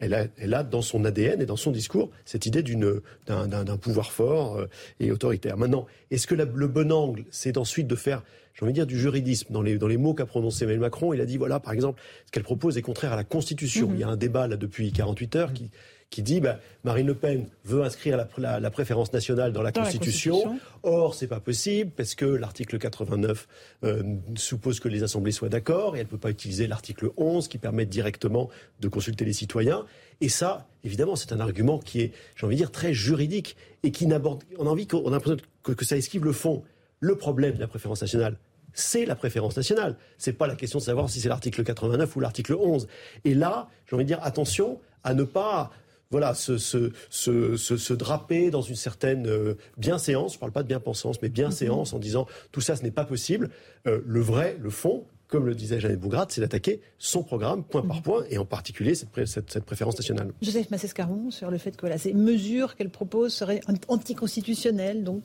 Elle 0.00 0.14
a, 0.14 0.26
elle 0.36 0.52
a, 0.52 0.64
dans 0.64 0.82
son 0.82 1.04
ADN 1.04 1.40
et 1.40 1.46
dans 1.46 1.54
son 1.54 1.70
discours 1.70 2.10
cette 2.24 2.46
idée 2.46 2.64
d'un 2.64 3.76
pouvoir 3.76 4.10
fort 4.10 4.56
euh, 4.56 4.66
et 4.98 5.12
autoritaire. 5.12 5.56
Maintenant, 5.56 5.86
est-ce 6.10 6.26
que 6.26 6.34
le 6.34 6.66
bon 6.66 6.90
angle, 6.90 7.24
c'est 7.30 7.56
ensuite 7.56 7.86
de 7.86 7.94
faire 7.94 8.24
j'ai 8.54 8.64
envie 8.64 8.72
de 8.72 8.78
dire, 8.78 8.86
du 8.86 8.98
juridisme. 8.98 9.52
Dans 9.52 9.62
les, 9.62 9.78
dans 9.78 9.86
les 9.86 9.96
mots 9.96 10.14
qu'a 10.14 10.26
prononcé 10.26 10.64
Emmanuel 10.64 10.80
Macron, 10.80 11.12
il 11.12 11.20
a 11.20 11.24
dit, 11.24 11.38
voilà, 11.38 11.60
par 11.60 11.72
exemple, 11.72 12.02
ce 12.26 12.32
qu'elle 12.32 12.42
propose 12.42 12.76
est 12.76 12.82
contraire 12.82 13.12
à 13.12 13.16
la 13.16 13.24
Constitution. 13.24 13.88
Mhm. 13.88 13.94
Il 13.94 14.00
y 14.00 14.04
a 14.04 14.08
un 14.08 14.16
débat 14.16 14.46
là 14.46 14.56
depuis 14.56 14.92
48 14.92 15.36
heures 15.36 15.52
qui, 15.52 15.70
qui 16.12 16.22
dit 16.22 16.40
bah, 16.40 16.60
Marine 16.84 17.06
Le 17.06 17.14
Pen 17.14 17.46
veut 17.64 17.82
inscrire 17.82 18.16
la, 18.38 18.60
la, 18.60 18.70
préférence 18.70 19.12
nationale 19.12 19.52
dans 19.52 19.62
la, 19.62 19.72
Constitution. 19.72 20.58
Or, 20.82 21.14
c'est 21.14 21.26
pas 21.26 21.40
possible 21.40 21.90
parce 21.96 22.14
que 22.14 22.26
l'article 22.26 22.78
89 22.78 23.48
euh, 23.84 24.02
suppose 24.36 24.78
que 24.78 24.88
les 24.88 25.02
assemblées 25.02 25.32
soient 25.32 25.48
d'accord 25.48 25.96
et 25.96 26.00
elle 26.00 26.06
ne 26.06 26.10
peut 26.10 26.18
pas 26.18 26.30
utiliser 26.30 26.66
l'article 26.66 27.10
11 27.16 27.48
qui 27.48 27.56
permet 27.56 27.86
directement 27.86 28.50
de 28.80 28.88
consulter 28.88 29.24
les 29.24 29.32
citoyens. 29.32 29.86
Et 30.20 30.28
ça, 30.28 30.68
évidemment, 30.84 31.16
c'est 31.16 31.32
un 31.32 31.40
argument 31.40 31.78
qui 31.78 32.02
est, 32.02 32.12
j'ai 32.36 32.46
envie 32.46 32.56
de 32.56 32.60
dire, 32.60 32.70
très 32.70 32.92
juridique 32.92 33.56
et 33.82 33.90
qui 33.90 34.06
n'aborde. 34.06 34.44
On 34.58 34.66
a 34.66 34.70
envie 34.70 34.86
qu'on 34.86 35.08
a 35.08 35.10
l'impression 35.10 35.38
que, 35.62 35.72
que 35.72 35.84
ça 35.84 35.96
esquive 35.96 36.24
le 36.24 36.32
fond. 36.32 36.62
Le 37.00 37.16
problème 37.16 37.54
de 37.54 37.60
la 37.60 37.66
préférence 37.66 38.02
nationale, 38.02 38.36
c'est 38.74 39.06
la 39.06 39.16
préférence 39.16 39.56
nationale. 39.56 39.96
C'est 40.18 40.34
pas 40.34 40.46
la 40.46 40.56
question 40.56 40.78
de 40.78 40.84
savoir 40.84 41.08
si 41.08 41.20
c'est 41.20 41.28
l'article 41.30 41.64
89 41.64 42.14
ou 42.14 42.20
l'article 42.20 42.54
11. 42.54 42.86
Et 43.24 43.34
là, 43.34 43.68
j'ai 43.86 43.96
envie 43.96 44.04
de 44.04 44.08
dire 44.08 44.20
attention 44.22 44.78
à 45.04 45.14
ne 45.14 45.24
pas 45.24 45.72
voilà, 46.12 46.34
se, 46.34 46.58
se, 46.58 47.92
draper 47.94 48.50
dans 48.50 48.62
une 48.62 48.76
certaine 48.76 49.26
euh, 49.26 49.54
bienséance, 49.78 50.32
je 50.32 50.36
ne 50.36 50.40
parle 50.40 50.52
pas 50.52 50.62
de 50.62 50.68
bien-pensance, 50.68 51.20
mais 51.22 51.28
bienséance 51.28 51.92
mm-hmm. 51.92 51.96
en 51.96 51.98
disant 51.98 52.26
tout 52.52 52.60
ça, 52.60 52.76
ce 52.76 52.82
n'est 52.82 52.90
pas 52.92 53.04
possible. 53.04 53.50
Euh, 53.86 54.00
le 54.06 54.20
vrai, 54.20 54.56
le 54.60 54.70
fond, 54.70 55.06
comme 55.32 55.46
le 55.46 55.54
disait 55.54 55.80
Jeannette 55.80 55.98
Bougrade, 55.98 56.30
c'est 56.30 56.42
d'attaquer 56.42 56.82
son 56.98 57.22
programme 57.22 57.64
point 57.64 57.80
par 57.80 58.02
point, 58.02 58.24
et 58.28 58.36
en 58.36 58.44
particulier 58.44 58.94
cette, 58.94 59.26
cette, 59.26 59.64
préférence 59.64 59.96
nationale. 59.96 60.30
Joseph 60.42 60.70
Massescaron, 60.70 61.30
sur 61.30 61.50
le 61.50 61.56
fait 61.56 61.74
que 61.74 61.86
ces 61.96 62.12
mesures 62.12 62.76
qu'elle 62.76 62.90
propose 62.90 63.32
seraient 63.32 63.62
anticonstitutionnelles, 63.88 65.04
donc 65.04 65.24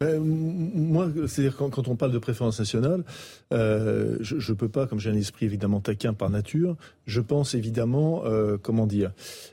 ben, 0.00 0.18
moi, 0.18 1.10
c'est-à-dire 1.26 1.58
quand, 1.58 1.86
on 1.88 1.94
parle 1.94 2.12
de 2.12 2.18
préférence 2.18 2.58
nationale, 2.58 3.04
euh, 3.52 4.16
je 4.20 4.36
ne 4.36 4.56
peux 4.56 4.70
pas, 4.70 4.86
comme 4.86 4.98
j'ai 4.98 5.10
un 5.10 5.14
esprit 5.14 5.44
évidemment 5.44 5.80
taquin 5.80 6.14
par 6.14 6.30
nature, 6.30 6.76
je 7.04 7.20
pense 7.20 7.54
évidemment, 7.54 8.22
euh, 8.24 8.56
comment 8.56 8.86
dire, 8.86 9.12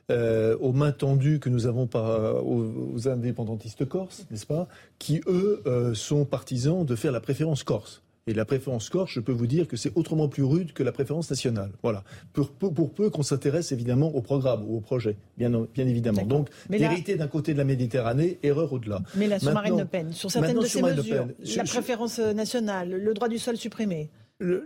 euh, 0.09 0.55
aux 0.61 0.71
mains 0.71 0.93
tendues 0.93 1.39
que 1.39 1.49
nous 1.49 1.67
avons 1.67 1.85
par, 1.85 2.45
aux 2.47 3.09
indépendantistes 3.09 3.83
corses, 3.83 4.25
n'est-ce 4.31 4.45
pas, 4.45 4.69
qui 4.99 5.19
eux 5.27 5.61
sont 5.93 6.23
partisans 6.23 6.85
de 6.85 6.95
faire 6.95 7.11
la 7.11 7.19
préférence 7.19 7.63
corse. 7.63 8.01
Et 8.27 8.33
la 8.33 8.45
préférence 8.45 8.89
corse, 8.89 9.11
je 9.13 9.21
peux 9.21 9.31
vous 9.31 9.47
dire 9.47 9.67
que 9.67 9.77
c'est 9.77 9.91
autrement 9.95 10.27
plus 10.27 10.43
rude 10.43 10.73
que 10.73 10.83
la 10.83 10.91
préférence 10.91 11.29
nationale. 11.29 11.71
Voilà. 11.81 12.03
Pour, 12.33 12.51
peu 12.91 13.09
qu'on 13.09 13.23
s'intéresse 13.23 13.71
évidemment 13.71 14.13
au 14.13 14.21
programme 14.21 14.65
ou 14.67 14.77
au 14.77 14.81
projet, 14.81 15.15
bien, 15.37 15.49
bien 15.49 15.87
évidemment. 15.87 16.23
Donc, 16.23 16.49
vérité 16.69 17.15
d'un 17.15 17.27
côté 17.27 17.53
de 17.53 17.57
la 17.57 17.63
Méditerranée, 17.63 18.37
erreur 18.43 18.73
au-delà. 18.73 19.01
Mais 19.15 19.27
là, 19.27 19.39
sur 19.39 19.53
Marine 19.53 19.77
Le 19.77 19.85
Pen, 19.85 20.11
sur 20.11 20.29
certaines 20.29 20.59
de 20.59 20.65
ces 20.65 20.81
mesures, 20.81 21.27
la 21.55 21.63
préférence 21.63 22.19
nationale, 22.19 22.89
le 22.89 23.13
droit 23.13 23.29
du 23.29 23.39
sol 23.39 23.57
supprimé 23.57 24.09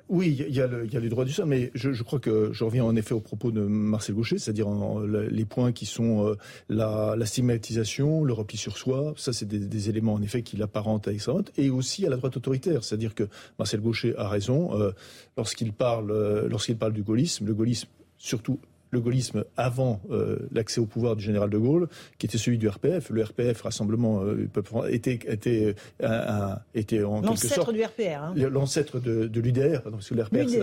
oui, 0.09 0.35
il 0.47 0.53
y, 0.53 0.59
a 0.59 0.67
le, 0.67 0.83
les 0.83 1.09
droits 1.09 1.23
du 1.23 1.31
sol, 1.31 1.45
mais 1.45 1.71
je, 1.75 2.03
crois 2.03 2.19
que 2.19 2.51
je 2.51 2.63
reviens 2.65 2.83
en 2.83 2.93
effet 2.97 3.13
au 3.13 3.21
propos 3.21 3.51
de 3.51 3.61
Marcel 3.61 4.15
Gaucher, 4.15 4.37
c'est-à-dire 4.37 4.67
les 5.07 5.45
points 5.45 5.71
qui 5.71 5.85
sont 5.85 6.27
euh, 6.27 6.35
la, 6.67 7.25
stigmatisation, 7.25 8.25
le 8.25 8.33
repli 8.33 8.57
sur 8.57 8.77
soi, 8.77 9.13
ça 9.15 9.31
c'est 9.31 9.47
des, 9.47 9.89
éléments 9.89 10.13
en 10.13 10.21
effet 10.21 10.41
qui 10.41 10.57
l'apparentent 10.57 11.07
à 11.07 11.11
l'extrême 11.11 11.43
et 11.57 11.69
aussi 11.69 12.05
à 12.05 12.09
la 12.09 12.17
droite 12.17 12.35
autoritaire, 12.35 12.83
c'est-à-dire 12.83 13.15
que 13.15 13.29
Marcel 13.59 13.79
Gaucher 13.79 14.13
a 14.17 14.27
raison 14.27 14.77
euh, 14.77 14.91
lorsqu'il 15.37 15.71
parle, 15.71 16.11
euh, 16.11 16.49
lorsqu'il 16.49 16.75
parle 16.75 16.91
du 16.91 17.03
gaullisme, 17.03 17.45
le 17.45 17.53
gaullisme 17.53 17.87
surtout 18.17 18.59
le 18.91 18.99
gaullisme 18.99 19.45
avant 19.57 20.01
euh, 20.11 20.37
l'accès 20.51 20.79
au 20.79 20.85
pouvoir 20.85 21.15
du 21.15 21.23
général 21.23 21.49
de 21.49 21.57
Gaulle, 21.57 21.87
qui 22.17 22.25
était 22.25 22.37
celui 22.37 22.57
du 22.57 22.67
RPF. 22.67 23.09
Le 23.09 23.23
RPF, 23.23 23.61
Rassemblement 23.61 24.23
euh, 24.23 24.47
était, 24.89 25.19
était, 25.25 25.75
euh, 26.03 26.55
était 26.75 27.03
en 27.03 27.21
quelque 27.21 27.47
sorte... 27.47 27.73
du 27.73 27.83
RPR. 27.83 28.21
Hein. 28.21 28.33
L'ancêtre 28.35 28.99
de, 28.99 29.27
de 29.27 29.41
l'UDR, 29.41 29.81
parce 29.81 30.09
que 30.09 30.13
le 30.13 30.23
RPR, 30.23 30.47
c'est 30.47 30.59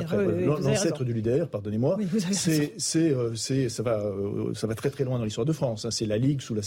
l'ancêtre 0.62 1.04
de 1.04 1.12
l'UDR, 1.12 1.48
pardonnez-moi. 1.48 1.98
c'est, 2.32 2.74
c'est, 2.76 3.68
ça, 3.68 3.82
va, 3.82 4.12
ça 4.54 4.66
va 4.66 4.74
très 4.74 4.90
très 4.90 5.04
loin 5.04 5.18
dans 5.18 5.24
l'histoire 5.24 5.46
de 5.46 5.52
France. 5.52 5.86
Hein. 5.86 5.90
C'est 5.90 6.06
la 6.06 6.18
Ligue 6.18 6.42
sous 6.42 6.54
la, 6.54 6.60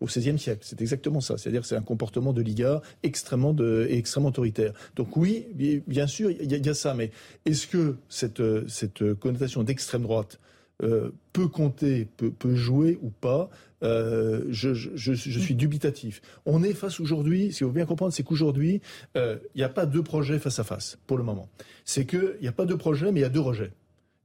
au 0.00 0.06
XVIe 0.06 0.38
siècle. 0.38 0.60
C'est 0.62 0.80
exactement 0.80 1.20
ça. 1.20 1.36
C'est-à-dire 1.36 1.64
c'est 1.64 1.76
un 1.76 1.82
comportement 1.82 2.32
de 2.32 2.42
Liga 2.42 2.80
extrêmement, 3.02 3.52
de, 3.52 3.88
extrêmement 3.90 4.28
autoritaire. 4.28 4.72
Donc 4.94 5.16
oui, 5.16 5.46
bien 5.86 6.06
sûr, 6.06 6.30
il 6.30 6.52
y, 6.52 6.56
y, 6.56 6.68
a 6.68 6.74
ça. 6.74 6.94
Mais 6.94 7.10
est-ce 7.44 7.66
que 7.66 7.96
cette, 8.08 8.42
cette 8.68 9.14
connotation 9.14 9.64
d'extrême 9.64 10.02
droite 10.02 10.38
euh, 10.82 11.10
peut 11.32 11.48
compter, 11.48 12.06
peut, 12.16 12.54
jouer 12.54 12.98
ou 13.02 13.08
pas, 13.08 13.48
euh, 13.82 14.44
je, 14.50 14.74
suis 15.14 15.54
dubitatif. 15.54 16.20
On 16.44 16.62
est 16.62 16.74
face 16.74 17.00
aujourd'hui, 17.00 17.50
si 17.52 17.64
vous 17.64 17.72
bien 17.72 17.86
comprendre, 17.86 18.12
c'est 18.12 18.22
qu'aujourd'hui, 18.22 18.82
euh, 19.16 19.38
il 19.54 19.58
n'y 19.58 19.64
a 19.64 19.70
pas 19.70 19.86
deux 19.86 20.02
projets 20.02 20.38
face 20.38 20.58
à 20.58 20.64
face, 20.64 20.98
pour 21.06 21.16
le 21.16 21.24
moment. 21.24 21.48
C'est 21.86 22.04
qu'il 22.04 22.36
n'y 22.42 22.48
a 22.48 22.52
pas 22.52 22.66
deux 22.66 22.76
projets, 22.76 23.10
mais 23.10 23.20
il 23.20 23.22
y 23.22 23.26
a 23.26 23.30
deux 23.30 23.40
rejets. 23.40 23.72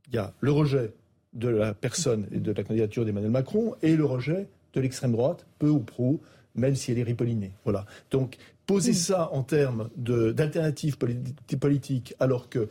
Il 0.09 0.15
y 0.15 0.17
a 0.17 0.33
le 0.41 0.51
rejet 0.51 0.93
de 1.31 1.47
la 1.47 1.73
personne 1.73 2.27
et 2.33 2.39
de 2.39 2.51
la 2.51 2.63
candidature 2.63 3.05
d'Emmanuel 3.05 3.31
Macron 3.31 3.75
et 3.81 3.95
le 3.95 4.03
rejet 4.03 4.49
de 4.73 4.81
l'extrême 4.81 5.13
droite, 5.13 5.45
peu 5.57 5.69
ou 5.69 5.79
prou, 5.79 6.19
même 6.55 6.75
si 6.75 6.91
elle 6.91 6.99
est 6.99 7.03
ripollinée. 7.03 7.53
Voilà. 7.63 7.85
Donc, 8.09 8.35
poser 8.65 8.93
ça 8.93 9.29
en 9.31 9.43
termes 9.43 9.89
d'alternatives 9.95 10.97
politiques, 10.97 12.13
alors 12.19 12.49
que 12.49 12.67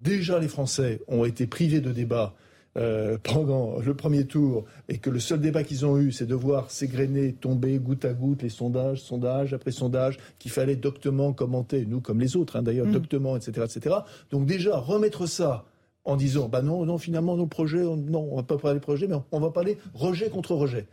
déjà 0.00 0.38
les 0.38 0.48
Français 0.48 1.02
ont 1.06 1.26
été 1.26 1.46
privés 1.46 1.80
de 1.80 1.92
débat 1.92 2.34
euh, 2.76 3.18
pendant 3.22 3.80
le 3.80 3.94
premier 3.94 4.26
tour 4.26 4.64
et 4.88 4.98
que 4.98 5.10
le 5.10 5.18
seul 5.18 5.40
débat 5.40 5.64
qu'ils 5.64 5.84
ont 5.84 5.98
eu, 5.98 6.12
c'est 6.12 6.26
de 6.26 6.34
voir 6.34 6.70
s'égrener, 6.70 7.32
tomber 7.32 7.78
goutte 7.78 8.04
à 8.04 8.12
goutte 8.12 8.42
les 8.42 8.48
sondages, 8.48 9.00
sondage 9.02 9.52
après 9.54 9.72
sondage, 9.72 10.18
qu'il 10.38 10.52
fallait 10.52 10.76
doctement 10.76 11.32
commenter, 11.32 11.84
nous 11.84 12.00
comme 12.00 12.20
les 12.20 12.36
autres 12.36 12.56
hein, 12.56 12.62
d'ailleurs, 12.62 12.86
mm. 12.86 12.92
doctement, 12.92 13.36
etc., 13.36 13.66
etc. 13.68 13.96
Donc 14.30 14.46
déjà, 14.46 14.76
remettre 14.78 15.26
ça 15.26 15.64
en 16.04 16.16
disant, 16.16 16.48
bah 16.48 16.62
non, 16.62 16.86
non, 16.86 16.96
finalement, 16.96 17.36
nos 17.36 17.46
projets, 17.46 17.82
non, 17.82 18.28
on 18.30 18.36
va 18.36 18.42
pas 18.42 18.56
parler 18.56 18.78
de 18.78 18.84
projet, 18.84 19.06
mais 19.06 19.16
on 19.32 19.40
va 19.40 19.50
parler 19.50 19.76
rejet 19.94 20.30
contre 20.30 20.54
rejet 20.54 20.86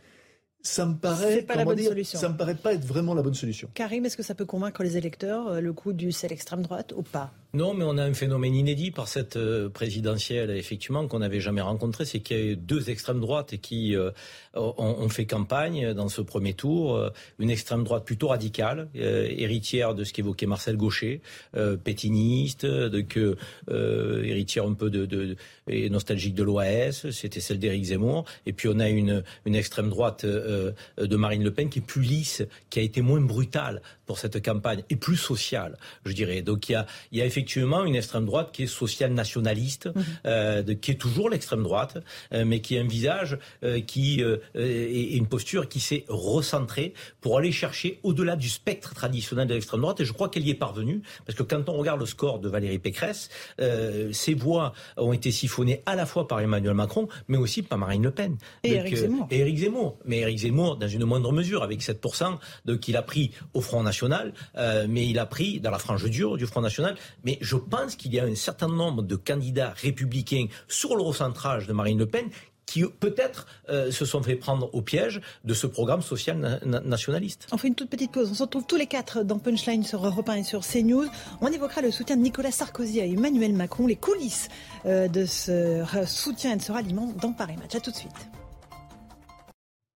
ça 0.60 0.86
me 0.86 0.94
paraît 0.94 1.42
pas 1.42 1.54
la 1.54 1.64
bonne 1.64 1.78
solution. 1.78 2.18
ça 2.18 2.28
me 2.28 2.36
paraît 2.36 2.54
pas 2.54 2.74
être 2.74 2.84
vraiment 2.84 3.14
la 3.14 3.22
bonne 3.22 3.34
solution. 3.34 3.68
Karim, 3.74 4.04
est-ce 4.04 4.16
que 4.16 4.22
ça 4.22 4.34
peut 4.34 4.44
convaincre 4.44 4.82
les 4.82 4.96
électeurs 4.96 5.48
euh, 5.48 5.60
le 5.60 5.72
coup 5.72 5.92
du 5.92 6.12
sel 6.12 6.32
extrême 6.32 6.62
droite 6.62 6.92
ou 6.96 7.02
pas? 7.02 7.32
Non, 7.54 7.74
mais 7.74 7.84
on 7.84 7.96
a 7.96 8.04
un 8.04 8.14
phénomène 8.14 8.54
inédit 8.54 8.90
par 8.90 9.08
cette 9.08 9.36
euh, 9.36 9.68
présidentielle 9.68 10.50
effectivement 10.50 11.06
qu'on 11.06 11.20
n'avait 11.20 11.40
jamais 11.40 11.60
rencontré, 11.60 12.04
c'est 12.04 12.20
qu'il 12.20 12.36
y 12.36 12.40
a 12.40 12.44
eu 12.52 12.56
deux 12.56 12.90
extrêmes 12.90 13.20
droites 13.20 13.56
qui 13.56 13.96
euh, 13.96 14.10
ont, 14.54 15.08
fait 15.08 15.26
campagne 15.26 15.94
dans 15.94 16.08
ce 16.08 16.20
premier 16.20 16.52
tour, 16.52 17.10
une 17.38 17.50
extrême 17.50 17.84
droite 17.84 18.04
plutôt 18.04 18.28
radicale, 18.28 18.88
héritière 18.94 19.94
de 19.94 20.04
ce 20.04 20.12
qu'évoquait 20.12 20.46
Marcel 20.46 20.76
Gaucher, 20.76 21.22
pétiniste, 21.84 22.66
de 22.66 23.00
que 23.00 23.36
héritière 23.70 24.66
un 24.66 24.74
peu 24.74 24.90
de, 24.90 25.36
et 25.68 25.88
nostalgique 25.88 26.34
de 26.34 26.42
l'OAS, 26.42 27.10
c'était 27.10 27.40
celle 27.40 27.58
d'Éric 27.58 27.84
Zemmour, 27.84 28.24
et 28.46 28.52
puis 28.52 28.68
on 28.68 28.80
a 28.80 28.88
une 28.88 29.22
une 29.44 29.54
extrême 29.54 29.88
droite 29.88 30.24
euh, 30.24 30.72
de 30.98 31.16
Marine 31.16 31.42
Le 31.42 31.52
Pen 31.52 31.68
qui 31.68 31.80
est 31.80 31.82
plus 31.82 32.02
lisse, 32.02 32.42
qui 32.70 32.78
a 32.78 32.82
été 32.82 33.02
moins 33.02 33.20
brutale 33.20 33.82
pour 34.08 34.18
cette 34.18 34.42
campagne 34.42 34.82
et 34.88 34.96
plus 34.96 35.18
sociale, 35.18 35.76
je 36.06 36.12
dirais. 36.12 36.40
Donc 36.40 36.68
il 36.68 36.72
y 36.72 36.74
a, 36.74 36.86
il 37.12 37.18
y 37.18 37.22
a 37.22 37.26
effectivement 37.26 37.84
une 37.84 37.94
extrême 37.94 38.24
droite 38.24 38.50
qui 38.52 38.62
est 38.62 38.66
sociale 38.66 39.12
nationaliste, 39.12 39.86
mhm. 39.86 40.04
euh, 40.26 40.62
de, 40.62 40.72
qui 40.72 40.92
est 40.92 41.00
toujours 41.00 41.28
l'extrême 41.28 41.62
droite, 41.62 41.98
euh, 42.32 42.44
mais 42.46 42.60
qui 42.60 42.76
a 42.78 42.80
un 42.80 42.88
visage 42.88 43.38
qui 43.86 44.22
et, 44.54 45.16
une 45.16 45.26
posture 45.26 45.68
qui 45.68 45.80
s'est 45.80 46.04
recentrée 46.08 46.94
pour 47.20 47.36
aller 47.36 47.52
chercher 47.52 48.00
au-delà 48.02 48.34
du 48.34 48.48
spectre 48.48 48.94
traditionnel 48.94 49.46
de 49.46 49.54
l'extrême 49.54 49.82
droite. 49.82 50.00
Et 50.00 50.06
je 50.06 50.12
crois 50.12 50.30
qu'elle 50.30 50.46
y 50.46 50.50
est 50.50 50.54
parvenue, 50.54 51.02
parce 51.26 51.36
que 51.36 51.42
quand 51.42 51.68
on 51.68 51.74
regarde 51.74 52.00
le 52.00 52.06
score 52.06 52.38
de 52.38 52.48
Valérie 52.48 52.78
Pécresse, 52.78 53.28
ses 54.12 54.34
voix 54.34 54.72
ont 54.96 55.12
été 55.12 55.30
siphonnées 55.30 55.82
à 55.84 55.94
la 55.96 56.06
fois 56.06 56.26
par 56.26 56.40
Emmanuel 56.40 56.74
Macron, 56.74 57.08
mais 57.28 57.36
aussi 57.36 57.62
par 57.62 57.76
Marine 57.76 58.04
Le 58.04 58.10
Pen. 58.10 58.38
Et 58.64 58.72
Éric 58.72 58.96
Zemmour. 58.96 59.26
Et 59.30 59.38
Éric 59.40 59.58
Zemmour. 59.58 59.98
Mais 60.06 60.18
Éric 60.20 60.38
Zemmour, 60.38 60.76
dans 60.76 60.88
une 60.88 61.04
moindre 61.04 61.32
mesure, 61.32 61.62
avec 61.62 61.82
7%, 61.82 62.38
qu'il 62.80 62.96
a 62.96 63.02
pris 63.02 63.32
au 63.54 63.60
Front 63.60 63.82
National, 63.82 63.97
euh, 64.56 64.86
mais 64.88 65.06
il 65.06 65.18
a 65.18 65.26
pris 65.26 65.60
dans 65.60 65.70
la 65.70 65.78
frange 65.78 66.08
dure 66.08 66.36
du 66.36 66.46
Front 66.46 66.60
National. 66.60 66.96
Mais 67.24 67.38
je 67.40 67.56
pense 67.56 67.96
qu'il 67.96 68.12
y 68.14 68.20
a 68.20 68.24
un 68.24 68.34
certain 68.34 68.68
nombre 68.68 69.02
de 69.02 69.16
candidats 69.16 69.74
républicains 69.76 70.46
sur 70.68 70.96
le 70.96 71.02
recentrage 71.02 71.66
de 71.66 71.72
Marine 71.72 71.98
Le 71.98 72.06
Pen 72.06 72.28
qui 72.68 72.84
peut-être 72.84 73.46
euh, 73.70 73.90
se 73.90 74.04
sont 74.04 74.22
fait 74.22 74.36
prendre 74.36 74.68
au 74.74 74.82
piège 74.82 75.22
de 75.44 75.54
ce 75.54 75.66
programme 75.66 76.02
social 76.02 76.60
nationaliste. 76.84 77.46
On 77.50 77.56
fait 77.56 77.68
une 77.68 77.74
toute 77.74 77.88
petite 77.88 78.12
pause. 78.12 78.30
On 78.30 78.34
se 78.34 78.42
retrouve 78.42 78.66
tous 78.66 78.76
les 78.76 78.86
quatre 78.86 79.22
dans 79.22 79.38
Punchline 79.38 79.84
sur 79.84 80.04
Europe 80.04 80.28
1 80.28 80.34
et 80.34 80.42
sur 80.42 80.60
CNews. 80.60 81.06
On 81.40 81.48
évoquera 81.48 81.80
le 81.80 81.90
soutien 81.90 82.18
de 82.18 82.22
Nicolas 82.22 82.50
Sarkozy 82.50 83.00
à 83.00 83.06
Emmanuel 83.06 83.54
Macron, 83.54 83.86
les 83.86 83.96
coulisses 83.96 84.48
euh, 84.84 85.08
de 85.08 85.24
ce 85.24 85.82
soutien 86.06 86.52
et 86.52 86.56
de 86.56 86.62
ce 86.62 86.70
ralliement 86.70 87.10
dans 87.22 87.32
Paris. 87.32 87.54
À 87.74 87.80
tout 87.80 87.90
de 87.90 87.96
suite. 87.96 88.28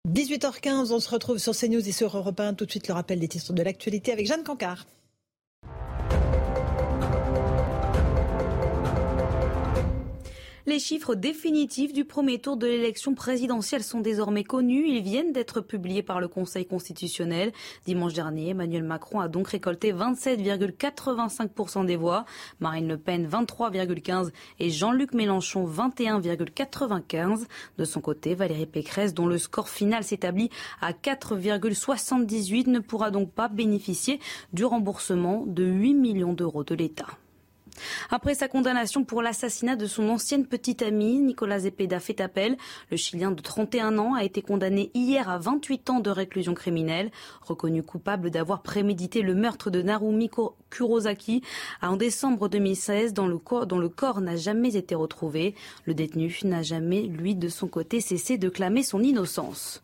18h15, 0.08 0.90
on 0.90 1.00
se 1.00 1.10
retrouve 1.10 1.36
sur 1.36 1.54
CNews 1.54 1.86
et 1.86 1.92
sur 1.92 2.16
Europe 2.16 2.40
1. 2.40 2.54
Tout 2.54 2.64
de 2.64 2.70
suite, 2.70 2.88
le 2.88 2.94
rappel 2.94 3.18
des 3.20 3.28
titres 3.28 3.52
de 3.52 3.62
l'actualité 3.62 4.10
avec 4.10 4.26
Jeanne 4.26 4.42
Cancard. 4.42 4.86
Les 10.68 10.78
chiffres 10.78 11.14
définitifs 11.14 11.94
du 11.94 12.04
premier 12.04 12.40
tour 12.40 12.58
de 12.58 12.66
l'élection 12.66 13.14
présidentielle 13.14 13.82
sont 13.82 14.00
désormais 14.00 14.44
connus. 14.44 14.86
Ils 14.86 15.02
viennent 15.02 15.32
d'être 15.32 15.62
publiés 15.62 16.02
par 16.02 16.20
le 16.20 16.28
Conseil 16.28 16.66
constitutionnel. 16.66 17.52
Dimanche 17.86 18.12
dernier, 18.12 18.50
Emmanuel 18.50 18.82
Macron 18.82 19.20
a 19.20 19.28
donc 19.28 19.48
récolté 19.48 19.94
27,85% 19.94 21.86
des 21.86 21.96
voix, 21.96 22.26
Marine 22.60 22.86
Le 22.86 22.98
Pen 22.98 23.26
23,15% 23.26 24.30
et 24.60 24.68
Jean-Luc 24.68 25.14
Mélenchon 25.14 25.66
21,95%. 25.66 27.46
De 27.78 27.84
son 27.86 28.02
côté, 28.02 28.34
Valérie 28.34 28.66
Pécresse, 28.66 29.14
dont 29.14 29.24
le 29.24 29.38
score 29.38 29.70
final 29.70 30.04
s'établit 30.04 30.50
à 30.82 30.92
4,78, 30.92 32.68
ne 32.68 32.80
pourra 32.80 33.10
donc 33.10 33.32
pas 33.32 33.48
bénéficier 33.48 34.20
du 34.52 34.66
remboursement 34.66 35.44
de 35.46 35.64
8 35.64 35.94
millions 35.94 36.34
d'euros 36.34 36.62
de 36.62 36.74
l'État. 36.74 37.06
Après 38.10 38.34
sa 38.34 38.48
condamnation 38.48 39.04
pour 39.04 39.22
l'assassinat 39.22 39.76
de 39.76 39.86
son 39.86 40.08
ancienne 40.08 40.46
petite 40.46 40.82
amie, 40.82 41.18
Nicolas 41.18 41.60
Zepeda 41.60 42.00
fait 42.00 42.20
appel. 42.20 42.56
Le 42.90 42.96
Chilien 42.96 43.30
de 43.30 43.40
31 43.40 43.98
ans 43.98 44.14
a 44.14 44.24
été 44.24 44.42
condamné 44.42 44.90
hier 44.94 45.28
à 45.28 45.38
28 45.38 45.90
ans 45.90 46.00
de 46.00 46.10
réclusion 46.10 46.54
criminelle, 46.54 47.10
reconnu 47.42 47.82
coupable 47.82 48.30
d'avoir 48.30 48.62
prémédité 48.62 49.22
le 49.22 49.34
meurtre 49.34 49.70
de 49.70 49.82
Narumi 49.82 50.30
Kurosaki 50.70 51.42
en 51.82 51.96
décembre 51.96 52.48
2016 52.48 53.14
dont 53.14 53.26
le 53.26 53.38
corps, 53.38 53.66
dont 53.66 53.78
le 53.78 53.88
corps 53.88 54.20
n'a 54.20 54.36
jamais 54.36 54.76
été 54.76 54.94
retrouvé. 54.94 55.54
Le 55.84 55.94
détenu 55.94 56.36
n'a 56.44 56.62
jamais, 56.62 57.02
lui, 57.02 57.34
de 57.34 57.48
son 57.48 57.68
côté, 57.68 58.00
cessé 58.00 58.38
de 58.38 58.48
clamer 58.48 58.82
son 58.82 59.02
innocence. 59.02 59.82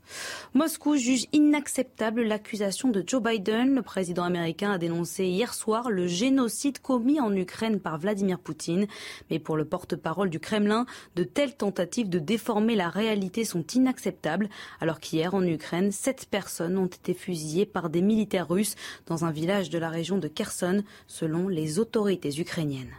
Moscou 0.55 0.97
juge 0.97 1.27
inacceptable 1.33 2.23
l'accusation 2.23 2.91
de 2.91 3.03
Joe 3.07 3.23
Biden. 3.23 3.75
Le 3.75 3.83
président 3.83 4.25
américain 4.25 4.73
a 4.73 4.79
dénoncé 4.79 5.27
hier 5.27 5.55
soir 5.55 5.91
le 5.91 6.07
génocide 6.07 6.79
commis 6.79 7.21
en 7.21 7.35
Ukraine 7.35 7.81
par 7.85 7.99
Vladimir 7.99 8.41
Poutine. 8.41 8.89
Mais 9.31 9.39
pour 9.39 9.57
le 9.57 9.65
porte-parole 9.65 10.31
du 10.31 10.41
Kremlin, 10.41 10.87
de 11.15 11.23
telles 11.23 11.55
tentatives 11.55 12.09
de 12.09 12.19
déformer 12.19 12.75
la 12.75 12.89
réalité 12.89 13.45
sont 13.45 13.65
inacceptables, 13.75 14.49
alors 14.81 14.99
qu'hier 14.99 15.35
en 15.35 15.47
Ukraine, 15.47 15.93
sept 15.93 16.27
personnes 16.29 16.79
ont 16.79 16.87
été 16.87 17.15
fusillées 17.15 17.67
par 17.67 17.91
des 17.91 18.03
militaires 18.03 18.49
russes 18.49 18.75
dans 19.07 19.25
un 19.25 19.31
village 19.31 19.71
de 19.71 19.79
la 19.79 19.91
région 19.91 20.19
de 20.19 20.27
Kherson, 20.27 20.83
selon 21.07 21.47
les 21.47 21.79
autorités 21.79 22.41
ukrainiennes. 22.41 22.95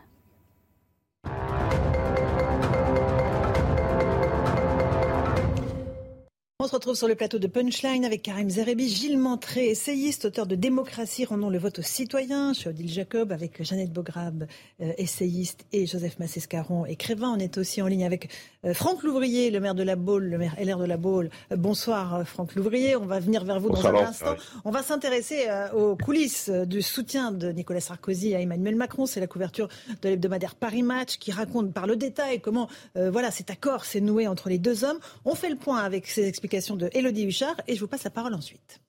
On 6.65 6.67
se 6.67 6.73
retrouve 6.73 6.95
sur 6.95 7.07
le 7.07 7.13
plateau 7.13 7.37
de 7.37 7.45
Punchline 7.45 8.05
avec 8.05 8.23
Karim 8.23 8.49
Zerebi, 8.49 8.89
Gilles 8.89 9.19
Montré, 9.19 9.67
essayiste, 9.67 10.25
auteur 10.25 10.47
de 10.47 10.55
Démocratie, 10.55 11.23
rendons 11.23 11.51
le 11.51 11.59
vote 11.59 11.77
aux 11.77 11.83
citoyens, 11.83 12.53
chez 12.53 12.69
Odile 12.69 12.89
Jacob, 12.89 13.31
avec 13.31 13.61
Jeannette 13.61 13.93
Bograb, 13.93 14.47
euh, 14.81 14.91
essayiste, 14.97 15.67
et 15.71 15.85
Joseph 15.85 16.17
Massescaron, 16.17 16.87
écrivain. 16.87 17.29
On 17.29 17.37
est 17.37 17.59
aussi 17.59 17.83
en 17.83 17.87
ligne 17.87 18.03
avec 18.03 18.29
Franck 18.73 19.03
Louvrier, 19.03 19.51
le 19.51 19.59
maire 19.59 19.75
de 19.75 19.83
la 19.83 19.95
Baule, 19.95 20.25
le 20.25 20.37
maire 20.37 20.55
LR 20.59 20.77
de 20.77 20.85
la 20.85 20.97
Baule. 20.97 21.29
Euh, 21.51 21.55
bonsoir 21.55 22.27
Franck 22.27 22.55
Louvrier, 22.55 22.95
on 22.95 23.05
va 23.05 23.19
venir 23.19 23.43
vers 23.43 23.59
vous 23.59 23.69
dans 23.69 23.85
un 23.85 23.95
instant. 23.95 24.35
On 24.63 24.71
va 24.71 24.81
s'intéresser 24.81 25.47
aux 25.73 25.95
coulisses 25.95 26.49
du 26.49 26.81
soutien 26.81 27.31
de 27.31 27.51
Nicolas 27.51 27.81
Sarkozy 27.81 28.33
à 28.35 28.41
Emmanuel 28.41 28.75
Macron. 28.75 29.05
C'est 29.05 29.19
la 29.19 29.27
couverture 29.27 29.67
de 30.01 30.09
l'hebdomadaire 30.09 30.55
Paris 30.55 30.83
Match 30.83 31.17
qui 31.17 31.31
raconte 31.31 31.73
par 31.73 31.87
le 31.87 31.95
détail 31.95 32.41
comment 32.41 32.67
voilà 32.95 33.31
cet 33.31 33.49
accord 33.49 33.85
s'est 33.85 34.01
noué 34.01 34.27
entre 34.27 34.49
les 34.49 34.57
deux 34.57 34.83
hommes. 34.83 34.99
On 35.25 35.35
fait 35.35 35.49
le 35.49 35.57
point 35.57 35.79
avec 35.79 36.07
ces 36.07 36.27
explications 36.27 36.75
de 36.75 36.89
Elodie 36.93 37.25
Huchard 37.25 37.55
et 37.67 37.75
je 37.75 37.79
vous 37.79 37.87
passe 37.87 38.03
la 38.03 38.09
parole 38.09 38.33
ensuite. 38.33 38.79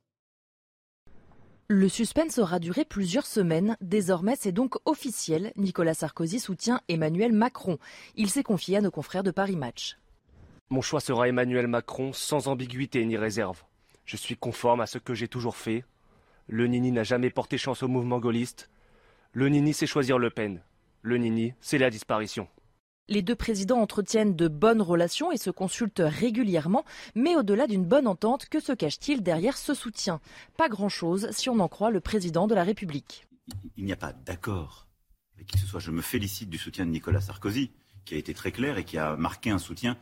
Le 1.69 1.89
suspense 1.89 2.39
aura 2.39 2.61
duré 2.61 2.85
plusieurs 2.85 3.27
semaines. 3.27 3.77
Désormais, 3.81 4.37
c'est 4.39 4.53
donc 4.53 4.77
officiel. 4.85 5.53
Nicolas 5.57 5.95
Sarkozy 5.95 6.39
soutient 6.39 6.81
Emmanuel 6.89 7.33
Macron. 7.33 7.79
Il 8.15 8.31
s'est 8.31 8.45
confié 8.45 8.77
à 8.77 8.81
nos 8.81 8.93
confrères 8.93 9.25
de 9.25 9.33
Paris 9.33 9.57
Match. 9.57 9.99
Mon 10.71 10.81
choix 10.81 11.01
sera 11.01 11.29
Emmanuel 11.29 11.67
Macron 11.67 12.13
sans 12.13 12.47
ambiguïté 12.47 13.05
ni 13.05 13.17
réserve. 13.17 13.65
Je 14.05 14.17
suis 14.17 14.37
conforme 14.37 14.81
à 14.81 14.87
ce 14.87 14.99
que 14.99 15.13
j'ai 15.13 15.27
toujours 15.27 15.57
fait. 15.57 15.85
Le 16.47 16.69
Nini 16.69 16.93
n'a 16.93 17.03
jamais 17.03 17.31
porté 17.31 17.59
chance 17.59 17.83
au 17.83 17.89
mouvement 17.89 18.21
gaulliste. 18.21 18.71
Le 19.33 19.49
Nini, 19.49 19.75
c'est 19.75 19.89
choisir 19.89 20.19
Le 20.19 20.31
Pen. 20.31 20.63
Le 21.03 21.17
Nini, 21.17 21.53
c'est 21.61 21.79
la 21.79 21.91
disparition. 21.91 22.47
Les 23.09 23.23
deux 23.23 23.37
présidents 23.37 23.81
entretiennent 23.81 24.35
de 24.35 24.49
bonnes 24.49 24.83
relations 24.83 25.31
et 25.31 25.37
se 25.37 25.51
consultent 25.51 26.03
régulièrement, 26.05 26.85
mais 27.15 27.37
au-delà 27.37 27.69
d'une 27.69 27.85
bonne 27.85 28.09
entente, 28.09 28.49
que 28.49 28.59
se 28.59 28.73
cache-t-il 28.73 29.23
derrière 29.23 29.57
ce 29.57 29.74
soutien? 29.74 30.20
Pas 30.57 30.69
grand-chose 30.69 31.28
si 31.31 31.49
on 31.49 31.61
en 31.61 31.69
croit 31.69 31.93
le 31.93 32.01
président 32.01 32.49
de 32.49 32.55
la 32.57 32.65
République. 32.65 33.28
Il 33.77 33.85
n'y 33.85 33.93
a 33.93 33.97
pas 33.97 34.12
d'accord 34.12 34.89
avec 35.37 35.47
qui 35.47 35.55
que 35.55 35.61
ce 35.61 35.66
soit. 35.66 35.78
Je 35.78 35.93
me 35.93 36.03
félicite 36.03 36.51
du 36.51 36.59
soutien 36.59 36.85
de 36.85 36.91
Nicolas 36.91 37.20
Sarkozy, 37.20 37.70
qui 38.05 38.15
a 38.15 38.19
été 38.19 38.35
très 38.35 38.51
clair 38.51 38.77
et 38.77 38.85
qui 38.85 38.99
a 38.99 39.15
marqué 39.16 39.51
un 39.51 39.59
soutien 39.59 39.97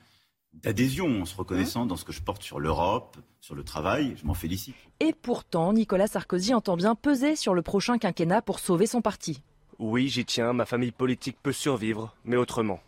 d'adhésion 0.54 1.20
en 1.20 1.24
se 1.26 1.36
reconnaissant 1.36 1.84
dans 1.84 1.96
ce 1.96 2.04
que 2.04 2.12
je 2.12 2.22
porte 2.22 2.42
sur 2.42 2.58
l'Europe, 2.58 3.18
sur 3.40 3.54
le 3.54 3.64
travail. 3.64 4.14
Je 4.16 4.24
m'en 4.24 4.34
félicite. 4.34 4.76
Et 5.00 5.12
pourtant, 5.12 5.74
Nicolas 5.74 6.06
Sarkozy 6.06 6.54
entend 6.54 6.76
bien 6.78 6.94
peser 6.94 7.36
sur 7.36 7.52
le 7.52 7.60
prochain 7.60 7.98
quinquennat 7.98 8.40
pour 8.40 8.60
sauver 8.60 8.86
son 8.86 9.02
parti. 9.02 9.42
Oui, 9.78 10.08
j'y 10.08 10.24
tiens, 10.24 10.54
ma 10.54 10.64
famille 10.64 10.92
politique 10.92 11.36
peut 11.42 11.52
survivre, 11.52 12.14
mais 12.24 12.36
autrement. 12.36 12.80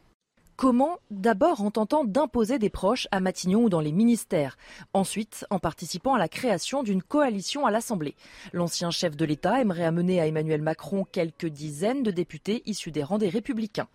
Comment 0.57 0.97
D'abord 1.11 1.61
en 1.61 1.71
tentant 1.71 2.07
d'imposer 2.07 2.59
des 2.59 2.71
proches 2.71 3.09
à 3.11 3.21
Matignon 3.21 3.65
ou 3.65 3.69
dans 3.69 3.81
les 3.81 3.93
ministères? 3.93 4.57
Ensuite, 4.95 5.45
en 5.51 5.59
participant 5.59 6.15
à 6.15 6.19
la 6.19 6.29
création 6.29 6.83
d'une 6.83 7.03
coalition 7.03 7.67
à 7.67 7.71
l'Assemblée. 7.71 8.17
L'ancien 8.55 8.91
chef 8.91 9.19
de 9.19 9.27
l'État 9.27 9.61
aimerait 9.61 9.85
amener 9.85 10.19
à 10.19 10.27
Emmanuel 10.27 10.63
Macron 10.63 11.05
quelques 11.05 11.49
dizaines 11.49 12.03
de 12.03 12.11
députés 12.11 12.63
issus 12.65 12.91
des 12.91 13.03
rangs 13.03 13.19
des 13.19 13.29
Républicains. 13.29 13.89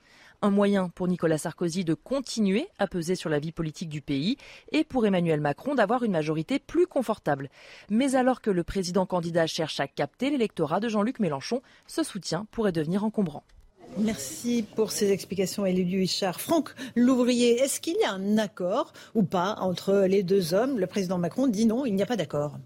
Un 0.44 0.52
moyen 0.52 0.90
pour 0.90 1.08
Nicolas 1.08 1.40
Sarkozy 1.40 1.84
de 1.84 1.96
continuer 1.96 2.68
à 2.78 2.86
peser 2.86 3.16
sur 3.16 3.32
la 3.32 3.40
vie 3.40 3.52
politique 3.52 3.90
du 3.90 4.02
pays 4.02 4.38
et 4.72 4.84
pour 4.84 5.04
Emmanuel 5.08 5.42
Macron 5.42 5.74
d'avoir 5.74 6.04
une 6.04 6.12
majorité 6.12 6.60
plus 6.60 6.86
confortable. 6.86 7.50
Mais 7.90 8.14
alors 8.14 8.40
que 8.40 8.52
le 8.52 8.64
président 8.64 9.08
candidat 9.08 9.48
cherche 9.48 9.80
à 9.80 9.88
capter 9.88 10.30
l'électorat 10.30 10.80
de 10.80 10.90
Jean-Luc 10.90 11.20
Mélenchon, 11.20 11.64
ce 11.88 12.04
soutien 12.04 12.46
pourrait 12.52 12.72
devenir 12.72 13.04
encombrant. 13.04 13.44
Merci 13.98 14.66
pour 14.76 14.92
ces 14.92 15.12
explications, 15.12 15.66
Élie 15.66 15.84
Huichard. 15.84 16.40
Franck 16.40 16.70
Louvrier, 16.96 17.60
est-ce 17.60 17.82
qu'il 17.82 17.98
y 17.98 18.04
a 18.04 18.14
un 18.14 18.38
accord 18.38 18.94
ou 19.16 19.24
pas 19.24 19.56
entre 19.60 20.06
les 20.08 20.24
deux 20.24 20.54
hommes? 20.54 20.80
Le 20.80 20.88
président 20.88 21.18
Macron 21.18 21.48
dit 21.48 21.66
non, 21.66 21.86
il 21.86 21.94
n'y 21.96 22.02
a 22.02 22.06
pas 22.06 22.16
d'accord. 22.16 22.58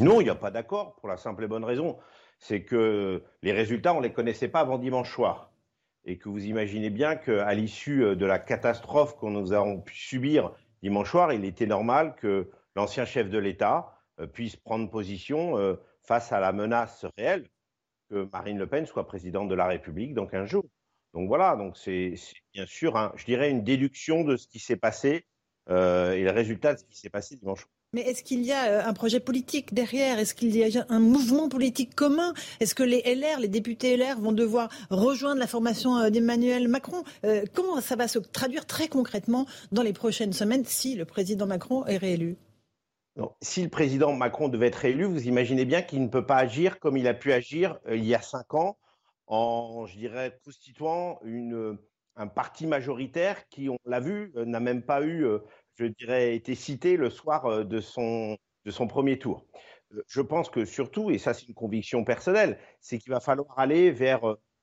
Non, 0.00 0.20
il 0.20 0.24
n'y 0.24 0.30
a 0.30 0.34
pas 0.34 0.50
d'accord 0.50 0.94
pour 0.96 1.08
la 1.08 1.18
simple 1.18 1.44
et 1.44 1.46
bonne 1.46 1.64
raison. 1.64 1.98
C'est 2.38 2.62
que 2.62 3.22
les 3.42 3.52
résultats, 3.52 3.94
on 3.94 3.98
ne 3.98 4.06
les 4.06 4.12
connaissait 4.12 4.48
pas 4.48 4.60
avant 4.60 4.78
dimanche 4.78 5.12
soir. 5.12 5.52
Et 6.04 6.18
que 6.18 6.28
vous 6.28 6.44
imaginez 6.46 6.90
bien 6.90 7.16
qu'à 7.16 7.52
l'issue 7.52 8.16
de 8.16 8.26
la 8.26 8.38
catastrophe 8.38 9.18
que 9.18 9.26
nous 9.26 9.52
avons 9.52 9.80
pu 9.80 9.94
subir 9.94 10.52
dimanche 10.82 11.10
soir, 11.10 11.32
il 11.32 11.44
était 11.44 11.66
normal 11.66 12.14
que 12.16 12.50
l'ancien 12.76 13.04
chef 13.04 13.28
de 13.28 13.38
l'État 13.38 13.92
euh, 14.20 14.26
puisse 14.26 14.56
prendre 14.56 14.88
position 14.88 15.58
euh, 15.58 15.74
face 16.02 16.32
à 16.32 16.40
la 16.40 16.52
menace 16.52 17.04
réelle 17.18 17.46
que 18.08 18.28
Marine 18.32 18.58
Le 18.58 18.66
Pen 18.66 18.86
soit 18.86 19.06
présidente 19.06 19.48
de 19.48 19.54
la 19.54 19.66
République 19.66 20.14
dans 20.14 20.26
15 20.26 20.48
jours. 20.48 20.66
Donc 21.14 21.28
voilà, 21.28 21.56
donc 21.56 21.76
c'est 21.76 22.14
bien 22.52 22.66
sûr, 22.66 23.12
je 23.16 23.24
dirais, 23.24 23.50
une 23.50 23.64
déduction 23.64 24.22
de 24.22 24.36
ce 24.36 24.46
qui 24.46 24.58
s'est 24.58 24.76
passé 24.76 25.24
euh, 25.70 26.12
et 26.12 26.22
le 26.22 26.30
résultat 26.30 26.74
de 26.74 26.78
ce 26.78 26.84
qui 26.84 26.98
s'est 26.98 27.10
passé 27.10 27.36
dimanche. 27.36 27.66
Mais 27.92 28.02
est-ce 28.02 28.22
qu'il 28.22 28.44
y 28.44 28.52
a 28.52 28.66
euh, 28.66 28.84
un 28.84 28.92
projet 28.92 29.20
politique 29.20 29.72
derrière? 29.72 30.18
Est-ce 30.18 30.34
qu'il 30.34 30.54
y 30.54 30.78
a 30.78 30.86
un 30.88 30.98
mouvement 30.98 31.48
politique 31.48 31.94
commun? 31.94 32.34
Est-ce 32.60 32.74
que 32.74 32.82
les 32.82 33.00
LR, 33.02 33.40
les 33.40 33.48
députés 33.48 33.96
LR 33.96 34.20
vont 34.20 34.32
devoir 34.32 34.68
rejoindre 34.90 35.40
la 35.40 35.46
formation 35.46 35.96
euh, 35.96 36.10
d'Emmanuel 36.10 36.68
Macron? 36.68 37.02
Comment 37.54 37.80
ça 37.80 37.96
va 37.96 38.08
se 38.08 38.18
traduire 38.18 38.66
très 38.66 38.88
concrètement 38.88 39.46
dans 39.72 39.82
les 39.82 39.92
prochaines 39.92 40.32
semaines 40.32 40.64
si 40.64 40.94
le 40.94 41.04
président 41.04 41.46
Macron 41.46 41.86
est 41.86 41.96
réélu? 41.96 42.36
Si 43.40 43.62
le 43.62 43.70
président 43.70 44.12
Macron 44.12 44.48
devait 44.48 44.66
être 44.66 44.84
élu, 44.84 45.04
vous 45.04 45.26
imaginez 45.26 45.64
bien 45.64 45.82
qu'il 45.82 46.02
ne 46.02 46.08
peut 46.08 46.26
pas 46.26 46.36
agir 46.36 46.78
comme 46.78 46.96
il 46.96 47.08
a 47.08 47.14
pu 47.14 47.32
agir 47.32 47.78
euh, 47.86 47.96
il 47.96 48.04
y 48.04 48.14
a 48.14 48.20
cinq 48.20 48.54
ans 48.54 48.78
en, 49.26 49.86
je 49.86 49.96
dirais, 49.96 50.38
constituant 50.44 51.18
euh, 51.24 51.76
un 52.16 52.26
parti 52.26 52.66
majoritaire 52.66 53.48
qui, 53.48 53.68
on 53.68 53.78
l'a 53.84 54.00
vu, 54.00 54.32
euh, 54.36 54.44
n'a 54.44 54.60
même 54.60 54.82
pas 54.82 55.02
eu, 55.02 55.26
je 55.74 55.86
dirais, 55.86 56.36
été 56.36 56.54
cité 56.54 56.96
le 56.96 57.10
soir 57.10 57.64
de 57.64 57.80
son, 57.80 58.36
de 58.64 58.70
son 58.70 58.86
premier 58.86 59.18
tour. 59.18 59.44
Je 60.08 60.20
pense 60.20 60.50
que 60.50 60.64
surtout, 60.64 61.10
et 61.10 61.18
ça 61.18 61.34
c'est 61.34 61.48
une 61.48 61.54
conviction 61.54 62.04
personnelle, 62.04 62.58
c'est 62.80 62.98
qu'il 62.98 63.12
va 63.12 63.20
falloir 63.20 63.58
aller 63.58 63.90
vers 63.90 64.20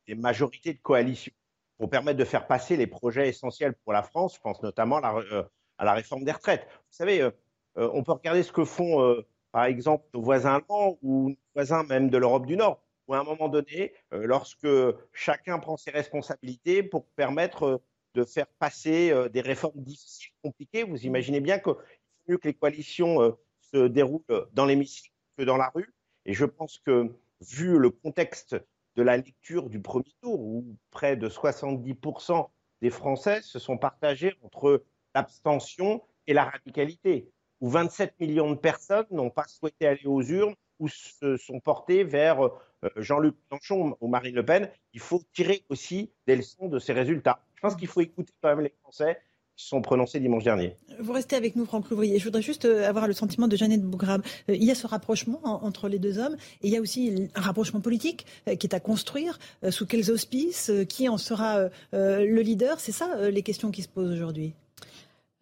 des 0.07 0.15
majorités 0.15 0.73
de 0.73 0.79
coalition 0.79 1.33
pour 1.77 1.89
permettre 1.89 2.19
de 2.19 2.25
faire 2.25 2.47
passer 2.47 2.77
les 2.77 2.87
projets 2.87 3.29
essentiels 3.29 3.73
pour 3.83 3.93
la 3.93 4.03
France. 4.03 4.35
Je 4.35 4.41
pense 4.41 4.61
notamment 4.61 4.97
à 4.97 5.01
la, 5.01 5.49
à 5.77 5.85
la 5.85 5.93
réforme 5.93 6.23
des 6.23 6.31
retraites. 6.31 6.67
Vous 6.69 6.95
savez, 6.97 7.29
euh, 7.77 7.89
on 7.93 8.03
peut 8.03 8.11
regarder 8.11 8.43
ce 8.43 8.51
que 8.51 8.65
font, 8.65 9.01
euh, 9.01 9.25
par 9.51 9.65
exemple, 9.65 10.05
nos 10.13 10.21
voisins 10.21 10.55
allemands 10.55 10.97
ou 11.01 11.29
nos 11.29 11.35
voisins 11.55 11.83
même 11.83 12.09
de 12.09 12.17
l'Europe 12.17 12.45
du 12.45 12.55
Nord, 12.55 12.81
où 13.07 13.13
à 13.13 13.19
un 13.19 13.23
moment 13.23 13.49
donné, 13.49 13.93
euh, 14.13 14.25
lorsque 14.25 14.67
chacun 15.11 15.59
prend 15.59 15.77
ses 15.77 15.91
responsabilités 15.91 16.83
pour 16.83 17.05
permettre 17.15 17.81
de 18.13 18.23
faire 18.23 18.47
passer 18.59 19.11
des 19.33 19.41
réformes 19.41 19.81
difficiles, 19.81 20.31
compliquées, 20.43 20.83
vous 20.83 21.03
imaginez 21.03 21.39
bien 21.39 21.57
qu'il 21.57 21.73
faut 21.73 21.79
mieux 22.27 22.37
que 22.37 22.47
les 22.47 22.53
coalitions 22.53 23.35
se 23.59 23.87
déroulent 23.87 24.21
dans 24.51 24.67
l'hémicycle 24.67 25.11
que 25.35 25.43
dans 25.43 25.57
la 25.57 25.71
rue. 25.73 25.91
Et 26.27 26.33
je 26.35 26.45
pense 26.45 26.77
que, 26.77 27.11
vu 27.41 27.79
le 27.79 27.89
contexte 27.89 28.55
de 28.95 29.01
la 29.01 29.17
lecture 29.17 29.67
du 29.67 29.81
premier 29.81 30.13
tour, 30.21 30.39
où 30.39 30.77
près 30.91 31.17
de 31.17 31.27
70% 31.27 32.49
des 32.83 32.91
Français 32.91 33.41
se 33.41 33.57
sont 33.57 33.79
partagés 33.79 34.35
entre 34.43 34.83
l'abstention 35.15 36.03
et 36.27 36.33
la 36.33 36.45
radicalité 36.45 37.32
où 37.63 37.69
27 37.69 38.19
millions 38.19 38.51
de 38.51 38.57
personnes 38.57 39.05
n'ont 39.09 39.29
pas 39.29 39.45
souhaité 39.47 39.87
aller 39.87 40.05
aux 40.05 40.21
urnes 40.21 40.53
ou 40.79 40.89
se 40.89 41.37
sont 41.37 41.61
portées 41.61 42.03
vers 42.03 42.43
euh, 42.43 42.49
Jean-Luc 42.97 43.35
Mélenchon 43.49 43.95
ou 44.01 44.07
Marine 44.09 44.35
Le 44.35 44.43
Pen. 44.43 44.69
Il 44.93 44.99
faut 44.99 45.21
tirer 45.33 45.63
aussi 45.69 46.11
des 46.27 46.35
leçons 46.35 46.67
de 46.67 46.77
ces 46.77 46.91
résultats. 46.91 47.39
Je 47.55 47.61
pense 47.61 47.77
qu'il 47.77 47.87
faut 47.87 48.01
écouter 48.01 48.33
quand 48.41 48.49
même 48.49 48.59
les 48.59 48.73
Français 48.81 49.17
qui 49.55 49.65
sont 49.65 49.81
prononcés 49.81 50.19
dimanche 50.19 50.43
dernier. 50.43 50.75
Vous 50.99 51.13
restez 51.13 51.37
avec 51.37 51.55
nous, 51.55 51.65
Franck 51.65 51.89
Louvrier. 51.89 52.19
Je 52.19 52.25
voudrais 52.25 52.41
juste 52.41 52.65
euh, 52.65 52.85
avoir 52.85 53.07
le 53.07 53.13
sentiment 53.13 53.47
de 53.47 53.55
Jeannette 53.55 53.83
Bougrab. 53.83 54.21
Euh, 54.49 54.55
il 54.55 54.63
y 54.65 54.71
a 54.71 54.75
ce 54.75 54.85
rapprochement 54.85 55.39
entre 55.45 55.87
les 55.87 55.99
deux 55.99 56.19
hommes 56.19 56.35
et 56.63 56.67
il 56.67 56.73
y 56.73 56.75
a 56.75 56.81
aussi 56.81 57.29
un 57.33 57.41
rapprochement 57.41 57.79
politique 57.79 58.25
qui 58.59 58.67
est 58.67 58.75
à 58.75 58.81
construire. 58.81 59.39
Sous 59.69 59.85
quels 59.85 60.11
auspices 60.11 60.69
Qui 60.89 61.07
en 61.07 61.17
sera 61.17 61.69
le 61.93 62.41
leader? 62.41 62.81
C'est 62.81 62.91
ça 62.91 63.29
les 63.29 63.41
questions 63.41 63.71
qui 63.71 63.83
se 63.83 63.87
posent 63.87 64.11
aujourd'hui? 64.11 64.53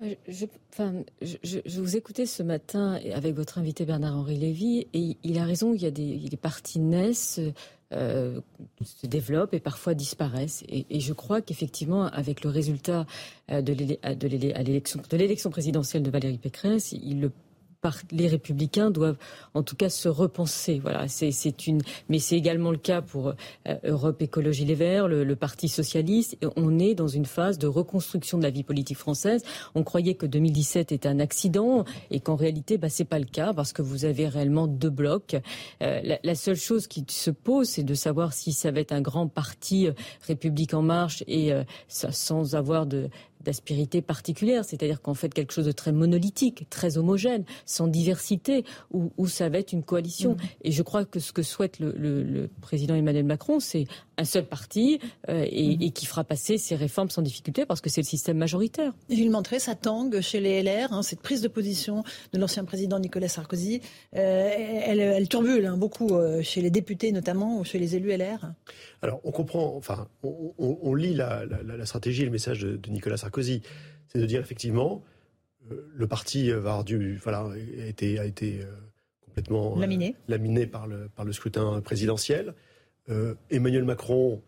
Je, 0.02 1.80
vous 1.80 1.96
écoutais 1.96 2.26
ce 2.26 2.42
matin 2.42 3.00
avec 3.14 3.36
votre 3.36 3.60
invité 3.60 3.86
Bernard-Henri 3.86 4.36
Lévy 4.36 4.88
et 4.94 5.18
il 5.24 5.38
a 5.38 5.44
raison, 5.44 5.74
il 5.76 5.82
y 5.82 5.86
a 5.86 5.92
des, 5.92 6.18
les 6.18 6.38
partis 6.38 6.80
naissent, 6.80 7.40
euh, 7.94 8.40
se 8.84 9.06
développent 9.06 9.54
et 9.54 9.60
parfois 9.60 9.94
disparaissent. 9.94 10.64
Et, 10.70 11.00
je 11.00 11.14
crois 11.14 11.42
qu'effectivement, 11.42 12.06
avec 12.06 12.44
le 12.44 12.50
résultat 12.50 13.06
euh, 13.52 13.62
de 13.62 14.28
l'élection 15.18 15.50
présidentielle 15.52 16.02
de 16.02 16.10
Valérie 16.10 16.40
Pécresse, 16.40 16.94
il 16.94 17.22
le 17.22 17.32
les 18.12 18.28
républicains 18.28 18.92
doivent 18.92 19.18
en 19.54 19.64
tout 19.64 19.76
cas 19.76 19.90
se 19.90 20.08
repenser. 20.08 20.80
Voilà, 20.80 21.08
c'est 21.08 21.68
une, 21.68 21.82
mais 22.10 22.20
c'est 22.20 22.36
également 22.38 22.72
le 22.72 22.78
cas 22.78 23.02
pour 23.02 23.30
euh, 23.30 23.76
Europe 23.84 24.22
Écologie 24.22 24.66
Les 24.66 24.76
Verts, 24.76 25.08
le, 25.08 25.32
Parti 25.42 25.70
socialiste. 25.70 26.38
On 26.56 26.78
est 26.78 26.94
dans 26.94 27.08
une 27.08 27.26
phase 27.26 27.58
de 27.58 27.66
reconstruction 27.66 28.38
de 28.38 28.44
la 28.44 28.52
vie 28.52 28.64
politique 28.64 28.98
française. 28.98 29.44
On 29.74 29.84
croyait 29.84 30.14
que 30.14 30.26
2017 30.26 30.92
était 30.92 31.08
un 31.08 31.20
accident 31.20 31.84
et 32.12 32.20
qu'en 32.20 32.36
réalité, 32.36 32.78
bah, 32.78 32.90
c'est 32.90 33.06
pas 33.06 33.18
le 33.18 33.26
cas 33.26 33.54
parce 33.54 33.74
que 33.74 33.82
vous 33.82 34.06
avez 34.06 34.28
réellement 34.28 34.68
deux 34.68 34.90
blocs. 34.90 35.36
Euh, 35.82 36.18
la, 36.22 36.36
seule 36.36 36.58
chose 36.58 36.88
qui 36.88 37.06
se 37.08 37.32
pose, 37.32 37.70
c'est 37.70 37.84
de 37.84 37.94
savoir 37.94 38.34
si 38.34 38.52
ça 38.54 38.72
va 38.72 38.82
être 38.82 38.92
un 38.92 39.02
grand 39.02 39.28
parti 39.28 39.88
euh, 39.88 39.94
République 40.28 40.74
en 40.74 40.82
marche 40.84 41.24
et 41.28 41.52
sans 41.88 42.56
avoir 42.56 42.86
de 42.86 43.10
d'aspérité 43.44 44.02
particulière, 44.02 44.66
c'est-à-dire 44.66 45.02
qu'en 45.02 45.14
fait 45.14 45.34
quelque 45.34 45.54
chose 45.54 45.66
de 45.66 45.72
très 45.72 45.92
monolithique, 45.92 46.70
très 46.70 46.98
homogène, 46.98 47.44
sans 47.66 47.88
diversité, 47.88 48.66
où, 48.92 49.28
ça 49.28 49.50
va 49.50 49.60
être 49.60 49.72
une 49.72 49.84
coalition. 49.84 50.34
Mm. 50.34 50.38
Et 50.64 50.72
je 50.72 50.82
crois 50.82 51.06
que 51.06 51.20
ce 51.20 51.32
que 51.32 51.44
souhaite 51.44 51.80
le, 51.80 52.50
président 52.62 52.96
Emmanuel 52.96 53.26
Macron, 53.26 53.60
c'est 53.60 53.86
un 54.18 54.26
seul 54.26 54.46
parti 54.46 55.00
euh, 55.30 55.44
mm. 55.44 55.82
et, 55.82 55.92
qui 55.92 56.06
fera 56.06 56.24
passer 56.24 56.58
ses 56.58 56.76
réformes 56.76 57.10
sans 57.10 57.22
difficulté 57.22 57.66
parce 57.66 57.82
que 57.82 57.90
c'est 57.90 58.02
le 58.02 58.08
système 58.08 58.38
majoritaire. 58.38 58.94
Gilles 59.10 59.32
Montré, 59.32 59.60
ça 59.60 59.76
tangue 59.76 60.22
chez 60.22 60.40
les 60.40 60.62
LR, 60.62 60.94
hein, 60.94 61.02
cette 61.02 61.22
prise 61.22 61.42
de 61.42 61.48
position 61.48 62.04
de 62.34 62.40
l'ancien 62.40 62.66
président 62.66 63.00
Nicolas 63.00 63.28
Sarkozy, 63.28 63.82
euh, 64.16 64.50
elle, 64.86 65.00
elle, 65.00 65.30
turbule 65.30 65.66
hein, 65.66 65.78
beaucoup 65.78 66.16
euh, 66.16 66.42
chez 66.42 66.62
les 66.62 66.70
députés 66.70 67.12
notamment 67.12 67.60
ou 67.60 67.64
chez 67.64 67.80
les 67.80 67.96
élus 67.96 68.16
LR. 68.16 68.54
Alors 69.02 69.22
on 69.24 69.32
comprend, 69.32 69.76
enfin 69.76 70.08
on, 70.24 70.94
lit 70.94 71.16
la, 71.16 71.46
stratégie 71.86 72.22
et 72.22 72.26
le 72.26 72.32
message 72.32 72.60
de 72.62 72.90
Nicolas 72.90 73.18
Sarkozy 73.18 73.31
Sarkozy, 73.32 73.62
c'est 74.08 74.20
de 74.20 74.26
dire 74.26 74.42
effectivement, 74.42 75.04
euh, 75.72 75.90
le 75.94 76.08
parti 76.08 76.52
va 76.52 76.58
avoir 76.58 76.84
dû, 76.84 77.18
voilà, 77.24 77.48
a 77.50 77.86
été, 77.86 78.20
a 78.20 78.26
été 78.26 78.62
euh, 78.62 78.66
complètement 79.26 79.78
euh, 79.78 79.80
laminé, 79.80 80.16
laminé 80.28 80.68
par, 80.68 80.86
le, 80.88 81.10
par 81.16 81.24
le 81.26 81.34
scrutin 81.34 81.82
présidentiel. 81.82 82.54
Emmanuel 83.50 83.84
Macron 83.84 84.42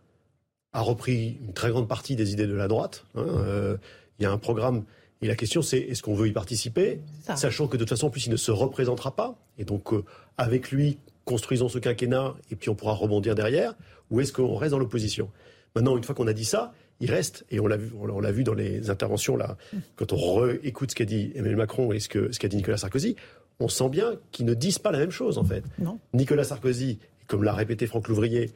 a 0.72 0.80
repris 0.80 1.38
une 1.42 1.52
très 1.52 1.70
grande 1.70 1.90
partie 1.90 2.16
des 2.16 2.32
idées 2.32 2.48
de 2.48 2.54
la 2.54 2.70
droite. 2.70 3.06
Hein, 3.16 3.78
il 4.20 4.24
y 4.24 4.26
a 4.26 4.32
un 4.32 4.38
programme. 4.38 4.86
Et 5.22 5.28
la 5.28 5.36
question, 5.36 5.62
c'est 5.62 5.80
est-ce 5.80 6.02
qu'on 6.02 6.14
veut 6.14 6.30
y 6.30 6.32
participer, 6.32 7.02
sachant 7.36 7.68
que 7.68 7.76
de 7.76 7.82
toute 7.82 7.90
façon, 7.90 8.08
en 8.08 8.10
plus, 8.10 8.26
il 8.28 8.32
ne 8.32 8.38
se 8.38 8.52
représentera 8.52 9.18
pas. 9.18 9.38
Et 9.58 9.66
donc, 9.66 9.90
avec 10.38 10.72
lui, 10.72 10.98
construisons 11.26 11.68
ce 11.68 11.78
quinquennat, 11.78 12.36
et 12.52 12.56
puis 12.56 12.70
on 12.70 12.76
pourra 12.76 12.94
rebondir 12.94 13.36
derrière. 13.36 13.74
Ou 14.12 14.22
est-ce 14.22 14.32
qu'on 14.32 14.56
reste 14.56 14.72
dans 14.72 14.80
l'opposition? 14.80 15.30
Maintenant, 15.76 15.98
une 15.98 16.04
fois 16.04 16.16
qu'on 16.16 16.28
a 16.28 16.34
dit 16.34 16.46
ça, 16.46 16.72
il 17.04 17.12
reste, 17.12 17.46
et 17.52 17.60
on 17.60 17.68
l'a 17.68 17.76
vu, 17.76 17.92
on 18.00 18.22
l'a 18.22 18.32
vu 18.32 18.46
dans 18.46 18.54
les 18.54 18.90
interventions 18.90 19.36
là, 19.36 19.58
quand 19.98 20.14
on 20.14 20.36
réécoute 20.36 20.92
ce 20.92 20.96
qu'a 20.96 21.04
dit 21.04 21.34
Emmanuel 21.36 21.58
Macron 21.58 21.92
et 21.92 22.00
ce 22.00 22.08
qu'a 22.08 22.32
ce 22.32 22.40
qu'a 22.40 22.48
dit 22.48 22.56
Nicolas 22.56 22.78
Sarkozy, 22.78 23.18
on 23.60 23.68
sent 23.68 23.90
bien 23.90 24.16
qu'ils 24.32 24.46
ne 24.46 24.54
disent 24.54 24.80
pas 24.80 24.92
la 24.92 25.00
même 25.00 25.12
chose 25.12 25.38
en 25.38 25.44
fait. 25.44 25.66
Nicolas 26.14 26.46
Sarkozy, 26.46 27.00
comme 27.28 27.44
l'a 27.44 27.54
répété 27.54 27.88
Franck 27.88 28.08
Louvrier, 28.08 28.52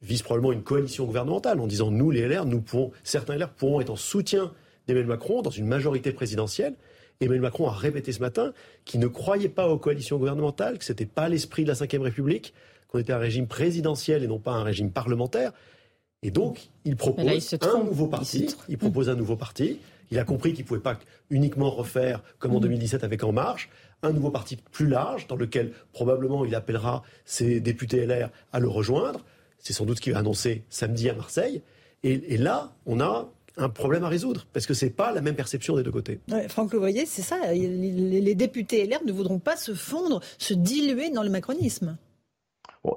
vise 0.00 0.22
probablement 0.22 0.52
une 0.52 0.62
coalition 0.62 1.06
gouvernementale 1.06 1.58
en 1.58 1.66
disant 1.66 1.90
nous 1.90 2.12
les 2.12 2.28
LR, 2.28 2.44
nous 2.44 2.60
pouvons, 2.60 2.92
certains 3.02 3.36
LR 3.36 3.50
pourront 3.50 3.80
être 3.80 3.90
en 3.90 3.96
soutien 3.96 4.52
d'Emmanuel 4.86 5.08
Macron 5.08 5.42
dans 5.42 5.50
une 5.50 5.66
majorité 5.66 6.12
présidentielle. 6.12 6.74
Emmanuel 7.20 7.42
Macron 7.42 7.66
a 7.66 7.72
répété 7.72 8.12
ce 8.12 8.20
matin 8.20 8.52
qu'il 8.84 9.00
ne 9.00 9.08
croyait 9.08 9.48
pas 9.48 9.68
aux 9.68 9.78
coalitions 9.78 10.18
gouvernementales, 10.18 10.78
que 10.78 10.84
ce 10.84 10.92
n'était 10.92 11.04
pas 11.04 11.28
l'esprit 11.28 11.64
de 11.64 11.68
la 11.68 11.74
Ve 11.74 12.02
République, 12.02 12.54
qu'on 12.86 13.00
était 13.00 13.12
un 13.12 13.18
régime 13.18 13.48
présidentiel 13.48 14.22
et 14.22 14.28
non 14.28 14.38
pas 14.38 14.52
un 14.52 14.62
régime 14.62 14.92
parlementaire. 14.92 15.52
Et 16.22 16.30
donc, 16.30 16.70
il 16.84 16.96
propose 16.96 17.54
un 17.62 17.84
nouveau 17.84 18.08
parti. 18.08 18.48
Il, 18.68 18.78
propose 18.78 19.08
un 19.08 19.14
nouveau 19.14 19.36
parti. 19.36 19.78
Il 20.10 20.18
a 20.18 20.24
compris 20.24 20.52
qu'il 20.52 20.64
ne 20.64 20.68
pouvait 20.68 20.80
pas 20.80 20.98
uniquement 21.30 21.70
refaire, 21.70 22.22
comme 22.38 22.54
en 22.54 22.60
2017 22.60 23.02
mm. 23.02 23.04
avec 23.04 23.22
En 23.22 23.32
Marche, 23.32 23.68
un 24.02 24.12
nouveau 24.12 24.30
parti 24.30 24.56
plus 24.72 24.88
large, 24.88 25.26
dans 25.28 25.36
lequel 25.36 25.72
probablement 25.92 26.44
il 26.44 26.54
appellera 26.54 27.02
ses 27.24 27.60
députés 27.60 28.04
LR 28.06 28.30
à 28.52 28.58
le 28.58 28.68
rejoindre. 28.68 29.24
C'est 29.58 29.72
sans 29.72 29.84
doute 29.84 29.98
ce 29.98 30.02
qu'il 30.02 30.12
va 30.12 30.20
annoncer 30.20 30.64
samedi 30.70 31.08
à 31.08 31.14
Marseille. 31.14 31.62
Et, 32.04 32.36
là, 32.36 32.72
on 32.86 33.00
a 33.00 33.28
un 33.56 33.68
problème 33.68 34.04
à 34.04 34.08
résoudre, 34.08 34.46
parce 34.52 34.66
que 34.66 34.74
ce 34.74 34.84
n'est 34.84 34.90
pas 34.92 35.12
la 35.12 35.20
même 35.20 35.34
perception 35.34 35.76
des 35.76 35.82
deux 35.82 35.90
côtés. 35.90 36.20
Franck 36.48 36.72
voyez, 36.74 37.06
c'est 37.06 37.22
ça. 37.22 37.52
Les, 37.52 38.20
les 38.20 38.34
députés 38.36 38.86
LR 38.86 39.04
ne 39.04 39.12
voudront 39.12 39.40
pas 39.40 39.56
se 39.56 39.74
fondre, 39.74 40.20
se 40.38 40.54
diluer 40.54 41.10
dans 41.10 41.24
le 41.24 41.30
macronisme. 41.30 41.96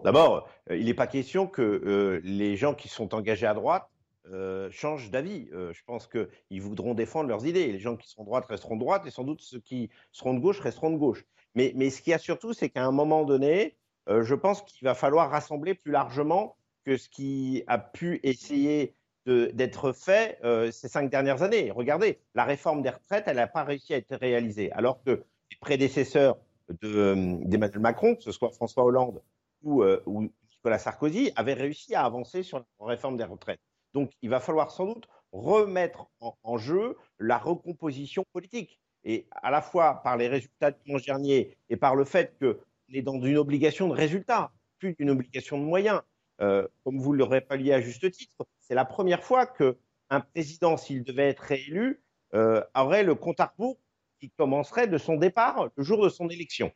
D'abord, 0.03 0.48
euh, 0.70 0.78
il 0.78 0.86
n'est 0.86 0.94
pas 0.94 1.08
question 1.08 1.48
que 1.48 1.62
euh, 1.62 2.22
les 2.24 2.56
gens 2.56 2.74
qui 2.74 2.88
sont 2.88 3.14
engagés 3.14 3.48
à 3.48 3.53
droite 3.53 3.90
euh, 4.32 4.70
changent 4.72 5.10
d'avis. 5.10 5.49
je 5.52 5.84
pense 5.86 6.08
qu'ils 6.08 6.62
voudront 6.62 6.94
défendre 6.94 7.30
leurs 7.30 7.45
idées. 7.45 7.72
Les 7.72 7.80
gens 7.80 7.95
qui 7.95 8.10
seront 8.10 8.24
de 8.24 8.28
droite 8.28 8.45
resteront 8.45 8.76
de 8.76 8.82
droite 8.82 9.06
et 9.06 9.12
sans 9.12 9.24
doute 9.24 9.41
ceux 9.41 9.60
qui 9.60 9.90
seront 10.12 10.34
de 10.34 10.40
gauche 10.40 10.60
resteront 10.60 10.91
de 10.91 10.98
gauche. 10.98 11.26
Mais, 11.56 11.74
ce 11.90 12.02
qu'il 12.02 12.12
y 12.12 12.14
a 12.14 12.20
surtout, 12.20 12.53
c'est 12.53 12.70
qu'à 12.70 12.86
un 12.86 12.91
moment 12.91 13.24
donné, 13.26 13.76
je 14.08 14.36
pense 14.36 14.62
qu'il 14.62 14.86
va 14.86 14.94
falloir 14.94 15.30
rassembler 15.30 15.74
plus 15.74 15.91
largement 15.91 16.56
que 16.86 16.95
ce 16.95 17.10
qui 17.10 17.64
a 17.68 17.78
pu 17.78 18.22
essayer 18.24 18.95
d'être 19.26 19.91
fait 19.91 20.40
ces 20.72 20.88
cinq 20.88 21.10
dernières 21.10 21.44
années. 21.44 21.72
Regardez, 21.72 22.20
la 22.36 22.45
réforme 22.45 22.82
des 22.84 22.90
retraites, 22.90 23.26
elle 23.28 23.36
n'a 23.36 23.48
pas 23.48 23.66
réussi 23.66 23.94
à 23.94 23.98
être 23.98 24.16
réalisée, 24.16 24.72
alors 24.72 25.03
que 25.03 25.12
les 25.12 25.58
prédécesseurs 25.60 26.38
d'Emmanuel 26.82 27.80
Macron, 27.80 28.16
que 28.16 28.24
ce 28.24 28.32
soit 28.32 28.52
François 28.52 28.86
Hollande 28.86 29.22
euh, 29.66 30.02
où, 30.06 30.24
Nicolas 30.24 30.80
Sarkozy 30.80 31.32
avait 31.36 31.54
réussi 31.54 31.96
à 31.96 32.06
avancer 32.06 32.44
sur 32.44 32.60
la 32.60 32.86
réforme 32.86 33.18
des 33.18 33.24
retraites. 33.24 33.62
Donc 33.94 34.12
il 34.22 34.30
va 34.30 34.40
falloir 34.40 34.72
sans 34.72 34.86
doute 34.86 35.08
remettre 35.32 36.08
en, 36.20 36.58
jeu 36.58 36.98
la 37.18 37.38
recomposition 37.38 38.24
politique. 38.32 38.80
Et 39.04 39.28
à 39.32 39.50
la 39.50 39.62
fois 39.62 40.02
par 40.04 40.18
les 40.18 40.28
résultats 40.28 40.72
de 40.72 40.78
dimanche 40.86 41.06
dernier 41.06 41.58
et 41.70 41.78
par 41.78 41.96
le 41.96 42.06
fait 42.06 42.38
qu'on 42.40 42.56
est 42.94 43.02
dans 43.02 43.20
une 43.20 43.38
obligation 43.38 43.88
de 43.88 43.94
résultats, 43.94 44.52
plus 44.78 44.94
d'une 44.94 45.10
obligation 45.10 45.58
de 45.58 45.64
moyens. 45.64 46.02
Euh, 46.42 46.68
comme 46.84 47.00
vous 47.00 47.14
l'aurez 47.14 47.42
pas 47.42 47.56
lié 47.56 47.74
à 47.74 47.82
juste 47.82 48.10
titre, 48.12 48.46
c'est 48.60 48.76
la 48.76 48.86
première 48.86 49.24
fois 49.24 49.46
qu'un 49.46 50.22
président, 50.34 50.76
s'il 50.76 51.04
devait 51.04 51.30
être 51.30 51.40
réélu, 51.40 52.02
euh, 52.34 52.64
aurait 52.76 53.04
le 53.04 53.16
compte 53.16 53.40
à 53.40 53.54
rebours 53.58 53.80
qui 54.20 54.30
commencerait 54.32 54.88
de 54.88 54.98
son 54.98 55.16
départ 55.16 55.70
le 55.76 55.84
jour 55.84 56.04
de 56.04 56.10
son 56.10 56.30
élection. 56.30 56.72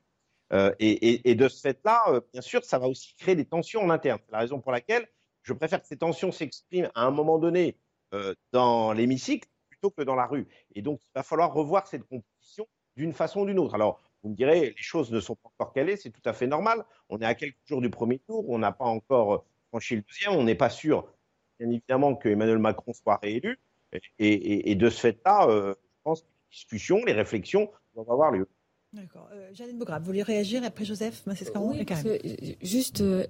Euh, 0.54 0.74
et, 0.80 1.36
de 1.36 1.48
ce 1.48 1.62
fait-là, 1.62 2.04
euh, 2.08 2.22
bien 2.32 2.42
sûr, 2.42 2.64
ça 2.64 2.78
va 2.78 2.88
aussi 2.88 3.16
créer 3.16 3.36
des 3.36 3.46
tensions 3.46 3.82
en 3.82 3.90
interne. 3.90 4.20
C'est 4.26 4.32
la 4.32 4.40
raison 4.40 4.60
pour 4.60 4.72
laquelle 4.72 5.08
je 5.42 5.54
préfère 5.54 5.82
que 5.82 5.88
ces 5.88 5.98
tensions 5.98 6.32
s'expriment 6.32 6.90
à 6.96 7.04
un 7.06 7.12
moment 7.12 7.40
donné 7.40 7.78
euh, 8.14 8.34
dans 8.52 8.94
l'hémicycle 8.94 9.48
plutôt 9.70 9.90
que 9.90 10.04
dans 10.04 10.16
la 10.16 10.28
rue. 10.28 10.48
Et 10.76 10.82
donc, 10.82 11.00
il 11.04 11.12
va 11.16 11.24
falloir 11.24 11.54
revoir 11.54 11.88
cette 11.88 12.04
composition 12.04 12.68
d'une 12.96 13.14
façon 13.14 13.42
ou 13.42 13.46
d'une 13.46 13.60
autre. 13.60 13.76
Alors, 13.76 14.02
vous 14.24 14.30
me 14.30 14.36
direz, 14.36 14.74
les 14.76 14.76
choses 14.78 15.12
ne 15.12 15.20
sont 15.20 15.36
pas 15.36 15.50
encore 15.58 15.74
calées, 15.74 15.98
c'est 15.98 16.12
tout 16.12 16.22
à 16.26 16.34
fait 16.34 16.48
normal. 16.48 16.86
On 17.10 17.20
est 17.20 17.26
à 17.26 17.36
quelques 17.36 17.58
jours 17.66 17.82
du 17.82 17.90
premier 17.90 18.20
tour, 18.20 18.48
on 18.50 18.60
n'a 18.60 18.72
pas 18.72 18.86
encore 18.86 19.46
franchi 19.70 19.98
le 19.98 20.02
deuxième, 20.04 20.34
on 20.34 20.44
n'est 20.44 20.56
pas 20.56 20.70
sûr, 20.70 21.08
bien 21.60 21.70
évidemment, 21.70 22.16
que 22.16 22.30
Emmanuel 22.30 22.58
Macron 22.60 22.94
soit 22.94 23.18
réélu. 23.18 23.60
Et, 24.20 24.76
de 24.76 24.90
ce 24.90 25.00
fait-là, 25.00 25.48
je 25.50 25.74
pense 26.04 26.22
que 26.22 26.28
les 26.28 26.56
discussions, 26.56 27.06
les 27.06 27.14
réflexions 27.14 27.72
doivent 27.94 28.12
avoir 28.12 28.32
lieu. 28.32 28.48
D'accord. 28.96 29.28
Euh, 29.34 29.50
Janine 29.54 29.78
Bograb, 29.78 30.02
vous 30.02 30.08
voulez 30.08 30.24
réagir 30.24 30.64
après 30.64 30.86
Joseph? 30.86 31.24
Oui, 31.28 31.86
euh, 32.06 32.18
Juste, 32.62 33.02
euh, 33.02 33.26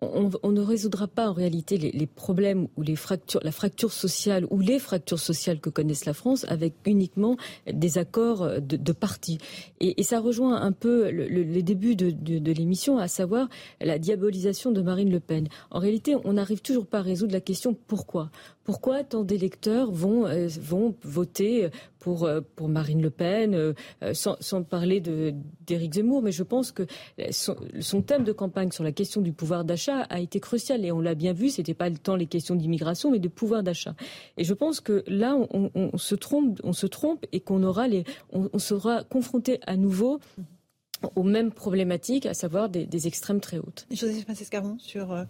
on, 0.00 0.50
ne 0.50 0.60
résoudra 0.62 1.08
pas 1.08 1.28
en 1.28 1.34
réalité 1.34 1.76
les, 1.76 2.06
problèmes 2.06 2.68
ou 2.78 2.82
les 2.82 2.96
fractures, 2.96 3.40
la 3.44 3.52
fracture 3.52 3.92
sociale 3.92 4.46
ou 4.50 4.60
les 4.60 4.78
fractures 4.78 5.18
sociales 5.18 5.60
que 5.60 5.68
connaissent 5.68 6.06
la 6.06 6.14
France 6.14 6.46
avec 6.48 6.72
uniquement 6.86 7.36
des 7.70 7.98
accords 7.98 8.60
de, 8.62 8.76
de 8.76 8.92
partis. 8.92 9.38
Et, 9.80 10.02
ça 10.02 10.20
rejoint 10.20 10.62
un 10.62 10.72
peu 10.72 11.08
les 11.08 11.62
débuts 11.62 11.94
de, 11.94 12.10
de 12.10 12.52
l'émission, 12.52 12.96
à 12.96 13.08
savoir 13.08 13.48
la 13.80 13.98
diabolisation 13.98 14.72
de 14.72 14.80
Marine 14.80 15.10
Le 15.10 15.20
Pen. 15.20 15.48
En 15.70 15.80
réalité, 15.80 16.16
on 16.24 16.32
n'arrive 16.32 16.62
toujours 16.62 16.86
pas 16.86 17.00
à 17.00 17.02
résoudre 17.02 17.34
la 17.34 17.40
question 17.40 17.76
pourquoi. 17.86 18.30
Pourquoi 18.64 19.02
tant 19.02 19.24
d'électeurs 19.24 19.90
vont, 19.90 20.26
euh, 20.26 20.48
vont 20.60 20.94
voter 21.02 21.68
pour, 21.98 22.24
euh, 22.24 22.40
pour 22.54 22.68
Marine 22.68 23.02
Le 23.02 23.10
Pen, 23.10 23.54
euh, 23.54 23.72
sans, 24.12 24.36
sans, 24.40 24.62
parler 24.62 25.00
d'Éric 25.00 25.94
Zemmour? 25.94 26.22
Mais 26.22 26.30
je 26.30 26.44
pense 26.44 26.70
que 26.70 26.84
son, 27.30 28.02
thème 28.02 28.24
de 28.24 28.32
campagne 28.32 28.70
sur 28.70 28.84
la 28.84 28.92
question 28.92 29.20
du 29.20 29.32
pouvoir 29.32 29.64
d'achat 29.64 30.02
a 30.02 30.20
été 30.20 30.38
crucial. 30.38 30.84
Et 30.84 30.92
on 30.92 31.00
l'a 31.00 31.14
bien 31.14 31.32
vu, 31.32 31.50
ce 31.50 31.60
n'était 31.60 31.74
pas 31.74 31.90
tant 31.90 32.14
les 32.14 32.26
questions 32.26 32.54
d'immigration, 32.54 33.10
mais 33.10 33.18
de 33.18 33.28
pouvoir 33.28 33.62
d'achat. 33.62 33.94
Et 34.36 34.44
je 34.44 34.54
pense 34.54 34.80
que 34.80 35.02
là, 35.08 35.36
on, 35.50 35.98
se, 35.98 36.14
trompe, 36.14 36.60
on 36.62 36.72
se 36.72 36.86
trompe 36.86 37.26
et 37.32 37.40
qu'on 37.40 37.62
on, 38.32 38.58
sera 38.58 39.02
confronté 39.04 39.58
à 39.66 39.76
nouveau 39.76 40.20
aux 41.16 41.24
mêmes 41.24 41.50
problématiques, 41.50 42.26
à 42.26 42.34
savoir 42.34 42.68
des, 42.68 43.06
extrêmes 43.06 43.40
très 43.40 43.58
hautes. 43.58 43.86
Joseph 43.90 44.24
sur 44.78 45.26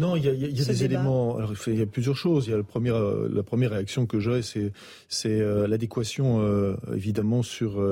non, 0.00 0.14
il 0.14 0.24
y 0.24 0.28
a, 0.28 0.32
il 0.32 0.56
y 0.56 0.62
a 0.62 0.64
des 0.64 0.84
éléments. 0.84 1.38
Alors, 1.38 1.52
il 1.66 1.74
y 1.74 1.82
a 1.82 1.86
plusieurs 1.86 2.16
choses. 2.16 2.46
Il 2.46 2.50
y 2.50 2.54
a 2.54 2.56
la 2.56 2.62
première, 2.62 2.94
euh, 2.94 3.28
la 3.34 3.42
première 3.42 3.72
réaction 3.72 4.06
que 4.06 4.20
j'ai, 4.20 4.42
c'est, 4.42 4.70
c'est 5.08 5.40
euh, 5.40 5.66
l'adéquation, 5.66 6.40
euh, 6.40 6.76
évidemment, 6.94 7.42
sur 7.42 7.84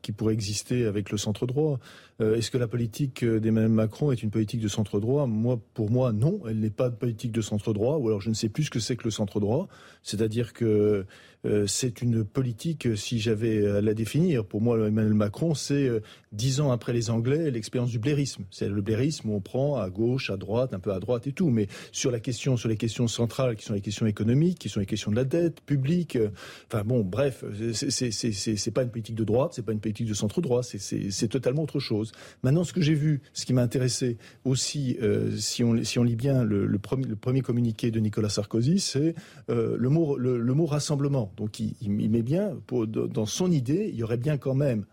qui 0.00 0.12
pourrait 0.12 0.34
exister 0.34 0.86
avec 0.86 1.10
le 1.10 1.18
centre 1.18 1.46
droit. 1.46 1.80
Est-ce 2.20 2.50
que 2.50 2.58
la 2.58 2.68
politique 2.68 3.24
d'Emmanuel 3.24 3.70
Macron 3.70 4.10
est 4.12 4.22
une 4.22 4.30
politique 4.30 4.60
de 4.60 4.68
centre 4.68 4.98
droit 5.00 5.26
Moi, 5.26 5.60
pour 5.74 5.90
moi, 5.90 6.12
non. 6.12 6.40
Elle 6.48 6.60
n'est 6.60 6.70
pas 6.70 6.88
de 6.88 6.96
politique 6.96 7.32
de 7.32 7.40
centre 7.40 7.72
droit. 7.72 7.96
Ou 7.96 8.08
alors, 8.08 8.20
je 8.20 8.28
ne 8.28 8.34
sais 8.34 8.48
plus 8.48 8.64
ce 8.64 8.70
que 8.70 8.80
c'est 8.80 8.96
que 8.96 9.04
le 9.04 9.10
centre 9.10 9.40
droit. 9.40 9.68
C'est-à-dire 10.02 10.52
que 10.52 11.06
c'est 11.66 12.02
une 12.02 12.24
politique, 12.24 12.96
si 12.96 13.20
j'avais 13.20 13.64
à 13.66 13.80
la 13.80 13.94
définir, 13.94 14.44
pour 14.44 14.60
moi, 14.60 14.76
Emmanuel 14.76 15.14
Macron, 15.14 15.54
c'est 15.54 15.88
dix 16.32 16.60
ans 16.60 16.72
après 16.72 16.92
les 16.92 17.10
Anglais, 17.10 17.50
l'expérience 17.50 17.90
du 17.90 18.00
blairisme. 18.00 18.44
C'est 18.50 18.68
le 18.68 18.82
blairisme 18.82 19.30
où 19.30 19.34
on 19.34 19.40
prend 19.40 19.76
à 19.76 19.88
gauche, 19.88 20.30
à 20.30 20.36
droite, 20.36 20.74
un 20.74 20.80
peu 20.80 20.92
à 20.92 20.98
droite 20.98 21.26
et 21.26 21.32
tout 21.32 21.48
mais 21.50 21.66
sur 21.92 22.10
la 22.10 22.20
question, 22.20 22.56
sur 22.56 22.68
les 22.68 22.76
questions 22.76 23.08
centrales, 23.08 23.56
qui 23.56 23.64
sont 23.64 23.74
les 23.74 23.80
questions 23.80 24.06
économiques, 24.06 24.58
qui 24.58 24.68
sont 24.68 24.80
les 24.80 24.86
questions 24.86 25.10
de 25.10 25.16
la 25.16 25.24
dette 25.24 25.60
publique. 25.60 26.16
Euh, 26.16 26.30
enfin 26.66 26.84
bon, 26.84 27.00
bref, 27.00 27.44
c'est 27.72 28.70
pas 28.70 28.82
une 28.82 28.90
politique 28.90 29.14
de 29.14 29.24
droite, 29.24 29.52
c'est 29.54 29.64
pas 29.64 29.72
une 29.72 29.80
politique 29.80 30.08
de 30.08 30.14
centre 30.14 30.40
droit, 30.40 30.62
c'est 30.62 31.28
totalement 31.28 31.62
autre 31.62 31.80
chose. 31.80 32.07
Maintenant, 32.42 32.64
ce 32.64 32.72
que 32.72 32.80
j'ai 32.80 32.94
vu, 32.94 33.20
ce 33.32 33.46
qui 33.46 33.52
m'a 33.52 33.62
intéressé 33.62 34.18
aussi, 34.44 34.96
euh, 35.02 35.36
si 35.36 35.62
on 35.62 36.02
lit 36.02 36.16
bien 36.16 36.44
le, 36.44 36.78
premier, 36.78 37.40
communiqué 37.40 37.90
de 37.90 38.00
Nicolas 38.00 38.28
Sarkozy, 38.28 38.80
c'est 38.80 39.14
euh, 39.50 39.76
le 39.78 39.88
mot 39.88 40.16
le, 40.16 40.54
mot 40.54 40.66
rassemblement. 40.66 41.32
Donc 41.36 41.60
il, 41.60 41.90
met 41.90 42.22
bien 42.22 42.56
dans 42.70 43.26
son 43.26 43.50
idée, 43.50 43.88
il 43.92 43.96
y 43.98 44.02
aurait 44.02 44.16
bien 44.16 44.36
quand 44.38 44.54
même 44.54 44.84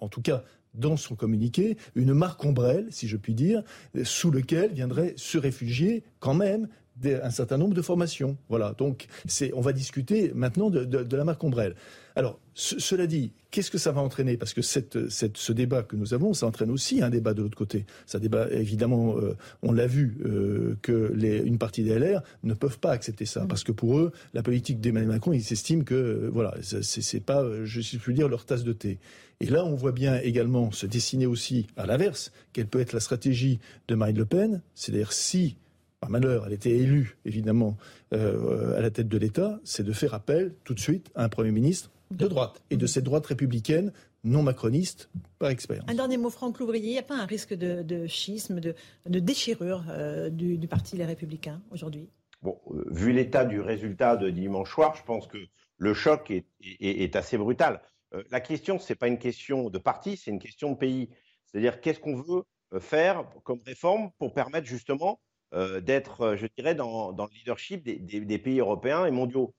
en 0.00 0.08
tout 0.08 0.22
cas, 0.22 0.44
dans 0.74 0.96
son 0.96 1.14
communiqué 1.14 1.76
une 1.94 2.12
marque 2.12 2.44
ombrelle, 2.44 2.86
si 2.90 3.08
je 3.08 3.16
puis 3.16 3.34
dire, 3.34 3.62
sous 4.04 4.30
lequel 4.30 4.72
viendraient 4.72 5.14
se 5.16 5.38
réfugier 5.38 6.04
quand 6.20 6.34
même 6.34 6.68
un 7.04 7.30
certain 7.30 7.58
nombre 7.58 7.74
de 7.74 7.82
formations. 7.82 8.36
Voilà. 8.48 8.74
Donc, 8.78 9.06
on 9.54 9.60
va 9.60 9.72
discuter 9.72 10.32
maintenant 10.34 10.70
de, 10.70 11.16
la 11.16 11.24
marque 11.24 11.42
ombrelle. 11.44 11.74
Alors, 12.14 12.40
cela 12.54 13.06
dit, 13.06 13.32
qu'est-ce 13.50 13.70
que 13.70 13.76
ça 13.76 13.92
va 13.92 14.00
entraîner? 14.00 14.38
Parce 14.38 14.54
que 14.54 14.62
ce 14.62 15.52
débat 15.52 15.82
que 15.82 15.96
nous 15.96 16.14
avons, 16.14 16.32
ça 16.32 16.46
entraîne 16.46 16.70
aussi 16.70 17.02
un 17.02 17.10
débat 17.10 17.34
de 17.34 17.42
l'autre 17.42 17.58
côté. 17.58 17.84
Ça 18.06 18.18
débat, 18.18 18.48
évidemment, 18.50 19.18
euh, 19.18 19.36
on 19.62 19.72
l'a 19.72 19.86
vu, 19.86 20.16
euh, 20.24 20.76
que 20.80 21.14
une 21.44 21.58
partie 21.58 21.82
des 21.82 21.98
LR 21.98 22.22
ne 22.42 22.54
peuvent 22.54 22.78
pas 22.78 22.92
accepter 22.92 23.26
ça. 23.26 23.44
Mm. 23.44 23.48
Parce 23.48 23.64
que 23.64 23.72
pour 23.72 23.98
eux, 23.98 24.12
la 24.32 24.42
politique 24.42 24.80
d'Emmanuel 24.80 25.10
Macron, 25.10 25.34
ils 25.34 25.44
s'estiment 25.44 25.84
que, 25.84 25.94
euh, 25.94 26.30
voilà, 26.32 26.54
c'est 26.62 27.20
pas, 27.20 27.44
je 27.64 27.80
suis 27.82 27.98
plus 27.98 28.14
dire, 28.14 28.28
leur 28.28 28.46
tasse 28.46 28.64
de 28.64 28.72
thé. 28.72 28.98
Et 29.40 29.46
là, 29.46 29.66
on 29.66 29.74
voit 29.74 29.92
bien 29.92 30.18
également 30.20 30.72
se 30.72 30.86
dessiner 30.86 31.26
aussi, 31.26 31.66
à 31.76 31.84
l'inverse, 31.84 32.32
quelle 32.54 32.66
peut 32.66 32.80
être 32.80 32.94
la 32.94 33.00
stratégie 33.00 33.58
de 33.88 33.94
Marine 33.94 34.16
Le 34.16 34.24
Pen. 34.24 34.62
C'est-à-dire 34.74 35.12
si 35.12 35.58
par 36.06 36.12
malheur, 36.12 36.44
elle 36.46 36.52
était 36.52 36.70
élue, 36.70 37.16
évidemment, 37.24 37.76
à 38.12 38.80
la 38.80 38.90
tête 38.90 39.08
de 39.08 39.18
l'État, 39.18 39.58
c'est 39.64 39.82
de 39.82 39.92
faire 39.92 40.14
appel 40.14 40.54
tout 40.62 40.72
de 40.72 40.78
suite 40.78 41.10
à 41.16 41.24
un 41.24 41.28
Premier 41.28 41.50
ministre 41.50 41.90
de 42.12 42.28
droite 42.28 42.62
et 42.70 42.76
de 42.76 42.86
cette 42.86 43.02
droite 43.02 43.26
républicaine 43.26 43.92
non 44.22 44.44
macroniste 44.44 45.10
par 45.40 45.50
expérience. 45.50 45.88
Un 45.88 45.94
dernier 45.94 46.16
mot, 46.16 46.30
Franck 46.30 46.60
Louvrier, 46.60 46.86
il 46.86 46.92
n'y 46.92 46.98
a 46.98 47.02
pas 47.02 47.16
un 47.16 47.26
risque 47.26 47.54
de, 47.54 48.06
schisme, 48.06 48.60
de, 48.60 48.74
déchirure 49.06 49.84
euh, 49.88 50.30
du, 50.30 50.68
parti 50.68 50.96
Les 50.96 51.04
Républicains 51.04 51.60
aujourd'hui? 51.72 52.08
Bon, 52.42 52.60
euh, 52.70 52.84
vu 52.90 53.12
l'état 53.12 53.44
du 53.44 53.60
résultat 53.60 54.16
de 54.16 54.30
dimanche 54.30 54.72
soir, 54.72 54.94
je 54.96 55.02
pense 55.02 55.26
que 55.26 55.38
le 55.78 55.94
choc 55.94 56.30
est, 56.60 57.16
assez 57.16 57.36
brutal. 57.36 57.82
Euh, 58.14 58.22
la 58.30 58.40
question, 58.40 58.78
ce 58.78 58.92
n'est 58.92 58.96
pas 58.96 59.08
une 59.08 59.18
question 59.18 59.70
de 59.70 59.78
parti, 59.78 60.16
c'est 60.16 60.30
une 60.30 60.38
question 60.38 60.70
de 60.70 60.76
pays. 60.76 61.10
C'est-à-dire, 61.46 61.80
qu'est-ce 61.80 61.98
qu'on 61.98 62.16
veut 62.16 62.44
faire 62.80 63.24
comme 63.42 63.60
réforme 63.64 64.10
pour 64.18 64.32
permettre 64.34 64.66
justement 64.66 65.20
d'être, 65.52 66.36
je 66.36 66.46
dirais, 66.56 66.74
dans, 66.74 67.12
le 67.12 67.34
leadership 67.34 67.82
des 67.84 68.38
pays 68.38 68.60
européens 68.60 69.06
et 69.06 69.10
mondiaux 69.10 69.54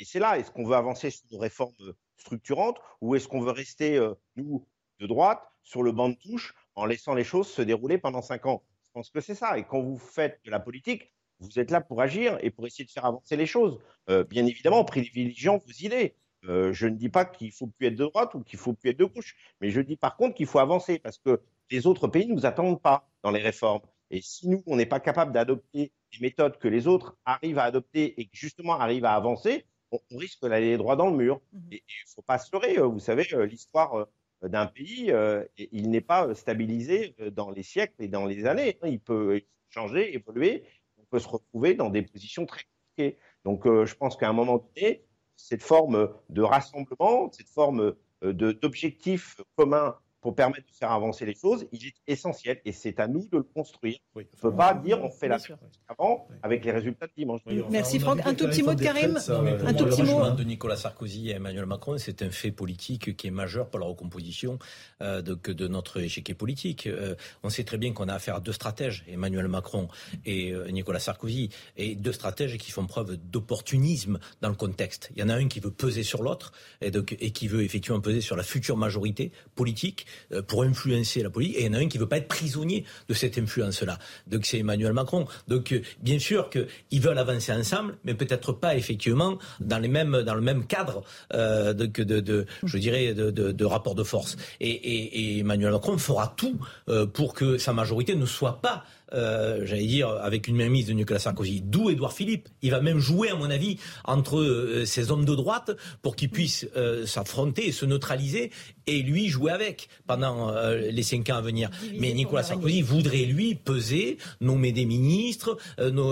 et 0.00 0.04
c'est 0.04 0.18
là, 0.18 0.38
est-ce 0.38 0.50
qu'on 0.50 0.64
veut 0.64 0.76
avancer 0.76 1.10
sur 1.10 1.26
une 1.30 1.38
réforme 1.38 1.74
structurante 2.16 2.78
ou 3.00 3.14
est-ce 3.14 3.28
qu'on 3.28 3.40
veut 3.40 3.52
rester, 3.52 4.00
nous, 4.34 4.66
de 4.98 5.06
droite, 5.06 5.42
sur 5.62 5.82
le 5.82 5.92
banc 5.92 6.08
de 6.08 6.14
touche, 6.14 6.54
en 6.74 6.86
laissant 6.86 7.14
les 7.14 7.22
choses 7.22 7.48
se 7.48 7.62
dérouler 7.62 7.98
pendant 7.98 8.22
cinq 8.22 8.46
ans? 8.46 8.64
Je 8.86 8.90
pense 8.92 9.10
que 9.10 9.20
c'est 9.20 9.34
ça. 9.34 9.58
Et 9.58 9.64
quand 9.64 9.80
vous 9.80 9.98
faites 9.98 10.40
de 10.44 10.50
la 10.50 10.58
politique, 10.58 11.12
vous 11.38 11.58
êtes 11.58 11.70
là 11.70 11.82
pour 11.82 12.00
agir 12.00 12.38
et 12.40 12.50
pour 12.50 12.66
essayer 12.66 12.84
de 12.84 12.90
faire 12.90 13.04
avancer 13.04 13.36
les 13.36 13.46
choses. 13.46 13.78
bien 14.08 14.46
évidemment, 14.46 14.80
en 14.80 14.84
privilégiant 14.84 15.58
vos 15.58 15.72
idées. 15.72 16.16
je 16.44 16.86
ne 16.86 16.96
dis 16.96 17.10
pas 17.10 17.26
qu'il 17.26 17.52
faut 17.52 17.66
plus 17.66 17.88
être 17.88 17.96
de 17.96 18.06
droite 18.06 18.34
ou 18.34 18.40
qu'il 18.40 18.58
faut 18.58 18.72
plus 18.72 18.90
être 18.90 18.98
de 18.98 19.04
gauche, 19.04 19.36
mais 19.60 19.70
je 19.70 19.82
dis 19.82 19.96
par 19.96 20.16
contre 20.16 20.34
qu'il 20.34 20.46
faut 20.46 20.60
avancer 20.60 20.98
parce 20.98 21.18
que 21.18 21.42
les 21.70 21.86
autres 21.86 22.08
pays 22.08 22.26
ne 22.26 22.34
nous 22.34 22.46
attendent 22.46 22.80
pas 22.80 23.06
dans 23.22 23.30
les 23.30 23.42
réformes. 23.42 23.82
Et 24.10 24.20
si 24.22 24.48
nous, 24.48 24.62
on 24.66 24.76
n'est 24.76 24.86
pas 24.86 25.00
capable 25.00 25.32
d'adopter 25.32 25.92
des 26.12 26.18
méthodes 26.20 26.58
que 26.58 26.68
les 26.68 26.86
autres 26.86 27.16
arrivent 27.24 27.58
à 27.58 27.64
adopter 27.64 28.20
et 28.20 28.24
que 28.24 28.36
justement 28.36 28.74
arrivent 28.74 29.04
à 29.04 29.14
avancer, 29.14 29.66
on, 29.92 30.00
risque 30.16 30.42
d'aller 30.42 30.76
droit 30.76 30.96
dans 30.96 31.10
le 31.10 31.16
mur. 31.16 31.40
Mmh 31.52 31.58
et 31.72 31.84
il 31.88 32.06
ne 32.06 32.10
faut 32.14 32.22
pas 32.22 32.38
se 32.38 32.50
leurrer. 32.52 32.78
Euh, 32.78 32.86
vous 32.86 32.98
savez, 32.98 33.26
euh, 33.32 33.46
l'histoire 33.46 33.94
euh, 33.94 34.48
d'un 34.48 34.66
pays, 34.66 35.12
il 35.58 35.90
n'est 35.90 36.00
pas 36.00 36.34
stabilisé 36.34 37.14
dans 37.32 37.50
les 37.50 37.62
siècles 37.62 38.02
et 38.02 38.08
dans 38.08 38.24
les 38.24 38.46
années. 38.46 38.78
Il 38.84 38.98
peut 38.98 39.42
changer, 39.68 40.14
évoluer. 40.14 40.64
On 40.98 41.04
peut 41.04 41.18
se 41.18 41.28
retrouver 41.28 41.74
dans 41.74 41.90
des 41.90 42.00
positions 42.00 42.46
très 42.46 42.62
compliquées. 42.64 43.18
Donc, 43.44 43.66
je 43.66 43.94
pense 43.96 44.16
qu'à 44.16 44.30
un 44.30 44.32
moment 44.32 44.56
donné, 44.74 45.04
cette 45.36 45.62
forme 45.62 46.10
de 46.30 46.40
rassemblement, 46.40 47.30
cette 47.32 47.50
forme 47.50 47.94
d'objectif 48.22 49.42
commun 49.56 49.94
pour 50.20 50.34
permettre 50.34 50.66
de 50.66 50.74
faire 50.74 50.92
avancer 50.92 51.24
les 51.24 51.34
choses, 51.34 51.66
il 51.72 51.86
est 51.86 51.94
essentiel 52.06 52.60
et 52.64 52.72
c'est 52.72 53.00
à 53.00 53.08
nous 53.08 53.26
de 53.32 53.38
le 53.38 53.42
construire. 53.42 53.98
on 54.14 54.20
ne 54.20 54.24
peut 54.24 54.54
pas 54.54 54.74
dire 54.74 55.02
on 55.02 55.10
fait 55.10 55.28
la 55.28 55.38
chose 55.38 55.56
avant 55.88 56.28
avec 56.42 56.64
les 56.64 56.72
résultats 56.72 57.06
de 57.06 57.12
dimanche. 57.16 57.40
Merci 57.70 57.98
Franck. 57.98 58.20
Un 58.26 58.34
tout 58.34 58.46
petit 58.46 58.62
mot 58.62 58.74
de 58.74 58.82
Karim. 58.82 59.16
un 59.16 59.74
tout 59.74 59.86
petit 59.86 60.02
mot 60.02 60.30
de 60.30 60.44
Nicolas 60.44 60.76
Sarkozy 60.76 61.30
et 61.30 61.34
Emmanuel 61.34 61.66
Macron, 61.66 61.96
c'est 61.98 62.22
un 62.22 62.30
fait 62.30 62.50
politique 62.50 63.16
qui 63.16 63.26
est 63.28 63.30
majeur 63.30 63.68
pour 63.68 63.80
la 63.80 63.86
recomposition 63.86 64.58
euh, 65.02 65.22
de, 65.22 65.34
de 65.34 65.68
notre 65.68 66.00
échiquier 66.00 66.34
politique. 66.34 66.86
Euh, 66.86 67.14
on 67.42 67.50
sait 67.50 67.64
très 67.64 67.78
bien 67.78 67.92
qu'on 67.92 68.08
a 68.08 68.14
affaire 68.14 68.36
à 68.36 68.40
deux 68.40 68.52
stratèges, 68.52 69.04
Emmanuel 69.08 69.48
Macron 69.48 69.88
et 70.26 70.52
euh, 70.52 70.68
Nicolas 70.70 71.00
Sarkozy, 71.00 71.50
et 71.76 71.94
deux 71.94 72.12
stratèges 72.12 72.58
qui 72.58 72.70
font 72.70 72.86
preuve 72.86 73.16
d'opportunisme 73.16 74.18
dans 74.42 74.48
le 74.48 74.54
contexte. 74.54 75.10
Il 75.16 75.20
y 75.20 75.22
en 75.22 75.28
a 75.28 75.34
un 75.34 75.48
qui 75.48 75.60
veut 75.60 75.70
peser 75.70 76.02
sur 76.02 76.22
l'autre 76.22 76.52
et, 76.82 76.90
et 77.20 77.30
qui 77.30 77.48
veut 77.48 77.62
effectivement 77.62 78.00
peser 78.00 78.20
sur 78.20 78.36
la 78.36 78.42
future 78.42 78.76
majorité 78.76 79.32
politique 79.54 80.06
pour 80.46 80.62
influencer 80.62 81.22
la 81.22 81.30
politique, 81.30 81.56
et 81.56 81.60
il 81.62 81.66
y 81.66 81.68
en 81.68 81.74
a 81.74 81.78
un 81.78 81.88
qui 81.88 81.98
ne 81.98 82.02
veut 82.02 82.08
pas 82.08 82.18
être 82.18 82.28
prisonnier 82.28 82.84
de 83.08 83.14
cette 83.14 83.38
influence-là. 83.38 83.98
Donc 84.26 84.46
c'est 84.46 84.58
Emmanuel 84.58 84.92
Macron. 84.92 85.26
Donc 85.48 85.72
euh, 85.72 85.82
bien 86.00 86.18
sûr 86.18 86.50
qu'ils 86.50 87.00
veulent 87.00 87.18
avancer 87.18 87.52
ensemble, 87.52 87.96
mais 88.04 88.14
peut-être 88.14 88.52
pas 88.52 88.76
effectivement 88.76 89.38
dans, 89.60 89.78
le 89.78 89.88
même 89.88 90.66
cadre 90.66 91.02
euh, 91.34 91.72
de, 91.72 92.46
je 92.64 92.78
dirais, 92.78 93.14
de, 93.14 93.64
rapport 93.64 93.94
de 93.94 94.04
force. 94.04 94.36
Et, 94.60 94.70
et, 94.70 95.38
Emmanuel 95.40 95.72
Macron 95.72 95.98
fera 95.98 96.34
tout 96.36 96.58
euh, 96.88 97.06
pour 97.06 97.34
que 97.34 97.58
sa 97.58 97.72
majorité 97.72 98.14
ne 98.14 98.26
soit 98.26 98.60
pas 98.60 98.84
euh, 99.12 99.64
j'allais 99.64 99.86
dire, 99.86 100.08
avec 100.08 100.48
une 100.48 100.56
mainmise 100.56 100.86
de 100.86 100.92
Nicolas 100.92 101.18
Sarkozy. 101.18 101.62
D'où 101.64 101.90
Édouard 101.90 102.12
Philippe. 102.12 102.48
Il 102.62 102.70
va 102.70 102.80
même 102.80 102.98
jouer, 102.98 103.30
à 103.30 103.34
mon 103.34 103.50
avis, 103.50 103.78
entre 104.04 104.38
euh, 104.38 104.84
ces 104.84 105.10
hommes 105.10 105.24
de 105.24 105.34
droite 105.34 105.72
pour 106.02 106.16
qu'ils 106.16 106.30
puissent 106.30 106.66
euh, 106.76 107.06
s'affronter 107.06 107.68
et 107.68 107.72
se 107.72 107.84
neutraliser 107.84 108.50
et 108.86 109.02
lui 109.02 109.28
jouer 109.28 109.52
avec 109.52 109.88
pendant 110.08 110.52
les 110.72 111.02
cinq 111.04 111.30
ans 111.30 111.36
à 111.36 111.40
venir. 111.40 111.70
Mais 111.96 112.12
Nicolas 112.12 112.42
Sarkozy 112.42 112.82
voudrait, 112.82 113.24
lui, 113.24 113.54
peser, 113.54 114.18
nommer 114.40 114.72
des 114.72 114.84
ministres, 114.84 115.58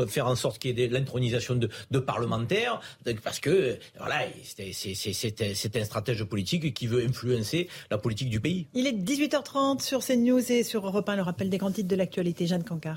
faire 0.06 0.28
en 0.28 0.36
sorte 0.36 0.60
qu'il 0.60 0.78
y 0.78 0.82
ait 0.82 0.86
l'intronisation 0.86 1.56
de, 1.56 1.68
de, 1.90 1.98
parlementaires, 1.98 2.80
parce 3.24 3.40
que, 3.40 3.78
voilà, 3.98 4.20
c'est 4.44 5.76
un 5.76 5.84
stratège 5.84 6.22
politique 6.22 6.72
qui 6.72 6.86
veut 6.86 7.04
influencer 7.04 7.68
la 7.90 7.98
politique 7.98 8.30
du 8.30 8.38
pays. 8.38 8.68
Il 8.74 8.86
est 8.86 8.92
18h30 8.92 9.82
sur 9.82 10.04
CNews 10.04 10.52
et 10.52 10.62
sur 10.62 10.86
Europe 10.86 11.08
1, 11.08 11.16
le 11.16 11.22
rappel 11.22 11.50
des 11.50 11.58
grands 11.58 11.72
titres 11.72 11.88
de 11.88 11.96
l'actualité. 11.96 12.46
Jeanne 12.46 12.64
Cancar. 12.64 12.88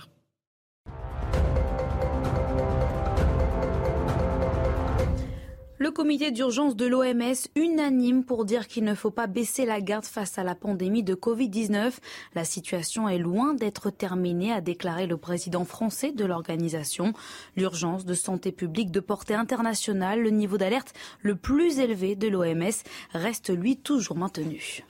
Le 5.82 5.90
comité 5.90 6.30
d'urgence 6.30 6.76
de 6.76 6.86
l'OMS 6.86 7.34
unanime 7.56 8.24
pour 8.24 8.46
dire 8.46 8.68
qu'il 8.68 8.84
ne 8.84 8.94
faut 8.94 9.10
pas 9.10 9.26
baisser 9.26 9.66
la 9.66 9.82
garde 9.82 10.06
face 10.06 10.38
à 10.38 10.44
la 10.44 10.54
pandémie 10.54 11.02
de 11.02 11.16
Covid-19. 11.16 11.94
La 12.36 12.46
situation 12.46 13.10
est 13.10 13.18
loin 13.18 13.56
d'être 13.56 13.90
terminée, 13.90 14.54
a 14.54 14.62
déclaré 14.62 15.08
le 15.08 15.18
président 15.18 15.66
français 15.66 16.12
de 16.12 16.24
l'organisation. 16.24 17.14
L'urgence 17.58 18.06
de 18.06 18.14
santé 18.14 18.52
publique 18.52 18.92
de 18.92 19.00
portée 19.00 19.34
internationale, 19.34 20.22
le 20.22 20.30
niveau 20.30 20.60
d'alerte 20.60 20.94
le 21.24 21.36
plus 21.36 21.80
élevé 21.80 22.16
de 22.16 22.28
l'OMS, 22.28 22.84
reste 23.14 23.50
lui 23.50 23.76
toujours 23.76 24.18
maintenu. 24.18 24.84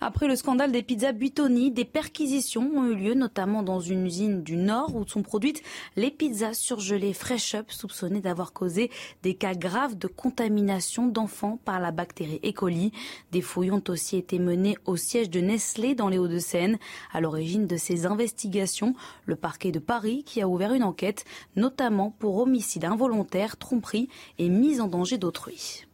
Après 0.00 0.26
le 0.26 0.36
scandale 0.36 0.72
des 0.72 0.82
pizzas 0.82 1.12
Buitoni, 1.12 1.70
des 1.70 1.84
perquisitions 1.84 2.70
ont 2.74 2.84
eu 2.84 2.94
lieu, 2.94 3.14
notamment 3.14 3.62
dans 3.62 3.80
une 3.80 4.06
usine 4.06 4.42
du 4.42 4.56
Nord 4.56 4.94
où 4.94 5.06
sont 5.06 5.22
produites 5.22 5.62
les 5.96 6.10
pizzas 6.10 6.54
surgelées 6.54 7.12
Fresh 7.12 7.54
Up, 7.54 7.70
soupçonnées 7.70 8.20
d'avoir 8.20 8.52
causé 8.52 8.90
des 9.22 9.34
cas 9.34 9.54
graves 9.54 9.96
de 9.96 10.06
contamination 10.06 11.06
d'enfants 11.06 11.58
par 11.64 11.80
la 11.80 11.90
bactérie 11.90 12.40
E. 12.44 12.52
coli. 12.52 12.92
Des 13.32 13.40
fouilles 13.40 13.70
ont 13.70 13.82
aussi 13.88 14.16
été 14.16 14.38
menées 14.38 14.76
au 14.84 14.96
siège 14.96 15.30
de 15.30 15.40
Nestlé 15.40 15.94
dans 15.94 16.08
les 16.08 16.18
Hauts-de-Seine. 16.18 16.78
À 17.12 17.20
l'origine 17.20 17.66
de 17.66 17.76
ces 17.76 18.06
investigations, 18.06 18.94
le 19.24 19.36
parquet 19.36 19.72
de 19.72 19.78
Paris 19.78 20.24
qui 20.24 20.42
a 20.42 20.48
ouvert 20.48 20.74
une 20.74 20.84
enquête, 20.84 21.24
notamment 21.56 22.10
pour 22.18 22.38
homicide 22.38 22.84
involontaire, 22.84 23.56
tromperie 23.56 24.08
et 24.38 24.48
mise 24.48 24.80
en 24.80 24.88
danger 24.88 25.18
d'autrui. 25.18 25.87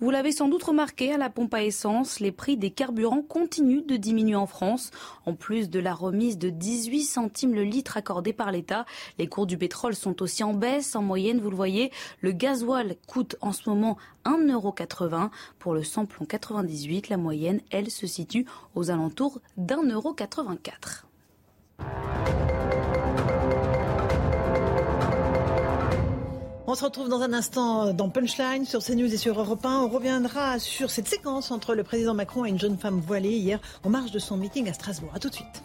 Vous 0.00 0.10
l'avez 0.10 0.32
sans 0.32 0.48
doute 0.48 0.62
remarqué, 0.62 1.12
à 1.12 1.18
la 1.18 1.30
pompe 1.30 1.54
à 1.54 1.62
essence, 1.62 2.20
les 2.20 2.32
prix 2.32 2.56
des 2.56 2.70
carburants 2.70 3.22
continuent 3.22 3.84
de 3.86 3.96
diminuer 3.96 4.36
en 4.36 4.46
France. 4.46 4.90
En 5.26 5.34
plus 5.34 5.70
de 5.70 5.80
la 5.80 5.94
remise 5.94 6.38
de 6.38 6.50
18 6.50 7.02
centimes 7.04 7.54
le 7.54 7.64
litre 7.64 7.96
accordé 7.96 8.32
par 8.32 8.52
l'État, 8.52 8.86
les 9.18 9.26
cours 9.26 9.46
du 9.46 9.58
pétrole 9.58 9.94
sont 9.94 10.22
aussi 10.22 10.44
en 10.44 10.54
baisse. 10.54 10.96
En 10.96 11.02
moyenne, 11.02 11.40
vous 11.40 11.50
le 11.50 11.56
voyez, 11.56 11.90
le 12.20 12.32
gasoil 12.32 12.96
coûte 13.06 13.36
en 13.40 13.52
ce 13.52 13.68
moment 13.68 13.96
1,80€. 14.24 15.30
Pour 15.58 15.74
le 15.74 15.82
samplon 15.82 16.24
98, 16.24 17.08
la 17.08 17.16
moyenne, 17.16 17.60
elle, 17.70 17.90
se 17.90 18.06
situe 18.06 18.46
aux 18.74 18.90
alentours 18.90 19.40
d'1,84€. 19.56 21.04
On 26.66 26.74
se 26.74 26.82
retrouve 26.82 27.10
dans 27.10 27.20
un 27.20 27.34
instant 27.34 27.92
dans 27.92 28.08
Punchline 28.08 28.64
sur 28.64 28.82
CNews 28.82 29.12
et 29.12 29.18
sur 29.18 29.38
Europe 29.38 29.66
1. 29.66 29.82
On 29.82 29.88
reviendra 29.88 30.58
sur 30.58 30.88
cette 30.88 31.06
séquence 31.06 31.50
entre 31.50 31.74
le 31.74 31.84
président 31.84 32.14
Macron 32.14 32.46
et 32.46 32.48
une 32.48 32.58
jeune 32.58 32.78
femme 32.78 33.00
voilée 33.00 33.36
hier 33.36 33.60
en 33.82 33.90
marge 33.90 34.12
de 34.12 34.18
son 34.18 34.38
meeting 34.38 34.66
à 34.70 34.72
Strasbourg. 34.72 35.10
A 35.14 35.18
tout 35.18 35.28
de 35.28 35.34
suite. 35.34 35.62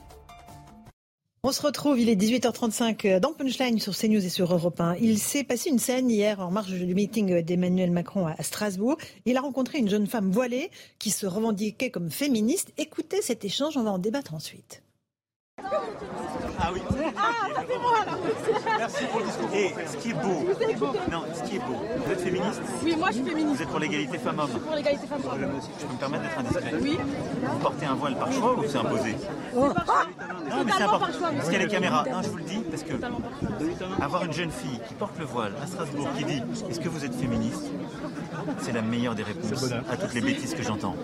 On 1.42 1.54
se 1.54 1.62
retrouve, 1.62 1.98
il 1.98 2.10
est 2.10 2.18
18h35 2.18 3.20
dans 3.20 3.32
Punchline 3.32 3.80
sur 3.80 3.98
CNews 3.98 4.26
et 4.26 4.30
sur 4.30 4.54
Europe 4.54 4.82
1. 4.82 4.96
Il 4.96 5.20
s'est 5.20 5.46
passé 5.46 5.70
une 5.70 5.80
scène 5.80 6.12
hier 6.12 6.42
en 6.42 6.52
marge 6.52 6.74
du 6.74 6.94
meeting 6.94 7.44
d'Emmanuel 7.44 7.92
Macron 7.92 8.28
à 8.28 8.44
Strasbourg. 8.44 8.98
Il 9.26 9.38
a 9.38 9.42
rencontré 9.42 9.78
une 9.78 9.90
jeune 9.90 10.06
femme 10.06 10.32
voilée 10.32 10.70
qui 11.00 11.12
se 11.12 11.26
revendiquait 11.26 11.92
comme 11.92 12.12
féministe. 12.12 12.74
Écoutez 12.78 13.22
cet 13.22 13.46
échange, 13.46 13.78
on 13.78 13.84
va 13.84 13.92
en 13.92 14.00
débattre 14.00 14.34
ensuite. 14.34 14.84
Ah 16.62 16.70
oui. 16.74 16.82
Ah, 17.18 17.48
ça 17.56 17.62
fait 17.62 17.78
moi 17.80 18.06
là. 18.06 18.12
Merci 18.78 19.06
pour 19.06 19.20
le 19.20 19.26
discours. 19.26 19.50
Et 19.54 19.74
ce 19.88 19.98
qui 19.98 20.10
est 20.10 20.14
beau, 20.14 20.46
non, 21.12 21.24
ce 21.34 21.50
qui 21.50 21.56
est 21.56 21.60
beau, 21.60 21.76
vous 22.06 22.12
êtes 22.12 22.22
féministe? 22.22 22.62
Oui, 22.84 22.96
moi 22.98 23.08
je 23.10 23.16
suis 23.16 23.24
féministe. 23.24 23.56
Vous 23.58 23.64
êtes 23.64 23.70
pour 23.70 23.80
l'égalité 23.80 24.18
femmes-hommes 24.18 24.50
Pour 24.50 24.76
l'égalité 24.76 25.08
femmes-hommes. 25.08 25.52
Je 25.80 25.86
peux 25.86 25.94
me 25.94 26.00
permettre 26.00 26.24
d'être 26.24 26.40
indiscret 26.40 26.74
Oui. 26.82 27.00
Vous 27.44 27.60
portez 27.60 27.86
un 27.86 27.96
voile 27.96 28.16
par 28.16 28.32
choix 28.32 28.58
ou 28.58 28.64
c'est 28.68 28.78
imposé? 28.78 29.16
Oh. 29.56 29.60
Non, 29.60 30.64
mais 30.66 30.72
c'est 30.76 30.84
important. 30.84 31.00
par 31.00 31.14
choix, 31.14 31.32
Parce 31.32 31.46
qu'il 31.46 31.54
y 31.54 31.62
a 31.62 31.66
les 31.66 31.68
caméras. 31.68 32.06
Non, 32.12 32.22
je 32.22 32.30
vous 32.30 32.38
le 32.38 32.44
dis, 32.44 32.60
parce 32.70 32.84
que 32.84 32.94
avoir 34.02 34.26
une 34.26 34.34
jeune 34.34 34.52
fille 34.52 34.80
qui 34.88 34.94
porte 34.96 35.18
le 35.20 35.26
voile 35.26 35.54
à 35.62 35.68
Strasbourg 35.68 36.08
qui 36.18 36.26
dit 36.26 36.44
Est-ce 36.70 36.80
que 36.80 36.90
vous 36.90 37.06
êtes 37.06 37.16
féministe? 37.16 37.64
C'est 38.60 38.72
la 38.72 38.82
meilleure 38.82 39.16
des 39.16 39.24
réponses 39.24 39.72
à 39.90 39.98
toutes 39.98 40.14
les 40.14 40.22
bêtises 40.22 40.54
que 40.56 40.64
j'entends. 40.64 40.96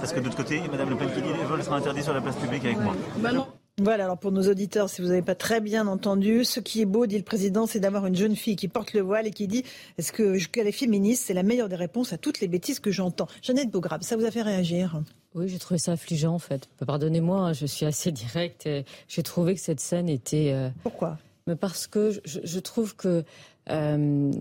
Parce 0.00 0.12
que 0.12 0.20
de 0.20 0.24
l'autre 0.24 0.36
côté, 0.36 0.62
Madame 0.70 0.90
Le 0.90 0.96
Pen 0.96 1.08
qui 1.12 1.22
dit 1.22 1.28
le 1.28 1.46
vol 1.46 1.62
sera 1.62 1.76
interdit 1.76 2.02
sur 2.02 2.14
la 2.14 2.20
place 2.20 2.36
publique 2.36 2.64
avec 2.64 2.80
moi. 2.80 2.94
Bah 3.18 3.32
non. 3.32 3.46
Voilà, 3.82 4.04
alors 4.04 4.16
pour 4.16 4.32
nos 4.32 4.48
auditeurs, 4.48 4.88
si 4.88 5.02
vous 5.02 5.08
n'avez 5.08 5.20
pas 5.20 5.34
très 5.34 5.60
bien 5.60 5.86
entendu, 5.86 6.46
ce 6.46 6.60
qui 6.60 6.80
est 6.80 6.86
beau, 6.86 7.04
dit 7.04 7.18
le 7.18 7.22
président, 7.22 7.66
c'est 7.66 7.78
d'avoir 7.78 8.06
une 8.06 8.16
jeune 8.16 8.34
fille 8.34 8.56
qui 8.56 8.68
porte 8.68 8.94
le 8.94 9.02
voile 9.02 9.26
et 9.26 9.30
qui 9.30 9.46
dit 9.48 9.64
est-ce 9.98 10.12
que 10.12 10.42
qu'elle 10.46 10.66
est 10.66 10.72
féministe 10.72 11.24
C'est 11.26 11.34
la 11.34 11.42
meilleure 11.42 11.68
des 11.68 11.76
réponses 11.76 12.14
à 12.14 12.16
toutes 12.16 12.40
les 12.40 12.48
bêtises 12.48 12.80
que 12.80 12.90
j'entends. 12.90 13.28
Jeannette 13.42 13.70
Beaugrave, 13.70 14.00
ça 14.00 14.16
vous 14.16 14.24
a 14.24 14.30
fait 14.30 14.40
réagir? 14.40 15.02
Oui, 15.34 15.48
j'ai 15.48 15.58
trouvé 15.58 15.76
ça 15.76 15.92
affligeant 15.92 16.32
en 16.32 16.38
fait. 16.38 16.70
Pardonnez-moi, 16.86 17.38
hein, 17.38 17.52
je 17.52 17.66
suis 17.66 17.84
assez 17.84 18.12
directe. 18.12 18.66
J'ai 19.08 19.22
trouvé 19.22 19.54
que 19.54 19.60
cette 19.60 19.80
scène 19.80 20.08
était. 20.08 20.52
Euh, 20.54 20.70
Pourquoi? 20.82 21.18
Mais 21.46 21.54
parce 21.54 21.86
que 21.86 22.12
je, 22.24 22.40
je 22.42 22.58
trouve 22.58 22.96
que 22.96 23.24
euh, 23.68 24.32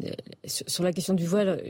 sur 0.46 0.84
la 0.86 0.94
question 0.94 1.14
du 1.14 1.28
voile, 1.28 1.62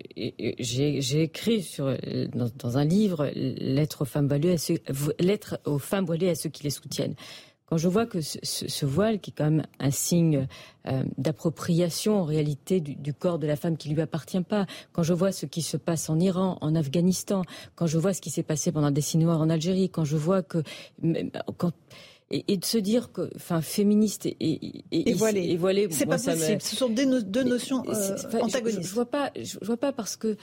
j'ai 0.59 1.21
écrit 1.21 1.63
sur, 1.63 1.97
dans, 2.31 2.51
dans, 2.59 2.77
un 2.77 2.85
livre 2.85 3.31
lettre 3.33 4.03
aux 4.03 4.05
femmes 4.05 4.27
voilées 4.27 4.51
à 4.51 4.57
ceux, 4.59 4.77
lettre 5.19 5.59
aux 5.65 5.79
femmes 5.79 6.05
voilées 6.05 6.29
à 6.29 6.35
ceux 6.35 6.49
qui 6.49 6.63
les 6.63 6.69
soutiennent 6.69 7.15
quand 7.67 7.77
je 7.77 7.87
vois 7.87 8.05
que 8.05 8.21
ce, 8.21 8.37
ce, 8.43 8.85
voile, 8.85 9.19
qui 9.19 9.31
est 9.31 9.33
quand 9.35 9.49
même 9.49 9.65
un 9.79 9.91
signe 9.91 10.47
euh, 10.87 11.03
d'appropriation 11.17 12.19
en 12.19 12.23
réalité 12.23 12.79
du, 12.79 12.95
du, 12.95 13.13
corps 13.13 13.39
de 13.39 13.47
la 13.47 13.55
femme 13.55 13.77
qui 13.77 13.89
lui 13.89 14.01
appartient 14.01 14.41
pas, 14.41 14.67
quand 14.93 15.03
je 15.03 15.13
vois 15.13 15.31
ce 15.31 15.45
qui 15.45 15.61
se 15.61 15.77
passe 15.77 16.09
en 16.09 16.19
Iran, 16.19 16.57
en 16.61 16.75
Afghanistan, 16.75 17.43
quand 17.75 17.87
je 17.87 17.97
vois 17.97 18.13
ce 18.13 18.21
qui 18.21 18.29
s'est 18.29 18.43
passé 18.43 18.71
pendant 18.71 18.91
des 18.91 18.95
décennie 18.95 19.25
en 19.25 19.49
Algérie, 19.49 19.89
quand 19.89 20.05
je 20.05 20.17
vois 20.17 20.43
que 20.43 20.63
quand 21.57 21.71
et, 22.31 22.43
et, 22.47 22.57
de 22.57 22.65
se 22.65 22.79
dire 22.79 23.11
que, 23.11 23.29
enfin, 23.35 23.61
féministe 23.61 24.25
et, 24.25 24.35
et, 24.39 25.11
et, 25.11 25.13
voilé, 25.13 25.43
et 25.43 25.57
voilé 25.57 25.87
c'est 25.91 26.07
pas 26.07 26.17
possible. 26.17 26.59
Ce 26.59 26.75
sont 26.75 26.89
deux, 26.89 27.21
deux 27.21 27.43
notions 27.43 27.83
euh, 27.87 28.17
antagonistes. 28.41 28.81
Je, 28.81 28.87
je, 28.87 28.93
vois 28.93 29.05
pas, 29.05 29.31
je, 29.35 29.57
je 29.61 29.65
vois 29.65 29.77
pas 29.77 29.91
parce 29.91 30.15
que 30.15 30.35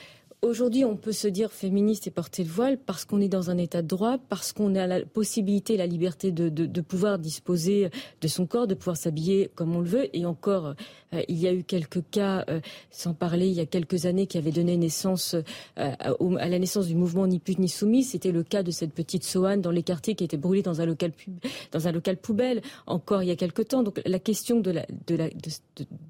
Aujourd'hui, 0.43 0.83
on 0.83 0.97
peut 0.97 1.13
se 1.13 1.29
dire 1.29 1.53
féministe 1.53 2.05
et 2.05 2.11
porter 2.11 2.43
le 2.43 2.49
voile 2.49 2.77
parce 2.77 3.05
qu'on 3.05 3.21
est 3.21 3.29
dans 3.29 3.49
un 3.49 3.57
état 3.57 3.81
de 3.81 3.87
droit, 3.87 4.17
parce 4.27 4.51
qu'on 4.51 4.75
a 4.75 4.85
la 4.87 5.05
possibilité, 5.05 5.77
la 5.77 5.87
liberté 5.87 6.33
de, 6.33 6.81
pouvoir 6.81 7.17
disposer 7.17 7.89
de 8.19 8.27
son 8.27 8.45
corps, 8.45 8.67
de 8.67 8.73
pouvoir 8.73 8.97
s'habiller 8.97 9.49
comme 9.55 9.73
on 9.73 9.79
le 9.79 9.87
veut. 9.87 10.09
Et 10.13 10.25
encore, 10.25 10.75
euh, 11.13 11.21
il 11.29 11.37
y 11.37 11.47
a 11.47 11.53
eu 11.53 11.63
quelques 11.63 12.03
cas, 12.11 12.43
euh, 12.49 12.59
sans 12.91 13.13
parler, 13.13 13.47
il 13.47 13.53
y 13.53 13.61
a 13.61 13.65
quelques 13.65 14.05
années, 14.05 14.27
qui 14.27 14.37
avaient 14.37 14.51
donné 14.51 14.75
naissance 14.75 15.33
euh, 15.33 15.91
à, 15.97 16.49
la 16.49 16.59
naissance 16.59 16.87
du 16.87 16.95
mouvement 16.95 17.25
Ni 17.25 17.39
pute 17.39 17.59
ni 17.59 17.69
soumise. 17.69 18.09
C'était 18.09 18.33
le 18.33 18.43
cas 18.43 18.63
de 18.63 18.71
cette 18.71 18.91
petite 18.91 19.23
Soane 19.23 19.61
dans 19.61 19.71
les 19.71 19.83
quartiers 19.83 20.15
qui 20.15 20.25
était 20.25 20.35
brûlée 20.35 20.61
dans 20.61 20.81
un 20.81 20.85
local 20.85 21.13
pub, 21.13 21.39
dans 21.71 21.87
un 21.87 21.93
local 21.93 22.17
poubelle. 22.17 22.61
Encore 22.85 23.23
il 23.23 23.29
y 23.29 23.31
a 23.31 23.37
quelques 23.37 23.69
temps. 23.69 23.81
Donc 23.81 24.01
la 24.05 24.19
question 24.19 24.59
de, 24.59 24.73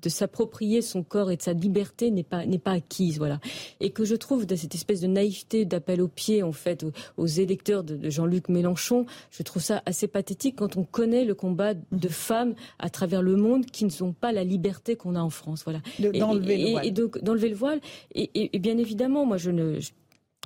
s'approprier 0.08 0.82
son 0.82 1.04
corps 1.04 1.30
et 1.30 1.38
de 1.38 1.42
sa 1.44 1.54
liberté 1.54 2.10
n'est 2.10 2.24
pas 2.24 2.42
pas 2.64 2.72
acquise, 2.72 3.20
voilà. 3.20 3.40
Et 3.80 3.92
que 3.92 4.06
je 4.06 4.16
trouve 4.24 4.46
de 4.46 4.56
cette 4.56 4.76
espèce 4.76 5.02
de 5.02 5.08
naïveté 5.08 5.66
d'appel 5.66 6.02
au 6.02 6.08
pied 6.08 6.44
en 6.44 6.52
fait 6.52 6.86
aux, 7.18 7.26
électeurs 7.28 7.84
de, 7.84 8.10
Jean-Luc 8.10 8.50
Mélenchon. 8.50 9.06
Je 9.32 9.44
trouve 9.44 9.62
ça 9.62 9.84
assez 9.86 10.08
pathétique 10.08 10.56
quand 10.58 10.78
on 10.78 10.84
connaît 10.84 11.26
le 11.26 11.36
combat 11.36 11.74
de 11.74 12.08
femmes 12.08 12.56
à 12.80 12.90
travers 12.90 13.22
le 13.22 13.36
monde 13.36 13.66
qui 13.66 13.86
ne 13.86 13.90
sont 13.90 14.14
pas 14.14 14.32
la 14.32 14.44
liberté 14.44 14.96
qu'on 14.96 15.16
a 15.16 15.22
en 15.22 15.30
France. 15.30 15.64
Voilà. 15.64 15.82
D'enlever 16.00 16.58
le 16.58 16.72
voile. 16.72 16.86
Et, 16.86 16.92
donc 16.92 17.24
d'enlever 17.24 17.50
le 17.50 17.56
voile. 17.56 17.80
Et, 18.16 18.60
bien 18.60 18.78
évidemment, 18.78 19.26
moi 19.26 19.38
je 19.38 19.52
ne 19.52 19.80
je 19.80 19.92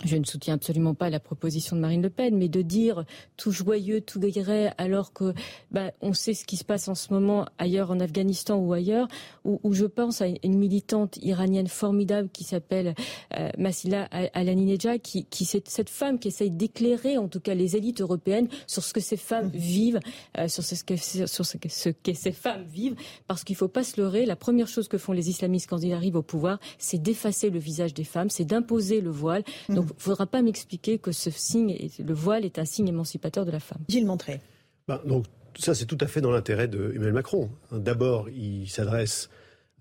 ne 0.06 0.24
soutiens 0.26 0.54
absolument 0.54 0.94
pas 0.94 1.10
la 1.10 1.20
proposition 1.20 1.76
de 1.76 1.82
Marine 1.82 2.04
Le 2.04 2.12
Pen, 2.12 2.38
mais 2.38 2.50
de 2.50 2.62
dire 2.62 3.04
tout 3.36 3.52
joyeux, 3.52 4.02
tout 4.02 4.20
guéret, 4.20 4.72
alors 4.78 5.12
que 5.12 5.34
bah, 5.72 5.92
on 6.02 6.14
sait 6.14 6.36
ce 6.36 6.46
qui 6.46 6.56
se 6.56 6.64
passe 6.64 6.88
en 6.88 6.94
ce 6.94 7.12
moment 7.12 7.48
ailleurs 7.58 7.90
en 7.90 8.00
Afghanistan 8.00 8.58
ou 8.58 8.74
ailleurs, 8.74 9.08
où, 9.44 9.60
où 9.64 9.74
je 9.74 9.86
pense 9.86 10.22
à 10.22 10.28
une 10.28 10.58
militante 10.58 11.18
iranienne 11.24 11.68
formidable 11.68 12.30
qui 12.32 12.44
s'appelle 12.44 12.94
euh, 13.38 13.50
Massila 13.58 14.04
Alaninejad, 14.34 15.02
qui, 15.02 15.26
qui 15.26 15.46
c'est 15.46 15.68
cette 15.68 15.90
femme 15.90 16.20
qui 16.20 16.28
essaye 16.28 16.52
d'éclairer 16.52 17.18
en 17.18 17.28
tout 17.28 17.40
cas 17.40 17.56
les 17.56 17.76
élites 17.76 18.02
européennes 18.02 18.50
sur 18.68 18.84
ce 18.84 18.94
que 18.94 19.02
ces 19.02 19.18
femmes 19.18 19.48
mmh. 19.48 19.58
vivent, 19.58 20.00
euh, 20.38 20.48
sur 20.48 20.64
ce 20.64 20.84
que 20.84 20.96
sur 20.96 21.46
ce 21.46 21.58
que, 21.58 21.70
ce 21.70 21.90
que 21.90 22.14
ces 22.14 22.32
femmes 22.32 22.66
vivent, 22.70 22.96
parce 23.28 23.44
qu'il 23.44 23.56
faut 23.56 23.68
pas 23.68 23.84
se 23.84 24.00
leurrer. 24.00 24.28
La 24.28 24.36
première 24.36 24.68
chose 24.68 24.88
que 24.88 25.00
font 25.00 25.14
les 25.14 25.30
islamistes 25.30 25.68
quand 25.68 25.80
ils 25.80 25.94
arrivent 25.94 26.18
au 26.18 26.22
pouvoir, 26.22 26.60
c'est 26.78 27.02
d'effacer 27.02 27.50
le 27.50 27.58
visage 27.58 27.96
des 27.96 28.04
femmes, 28.04 28.30
c'est 28.30 28.46
d'imposer 28.46 29.02
le 29.02 29.10
voile. 29.10 29.44
Donc 29.70 29.87
ne 29.96 30.00
faudra 30.00 30.26
pas 30.26 30.42
m'expliquer 30.42 30.98
que 31.00 31.12
ce 31.12 31.30
signe, 31.30 31.78
le 32.00 32.14
voile, 32.14 32.46
est 32.46 32.60
un 32.60 32.66
signe 32.66 32.88
émancipateur 32.88 33.46
de 33.46 33.52
la 33.52 33.60
femme. 33.60 33.82
Gilles 33.88 34.06
Montré. 34.06 34.40
Ben, 34.88 35.02
donc, 35.06 35.26
ça, 35.58 35.74
c'est 35.74 35.86
tout 35.86 35.98
à 36.02 36.08
fait 36.08 36.22
dans 36.22 36.32
l'intérêt 36.32 36.68
d'Emmanuel 36.68 37.14
Macron. 37.14 37.50
D'abord, 37.72 38.30
il 38.30 38.70
s'adresse 38.70 39.30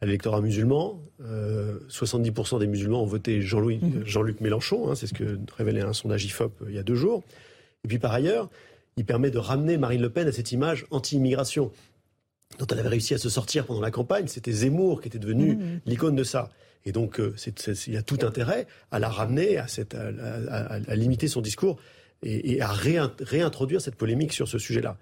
à 0.00 0.06
l'électorat 0.06 0.40
musulman. 0.40 1.02
Euh, 1.20 1.78
70% 1.88 2.58
des 2.58 2.66
musulmans 2.66 3.02
ont 3.02 3.06
voté 3.06 3.40
Jean-Louis, 3.42 3.78
mmh. 3.78 4.04
Jean-Luc 4.04 4.40
Mélenchon. 4.40 4.90
Hein, 4.90 4.94
c'est 4.94 5.06
ce 5.06 5.14
que 5.14 5.38
révélait 5.56 5.82
un 5.82 5.92
sondage 5.92 6.24
IFOP 6.24 6.62
euh, 6.62 6.66
il 6.68 6.74
y 6.74 6.78
a 6.78 6.82
deux 6.82 6.94
jours. 6.94 7.22
Et 7.84 7.88
puis, 7.88 7.98
par 7.98 8.12
ailleurs, 8.12 8.50
il 8.96 9.04
permet 9.04 9.30
de 9.30 9.38
ramener 9.38 9.76
Marine 9.76 10.02
Le 10.02 10.10
Pen 10.10 10.26
à 10.26 10.32
cette 10.32 10.52
image 10.52 10.86
anti-immigration 10.90 11.70
dont 12.58 12.66
elle 12.66 12.78
avait 12.78 12.88
réussi 12.88 13.12
à 13.12 13.18
se 13.18 13.28
sortir 13.28 13.66
pendant 13.66 13.80
la 13.80 13.90
campagne. 13.90 14.28
C'était 14.28 14.52
Zemmour 14.52 15.00
qui 15.00 15.08
était 15.08 15.18
devenu 15.18 15.56
mmh. 15.56 15.80
l'icône 15.86 16.16
de 16.16 16.24
ça. 16.24 16.50
Et 16.86 16.92
donc, 16.92 17.20
euh, 17.20 17.34
il 17.86 17.92
y 17.92 17.96
a 17.98 18.02
tout 18.02 18.18
intérêt 18.22 18.66
à 18.90 18.98
la 18.98 19.10
ramener, 19.10 19.58
à, 19.58 19.66
limiter 20.94 21.28
son 21.28 21.42
discours 21.42 21.78
et 22.22 22.62
à 22.62 22.72
réintroduire 22.72 23.82
cette 23.82 23.96
polémique 23.96 24.32
sur 24.32 24.48
ce 24.48 24.58
sujet-là. 24.58 24.96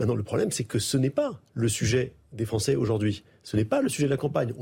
Maintenant, 0.00 0.14
le 0.14 0.22
problème, 0.22 0.50
c'est 0.50 0.64
que 0.64 0.78
ce 0.78 0.96
n'est 0.96 1.10
pas 1.10 1.38
le 1.52 1.68
sujet 1.68 2.14
des 2.32 2.46
Français 2.46 2.74
aujourd'hui. 2.74 3.22
Ce 3.42 3.56
n'est 3.56 3.66
pas 3.66 3.82
le 3.82 3.90
sujet 3.90 4.06
de 4.06 4.10
la 4.10 4.16
campagne. 4.16 4.54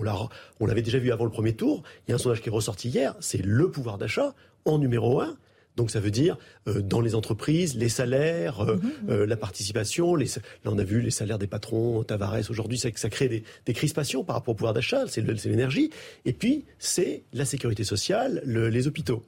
On 0.58 0.66
l'avait 0.66 0.82
déjà 0.82 0.98
vu 0.98 1.12
avant 1.12 1.24
le 1.24 1.30
premier 1.30 1.54
tour. 1.54 1.84
Il 2.06 2.10
y 2.10 2.12
a 2.12 2.16
un 2.16 2.18
sondage 2.18 2.42
qui 2.42 2.48
est 2.48 2.52
ressorti 2.52 2.88
hier. 2.88 3.14
C'est 3.20 3.40
le 3.40 3.70
pouvoir 3.70 3.98
d'achat 3.98 4.34
en 4.64 4.78
numéro 4.78 5.20
un. 5.20 5.36
Donc 5.78 5.92
ça 5.92 6.00
veut 6.00 6.10
dire 6.10 6.36
euh, 6.66 6.82
dans 6.82 7.00
les 7.00 7.14
entreprises, 7.14 7.76
les 7.76 7.88
salaires, 7.88 8.60
euh, 8.60 8.76
mmh, 8.76 9.10
euh, 9.10 9.26
la 9.26 9.36
participation. 9.36 10.16
Les, 10.16 10.26
là, 10.26 10.72
on 10.72 10.78
a 10.78 10.82
vu 10.82 11.00
les 11.00 11.12
salaires 11.12 11.38
des 11.38 11.46
patrons, 11.46 12.02
Tavares 12.02 12.50
aujourd'hui, 12.50 12.78
ça, 12.78 12.88
ça 12.96 13.08
crée 13.08 13.28
des, 13.28 13.44
des, 13.64 13.72
crispations 13.72 14.24
par 14.24 14.34
rapport 14.34 14.52
au 14.52 14.56
pouvoir 14.56 14.74
d'achat, 14.74 15.04
c'est 15.06 15.20
l'énergie. 15.20 15.90
Et 16.24 16.32
puis, 16.32 16.64
c'est 16.80 17.22
la 17.32 17.44
sécurité 17.44 17.84
sociale, 17.84 18.42
le, 18.44 18.68
les 18.68 18.88
hôpitaux. 18.88 19.24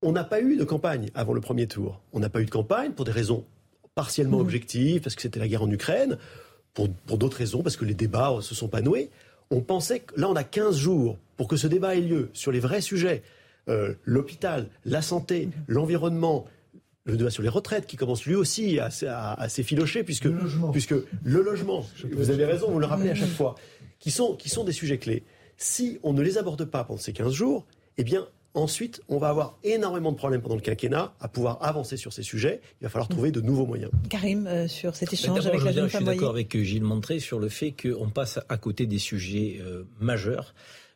On 0.00 0.10
n'a 0.10 0.24
pas 0.24 0.40
eu 0.40 0.56
de 0.56 0.64
campagne 0.64 1.10
avant 1.14 1.34
le 1.34 1.42
premier 1.42 1.66
tour. 1.66 2.00
On 2.14 2.18
n'a 2.18 2.30
pas 2.30 2.40
eu 2.40 2.46
de 2.46 2.50
campagne 2.50 2.92
pour 2.92 3.04
des 3.04 3.12
raisons 3.12 3.44
partiellement 3.94 4.38
mmh. 4.38 4.42
objectives, 4.42 5.02
parce 5.02 5.16
que 5.16 5.22
c'était 5.22 5.40
la 5.40 5.48
guerre 5.48 5.64
en 5.64 5.70
Ukraine, 5.70 6.16
pour, 6.72 6.88
pour 6.88 7.18
d'autres 7.18 7.36
raisons, 7.36 7.62
parce 7.62 7.76
que 7.76 7.84
les 7.84 7.94
débats 7.94 8.32
ne 8.36 8.40
se 8.40 8.54
sont 8.54 8.68
pas 8.68 8.80
noués. 8.80 9.10
On 9.50 9.60
pensait 9.60 10.00
que 10.00 10.18
là, 10.18 10.30
on 10.30 10.36
a 10.36 10.44
15 10.44 10.78
jours 10.78 11.18
pour 11.36 11.46
que 11.46 11.56
ce 11.56 11.66
débat 11.66 11.94
ait 11.94 12.00
lieu 12.00 12.30
sur 12.32 12.52
les 12.52 12.60
vrais 12.60 12.80
sujets. 12.80 13.22
Euh, 13.68 13.94
l'hôpital, 14.04 14.70
la 14.84 15.02
santé, 15.02 15.46
mmh. 15.46 15.52
l'environnement, 15.68 16.46
le 17.04 17.16
débat 17.16 17.30
sur 17.30 17.42
les 17.42 17.48
retraites 17.48 17.86
qui 17.86 17.96
commence 17.96 18.24
lui 18.24 18.34
aussi 18.34 18.78
à, 18.78 19.48
s'effilocher, 19.48 20.04
puisque 20.04 20.24
le 20.24 20.32
logement, 20.32 20.70
puisque 20.70 20.94
le 21.24 21.42
logement 21.42 21.84
vous 22.12 22.30
avez 22.30 22.44
raison, 22.44 22.70
vous 22.70 22.78
le 22.78 22.86
rappelez 22.86 23.10
à 23.10 23.14
chaque 23.14 23.28
fois, 23.28 23.56
qui 23.98 24.10
sont, 24.10 24.36
qui 24.36 24.48
sont 24.48 24.64
des 24.64 24.72
sujets 24.72 24.98
clés. 24.98 25.24
Si 25.56 25.98
on 26.02 26.12
ne 26.12 26.22
les 26.22 26.38
aborde 26.38 26.64
pas 26.64 26.84
pendant 26.84 27.00
ces 27.00 27.12
15 27.12 27.32
jours, 27.32 27.66
eh 27.96 28.04
bien, 28.04 28.28
Ensuite, 28.54 29.02
on 29.08 29.18
va 29.18 29.28
avoir 29.28 29.58
énormément 29.62 30.10
de 30.10 30.16
problèmes 30.16 30.40
pendant 30.40 30.54
le 30.56 30.60
quinquennat 30.60 31.14
à 31.20 31.28
pouvoir 31.28 31.58
avancer 31.62 31.96
sur 31.96 32.12
ces 32.12 32.22
sujets. 32.22 32.60
Il 32.80 32.84
va 32.84 32.88
falloir 32.88 33.08
trouver 33.08 33.30
de 33.30 33.40
nouveaux 33.40 33.66
moyens. 33.66 33.90
Karim, 34.08 34.46
euh, 34.46 34.66
sur 34.66 34.96
cet 34.96 35.12
échange 35.12 35.46
avec 35.46 35.62
la 35.62 35.70
jeune 35.70 35.88
Je 35.88 35.96
suis 35.96 36.04
d'accord 36.04 36.30
avec 36.30 36.56
Gilles 36.56 36.82
Montré 36.82 37.20
sur 37.20 37.38
le 37.38 37.48
fait 37.50 37.72
qu'on 37.72 38.08
passe 38.08 38.40
à 38.48 38.56
côté 38.56 38.86
des 38.86 38.98
sujets 38.98 39.60
euh, 39.60 39.84
majeurs. 40.00 40.54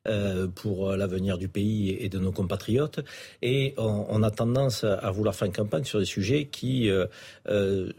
Euh, 0.08 0.48
pour 0.48 0.90
l'avenir 0.96 1.38
du 1.38 1.46
pays 1.46 1.90
et 1.90 2.08
de 2.08 2.18
nos 2.18 2.32
compatriotes. 2.32 2.98
Et 3.40 3.74
on, 3.76 4.22
a 4.24 4.30
tendance 4.32 4.82
à 4.82 5.10
vouloir 5.12 5.34
faire 5.34 5.46
une 5.46 5.54
campagne 5.54 5.84
sur 5.84 6.00
des 6.00 6.04
sujets 6.04 6.46
qui 6.46 6.90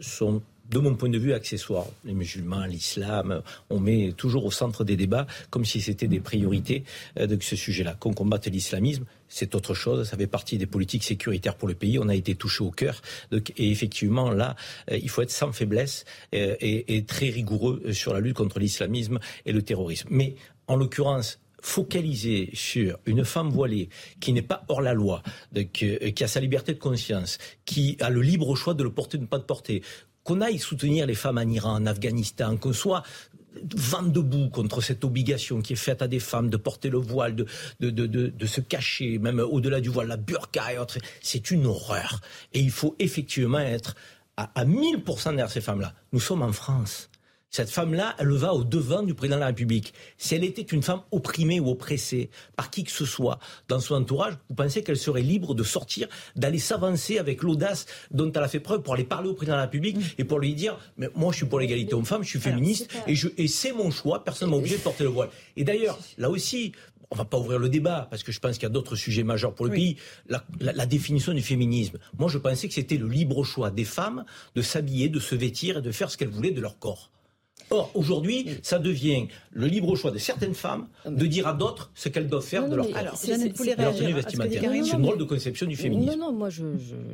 sont 0.01 0.41
de 0.69 0.80
mon 0.80 0.95
point 0.95 1.09
de 1.09 1.17
vue, 1.17 1.34
accessoires. 1.34 1.88
Les 2.05 2.13
musulmans, 2.13 2.65
l'islam, 2.65 3.41
on 3.69 3.80
met 3.80 4.13
toujours 4.13 4.45
au 4.45 4.51
centre 4.51 4.84
des 4.84 4.95
débats 4.95 5.27
comme 5.49 5.65
si 5.65 5.81
c'était 5.81 6.07
des 6.07 6.19
priorités 6.19 6.84
euh, 7.19 7.27
de 7.27 7.38
ce 7.41 7.55
sujet-là. 7.55 7.95
Qu'on 7.99 8.13
combatte 8.13 8.47
l'islamisme, 8.47 9.05
c'est 9.27 9.55
autre 9.55 9.73
chose. 9.73 10.07
Ça 10.07 10.17
fait 10.17 10.27
partie 10.27 10.57
des 10.57 10.65
politiques 10.65 11.03
sécuritaires 11.03 11.55
pour 11.55 11.67
le 11.67 11.75
pays. 11.75 11.99
On 11.99 12.09
a 12.09 12.15
été 12.15 12.35
touché 12.35 12.63
au 12.63 12.71
cœur. 12.71 13.01
Et 13.31 13.71
effectivement, 13.71 14.31
là, 14.31 14.55
euh, 14.91 14.97
il 14.97 15.09
faut 15.09 15.21
être 15.21 15.31
sans 15.31 15.51
faiblesse 15.51 16.05
euh, 16.34 16.55
et, 16.59 17.03
très 17.05 17.30
rigoureux 17.30 17.91
sur 17.91 18.13
la 18.13 18.19
lutte 18.19 18.38
contre 18.38 18.59
l'islamisme 18.59 19.19
et 19.45 19.51
le 19.51 19.61
terrorisme. 19.61 20.07
Mais 20.11 20.35
en 20.67 20.75
l'occurrence, 20.75 21.39
focaliser 21.64 22.49
sur 22.53 22.99
une 23.06 23.23
femme 23.23 23.49
voilée 23.49 23.90
qui 24.19 24.34
n'est 24.34 24.41
pas 24.41 24.65
hors 24.68 24.81
la 24.81 24.94
loi, 24.94 25.23
qui 25.72 26.23
a 26.23 26.27
sa 26.27 26.41
liberté 26.41 26.73
de 26.73 26.80
conscience, 26.80 27.38
qui 27.64 27.98
a 28.02 28.10
le 28.10 28.22
libre 28.22 28.53
choix 28.56 28.73
de 28.73 28.84
le 28.84 28.91
porter 28.91 29.15
ou 29.15 29.19
de 29.19 29.23
ne 29.23 29.30
pas 29.30 29.38
le 29.38 29.45
porter, 29.45 29.81
qu'on 30.23 30.41
aille 30.41 30.60
soutenir 30.60 31.07
les 31.07 31.15
femmes 31.15 31.38
en 31.38 31.49
Iran, 31.49 31.76
en 31.76 31.85
Afghanistan, 31.85 32.57
qu'on 32.57 32.73
soit 32.73 33.02
vent 33.76 34.03
debout 34.03 34.49
contre 34.49 34.81
cette 34.81 35.06
obligation 35.06 35.61
qui 35.61 35.73
est 35.73 35.77
faite 35.77 36.02
à 36.02 36.07
des 36.10 36.19
femmes 36.19 36.49
de 36.49 36.57
porter 36.57 36.90
le 36.90 36.98
voile, 36.98 37.35
de, 37.35 37.45
de, 37.80 37.90
de, 37.91 38.27
de 38.27 38.45
se 38.45 38.60
cacher, 38.60 39.18
même 39.18 39.40
au-delà 39.40 39.80
du 39.80 39.88
voile, 39.90 40.07
la 40.07 40.18
burqa 40.18 40.73
et 40.73 40.77
autres. 40.77 40.98
C'est 41.22 41.49
une 41.49 41.65
horreur. 41.65 42.19
Et 42.53 42.60
il 42.60 42.72
faut 42.72 42.95
effectivement 42.99 43.60
être 43.60 43.95
à, 44.35 44.52
à 44.60 44.65
1000% 44.65 45.30
derrière 45.30 45.49
ces 45.49 45.61
femmes-là. 45.61 45.94
Nous 46.11 46.19
sommes 46.19 46.41
en 46.41 46.52
France. 46.52 47.10
Cette 47.55 47.69
femme-là, 47.69 48.15
elle 48.17 48.31
va 48.31 48.51
au 48.55 48.63
devant 48.63 49.03
du 49.03 49.13
président 49.13 49.35
de 49.35 49.41
la 49.41 49.47
République. 49.47 49.93
Si 50.17 50.34
elle 50.34 50.43
était 50.43 50.63
une 50.63 50.81
femme 50.81 51.01
opprimée 51.11 51.59
ou 51.59 51.69
oppressée 51.69 52.31
par 52.55 52.71
qui 52.71 52.84
que 52.84 52.91
ce 52.91 53.05
soit 53.05 53.38
dans 53.67 53.80
son 53.80 53.93
entourage, 53.93 54.34
vous 54.49 54.55
pensez 54.55 54.81
qu'elle 54.81 54.97
serait 54.97 55.21
libre 55.21 55.53
de 55.53 55.61
sortir, 55.61 56.07
d'aller 56.35 56.57
s'avancer 56.57 57.19
avec 57.19 57.43
l'audace 57.43 57.85
dont 58.09 58.31
elle 58.31 58.41
a 58.41 58.47
fait 58.47 58.59
preuve 58.59 58.81
pour 58.81 58.95
aller 58.95 59.03
parler 59.03 59.30
au 59.30 59.35
président 59.35 59.53
de 59.53 59.59
la 59.59 59.65
République 59.65 59.97
mm. 59.97 60.01
et 60.17 60.23
pour 60.23 60.39
lui 60.39 60.55
dire 60.55 60.80
mais 60.97 61.09
moi 61.13 61.31
je 61.31 61.38
suis 61.38 61.45
pour 61.45 61.59
l'égalité 61.59 61.93
homme-femme, 61.93 62.23
je 62.23 62.30
suis 62.30 62.39
féministe 62.39 62.89
et, 63.05 63.13
je, 63.13 63.27
et 63.38 63.47
c'est 63.47 63.71
mon 63.71 63.91
choix, 63.91 64.23
personne 64.23 64.47
ne 64.47 64.53
m'a 64.53 64.57
obligé 64.57 64.77
de 64.77 64.81
porter 64.81 65.03
le 65.03 65.11
voile. 65.11 65.30
Et 65.55 65.63
d'ailleurs, 65.63 65.99
là 66.17 66.31
aussi, 66.31 66.71
on 67.11 67.15
va 67.15 67.25
pas 67.25 67.38
ouvrir 67.38 67.59
le 67.59 67.69
débat 67.69 68.07
parce 68.09 68.23
que 68.23 68.31
je 68.31 68.39
pense 68.39 68.55
qu'il 68.55 68.63
y 68.63 68.65
a 68.65 68.69
d'autres 68.69 68.95
sujets 68.95 69.23
majeurs 69.23 69.53
pour 69.53 69.67
le 69.67 69.73
pays. 69.73 69.97
La, 70.27 70.43
la, 70.59 70.88
définition 70.88 71.34
du 71.34 71.43
féminisme. 71.43 71.99
Moi, 72.17 72.30
je 72.30 72.39
pensais 72.39 72.67
que 72.67 72.73
c'était 72.73 72.97
le 72.97 73.07
libre 73.07 73.43
choix 73.43 73.69
des 73.69 73.85
femmes 73.85 74.25
de 74.55 74.63
s'habiller, 74.63 75.07
de 75.07 75.19
se 75.19 75.35
vêtir 75.35 75.77
et 75.77 75.81
de 75.84 75.91
faire 75.91 76.09
ce 76.09 76.17
qu'elles 76.17 76.30
voulaient 76.30 76.49
de 76.49 76.61
leur 76.61 76.80
corps. 76.80 77.11
Or, 77.69 77.91
aujourd'hui, 77.94 78.48
ça 78.61 78.80
devient 78.80 79.27
le 79.52 79.68
libre 79.68 79.95
choix 79.95 80.11
de 80.11 80.18
certaines 80.18 80.53
femmes 80.53 80.88
de 81.06 81.26
dire 81.26 81.48
à 81.48 81.53
d'autres 81.53 81.91
ce 81.95 82.10
qu'elles 82.10 82.27
doivent 82.27 82.45
faire 82.45 82.68
de 82.68 82.76
leur 82.76 82.90
corps. 82.90 83.15
C'est 83.15 83.35
une 83.35 85.02
drôle 85.02 85.18
de 85.18 85.23
conception 85.23 85.65
du 85.68 85.76
féminisme. 85.76 86.11
Non, 86.11 86.27
non, 86.27 86.34
moi 86.34 86.49
je, 86.49 86.64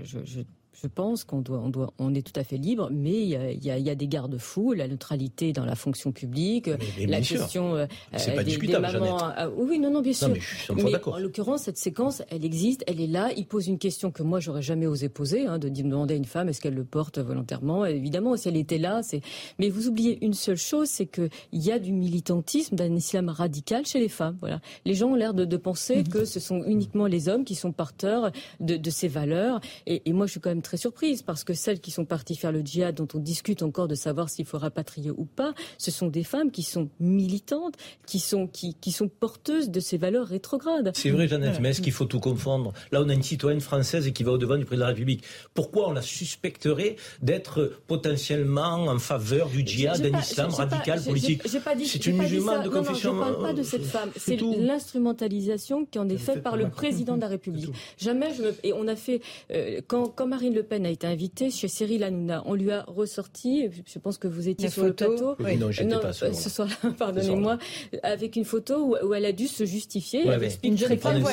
je 0.03 0.39
pense 0.87 1.23
qu'on 1.23 1.41
doit, 1.41 1.59
on 1.59 1.69
doit, 1.69 1.93
on 1.99 2.13
est 2.13 2.25
tout 2.25 2.37
à 2.39 2.43
fait 2.43 2.57
libre, 2.57 2.89
mais 2.91 3.21
il 3.21 3.29
y 3.29 3.35
a, 3.35 3.51
il 3.51 3.63
y 3.63 3.89
a, 3.89 3.95
des 3.95 4.07
garde-fous, 4.07 4.73
la 4.73 4.87
neutralité 4.87 5.53
dans 5.53 5.65
la 5.65 5.75
fonction 5.75 6.11
publique, 6.11 6.69
la 6.99 7.21
question 7.21 7.75
euh, 7.75 7.85
pas 8.11 8.43
des, 8.43 8.57
mamans. 8.79 9.17
Ah, 9.19 9.49
oui, 9.49 9.79
non, 9.79 9.91
non, 9.91 10.01
bien 10.01 10.13
sûr. 10.13 10.29
mais, 10.75 10.83
en 11.05 11.19
l'occurrence, 11.19 11.63
cette 11.63 11.77
séquence, 11.77 12.21
elle 12.29 12.45
existe, 12.45 12.83
elle 12.87 13.01
est 13.01 13.07
là. 13.07 13.29
Il 13.35 13.45
pose 13.45 13.67
une 13.67 13.77
question 13.77 14.11
que 14.11 14.23
moi 14.23 14.39
j'aurais 14.39 14.61
jamais 14.61 14.87
osé 14.87 15.09
poser, 15.09 15.45
hein, 15.45 15.59
de 15.59 15.69
demander 15.69 16.13
à 16.13 16.17
une 16.17 16.25
femme 16.25 16.49
est-ce 16.49 16.61
qu'elle 16.61 16.75
le 16.75 16.85
porte 16.85 17.19
volontairement? 17.19 17.85
Évidemment, 17.85 18.35
si 18.37 18.47
elle 18.47 18.57
était 18.57 18.77
là, 18.77 19.01
c'est. 19.03 19.21
Mais 19.57 19.69
vous 19.69 19.87
oubliez 19.87 20.23
une 20.23 20.33
seule 20.33 20.57
chose, 20.57 20.89
c'est 20.89 21.05
que 21.05 21.29
il 21.51 21.63
y 21.63 21.71
a 21.71 21.79
du 21.79 21.91
militantisme, 21.91 22.75
d'un 22.75 22.95
islam 22.95 23.29
radical 23.29 23.85
chez 23.85 23.99
les 23.99 24.09
femmes. 24.09 24.37
Voilà, 24.39 24.61
les 24.85 24.93
gens 24.93 25.09
ont 25.09 25.15
l'air 25.15 25.33
de, 25.33 25.45
de, 25.45 25.57
penser 25.57 25.97
mhm. 25.97 26.07
que 26.07 26.25
ce 26.25 26.39
sont 26.39 26.63
uniquement 26.63 27.07
les 27.07 27.29
hommes 27.29 27.43
qui 27.43 27.55
sont 27.55 27.71
porteurs 27.71 28.31
de, 28.59 28.77
de 28.77 28.89
ces 28.89 29.07
valeurs. 29.07 29.59
Et, 29.85 30.01
et 30.05 30.13
moi, 30.13 30.25
je 30.25 30.31
suis 30.31 30.39
quand 30.39 30.49
même 30.49 30.61
très 30.61 30.68
surprise 30.77 31.21
parce 31.21 31.43
que 31.43 31.53
celles 31.53 31.79
qui 31.79 31.91
sont 31.91 32.05
parties 32.05 32.35
faire 32.35 32.51
le 32.51 32.61
djihad, 32.61 32.95
dont 32.95 33.07
on 33.13 33.19
discute 33.19 33.63
encore 33.63 33.87
de 33.87 33.95
savoir 33.95 34.29
s'il 34.29 34.45
faut 34.45 34.57
rapatrier 34.57 35.11
ou 35.11 35.25
pas, 35.25 35.53
ce 35.77 35.91
sont 35.91 36.07
des 36.07 36.23
femmes 36.23 36.51
qui 36.51 36.63
sont 36.63 36.89
militantes, 36.99 37.75
qui 38.05 38.19
sont, 38.19 38.47
qui, 38.47 38.75
qui 38.75 38.91
sont 38.91 39.07
porteuses 39.07 39.69
de 39.69 39.79
ces 39.79 39.97
valeurs 39.97 40.27
rétrogrades. 40.27 40.91
C'est 40.95 41.09
vrai, 41.09 41.27
Jeannette, 41.27 41.59
mais 41.59 41.69
est-ce 41.69 41.81
qu'il 41.81 41.93
faut 41.93 42.05
tout 42.05 42.19
confondre? 42.19 42.73
Là, 42.91 43.01
on 43.01 43.09
a 43.09 43.13
une 43.13 43.23
citoyenne 43.23 43.61
française 43.61 44.11
qui 44.11 44.23
va 44.23 44.31
au-devant 44.31 44.57
du 44.57 44.65
président 44.65 44.85
de 44.85 44.89
la 44.89 44.95
République. 44.95 45.23
Pourquoi 45.53 45.89
on 45.89 45.93
la 45.93 46.01
suspecterait 46.01 46.95
d'être 47.21 47.79
potentiellement 47.87 48.85
en 48.85 48.99
faveur 48.99 49.49
du 49.49 49.65
djihad, 49.65 50.01
d'un 50.01 50.17
islam 50.19 50.51
radical 50.51 51.03
politique? 51.03 51.43
C'est 51.85 52.05
une 52.05 52.17
musulmane 52.17 52.63
de 52.63 52.69
confession. 52.69 53.13
Non, 53.13 53.23
je 53.23 53.29
ne 53.29 53.33
parle 53.33 53.41
pas 53.43 53.53
de 53.53 53.63
cette 53.63 53.85
femme. 53.85 54.09
C'est 54.15 54.37
l'instrumentalisation 54.37 55.85
qui 55.85 55.99
en 55.99 56.09
est 56.09 56.17
faite 56.17 56.43
par 56.43 56.57
le 56.57 56.69
président 56.69 57.15
de 57.15 57.21
la 57.21 57.27
République. 57.27 57.71
Jamais 57.97 58.33
je 58.35 58.41
me... 58.41 58.55
Et 58.63 58.73
on 58.73 58.87
a 58.87 58.95
fait. 58.95 59.21
Euh, 59.51 59.81
quand, 59.87 60.07
quand 60.09 60.27
Marine 60.49 60.55
Le 60.55 60.63
Pen 60.63 60.85
a 60.85 60.89
été 60.89 61.05
invitée 61.05 61.51
chez 61.51 61.67
Cyril 61.67 62.03
Hanouna. 62.03 62.41
On 62.45 62.55
lui 62.55 62.71
a 62.71 62.83
ressorti, 62.87 63.69
je 63.85 63.99
pense 63.99 64.17
que 64.17 64.27
vous 64.27 64.49
étiez 64.49 64.69
sur 64.69 64.83
le 64.83 64.93
plateau. 64.93 65.35
Oui, 65.39 65.57
non, 65.57 65.69
j'étais 65.69 65.89
pas 65.89 66.11
euh, 66.23 66.33
Ce 66.33 66.49
soir-là, 66.49 66.91
pardonnez-moi, 66.97 67.59
avec 68.01 68.35
une 68.35 68.45
photo 68.45 68.97
où, 69.03 69.13
elle 69.13 69.25
a 69.25 69.31
dû 69.31 69.47
se 69.47 69.65
justifier. 69.65 70.27
elle 70.27 70.43
explique 70.43 70.71
une 70.71 70.77
jeune 70.77 70.97
femme, 70.97 71.23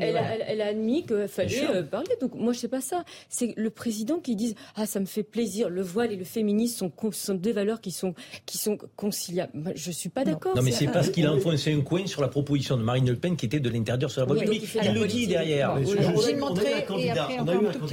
elle, 0.00 0.60
a, 0.60 0.66
admis 0.66 1.04
qu'il 1.04 1.26
fallait 1.28 1.68
euh, 1.70 1.82
parler. 1.82 2.14
Donc 2.20 2.34
moi, 2.34 2.52
je 2.52 2.60
sais 2.60 2.68
pas 2.68 2.80
ça. 2.80 3.04
C'est 3.28 3.54
le 3.56 3.70
président 3.70 4.18
qui 4.18 4.36
dit 4.36 4.54
ah 4.76 4.86
ça 4.86 5.00
me 5.00 5.06
fait 5.06 5.22
plaisir. 5.22 5.68
Le 5.68 5.82
voile 5.82 6.12
et 6.12 6.16
le 6.16 6.24
féminisme 6.24 6.78
sont, 6.78 7.12
sont 7.12 7.34
deux 7.34 7.52
valeurs 7.52 7.80
qui 7.80 7.90
sont 7.90 8.14
qui 8.46 8.58
sont 8.58 8.78
conciliables. 8.96 9.72
Je 9.74 9.90
suis 9.90 10.08
pas 10.08 10.24
d'accord. 10.24 10.54
Non, 10.54 10.62
mais 10.62 10.72
c'est 10.72 10.86
parce 10.86 11.10
qu'il 11.10 11.26
a 11.26 11.32
enfoncé 11.34 11.72
un 11.72 11.80
coin 11.80 12.06
sur 12.06 12.22
la 12.22 12.28
proposition 12.28 12.76
de 12.76 12.82
Marine 12.82 13.08
Le 13.08 13.16
Pen 13.16 13.36
qui 13.36 13.46
était 13.46 13.60
de 13.60 13.70
l'intérieur 13.70 14.10
sur 14.10 14.20
la 14.20 14.26
voie 14.26 14.36
publique. 14.36 14.64
Il 14.84 14.94
le 14.94 15.06
dit 15.06 15.26
derrière. 15.26 15.74
On 15.74 15.76
a 15.76 16.30
eu 16.30 16.74
un 16.74 16.80
candidat 16.82 17.08
candidat 17.14 17.28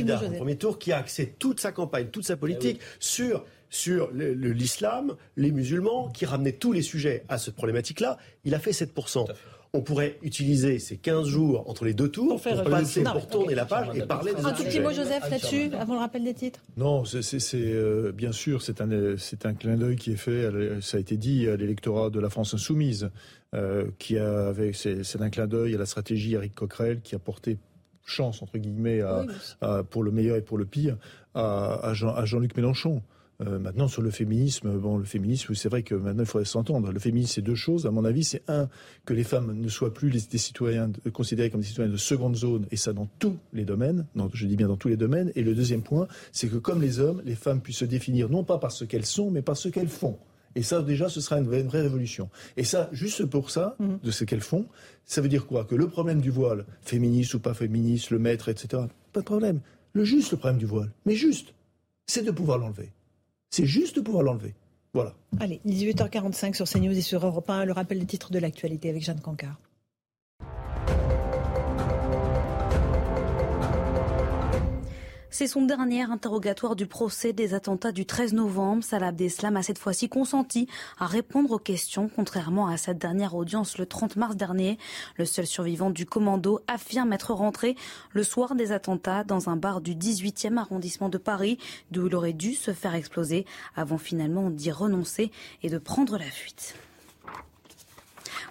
au 0.03 0.31
premier 0.37 0.57
tour 0.57 0.79
qui 0.79 0.91
a 0.91 0.97
axé 0.97 1.35
toute 1.39 1.59
sa 1.59 1.71
campagne, 1.71 2.07
toute 2.07 2.25
sa 2.25 2.37
politique 2.37 2.79
eh 2.81 2.95
sur 2.99 3.45
sur 3.67 4.09
l'islam, 4.13 5.15
les 5.35 5.51
musulmans, 5.51 6.07
qui 6.09 6.25
ramenait 6.25 6.53
tous 6.53 6.71
les 6.71 6.83
sujets 6.83 7.25
à 7.27 7.37
cette 7.37 7.55
problématique-là. 7.55 8.17
Il 8.45 8.55
a 8.55 8.59
fait 8.59 8.71
7% 8.71 9.25
on 9.75 9.81
pourrait 9.81 10.17
utiliser 10.23 10.79
ces 10.79 10.97
15 10.97 11.27
jours 11.27 11.69
entre 11.69 11.85
les 11.85 11.93
deux 11.93 12.09
tours 12.09 12.27
pour, 12.27 12.41
faire 12.41 12.63
passer, 12.63 13.03
pour 13.03 13.27
tourner 13.27 13.55
la 13.55 13.65
page 13.65 13.89
et 13.93 14.01
parler 14.01 14.33
des 14.33 14.45
Un 14.45 14.53
tout 14.53 14.63
petit 14.63 14.79
mot, 14.79 14.91
Joseph, 14.91 15.29
là-dessus, 15.29 15.69
avant 15.77 15.95
le 15.95 15.99
rappel 15.99 16.23
des 16.23 16.33
titres? 16.33 16.61
Non, 16.77 17.03
c'est 17.05 17.37
euh, 17.55 18.11
bien 18.11 18.31
sûr, 18.31 18.61
c'est 18.61 18.81
un, 18.81 18.89
un 18.89 19.53
clin 19.53 19.75
d'œil 19.75 19.97
qui 19.97 20.13
est 20.13 20.17
fait, 20.17 20.49
ça 20.81 20.97
a 20.97 20.99
été 20.99 21.17
dit, 21.17 21.47
à 21.47 21.57
l'électorat 21.57 22.09
de 22.09 22.19
la 22.19 22.29
France 22.29 22.53
insoumise, 22.53 23.09
euh, 23.53 23.87
qui 23.99 24.17
avait, 24.17 24.71
c'est 24.73 25.21
un 25.21 25.29
clin 25.29 25.47
d'œil 25.47 25.75
à 25.75 25.77
la 25.77 25.85
stratégie 25.85 26.33
Eric 26.33 26.55
Coquerel, 26.55 27.01
qui 27.01 27.15
a 27.15 27.19
porté 27.19 27.57
chance, 28.05 28.41
entre 28.41 28.57
guillemets, 28.57 29.01
pour 29.89 30.03
le 30.03 30.11
meilleur 30.11 30.37
et 30.37 30.41
pour 30.41 30.57
le 30.57 30.65
pire, 30.65 30.97
à, 31.33 31.91
Jean-Luc 31.93 32.55
Mélenchon. 32.55 33.01
Euh, 33.41 33.59
maintenant, 33.59 33.89
sur 33.89 34.01
le 34.01 34.11
féminisme, 34.11 34.77
bon, 34.77 34.97
le 34.97 35.03
féminisme, 35.03 35.53
c'est 35.55 35.67
vrai 35.67 35.83
que 35.83 35.93
maintenant, 35.93 36.23
il 36.23 36.25
faudrait 36.25 36.45
s'entendre. 36.45 36.91
Le 36.91 36.99
féminisme, 36.99 37.33
c'est 37.35 37.41
deux 37.41 37.55
choses. 37.55 37.85
À 37.85 37.91
mon 37.91 38.05
avis, 38.05 38.23
c'est 38.23 38.43
un, 38.47 38.69
que 39.05 39.13
les 39.13 39.25
femmes 39.25 39.53
ne 39.53 39.67
soient 39.67 39.93
plus 39.93 40.09
des 40.29 40.37
citoyens 40.37 40.89
considérés 41.11 41.49
comme 41.49 41.59
des 41.59 41.67
citoyens 41.67 41.91
de 41.91 41.97
seconde 41.97 42.35
zone, 42.35 42.65
et 42.71 42.77
ça 42.77 42.93
dans 42.93 43.09
tous 43.19 43.37
les 43.51 43.65
domaines. 43.65 44.05
je 44.33 44.45
dis 44.45 44.55
bien 44.55 44.67
dans 44.67 44.77
tous 44.77 44.87
les 44.87 44.97
domaines. 44.97 45.31
Et 45.35 45.43
le 45.43 45.53
deuxième 45.53 45.81
point, 45.81 46.07
c'est 46.31 46.47
que 46.47 46.57
comme 46.57 46.81
les 46.81 46.99
hommes, 46.99 47.21
les 47.25 47.35
femmes 47.35 47.59
puissent 47.59 47.79
se 47.79 47.85
définir 47.85 48.29
non 48.29 48.43
pas 48.45 48.57
par 48.57 48.71
ce 48.71 48.85
qu'elles 48.85 49.05
sont, 49.05 49.31
mais 49.31 49.41
par 49.41 49.57
ce 49.57 49.67
qu'elles 49.67 49.89
font. 49.89 50.17
Et 50.55 50.63
ça, 50.63 50.81
déjà, 50.81 51.09
ce 51.09 51.21
sera 51.21 51.37
une 51.37 51.45
vraie, 51.45 51.63
révolution. 51.67 52.29
Et 52.57 52.63
ça, 52.63 52.89
juste 52.91 53.25
pour 53.25 53.51
ça, 53.51 53.75
mhm. 53.79 53.99
de 54.03 54.11
ce 54.11 54.23
qu'elles 54.23 54.41
font, 54.41 54.65
ça 55.05 55.21
veut 55.21 55.27
dire 55.27 55.45
quoi? 55.45 55.65
Que 55.65 55.75
le 55.75 55.87
problème 55.87 56.21
du 56.21 56.31
voile, 56.31 56.65
féministe 56.81 57.33
ou 57.33 57.39
pas 57.39 57.53
féministe, 57.53 58.09
le 58.09 58.19
maître, 58.19 58.49
etc., 58.49 58.83
pas 59.11 59.19
de 59.19 59.25
problème. 59.25 59.59
Le 59.93 60.03
juste, 60.03 60.31
le 60.31 60.37
problème 60.37 60.57
du 60.57 60.65
voile, 60.65 60.91
mais 61.05 61.15
juste, 61.15 61.53
c'est 62.07 62.23
de 62.23 62.31
pouvoir 62.31 62.57
l'enlever. 62.57 62.91
C'est 63.49 63.65
juste 63.65 63.97
de 63.97 64.01
pouvoir 64.01 64.23
l'enlever. 64.23 64.53
Voilà. 64.93 65.13
Allez, 65.39 65.59
18h45 65.67 66.53
sur 66.53 66.67
CNews 66.67 66.97
et 66.97 67.01
sur 67.01 67.25
Europe 67.25 67.49
1, 67.49 67.65
le 67.65 67.73
rappel 67.73 67.99
des 67.99 68.05
titres 68.05 68.31
de 68.31 68.39
l'actualité 68.39 68.89
avec 68.89 69.03
Jeanne 69.03 69.19
Cancard. 69.19 69.59
C'est 75.37 75.47
son 75.47 75.63
dernier 75.63 76.03
interrogatoire 76.03 76.77
du 76.77 76.87
procès 76.87 77.33
des 77.33 77.53
attentats 77.53 77.91
du 77.91 78.05
13 78.05 78.31
novembre. 78.31 78.85
Salah 78.85 79.07
Abdeslam 79.07 79.57
a 79.57 79.63
cette 79.63 79.79
fois-ci 79.79 80.07
consenti 80.07 80.69
à 80.97 81.07
répondre 81.07 81.51
aux 81.51 81.59
questions, 81.59 82.07
contrairement 82.07 82.67
à 82.67 82.77
sa 82.77 82.93
dernière 82.93 83.35
audience 83.35 83.77
le 83.77 83.85
30 83.85 84.15
mars 84.15 84.37
dernier. 84.37 84.77
Le 85.17 85.25
seul 85.25 85.45
survivant 85.45 85.89
du 85.89 86.05
commando 86.05 86.61
affirme 86.69 87.11
être 87.11 87.33
rentré 87.33 87.75
le 88.13 88.23
soir 88.23 88.55
des 88.55 88.71
attentats 88.71 89.25
dans 89.25 89.49
un 89.49 89.57
bar 89.57 89.81
du 89.81 89.93
18e 89.93 90.55
arrondissement 90.55 91.09
de 91.09 91.17
Paris, 91.17 91.57
d'où 91.91 92.07
il 92.07 92.15
aurait 92.15 92.31
dû 92.31 92.53
se 92.53 92.71
faire 92.71 92.95
exploser 92.95 93.45
avant 93.75 93.97
finalement 93.97 94.49
d'y 94.49 94.71
renoncer 94.71 95.31
et 95.63 95.69
de 95.69 95.79
prendre 95.79 96.17
la 96.17 96.31
fuite. 96.31 96.75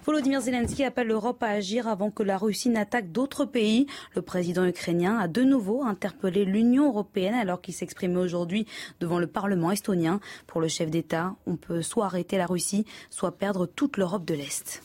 Volodymyr 0.05 0.39
Zelensky 0.39 0.83
appelle 0.83 1.07
l'Europe 1.07 1.41
à 1.41 1.47
agir 1.47 1.87
avant 1.87 2.11
que 2.11 2.21
la 2.21 2.37
Russie 2.37 2.69
n'attaque 2.69 3.11
d'autres 3.11 3.43
pays. 3.43 3.87
Le 4.13 4.21
président 4.21 4.63
ukrainien 4.63 5.17
a 5.17 5.27
de 5.27 5.41
nouveau 5.41 5.83
interpellé 5.83 6.45
l'Union 6.45 6.89
européenne 6.89 7.33
alors 7.33 7.59
qu'il 7.59 7.73
s'exprimait 7.73 8.19
aujourd'hui 8.19 8.67
devant 8.99 9.17
le 9.17 9.25
Parlement 9.25 9.71
estonien. 9.71 10.19
Pour 10.45 10.61
le 10.61 10.67
chef 10.67 10.91
d'État, 10.91 11.35
on 11.47 11.55
peut 11.55 11.81
soit 11.81 12.05
arrêter 12.05 12.37
la 12.37 12.45
Russie, 12.45 12.85
soit 13.09 13.35
perdre 13.35 13.65
toute 13.65 13.97
l'Europe 13.97 14.25
de 14.25 14.35
l'Est. 14.35 14.83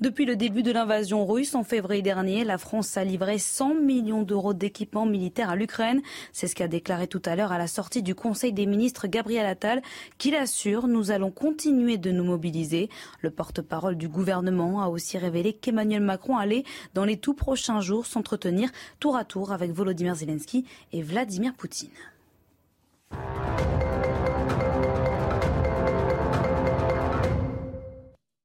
Depuis 0.00 0.24
le 0.24 0.36
début 0.36 0.62
de 0.62 0.72
l'invasion 0.72 1.26
russe 1.26 1.54
en 1.54 1.64
février 1.64 2.02
dernier, 2.02 2.44
la 2.44 2.58
France 2.58 2.96
a 2.96 3.04
livré 3.04 3.38
100 3.38 3.74
millions 3.74 4.22
d'euros 4.22 4.54
d'équipements 4.54 5.06
militaires 5.06 5.50
à 5.50 5.56
l'Ukraine. 5.56 6.02
C'est 6.32 6.46
ce 6.46 6.54
qu'a 6.54 6.68
déclaré 6.68 7.06
tout 7.06 7.22
à 7.24 7.36
l'heure 7.36 7.52
à 7.52 7.58
la 7.58 7.66
sortie 7.66 8.02
du 8.02 8.14
Conseil 8.14 8.52
des 8.52 8.66
ministres 8.66 9.06
Gabriel 9.06 9.46
Attal, 9.46 9.82
qui 10.18 10.30
l'assure, 10.30 10.88
nous 10.88 11.10
allons 11.10 11.30
continuer 11.30 11.98
de 11.98 12.10
nous 12.10 12.24
mobiliser. 12.24 12.88
Le 13.20 13.30
porte-parole 13.30 13.96
du 13.96 14.08
gouvernement 14.08 14.82
a 14.82 14.88
aussi 14.88 15.18
révélé 15.18 15.52
qu'Emmanuel 15.52 16.02
Macron 16.02 16.36
allait, 16.36 16.64
dans 16.94 17.04
les 17.04 17.16
tout 17.16 17.34
prochains 17.34 17.80
jours, 17.80 18.06
s'entretenir 18.06 18.70
tour 19.00 19.16
à 19.16 19.24
tour 19.24 19.52
avec 19.52 19.72
Volodymyr 19.72 20.14
Zelensky 20.14 20.64
et 20.92 21.02
Vladimir 21.02 21.54
Poutine. 21.54 21.90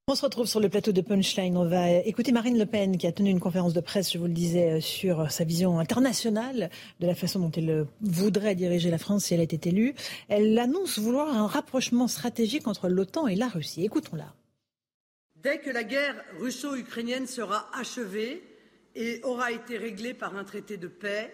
On 0.08 0.16
se 0.16 0.26
retrouve 0.26 0.48
sur 0.48 0.60
le 0.60 0.68
plateau 0.68 0.92
de 0.92 1.02
Punchline. 1.02 1.56
On 1.56 1.68
va 1.68 1.92
écouter 1.92 2.32
Marine 2.32 2.58
Le 2.58 2.66
Pen 2.66 2.98
qui 2.98 3.06
a 3.06 3.12
tenu 3.12 3.30
une 3.30 3.40
conférence 3.40 3.74
de 3.74 3.82
presse, 3.82 4.12
je 4.12 4.18
vous 4.18 4.26
le 4.26 4.34
disais, 4.34 4.72
euh, 4.72 4.82
sur 4.82 5.32
sa 5.32 5.44
vision 5.44 5.80
internationale 5.80 6.72
de 7.00 7.08
la 7.08 7.14
façon 7.14 7.40
dont 7.40 7.52
elle 7.52 7.70
euh, 7.70 7.84
voudrait 8.02 8.56
diriger 8.56 8.90
la 8.90 8.98
France 8.98 9.26
si 9.26 9.36
elle 9.36 9.42
était 9.42 9.70
élue. 9.70 9.94
Elle 10.28 10.58
annonce 10.58 10.98
vouloir 10.98 11.30
un 11.30 11.46
rapprochement 11.46 12.08
stratégique 12.08 12.68
entre 12.68 12.90
l'OTAN 12.90 13.28
et 13.28 13.36
la 13.36 13.48
Russie. 13.48 13.86
Écoutons-la. 13.86 14.34
Dès 15.36 15.60
que 15.60 15.70
la 15.70 15.84
guerre 15.84 16.16
russo-ukrainienne 16.40 17.28
sera 17.28 17.70
achevée 17.74 18.42
et 18.96 19.22
aura 19.24 19.52
été 19.52 19.78
réglée 19.78 20.16
par 20.16 20.36
un 20.36 20.44
traité 20.44 20.78
de 20.78 20.88
paix, 20.88 21.32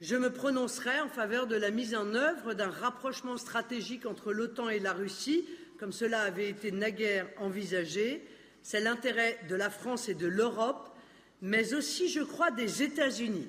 je 0.00 0.16
me 0.16 0.32
prononcerai 0.32 1.00
en 1.00 1.08
faveur 1.08 1.46
de 1.46 1.56
la 1.56 1.70
mise 1.70 1.94
en 1.94 2.14
œuvre 2.14 2.54
d'un 2.54 2.70
rapprochement 2.70 3.36
stratégique 3.36 4.06
entre 4.06 4.32
l'OTAN 4.32 4.70
et 4.70 4.80
la 4.80 4.94
Russie 4.94 5.44
comme 5.78 5.92
cela 5.92 6.22
avait 6.22 6.48
été 6.48 6.72
naguère 6.72 7.26
envisagé. 7.38 8.22
C'est 8.62 8.80
l'intérêt 8.80 9.38
de 9.48 9.54
la 9.54 9.70
France 9.70 10.08
et 10.08 10.14
de 10.14 10.26
l'Europe, 10.26 10.90
mais 11.42 11.74
aussi, 11.74 12.08
je 12.08 12.22
crois, 12.22 12.50
des 12.50 12.82
États-Unis, 12.82 13.48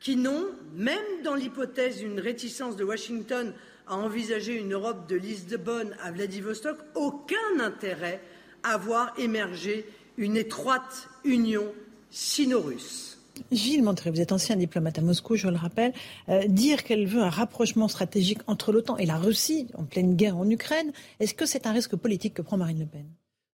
qui 0.00 0.16
n'ont, 0.16 0.46
même 0.74 1.22
dans 1.22 1.34
l'hypothèse 1.34 1.98
d'une 1.98 2.20
réticence 2.20 2.76
de 2.76 2.84
Washington 2.84 3.54
à 3.86 3.96
envisager 3.96 4.54
une 4.54 4.72
Europe 4.72 5.08
de 5.08 5.16
Lisbonne 5.16 5.96
à 6.02 6.10
Vladivostok, 6.10 6.78
aucun 6.94 7.60
intérêt 7.60 8.20
à 8.62 8.76
voir 8.76 9.14
émerger 9.18 9.86
une 10.16 10.36
étroite 10.36 11.08
union 11.24 11.74
sino-russe. 12.10 13.13
Gilles 13.52 13.82
Montré, 13.82 14.10
vous 14.10 14.20
êtes 14.20 14.32
ancien 14.32 14.56
diplomate 14.56 14.98
à 14.98 15.02
Moscou, 15.02 15.36
je 15.36 15.48
le 15.48 15.56
rappelle. 15.56 15.92
Euh, 16.28 16.46
dire 16.46 16.84
qu'elle 16.84 17.06
veut 17.06 17.22
un 17.22 17.30
rapprochement 17.30 17.88
stratégique 17.88 18.40
entre 18.46 18.72
l'OTAN 18.72 18.96
et 18.96 19.06
la 19.06 19.16
Russie 19.16 19.68
en 19.74 19.84
pleine 19.84 20.16
guerre 20.16 20.36
en 20.36 20.48
Ukraine, 20.48 20.92
est-ce 21.20 21.34
que 21.34 21.46
c'est 21.46 21.66
un 21.66 21.72
risque 21.72 21.96
politique 21.96 22.34
que 22.34 22.42
prend 22.42 22.56
Marine 22.56 22.80
Le 22.80 22.86
Pen? 22.86 23.06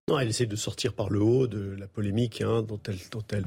Non, 0.08 0.18
elle 0.18 0.28
essaie 0.28 0.46
de 0.46 0.56
sortir 0.56 0.92
par 0.92 1.10
le 1.10 1.20
haut 1.20 1.46
de 1.46 1.76
la 1.78 1.86
polémique 1.86 2.40
hein, 2.40 2.62
dont 2.62 2.80
elle, 2.88 2.98
dont 3.10 3.24
elle, 3.32 3.44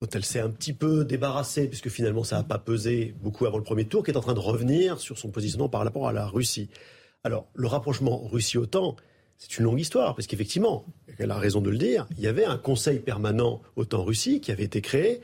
dont 0.00 0.08
elle 0.12 0.24
s'est 0.24 0.40
un 0.40 0.50
petit 0.50 0.72
peu 0.72 1.04
débarrassée, 1.04 1.68
puisque 1.68 1.88
finalement 1.88 2.24
ça 2.24 2.36
n'a 2.36 2.42
pas 2.42 2.58
pesé 2.58 3.14
beaucoup 3.22 3.46
avant 3.46 3.58
le 3.58 3.64
premier 3.64 3.84
tour, 3.84 4.04
qui 4.04 4.10
est 4.10 4.16
en 4.16 4.22
train 4.22 4.34
de 4.34 4.40
revenir 4.40 5.00
sur 5.00 5.18
son 5.18 5.30
positionnement 5.30 5.68
par 5.68 5.82
rapport 5.84 6.08
à 6.08 6.12
la 6.12 6.26
Russie. 6.26 6.70
Alors, 7.22 7.46
le 7.54 7.66
rapprochement 7.66 8.18
Russie-OTAN, 8.26 8.96
c'est 9.40 9.56
une 9.56 9.64
longue 9.64 9.80
histoire, 9.80 10.14
parce 10.14 10.26
qu'effectivement, 10.26 10.84
elle 11.18 11.30
a 11.30 11.38
raison 11.38 11.62
de 11.62 11.70
le 11.70 11.78
dire, 11.78 12.06
il 12.18 12.22
y 12.22 12.26
avait 12.26 12.44
un 12.44 12.58
conseil 12.58 12.98
permanent 12.98 13.62
OTAN-Russie 13.76 14.42
qui 14.42 14.52
avait 14.52 14.64
été 14.64 14.82
créé 14.82 15.22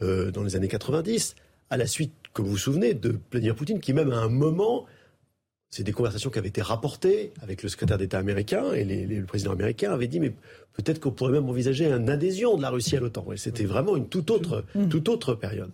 euh, 0.00 0.30
dans 0.30 0.44
les 0.44 0.54
années 0.54 0.68
90, 0.68 1.34
à 1.68 1.76
la 1.76 1.88
suite, 1.88 2.12
comme 2.32 2.46
vous 2.46 2.52
vous 2.52 2.56
souvenez, 2.56 2.94
de 2.94 3.18
Vladimir 3.32 3.56
Poutine, 3.56 3.80
qui 3.80 3.92
même 3.94 4.12
à 4.12 4.18
un 4.18 4.28
moment, 4.28 4.86
c'est 5.70 5.82
des 5.82 5.90
conversations 5.90 6.30
qui 6.30 6.38
avaient 6.38 6.50
été 6.50 6.62
rapportées 6.62 7.32
avec 7.42 7.64
le 7.64 7.68
secrétaire 7.68 7.98
d'État 7.98 8.20
américain, 8.20 8.72
et 8.74 8.84
le 8.84 9.26
président 9.26 9.50
américain 9.50 9.92
avait 9.92 10.06
dit, 10.06 10.20
mais 10.20 10.32
peut-être 10.74 11.00
qu'on 11.00 11.10
pourrait 11.10 11.32
même 11.32 11.48
envisager 11.48 11.90
une 11.90 12.10
adhésion 12.10 12.56
de 12.56 12.62
la 12.62 12.70
Russie 12.70 12.96
à 12.96 13.00
l'OTAN. 13.00 13.26
C'était 13.34 13.64
vraiment 13.64 13.96
une 13.96 14.06
toute 14.06 14.30
autre, 14.30 14.64
mmh. 14.76 14.86
toute 14.86 15.08
autre 15.08 15.34
période. 15.34 15.72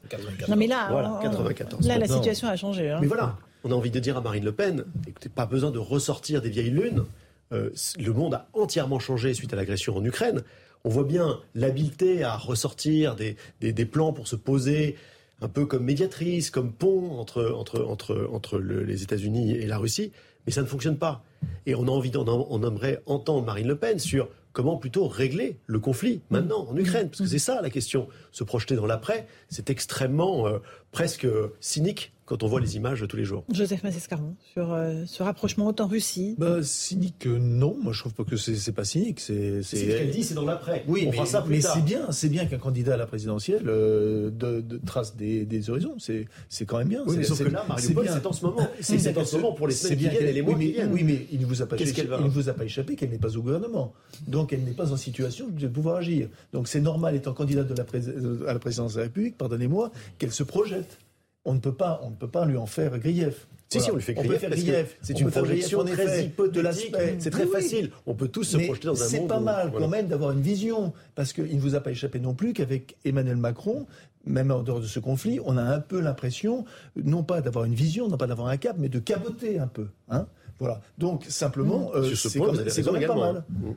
Non 0.48 0.56
mais 0.56 0.68
là, 0.68 0.88
voilà, 0.90 1.20
94. 1.22 1.86
là 1.86 1.98
la 1.98 2.08
situation 2.08 2.48
a 2.48 2.56
changé. 2.56 2.88
Hein. 2.88 2.98
Mais 3.02 3.06
voilà, 3.06 3.36
on 3.62 3.70
a 3.72 3.74
envie 3.74 3.90
de 3.90 4.00
dire 4.00 4.16
à 4.16 4.22
Marine 4.22 4.44
Le 4.44 4.52
Pen, 4.52 4.86
écoutez, 5.06 5.28
pas 5.28 5.44
besoin 5.44 5.70
de 5.70 5.78
ressortir 5.78 6.40
des 6.40 6.48
vieilles 6.48 6.70
lunes. 6.70 7.04
Euh, 7.52 7.70
le 7.98 8.12
monde 8.12 8.34
a 8.34 8.48
entièrement 8.52 8.98
changé 8.98 9.34
suite 9.34 9.52
à 9.52 9.56
l'agression 9.56 9.96
en 9.96 10.04
Ukraine. 10.04 10.42
On 10.84 10.90
voit 10.90 11.04
bien 11.04 11.40
l'habileté 11.54 12.22
à 12.22 12.36
ressortir 12.36 13.16
des, 13.16 13.84
plans 13.84 14.12
pour 14.12 14.28
se 14.28 14.36
poser 14.36 14.96
un 15.40 15.48
peu 15.48 15.66
comme 15.66 15.84
médiatrice, 15.84 16.50
comme 16.50 16.72
pont 16.72 17.18
entre, 17.18 17.52
entre, 17.56 17.84
entre, 17.84 18.28
entre 18.32 18.58
les 18.58 19.02
États-Unis 19.02 19.52
et 19.52 19.66
la 19.66 19.78
Russie, 19.78 20.12
mais 20.46 20.52
ça 20.52 20.62
ne 20.62 20.66
fonctionne 20.66 20.96
pas. 20.96 21.22
Et 21.66 21.74
on 21.74 21.82
a 21.82 21.90
envie, 21.90 22.12
on 22.16 22.62
aimerait 22.62 23.02
entendre 23.06 23.44
Marine 23.44 23.68
Le 23.68 23.76
Pen 23.76 23.98
sur 23.98 24.28
comment 24.52 24.76
plutôt 24.76 25.06
régler 25.06 25.58
le 25.66 25.78
conflit 25.78 26.20
maintenant 26.30 26.66
en 26.68 26.76
Ukraine, 26.76 27.08
parce 27.08 27.20
que 27.20 27.26
c'est 27.26 27.38
ça 27.38 27.60
la 27.62 27.70
question. 27.70 28.08
Se 28.32 28.44
projeter 28.44 28.74
dans 28.74 28.86
l'après, 28.86 29.26
c'est 29.48 29.70
extrêmement 29.70 30.46
euh, 30.46 30.58
presque 30.90 31.28
cynique 31.60 32.12
quand 32.28 32.42
on 32.42 32.46
voit 32.46 32.60
les 32.60 32.76
images 32.76 33.06
tous 33.08 33.16
les 33.16 33.24
jours. 33.24 33.42
Joseph 33.50 33.82
Massescaron, 33.82 34.36
sur 34.52 34.74
euh, 34.74 35.04
ce 35.06 35.22
rapprochement 35.22 35.66
OTAN-Russie 35.68 36.34
bah, 36.36 36.62
Cynique, 36.62 37.26
euh, 37.26 37.38
non. 37.38 37.74
Moi, 37.82 37.94
je 37.94 38.00
trouve 38.00 38.12
pas 38.12 38.24
que 38.24 38.36
c'est 38.36 38.72
pas 38.72 38.84
cynique. 38.84 39.18
C'est 39.18 39.62
ce 39.62 39.76
qu'elle 39.76 40.10
dit, 40.10 40.22
c'est 40.22 40.34
dans 40.34 40.44
l'après. 40.44 40.84
Oui, 40.86 41.06
on 41.06 41.10
mais, 41.10 41.24
ça 41.24 41.42
mais 41.48 41.62
c'est 41.62 41.80
bien, 41.80 42.12
c'est 42.12 42.28
bien 42.28 42.44
qu'un 42.44 42.58
candidat 42.58 42.94
à 42.94 42.96
la 42.98 43.06
présidentielle 43.06 43.62
euh, 43.66 44.30
de, 44.30 44.62
trace 44.84 45.16
des, 45.16 45.46
des 45.46 45.70
horizons. 45.70 45.96
C'est 45.98 46.66
quand 46.66 46.76
même 46.76 46.88
bien. 46.88 47.02
Oui, 47.06 47.16
mais 47.16 47.24
sauf 47.24 47.42
que 47.42 47.48
là, 47.48 47.64
Mariupol, 47.66 48.06
c'est 48.06 48.26
en 48.26 48.32
ce 48.32 48.44
moment. 48.44 48.68
C'est 48.80 49.16
en 49.16 49.24
ce 49.24 49.36
moment 49.36 49.52
pour 49.52 49.66
les 49.66 49.74
semaines 49.74 49.98
qui 49.98 50.08
viennent 50.08 50.26
et 50.26 50.32
les 50.32 50.42
mois 50.42 50.54
qui 50.54 50.72
viennent. 50.72 50.92
Oui, 50.92 51.04
mais 51.04 51.26
il 51.32 51.40
ne 51.40 51.46
vous 51.46 51.62
a 51.62 51.66
pas, 51.66 51.76
échappé, 51.76 52.08
il 52.18 52.24
ne 52.24 52.30
vous 52.30 52.48
a 52.48 52.52
pas 52.52 52.64
échappé 52.64 52.94
qu'elle 52.94 53.10
n'est 53.10 53.18
pas 53.18 53.36
au 53.36 53.40
gouvernement. 53.40 53.94
Donc, 54.26 54.52
elle 54.52 54.64
n'est 54.64 54.72
pas 54.72 54.92
en 54.92 54.96
situation 54.96 55.46
de 55.48 55.68
pouvoir 55.68 55.96
agir. 55.96 56.28
Donc, 56.52 56.68
c'est 56.68 56.80
normal, 56.80 57.16
étant 57.16 57.32
candidate 57.32 57.68
de 57.68 57.74
la 57.74 58.48
à 58.48 58.52
la 58.52 58.58
présidence 58.58 58.94
de 58.94 58.98
la 58.98 59.04
République, 59.04 59.38
pardonnez-moi, 59.38 59.90
qu'elle 60.18 60.32
se 60.32 60.42
projette 60.42 60.98
on 61.44 61.54
ne 61.54 61.60
peut 61.60 61.74
pas, 61.74 62.00
on 62.02 62.10
ne 62.10 62.16
peut 62.16 62.28
pas 62.28 62.44
lui 62.44 62.56
en 62.56 62.66
faire 62.66 62.98
grief. 62.98 63.48
Si, 63.70 63.82
si, 63.82 63.90
on 63.90 63.96
lui 63.96 64.02
fait 64.02 64.14
grief. 64.14 64.96
C'est 65.02 65.20
une 65.20 65.30
projection 65.30 65.84
très 65.84 66.24
hypothétique. 66.24 66.96
C'est 67.18 67.30
très 67.30 67.46
facile. 67.46 67.90
On 68.06 68.14
peut 68.14 68.28
tous 68.28 68.44
se 68.44 68.56
projeter 68.56 68.86
dans 68.86 68.96
un 68.96 69.04
monde. 69.04 69.10
C'est 69.10 69.26
pas 69.26 69.40
mal 69.40 69.72
quand 69.76 69.88
même 69.88 70.08
d'avoir 70.08 70.32
une 70.32 70.40
vision, 70.40 70.92
parce 71.14 71.32
qu'il 71.32 71.54
ne 71.54 71.60
vous 71.60 71.74
a 71.74 71.80
pas 71.80 71.90
échappé 71.90 72.18
non 72.18 72.34
plus 72.34 72.54
qu'avec 72.54 72.96
Emmanuel 73.04 73.36
Macron, 73.36 73.86
même 74.24 74.50
en 74.50 74.62
dehors 74.62 74.80
de 74.80 74.86
ce 74.86 75.00
conflit, 75.00 75.38
on 75.44 75.56
a 75.56 75.62
un 75.62 75.80
peu 75.80 76.00
l'impression, 76.00 76.64
non 76.96 77.22
pas 77.22 77.40
d'avoir 77.40 77.64
une 77.64 77.74
vision, 77.74 78.08
non 78.08 78.16
pas 78.16 78.26
d'avoir 78.26 78.48
un 78.48 78.56
cap, 78.56 78.76
mais 78.78 78.88
de 78.88 78.98
caboter 78.98 79.58
un 79.58 79.66
peu. 79.68 79.88
Hein 80.08 80.26
voilà. 80.58 80.80
Donc 80.96 81.24
simplement, 81.28 81.90
euh, 81.94 82.14
c'est 82.14 82.38
quand, 82.38 82.92
même 82.92 83.06
pas 83.06 83.14
mal. 83.14 83.44
Mmh. 83.48 83.70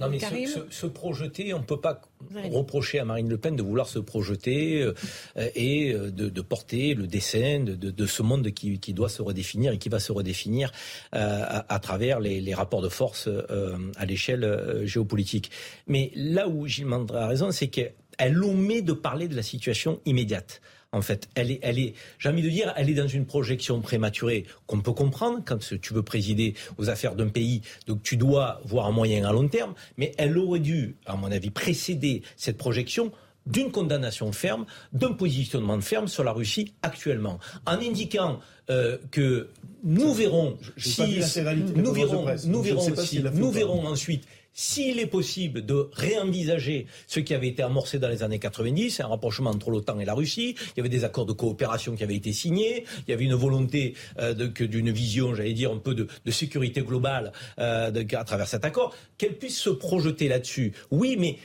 Non, 0.00 0.08
mais 0.08 0.18
se, 0.70 0.86
projeter, 0.86 1.54
on 1.54 1.58
ne 1.58 1.64
peut 1.64 1.80
pas 1.80 2.00
reprocher 2.50 2.98
à 2.98 3.04
Marine 3.04 3.28
Le 3.28 3.38
Pen 3.38 3.56
de 3.56 3.62
vouloir 3.62 3.88
se 3.88 3.98
projeter 3.98 4.82
euh, 4.82 4.94
et 5.54 5.92
euh, 5.92 6.10
de, 6.10 6.40
porter 6.40 6.94
le 6.94 7.06
dessin 7.06 7.60
de, 7.60 8.06
ce 8.06 8.22
monde 8.22 8.50
qui, 8.50 8.92
doit 8.92 9.08
se 9.08 9.22
redéfinir 9.22 9.72
et 9.72 9.78
qui 9.78 9.88
va 9.88 10.00
se 10.00 10.12
redéfinir 10.12 10.72
euh, 11.14 11.62
à, 11.68 11.78
travers 11.78 12.20
les, 12.20 12.54
rapports 12.54 12.82
de 12.82 12.88
force 12.88 13.28
à 13.96 14.06
l'échelle 14.06 14.82
géopolitique. 14.84 15.50
Mais 15.86 16.10
là 16.14 16.48
où 16.48 16.66
Gilles 16.66 16.86
Mandra 16.86 17.24
a 17.24 17.28
raison, 17.28 17.50
c'est 17.50 17.68
qu'elle 17.68 18.42
omet 18.42 18.82
de 18.82 18.92
parler 18.92 19.28
de 19.28 19.36
la 19.36 19.42
situation 19.42 20.00
immédiate 20.06 20.60
en 20.92 21.02
fait. 21.02 21.28
Elle 21.34 21.50
est, 21.50 21.60
elle 21.62 21.78
est, 21.78 21.94
j'ai 22.18 22.28
envie 22.28 22.42
de 22.42 22.48
dire, 22.48 22.72
elle 22.76 22.90
est 22.90 22.94
dans 22.94 23.08
une 23.08 23.26
projection 23.26 23.80
prématurée 23.80 24.44
qu'on 24.66 24.80
peut 24.80 24.92
comprendre 24.92 25.40
quand 25.44 25.58
tu 25.58 25.94
veux 25.94 26.02
présider 26.02 26.54
aux 26.78 26.88
affaires 26.90 27.14
d'un 27.14 27.28
pays. 27.28 27.62
Donc 27.86 28.02
tu 28.02 28.16
dois 28.16 28.60
voir 28.64 28.86
un 28.86 28.92
moyen 28.92 29.28
à 29.28 29.32
long 29.32 29.48
terme, 29.48 29.74
mais 29.96 30.12
elle 30.18 30.36
aurait 30.38 30.60
dû, 30.60 30.96
à 31.06 31.16
mon 31.16 31.30
avis, 31.30 31.50
précéder 31.50 32.22
cette 32.36 32.56
projection 32.56 33.12
d'une 33.46 33.70
condamnation 33.70 34.32
ferme, 34.32 34.66
d'un 34.92 35.12
positionnement 35.12 35.80
ferme 35.80 36.08
sur 36.08 36.24
la 36.24 36.32
Russie 36.32 36.74
actuellement, 36.82 37.38
en 37.66 37.78
indiquant 37.80 38.38
euh, 38.68 38.98
que 39.10 39.48
nous 39.82 40.12
verrons 40.12 40.58
si 40.76 41.20
nous 41.74 41.92
verrons, 41.92 42.26
nous 42.44 42.62
verrons, 42.62 42.96
si, 42.96 43.22
nous 43.22 43.50
verrons 43.50 43.86
ensuite 43.86 44.24
s'il 44.52 44.98
est 44.98 45.06
possible 45.06 45.64
de 45.64 45.88
réenvisager 45.92 46.86
ce 47.06 47.20
qui 47.20 47.34
avait 47.34 47.48
été 47.48 47.62
amorcé 47.62 47.98
dans 47.98 48.08
les 48.08 48.22
années 48.22 48.38
90, 48.38 49.00
un 49.00 49.06
rapprochement 49.06 49.50
entre 49.50 49.70
l'OTAN 49.70 49.98
et 50.00 50.04
la 50.04 50.14
Russie, 50.14 50.54
il 50.58 50.78
y 50.78 50.80
avait 50.80 50.88
des 50.88 51.04
accords 51.04 51.26
de 51.26 51.32
coopération 51.32 51.94
qui 51.94 52.02
avaient 52.02 52.16
été 52.16 52.32
signés, 52.32 52.84
il 53.06 53.10
y 53.10 53.14
avait 53.14 53.24
une 53.24 53.34
volonté 53.34 53.94
euh, 54.18 54.34
d'une 54.34 54.90
vision, 54.90 55.34
j'allais 55.34 55.52
dire, 55.52 55.72
un 55.72 55.78
peu 55.78 55.94
de, 55.94 56.08
sécurité 56.30 56.82
globale 56.82 57.32
euh, 57.58 57.90
à 58.12 58.24
travers 58.24 58.46
cet 58.46 58.64
accord, 58.64 58.94
qu'elle 59.18 59.36
puisse 59.36 59.58
se 59.58 59.70
projeter 59.70 60.28
là-dessus. 60.28 60.72
Oui, 60.90 61.16
mais 61.18 61.38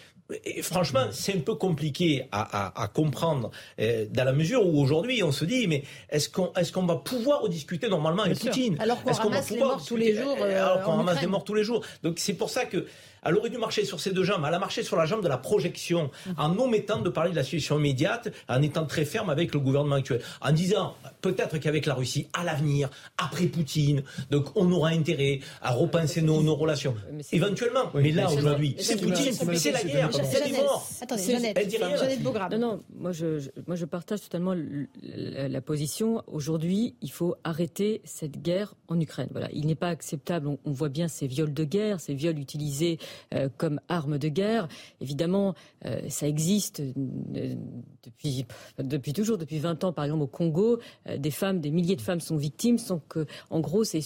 franchement, 0.61 1.07
c'est 1.11 1.35
un 1.35 1.39
peu 1.39 1.55
compliqué 1.55 2.27
à, 2.31 2.89
comprendre 2.93 3.51
euh, 3.79 4.05
dans 4.09 4.23
la 4.23 4.33
mesure 4.33 4.65
où 4.65 4.81
aujourd'hui 4.81 5.23
on 5.23 5.31
se 5.31 5.45
dit 5.45 5.67
mais 5.67 5.83
est-ce 6.09 6.29
qu'on 6.29 6.51
est-ce 6.53 6.71
qu'on 6.71 6.85
va 6.85 6.95
pouvoir 6.95 7.47
discuter 7.49 7.89
normalement 7.89 8.23
avec 8.23 8.39
Poutine? 8.39 8.77
Alors 8.79 9.03
qu'on 9.03 9.13
ramasse 9.13 9.49
les 9.51 9.59
morts 9.59 9.85
tous 9.85 9.95
les 9.95 10.15
jours. 10.15 10.37
alors 10.41 10.81
qu'on 10.83 10.97
ramasse 10.97 11.19
des 11.19 11.27
morts 11.27 11.43
tous 11.43 11.53
les 11.53 11.63
jours. 11.63 11.85
Donc 12.03 12.19
c'est 12.19 12.33
pour 12.33 12.49
ça 12.49 12.65
que 12.65 12.85
elle 13.25 13.35
aurait 13.37 13.49
dû 13.49 13.57
marcher 13.57 13.83
sur 13.85 13.99
ses 13.99 14.11
deux 14.11 14.23
jambes. 14.23 14.45
Elle 14.47 14.53
a 14.53 14.59
marché 14.59 14.83
sur 14.83 14.95
la 14.95 15.05
jambe 15.05 15.23
de 15.23 15.27
la 15.27 15.37
projection, 15.37 16.11
en 16.37 16.57
omettant 16.57 16.99
de 17.01 17.09
parler 17.09 17.31
de 17.31 17.35
la 17.35 17.43
situation 17.43 17.79
immédiate, 17.79 18.31
en 18.47 18.61
étant 18.61 18.85
très 18.85 19.03
ferme 19.03 19.29
avec 19.29 19.53
le 19.53 19.59
gouvernement 19.59 19.95
actuel, 19.95 20.21
en 20.41 20.51
disant 20.51 20.95
peut-être 21.21 21.57
qu'avec 21.57 21.85
la 21.87 21.95
Russie, 21.95 22.27
à 22.33 22.43
l'avenir, 22.43 22.89
après 23.17 23.45
Poutine, 23.47 24.03
donc 24.29 24.55
on 24.55 24.71
aura 24.71 24.89
intérêt 24.89 25.39
à 25.61 25.71
repenser 25.71 26.21
nos, 26.21 26.43
nos 26.43 26.55
relations. 26.55 26.95
Éventuellement. 27.31 27.91
Mais 27.95 28.11
là, 28.11 28.31
aujourd'hui, 28.31 28.75
c'est 28.79 29.01
Poutine, 29.01 29.33
c'est 29.33 29.71
la 29.71 29.83
guerre, 29.83 30.09
c'est 30.13 30.45
les 30.45 30.57
morts. 30.57 30.87
Attendez, 31.01 31.23
Jeannette, 31.23 32.23
Non, 32.51 32.59
non, 32.59 32.83
moi 32.95 33.11
je, 33.11 33.49
moi 33.65 33.75
je 33.75 33.85
partage 33.85 34.21
totalement 34.21 34.53
la, 35.01 35.61
position. 35.61 36.21
Aujourd'hui, 36.27 36.95
il 37.01 37.11
faut 37.11 37.35
arrêter 37.43 38.01
cette 38.03 38.39
guerre 38.41 38.75
en 38.87 38.99
Ukraine. 38.99 39.29
Voilà, 39.31 39.49
il 39.51 39.65
n'est 39.65 39.73
pas 39.75 39.89
acceptable. 39.89 40.47
On, 40.47 40.59
on 40.63 40.71
voit 40.71 40.89
bien 40.89 41.07
ces 41.07 41.25
viols 41.25 41.53
de 41.53 41.63
guerre, 41.63 41.99
ces 41.99 42.13
viols 42.13 42.37
utilisés 42.37 42.99
euh, 43.33 43.49
comme 43.57 43.79
arme 43.89 44.17
de 44.17 44.27
guerre. 44.27 44.67
Évidemment, 45.01 45.55
euh, 45.85 45.99
ça 46.09 46.27
existe 46.27 46.81
euh, 46.81 47.55
depuis, 48.03 48.45
depuis 48.79 49.13
toujours, 49.13 49.37
depuis 49.37 49.59
20 49.59 49.83
ans, 49.83 49.93
par 49.93 50.05
exemple 50.05 50.23
au 50.23 50.27
Congo, 50.27 50.79
des 51.17 51.31
femmes, 51.31 51.59
des 51.59 51.71
milliers 51.71 51.95
de 51.95 52.01
femmes 52.01 52.19
sont 52.19 52.37
victimes, 52.37 52.77
sans 52.77 52.99
que, 52.99 53.25
en 53.49 53.59
gros, 53.59 53.83
c'est 53.83 54.01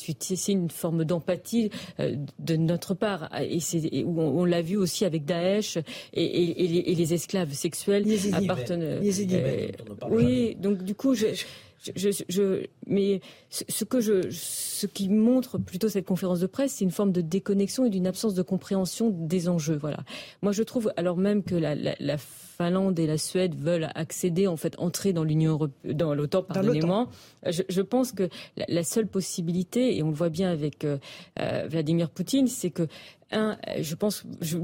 une 0.48 0.70
forme 0.70 1.06
d'empathie 1.06 1.70
de 1.98 2.56
notre 2.56 2.94
part. 2.94 3.30
Et, 3.42 3.60
c'est, 3.60 4.04
on, 4.06 4.46
l'a 4.46 4.62
vu 4.62 4.78
aussi 4.78 5.06
avec 5.06 5.26
Daesh 5.26 5.78
et, 6.14 6.94
les, 6.96 7.14
esclaves 7.14 7.54
sexuels 7.54 8.06
appartenant. 8.34 9.02
oui, 10.10 10.56
donc 10.56 10.84
du 10.84 10.96
coup, 10.96 11.16
je, 11.16 11.28
je, 11.96 12.10
je, 12.28 12.66
mais 12.90 13.22
ce, 13.50 13.84
que 13.86 14.02
je, 14.02 14.30
ce 14.32 14.86
qui 14.88 15.10
montre 15.10 15.58
plutôt 15.58 15.90
cette 15.90 16.06
conférence 16.06 16.40
de 16.40 16.48
presse, 16.48 16.74
c'est 16.74 16.86
une 16.86 16.92
forme 16.92 17.12
de 17.12 17.22
déconnexion 17.22 17.86
et 17.86 17.90
d'une 17.90 18.08
absence 18.08 18.34
de 18.34 18.42
compréhension 18.42 19.10
des 19.10 19.48
enjeux. 19.48 19.78
Voilà. 19.80 20.00
Moi, 20.42 20.52
je 20.52 20.64
trouve, 20.64 20.92
alors 20.98 21.18
même 21.18 21.44
que 21.44 21.56
la, 21.56 21.76
la, 21.76 21.96
la 22.00 22.18
Finlande 22.18 23.00
et 23.00 23.08
la 23.08 23.18
Suède 23.18 23.56
veulent 23.56 23.90
accéder, 23.96 24.48
en 24.48 24.58
fait, 24.58 24.76
entrer 24.80 25.14
dans 25.14 25.24
l'Union 25.24 25.70
dans 25.86 26.14
l'OTAN, 26.14 26.44
pardonnez-moi. 26.44 27.08
Je, 27.46 27.64
je, 27.70 27.82
pense 27.82 28.12
que 28.12 28.28
la, 28.58 28.84
seule 28.84 29.08
possibilité, 29.08 29.96
et 29.96 30.04
on 30.04 30.10
le 30.10 30.16
voit 30.16 30.30
bien 30.30 30.52
avec 30.52 30.84
euh, 30.84 30.98
euh, 31.40 31.68
Vladimir 31.70 32.10
Poutine, 32.10 32.48
c'est 32.48 32.70
que 32.70 32.88
un, 33.32 33.58
je 33.80 33.96
pense, 33.96 34.24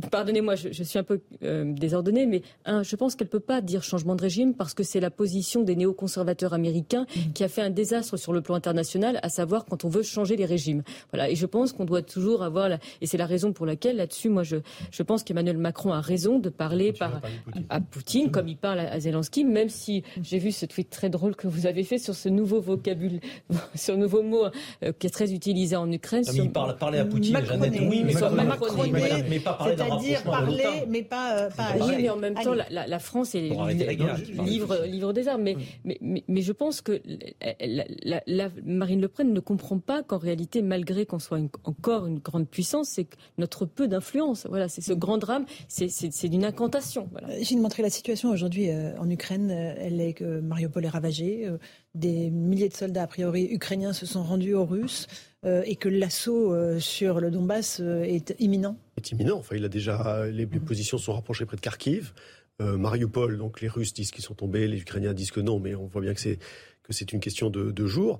pardonnez-moi, 0.10 0.56
je, 0.56 0.84
suis 0.84 0.97
un 0.97 1.03
peu 1.03 1.22
euh, 1.43 1.72
désordonnée, 1.73 2.26
mais 2.26 2.41
un, 2.65 2.84
je 2.84 2.95
pense 2.95 3.15
qu'elle 3.15 3.27
peut 3.27 3.39
pas 3.39 3.61
dire 3.61 3.84
changement 3.84 4.15
de 4.15 4.22
régime 4.22 4.56
parce 4.56 4.73
que 4.73 4.84
c'est 4.84 4.99
la 4.99 5.11
position 5.11 5.61
des 5.61 5.76
néoconservateurs 5.76 6.53
américains 6.53 7.06
mmh. 7.06 7.34
qui 7.34 7.43
a 7.43 7.47
fait 7.47 7.61
un 7.61 7.69
désastre 7.69 8.15
sur 8.18 8.34
le 8.34 8.42
plan 8.42 8.56
international, 8.56 9.20
à 9.24 9.30
savoir 9.30 9.66
quand 9.66 9.86
on 9.86 9.90
veut 9.90 10.04
changer 10.04 10.36
les 10.36 10.46
régimes. 10.46 10.84
Voilà. 11.12 11.30
Et 11.30 11.36
je 11.36 11.46
pense 11.46 11.74
qu'on 11.74 11.86
doit 11.86 12.02
toujours 12.02 12.44
avoir, 12.44 12.70
la, 12.70 12.80
et 13.02 13.08
c'est 13.08 13.18
la 13.18 13.26
raison 13.26 13.54
pour 13.54 13.66
laquelle 13.66 13.98
là-dessus, 13.98 14.30
moi, 14.30 14.44
je, 14.44 14.58
je 14.92 15.04
pense 15.04 15.24
qu'Emmanuel 15.24 15.58
Macron 15.58 15.92
a 15.92 16.02
raison 16.02 16.40
de 16.40 16.50
parler 16.50 16.94
par, 16.94 17.22
à 17.70 17.80
Poutine 17.82 18.32
comme 18.32 18.48
il 18.48 18.58
parle 18.58 18.80
à 18.80 19.00
Zelensky, 19.00 19.44
même 19.44 19.70
si 19.70 20.04
j'ai 20.22 20.40
vu 20.40 20.52
ce 20.52 20.66
tweet 20.66 20.90
très 20.90 21.10
drôle 21.10 21.36
que 21.36 21.48
vous 21.48 21.68
avez 21.68 21.84
fait 21.84 21.98
sur 21.98 22.16
ce 22.16 22.30
nouveau 22.30 22.62
vocabulaire, 22.62 23.22
sur 23.76 23.94
ce 23.96 24.00
nouveau 24.00 24.24
mot 24.24 24.46
euh, 24.84 24.92
qui 24.98 25.08
est 25.08 25.12
très 25.12 25.34
utilisé 25.34 25.76
en 25.76 25.92
Ukraine. 25.92 26.24
Ah, 26.28 26.32
il 26.34 26.52
parle, 26.52 26.78
parler 26.78 27.00
à 27.00 27.06
Poutine, 27.06 27.38
Jeannette, 27.46 27.74
oui, 27.90 28.04
mais 28.06 28.14
sur 28.14 28.32
mais 28.32 29.40
pas 29.40 29.54
parler 29.54 29.76
C'est-à-dire 29.78 30.24
parler, 30.24 30.86
mais 30.88 31.04
pas, 31.04 31.38
euh, 31.38 31.50
pas 31.50 31.68
agir. 31.68 31.98
mais 31.98 32.10
en 32.10 32.18
même 32.18 32.36
temps, 32.36 32.54
la, 32.54 32.88
la, 32.88 33.00
France 33.00 33.36
est 33.36 33.50
livre, 34.44 34.86
livre 34.86 35.14
des 35.14 35.28
armes. 35.28 35.44
Mais, 35.44 35.58
mais, 35.84 36.24
mais, 36.28 36.42
je 36.42 36.52
pense 36.52 36.82
que 36.82 37.02
la, 38.06 38.49
Marine 38.64 39.02
Le 39.02 39.07
Pen 39.07 39.34
ne 39.34 39.40
comprend 39.40 39.80
pas 39.80 40.03
qu'en 40.03 40.18
réalité, 40.18 40.61
malgré 40.61 41.06
qu'on 41.06 41.19
soit 41.19 41.40
encore 41.64 42.06
une 42.06 42.19
grande 42.19 42.48
puissance, 42.48 42.90
c'est 42.90 43.07
notre 43.38 43.65
peu 43.65 43.88
d'influence. 43.88 44.45
Voilà, 44.48 44.69
c'est 44.69 44.82
ce 44.82 44.94
grand 44.94 45.18
drame, 45.18 45.45
c'est 45.68 46.30
d'une 46.30 46.45
incantation. 46.45 47.10
Voilà. 47.11 47.30
Euh, 47.30 47.40
j'ai 47.41 47.56
montré 47.56 47.84
la 47.84 47.90
situation 47.90 48.30
aujourd'hui 48.30 48.69
euh, 48.69 48.98
en 48.99 49.10
Ukraine. 49.10 49.52
Elle 49.52 49.99
est 49.99 50.14
que 50.14 50.40
Mariupol 50.40 50.86
est 50.86 50.90
ravagée. 50.90 51.49
Des 51.94 52.30
milliers 52.30 52.69
de 52.69 52.73
soldats, 52.73 53.03
a 53.03 53.07
priori, 53.07 53.48
ukrainiens 53.52 53.94
se 53.94 54.06
sont 54.06 54.23
rendus 54.23 54.53
aux 54.53 54.65
Russes. 54.65 55.07
Euh, 55.45 55.61
et 55.65 55.76
que 55.76 55.90
l'assaut 55.90 56.53
euh, 56.53 56.80
sur 56.80 57.19
le 57.19 57.30
Donbass 57.30 57.80
euh, 57.80 58.02
est 58.02 58.34
imminent 58.40 58.77
Est 58.98 59.11
imminent. 59.11 59.38
Enfin, 59.38 59.56
il 59.56 59.64
a 59.64 59.69
déjà 59.69 60.26
les, 60.26 60.48
positions 60.48 60.98
sont 60.98 61.14
rapprochées 61.14 61.45
près 61.45 61.56
de 61.56 61.61
Kharkiv. 61.61 62.14
Mariupol, 62.57 63.38
donc 63.38 63.60
les 63.60 63.68
Russes 63.68 63.94
disent 63.94 64.11
qu'ils 64.11 64.23
sont 64.23 64.34
tombés, 64.34 64.65
les 64.69 64.80
Ukrainiens 64.80 65.14
disent 65.14 65.32
que 65.32 65.41
non, 65.41 65.60
mais 65.60 65.76
on 65.76 65.88
voit 65.88 65.99
bien 65.99 66.14
que 66.14 66.22
c'est 66.22 66.40
que 66.88 66.94
c'est 66.94 67.12
une 67.12 67.20
question 67.20 67.49
de, 67.49 67.72
de 67.72 67.86
jours. 67.86 68.20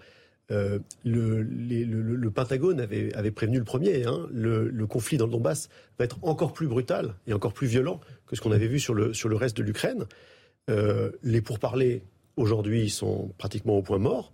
le, 0.50 0.88
le, 1.04 2.32
Pentagone 2.32 2.80
avait, 2.80 3.14
avait, 3.14 3.32
prévenu 3.32 3.58
le 3.58 3.64
premier. 3.64 4.06
Hein, 4.06 4.28
le, 4.32 4.86
conflit 4.86 5.18
dans 5.18 5.26
le 5.26 5.32
Donbass 5.32 5.70
va 5.98 6.06
être 6.06 6.18
encore 6.22 6.54
plus 6.54 6.68
brutal 6.68 7.16
et 7.28 7.34
encore 7.34 7.54
plus 7.54 7.68
violent 7.68 8.00
que 8.28 8.36
ce 8.36 8.42
qu'on 8.42 8.52
avait 8.52 8.68
vu 8.68 8.80
sur 8.80 8.94
le, 8.94 9.14
sur 9.14 9.30
reste 9.40 9.58
de 9.58 9.64
l'Ukraine. 9.64 10.06
les 10.68 11.42
pourparlers 11.42 12.04
aujourd'hui 12.38 12.90
sont 12.90 13.32
pratiquement 13.38 13.78
au 13.78 13.82
point 13.82 13.98
mort. 13.98 14.34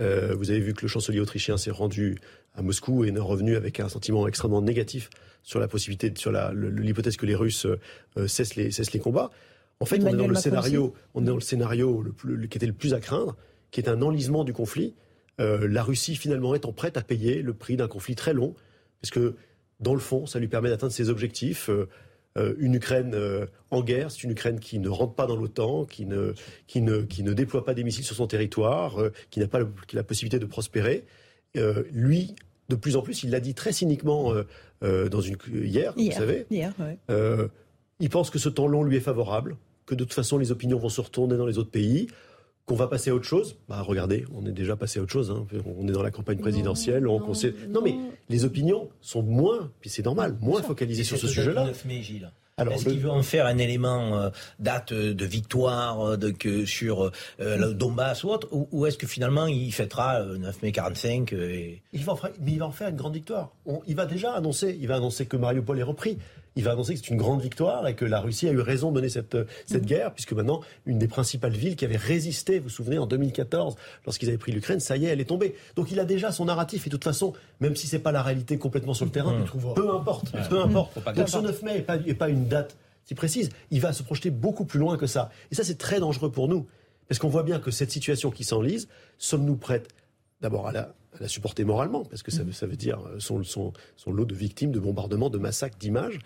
Euh, 0.00 0.34
vous 0.36 0.50
avez 0.50 0.60
vu 0.60 0.74
que 0.74 0.82
le 0.82 0.88
chancelier 0.88 1.20
autrichien 1.20 1.56
s'est 1.56 1.70
rendu 1.70 2.18
à 2.54 2.62
Moscou 2.62 3.04
et 3.04 3.08
est 3.08 3.18
revenu 3.18 3.56
avec 3.56 3.80
un 3.80 3.88
sentiment 3.88 4.26
extrêmement 4.26 4.62
négatif 4.62 5.10
sur 5.42 5.60
la 5.60 5.68
possibilité, 5.68 6.12
sur 6.16 6.32
l'hypothèse 6.32 7.16
que 7.16 7.26
les 7.26 7.34
Russes 7.34 7.66
euh, 7.66 8.26
cessent, 8.26 8.56
les, 8.56 8.70
cessent 8.70 8.92
les 8.92 9.00
combats. 9.00 9.30
En 9.80 9.86
fait, 9.86 10.02
on 10.02 10.08
est 10.08 10.16
dans 10.16 10.28
le 10.28 10.34
scénario, 10.34 10.94
on 11.14 11.22
est 11.22 11.26
dans 11.26 11.34
le 11.34 11.40
scénario 11.40 12.04
plus, 12.16 12.48
qui 12.48 12.58
était 12.58 12.66
le 12.66 12.72
plus 12.72 12.94
à 12.94 13.00
craindre, 13.00 13.36
qui 13.74 13.80
est 13.80 13.88
un 13.88 14.02
enlisement 14.02 14.44
du 14.44 14.52
conflit. 14.52 14.94
Euh, 15.40 15.66
la 15.66 15.82
Russie 15.82 16.14
finalement 16.14 16.54
étant 16.54 16.72
prête 16.72 16.96
à 16.96 17.02
payer 17.02 17.42
le 17.42 17.54
prix 17.54 17.76
d'un 17.76 17.88
conflit 17.88 18.14
très 18.14 18.32
long, 18.32 18.54
parce 19.02 19.10
que 19.10 19.34
dans 19.80 19.94
le 19.94 20.00
fond, 20.00 20.26
ça 20.26 20.38
lui 20.38 20.46
permet 20.46 20.70
d'atteindre 20.70 20.92
ses 20.92 21.10
objectifs. 21.10 21.68
Euh, 22.38 22.54
une 22.58 22.74
Ukraine 22.74 23.14
euh, 23.14 23.46
en 23.72 23.82
guerre, 23.82 24.12
c'est 24.12 24.22
une 24.22 24.30
Ukraine 24.30 24.60
qui 24.60 24.78
ne 24.78 24.88
rentre 24.88 25.14
pas 25.14 25.26
dans 25.26 25.34
l'OTAN, 25.34 25.86
qui 25.86 26.06
ne, 26.06 26.34
qui, 26.68 26.82
ne, 26.82 26.98
qui 26.98 27.24
ne 27.24 27.32
déploie 27.32 27.64
pas 27.64 27.74
des 27.74 27.82
missiles 27.82 28.04
sur 28.04 28.14
son 28.14 28.28
territoire, 28.28 29.00
euh, 29.00 29.12
qui 29.30 29.40
n'a 29.40 29.48
pas 29.48 29.58
la 29.92 30.04
possibilité 30.04 30.38
de 30.38 30.46
prospérer. 30.46 31.04
lui, 31.90 32.36
de 32.68 32.76
plus 32.76 32.94
en 32.94 33.02
plus, 33.02 33.24
il 33.24 33.30
l'a 33.30 33.40
dit 33.40 33.54
très 33.54 33.72
cyniquement 33.72 34.32
dans 34.82 35.20
une, 35.20 35.36
hier, 35.52 35.94
vous 35.96 36.12
savez. 36.12 36.46
il 38.00 38.10
pense 38.10 38.30
que 38.30 38.38
ce 38.38 38.48
temps 38.48 38.68
long 38.68 38.84
lui 38.84 38.96
est 38.96 39.00
favorable, 39.00 39.56
que 39.84 39.96
de 39.96 40.04
toute 40.04 40.14
façon 40.14 40.38
les 40.38 40.52
opinions 40.52 40.78
vont 40.78 40.88
se 40.88 41.00
retourner 41.00 41.36
dans 41.36 41.46
les 41.46 41.58
autres 41.58 41.72
pays 41.72 42.06
qu'on 42.66 42.76
va 42.76 42.86
passer 42.86 43.10
à 43.10 43.14
autre 43.14 43.26
chose. 43.26 43.56
Bah 43.68 43.82
regardez, 43.82 44.24
on 44.34 44.46
est 44.46 44.52
déjà 44.52 44.76
passé 44.76 44.98
à 44.98 45.02
autre 45.02 45.12
chose. 45.12 45.30
Hein. 45.30 45.46
On 45.78 45.86
est 45.86 45.92
dans 45.92 46.02
la 46.02 46.10
campagne 46.10 46.38
présidentielle. 46.38 47.04
Non, 47.04 47.20
on, 47.22 47.32
non, 47.68 47.82
mais 47.82 47.94
les 48.28 48.44
opinions 48.44 48.88
sont 49.00 49.22
moins, 49.22 49.70
puis 49.80 49.90
c'est 49.90 50.04
normal, 50.04 50.36
moins 50.40 50.62
focalisées 50.62 51.04
sur 51.04 51.18
ce 51.18 51.28
sujet-là. 51.28 51.66
Est-ce 52.56 52.84
qu'il 52.84 53.00
veut 53.00 53.10
en 53.10 53.22
faire 53.22 53.46
un 53.46 53.58
élément 53.58 54.16
euh, 54.16 54.30
date 54.60 54.92
de 54.92 55.24
victoire 55.24 56.00
euh, 56.00 56.16
de, 56.16 56.30
que 56.30 56.64
sur 56.64 57.02
euh, 57.02 57.10
le 57.38 57.74
Donbass 57.74 58.22
ou 58.22 58.28
autre 58.30 58.48
Ou, 58.52 58.86
est-ce 58.86 58.96
que 58.96 59.08
finalement 59.08 59.46
il 59.46 59.72
fêtera 59.72 60.22
9 60.22 60.62
mai 60.62 60.70
45 60.70 61.32
et... 61.32 61.82
il, 61.92 62.04
va 62.04 62.12
en 62.12 62.16
faire, 62.16 62.30
mais 62.40 62.52
il 62.52 62.58
va 62.58 62.66
en 62.66 62.70
faire 62.70 62.88
une 62.88 62.96
grande 62.96 63.14
victoire. 63.14 63.50
il 63.88 63.96
va 63.96 64.06
déjà 64.06 64.32
annoncer, 64.34 64.76
il 64.80 64.86
va 64.86 64.96
annoncer 64.96 65.26
que 65.26 65.36
Mariupol 65.36 65.80
est 65.80 65.84
repris 65.84 66.18
il 66.56 66.64
va 66.64 66.72
annoncer 66.72 66.94
que 66.94 67.00
c'est 67.00 67.10
une 67.10 67.16
grande 67.16 67.40
victoire 67.40 67.86
et 67.88 67.94
que 67.94 68.04
la 68.04 68.20
Russie 68.20 68.48
a 68.48 68.52
eu 68.52 68.60
raison 68.60 68.90
de 68.90 68.96
mener 68.96 69.08
cette, 69.08 69.36
cette 69.66 69.82
mm. 69.82 69.86
guerre, 69.86 70.12
puisque 70.12 70.32
maintenant, 70.32 70.60
une 70.86 70.98
des 70.98 71.08
principales 71.08 71.52
villes 71.52 71.76
qui 71.76 71.84
avait 71.84 71.96
résisté, 71.96 72.58
vous 72.58 72.64
vous 72.64 72.70
souvenez, 72.70 72.98
en 72.98 73.06
2014, 73.06 73.76
lorsqu'ils 74.06 74.28
avaient 74.28 74.38
pris 74.38 74.52
l'Ukraine, 74.52 74.80
ça 74.80 74.96
y 74.96 75.06
est, 75.06 75.08
elle 75.08 75.20
est 75.20 75.26
tombée. 75.26 75.54
Donc 75.76 75.90
il 75.90 75.98
a 76.00 76.04
déjà 76.04 76.32
son 76.32 76.44
narratif, 76.44 76.86
et 76.86 76.90
de 76.90 76.96
toute 76.96 77.04
façon, 77.04 77.32
même 77.60 77.76
si 77.76 77.86
c'est 77.86 77.98
pas 77.98 78.12
la 78.12 78.22
réalité 78.22 78.58
complètement 78.58 78.94
sur 78.94 79.04
le 79.04 79.10
terrain, 79.10 79.38
mm. 79.38 79.74
peu 79.74 79.90
importe, 79.90 80.32
peu 80.48 80.60
importe. 80.60 80.98
Donc 81.14 81.28
ce 81.28 81.38
9 81.38 81.62
mai 81.62 81.84
n'est 82.06 82.14
pas, 82.14 82.28
une 82.28 82.46
date 82.46 82.76
si 83.04 83.14
précise, 83.14 83.50
il 83.70 83.80
va 83.80 83.92
se 83.92 84.02
projeter 84.02 84.30
beaucoup 84.30 84.64
plus 84.64 84.78
loin 84.78 84.96
que 84.96 85.06
ça. 85.06 85.30
Et 85.50 85.54
ça, 85.54 85.62
c'est 85.62 85.76
très 85.76 86.00
dangereux 86.00 86.30
pour 86.30 86.48
nous, 86.48 86.66
parce 87.06 87.18
qu'on 87.18 87.28
voit 87.28 87.42
bien 87.42 87.58
que 87.58 87.70
cette 87.70 87.90
situation 87.90 88.30
qui 88.30 88.44
s'enlise, 88.44 88.88
sommes-nous 89.18 89.56
prêtes 89.56 89.88
d'abord 90.40 90.68
à 90.68 90.72
la, 90.72 90.94
supporter 91.26 91.64
moralement, 91.64 92.04
parce 92.04 92.22
que 92.22 92.30
ça, 92.30 92.42
ça 92.52 92.66
veut 92.66 92.76
dire 92.76 92.98
euh, 93.06 93.20
son, 93.20 93.44
son, 93.44 93.72
son, 93.96 94.10
lot 94.10 94.24
de 94.24 94.34
victimes, 94.34 94.72
de 94.72 94.80
bombardements, 94.80 95.30
de 95.30 95.38
massacres, 95.38 95.78
d'images, 95.78 96.18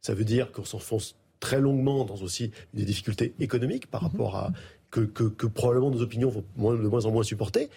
ça 0.00 0.14
veut 0.14 0.24
dire 0.24 0.52
qu'on 0.52 0.64
s'enfonce 0.64 1.16
très 1.40 1.60
longuement 1.60 2.04
dans 2.04 2.16
aussi 2.16 2.50
des 2.74 2.84
difficultés 2.84 3.34
économiques 3.40 3.86
par 3.90 4.02
mhm. 4.02 4.08
rapport 4.08 4.36
à 4.36 4.52
que, 4.90 5.46
probablement 5.46 5.90
nos 5.90 6.00
opinions 6.00 6.30
vont 6.30 6.44
de 6.74 6.88
moins 6.88 7.04
en 7.04 7.10
moins 7.10 7.22
supporter, 7.22 7.68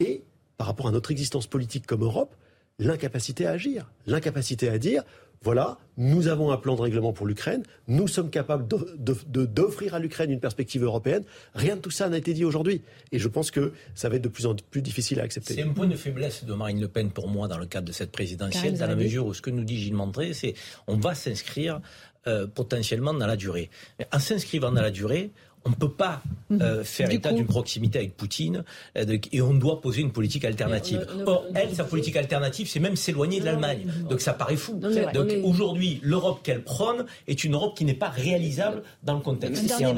et 0.00 0.22
par 0.56 0.66
rapport 0.66 0.86
à 0.86 0.92
notre 0.92 1.10
existence 1.10 1.46
politique 1.46 1.86
comme 1.86 2.04
Europe, 2.04 2.34
l'incapacité 2.78 3.46
à 3.46 3.52
agir, 3.52 3.90
l'incapacité 4.06 4.68
à 4.68 4.78
dire 4.78 5.02
voilà, 5.42 5.78
nous 5.96 6.28
avons 6.28 6.50
un 6.50 6.56
plan 6.56 6.74
de 6.74 6.80
règlement 6.80 7.12
pour 7.12 7.26
l'Ukraine, 7.26 7.62
nous 7.86 8.08
sommes 8.08 8.30
capables 8.30 8.66
d'offrir 8.68 9.94
à 9.94 9.98
l'Ukraine 9.98 10.30
une 10.30 10.40
perspective 10.40 10.82
européenne. 10.82 11.24
Rien 11.54 11.76
de 11.76 11.80
tout 11.80 11.90
ça 11.90 12.08
n'a 12.08 12.18
été 12.18 12.34
dit 12.34 12.44
aujourd'hui. 12.44 12.82
Et 13.12 13.18
je 13.18 13.28
pense 13.28 13.50
que 13.50 13.72
ça 13.94 14.08
va 14.08 14.16
être 14.16 14.22
de 14.22 14.28
plus 14.28 14.46
en 14.46 14.54
plus 14.70 14.82
difficile 14.82 15.20
à 15.20 15.22
accepter. 15.22 15.54
C'est 15.54 15.62
un 15.62 15.72
point 15.72 15.86
de 15.86 15.96
faiblesse 15.96 16.44
de 16.44 16.54
Marine 16.54 16.80
Le 16.80 16.88
Pen 16.88 17.10
pour 17.10 17.28
moi 17.28 17.46
dans 17.48 17.58
le 17.58 17.66
cadre 17.66 17.86
de 17.86 17.92
cette 17.92 18.10
présidentielle, 18.10 18.76
dans 18.76 18.86
la 18.86 18.96
mesure 18.96 19.26
où 19.26 19.34
ce 19.34 19.42
que 19.42 19.50
nous 19.50 19.64
dit 19.64 19.78
Gilles 19.78 19.94
Montré, 19.94 20.32
c'est 20.32 20.54
on 20.86 20.96
va 20.96 21.14
s'inscrire 21.14 21.80
euh, 22.26 22.46
potentiellement 22.46 23.14
dans 23.14 23.26
la 23.26 23.36
durée. 23.36 23.70
Mais 23.98 24.08
en 24.12 24.18
s'inscrivant 24.18 24.72
dans 24.72 24.82
la 24.82 24.90
durée, 24.90 25.30
on 25.64 25.70
ne 25.70 25.74
peut 25.74 25.90
pas 25.90 26.22
mhm. 26.50 26.62
euh, 26.62 26.84
faire 26.84 27.10
état 27.10 27.32
d'une 27.32 27.46
proximité 27.46 27.98
avec 27.98 28.16
Poutine 28.16 28.64
euh, 28.96 29.18
et 29.32 29.42
on 29.42 29.54
doit 29.54 29.80
poser 29.80 30.00
une 30.02 30.12
politique 30.12 30.44
alternative. 30.44 31.06
Or, 31.26 31.44
elle, 31.54 31.74
sa 31.74 31.84
politique 31.84 32.16
alternative, 32.16 32.68
c'est 32.68 32.80
même 32.80 32.96
s'éloigner 32.96 33.40
de 33.40 33.44
l'Allemagne. 33.44 33.86
Donc 34.08 34.20
ça 34.20 34.32
paraît 34.32 34.56
fou. 34.56 34.74
Donc 34.74 35.30
aujourd'hui, 35.42 36.00
l'Europe 36.02 36.40
qu'elle 36.42 36.62
prône 36.62 37.06
est 37.26 37.44
une 37.44 37.54
Europe 37.54 37.76
qui 37.76 37.84
n'est 37.84 37.94
pas 37.94 38.08
réalisable 38.08 38.82
dans 39.02 39.14
le 39.14 39.20
contexte. 39.20 39.70
en 39.72 39.94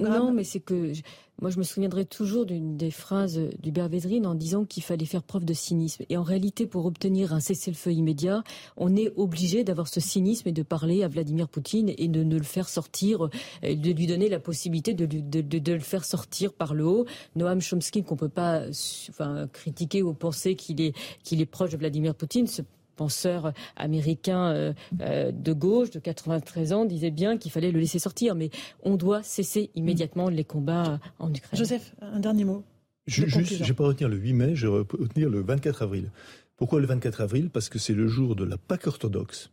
Non, 0.00 0.32
mais 0.32 0.44
c'est 0.44 0.60
que 0.60 0.92
moi, 1.40 1.50
je 1.50 1.58
me 1.58 1.62
souviendrai 1.62 2.04
toujours 2.04 2.44
d'une 2.44 2.76
des 2.76 2.90
phrases 2.90 3.40
d'Hubert 3.62 3.88
Védrine 3.88 4.26
en 4.26 4.34
disant 4.34 4.64
qu'il 4.64 4.82
fallait 4.82 5.06
faire 5.06 5.22
preuve 5.22 5.44
de 5.44 5.54
cynisme. 5.54 6.04
Et 6.08 6.16
en 6.16 6.22
réalité, 6.22 6.66
pour 6.66 6.84
obtenir 6.84 7.32
un 7.32 7.40
cessez-le-feu 7.40 7.92
immédiat, 7.92 8.42
on 8.76 8.94
est 8.94 9.12
obligé 9.16 9.64
d'avoir 9.64 9.88
ce 9.88 10.00
cynisme 10.00 10.48
et 10.48 10.52
de 10.52 10.62
parler 10.62 11.02
à 11.02 11.08
Vladimir 11.08 11.48
Poutine 11.48 11.92
et 11.96 12.08
de 12.08 12.22
ne 12.22 12.36
le 12.36 12.44
faire 12.44 12.68
sortir, 12.68 13.30
de 13.62 13.90
lui 13.90 14.06
donner 14.06 14.28
la 14.28 14.38
possibilité 14.38 14.92
de, 14.92 15.72
le 15.72 15.80
faire 15.80 16.04
sortir 16.04 16.52
par 16.52 16.74
le 16.74 16.84
haut. 16.84 17.06
Noam 17.36 17.60
Chomsky, 17.60 18.02
qu'on 18.02 18.16
peut 18.16 18.28
pas 18.28 18.64
enfin, 19.08 19.48
critiquer 19.52 20.02
ou 20.02 20.12
penser 20.12 20.56
qu'il 20.56 20.80
est 20.80 21.46
proche 21.46 21.70
de 21.70 21.76
Vladimir 21.78 22.14
Poutine, 22.14 22.46
penseur 23.00 23.54
américain 23.76 24.52
euh, 24.52 24.74
euh, 25.00 25.32
de 25.32 25.54
gauche 25.54 25.90
de 25.90 25.98
93 25.98 26.74
ans 26.74 26.84
disait 26.84 27.10
bien 27.10 27.38
qu'il 27.38 27.50
fallait 27.50 27.70
le 27.70 27.80
laisser 27.80 27.98
sortir. 27.98 28.34
Mais 28.34 28.50
on 28.82 28.96
doit 28.96 29.22
cesser 29.22 29.70
immédiatement 29.74 30.28
les 30.28 30.44
combats 30.44 31.00
en 31.18 31.30
Ukraine. 31.30 31.58
Joseph, 31.58 31.94
un 32.02 32.20
dernier 32.20 32.44
mot. 32.44 32.62
Je 33.06 33.24
ne 33.24 33.64
vais 33.64 33.72
pas 33.72 33.86
retenir 33.86 34.10
le 34.10 34.18
8 34.18 34.32
mai, 34.34 34.54
je 34.54 34.68
vais 34.68 34.84
retenir 34.98 35.30
le 35.30 35.40
24 35.40 35.80
avril. 35.80 36.10
Pourquoi 36.58 36.78
le 36.78 36.86
24 36.86 37.22
avril? 37.22 37.48
Parce 37.48 37.70
que 37.70 37.78
c'est 37.78 37.94
le 37.94 38.06
jour 38.06 38.36
de 38.36 38.44
la 38.44 38.58
Pâque 38.58 38.86
orthodoxe 38.86 39.50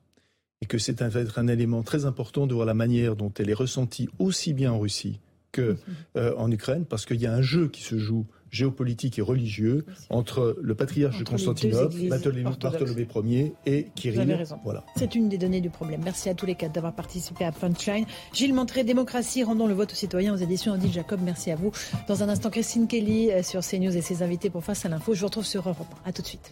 et 0.61 0.65
que 0.65 0.77
c'est 0.77 1.01
un, 1.01 1.09
un 1.37 1.47
élément 1.47 1.83
très 1.83 2.03
important 2.03 2.47
de 2.47 2.53
voir 2.53 2.65
la 2.65 2.73
manière 2.73 3.15
dont 3.15 3.31
elle 3.39 3.49
est 3.49 3.53
ressentie 3.53 4.09
aussi 4.19 4.53
bien 4.53 4.73
en 4.73 4.79
Russie 4.79 5.21
qu'en 5.53 5.75
euh, 6.17 6.35
en 6.35 6.51
Ukraine, 6.51 6.83
parce 6.83 7.05
qu'il 7.05 7.21
y 7.21 7.25
a 7.25 7.33
un 7.33 7.41
jeu 7.41 7.69
qui 7.69 7.81
se 7.81 7.97
joue 7.97 8.25
géopolitique 8.51 9.19
et 9.19 9.21
religieux 9.21 9.85
entre 10.09 10.57
le 10.61 10.75
patriarche 10.75 11.19
de 11.19 11.23
Constantinople, 11.23 11.95
Bartholomé 12.09 13.07
Ier 13.25 13.53
et 13.65 13.87
Kirill. 13.95 14.45
Voilà. 14.63 14.83
C'est 14.95 15.15
une 15.15 15.29
des 15.29 15.37
données 15.37 15.61
du 15.61 15.69
problème. 15.69 16.01
Merci 16.03 16.29
à 16.29 16.33
tous 16.33 16.45
les 16.45 16.55
quatre 16.55 16.73
d'avoir 16.73 16.93
participé 16.93 17.45
à 17.45 17.51
Punchline. 17.51 18.05
Gilles 18.33 18.53
Montré, 18.53 18.83
Démocratie, 18.83 19.43
rendons 19.43 19.67
le 19.67 19.73
vote 19.73 19.91
aux 19.91 19.95
citoyens 19.95 20.33
aux 20.33 20.37
éditions 20.37 20.73
Odile 20.73 20.91
Jacob. 20.91 21.19
Merci 21.23 21.51
à 21.51 21.55
vous. 21.55 21.71
Dans 22.07 22.23
un 22.23 22.29
instant, 22.29 22.49
Christine 22.49 22.87
Kelly 22.87 23.31
euh, 23.31 23.43
sur 23.43 23.61
CNews 23.61 23.95
et 23.95 24.01
ses 24.01 24.23
invités 24.23 24.49
pour 24.49 24.63
Face 24.63 24.85
à 24.85 24.89
l'info. 24.89 25.13
Je 25.13 25.21
vous 25.21 25.27
retrouve 25.27 25.45
sur 25.45 25.67
Europe 25.67 25.87
1. 26.05 26.09
À 26.09 26.13
tout 26.13 26.21
de 26.21 26.27
suite. 26.27 26.51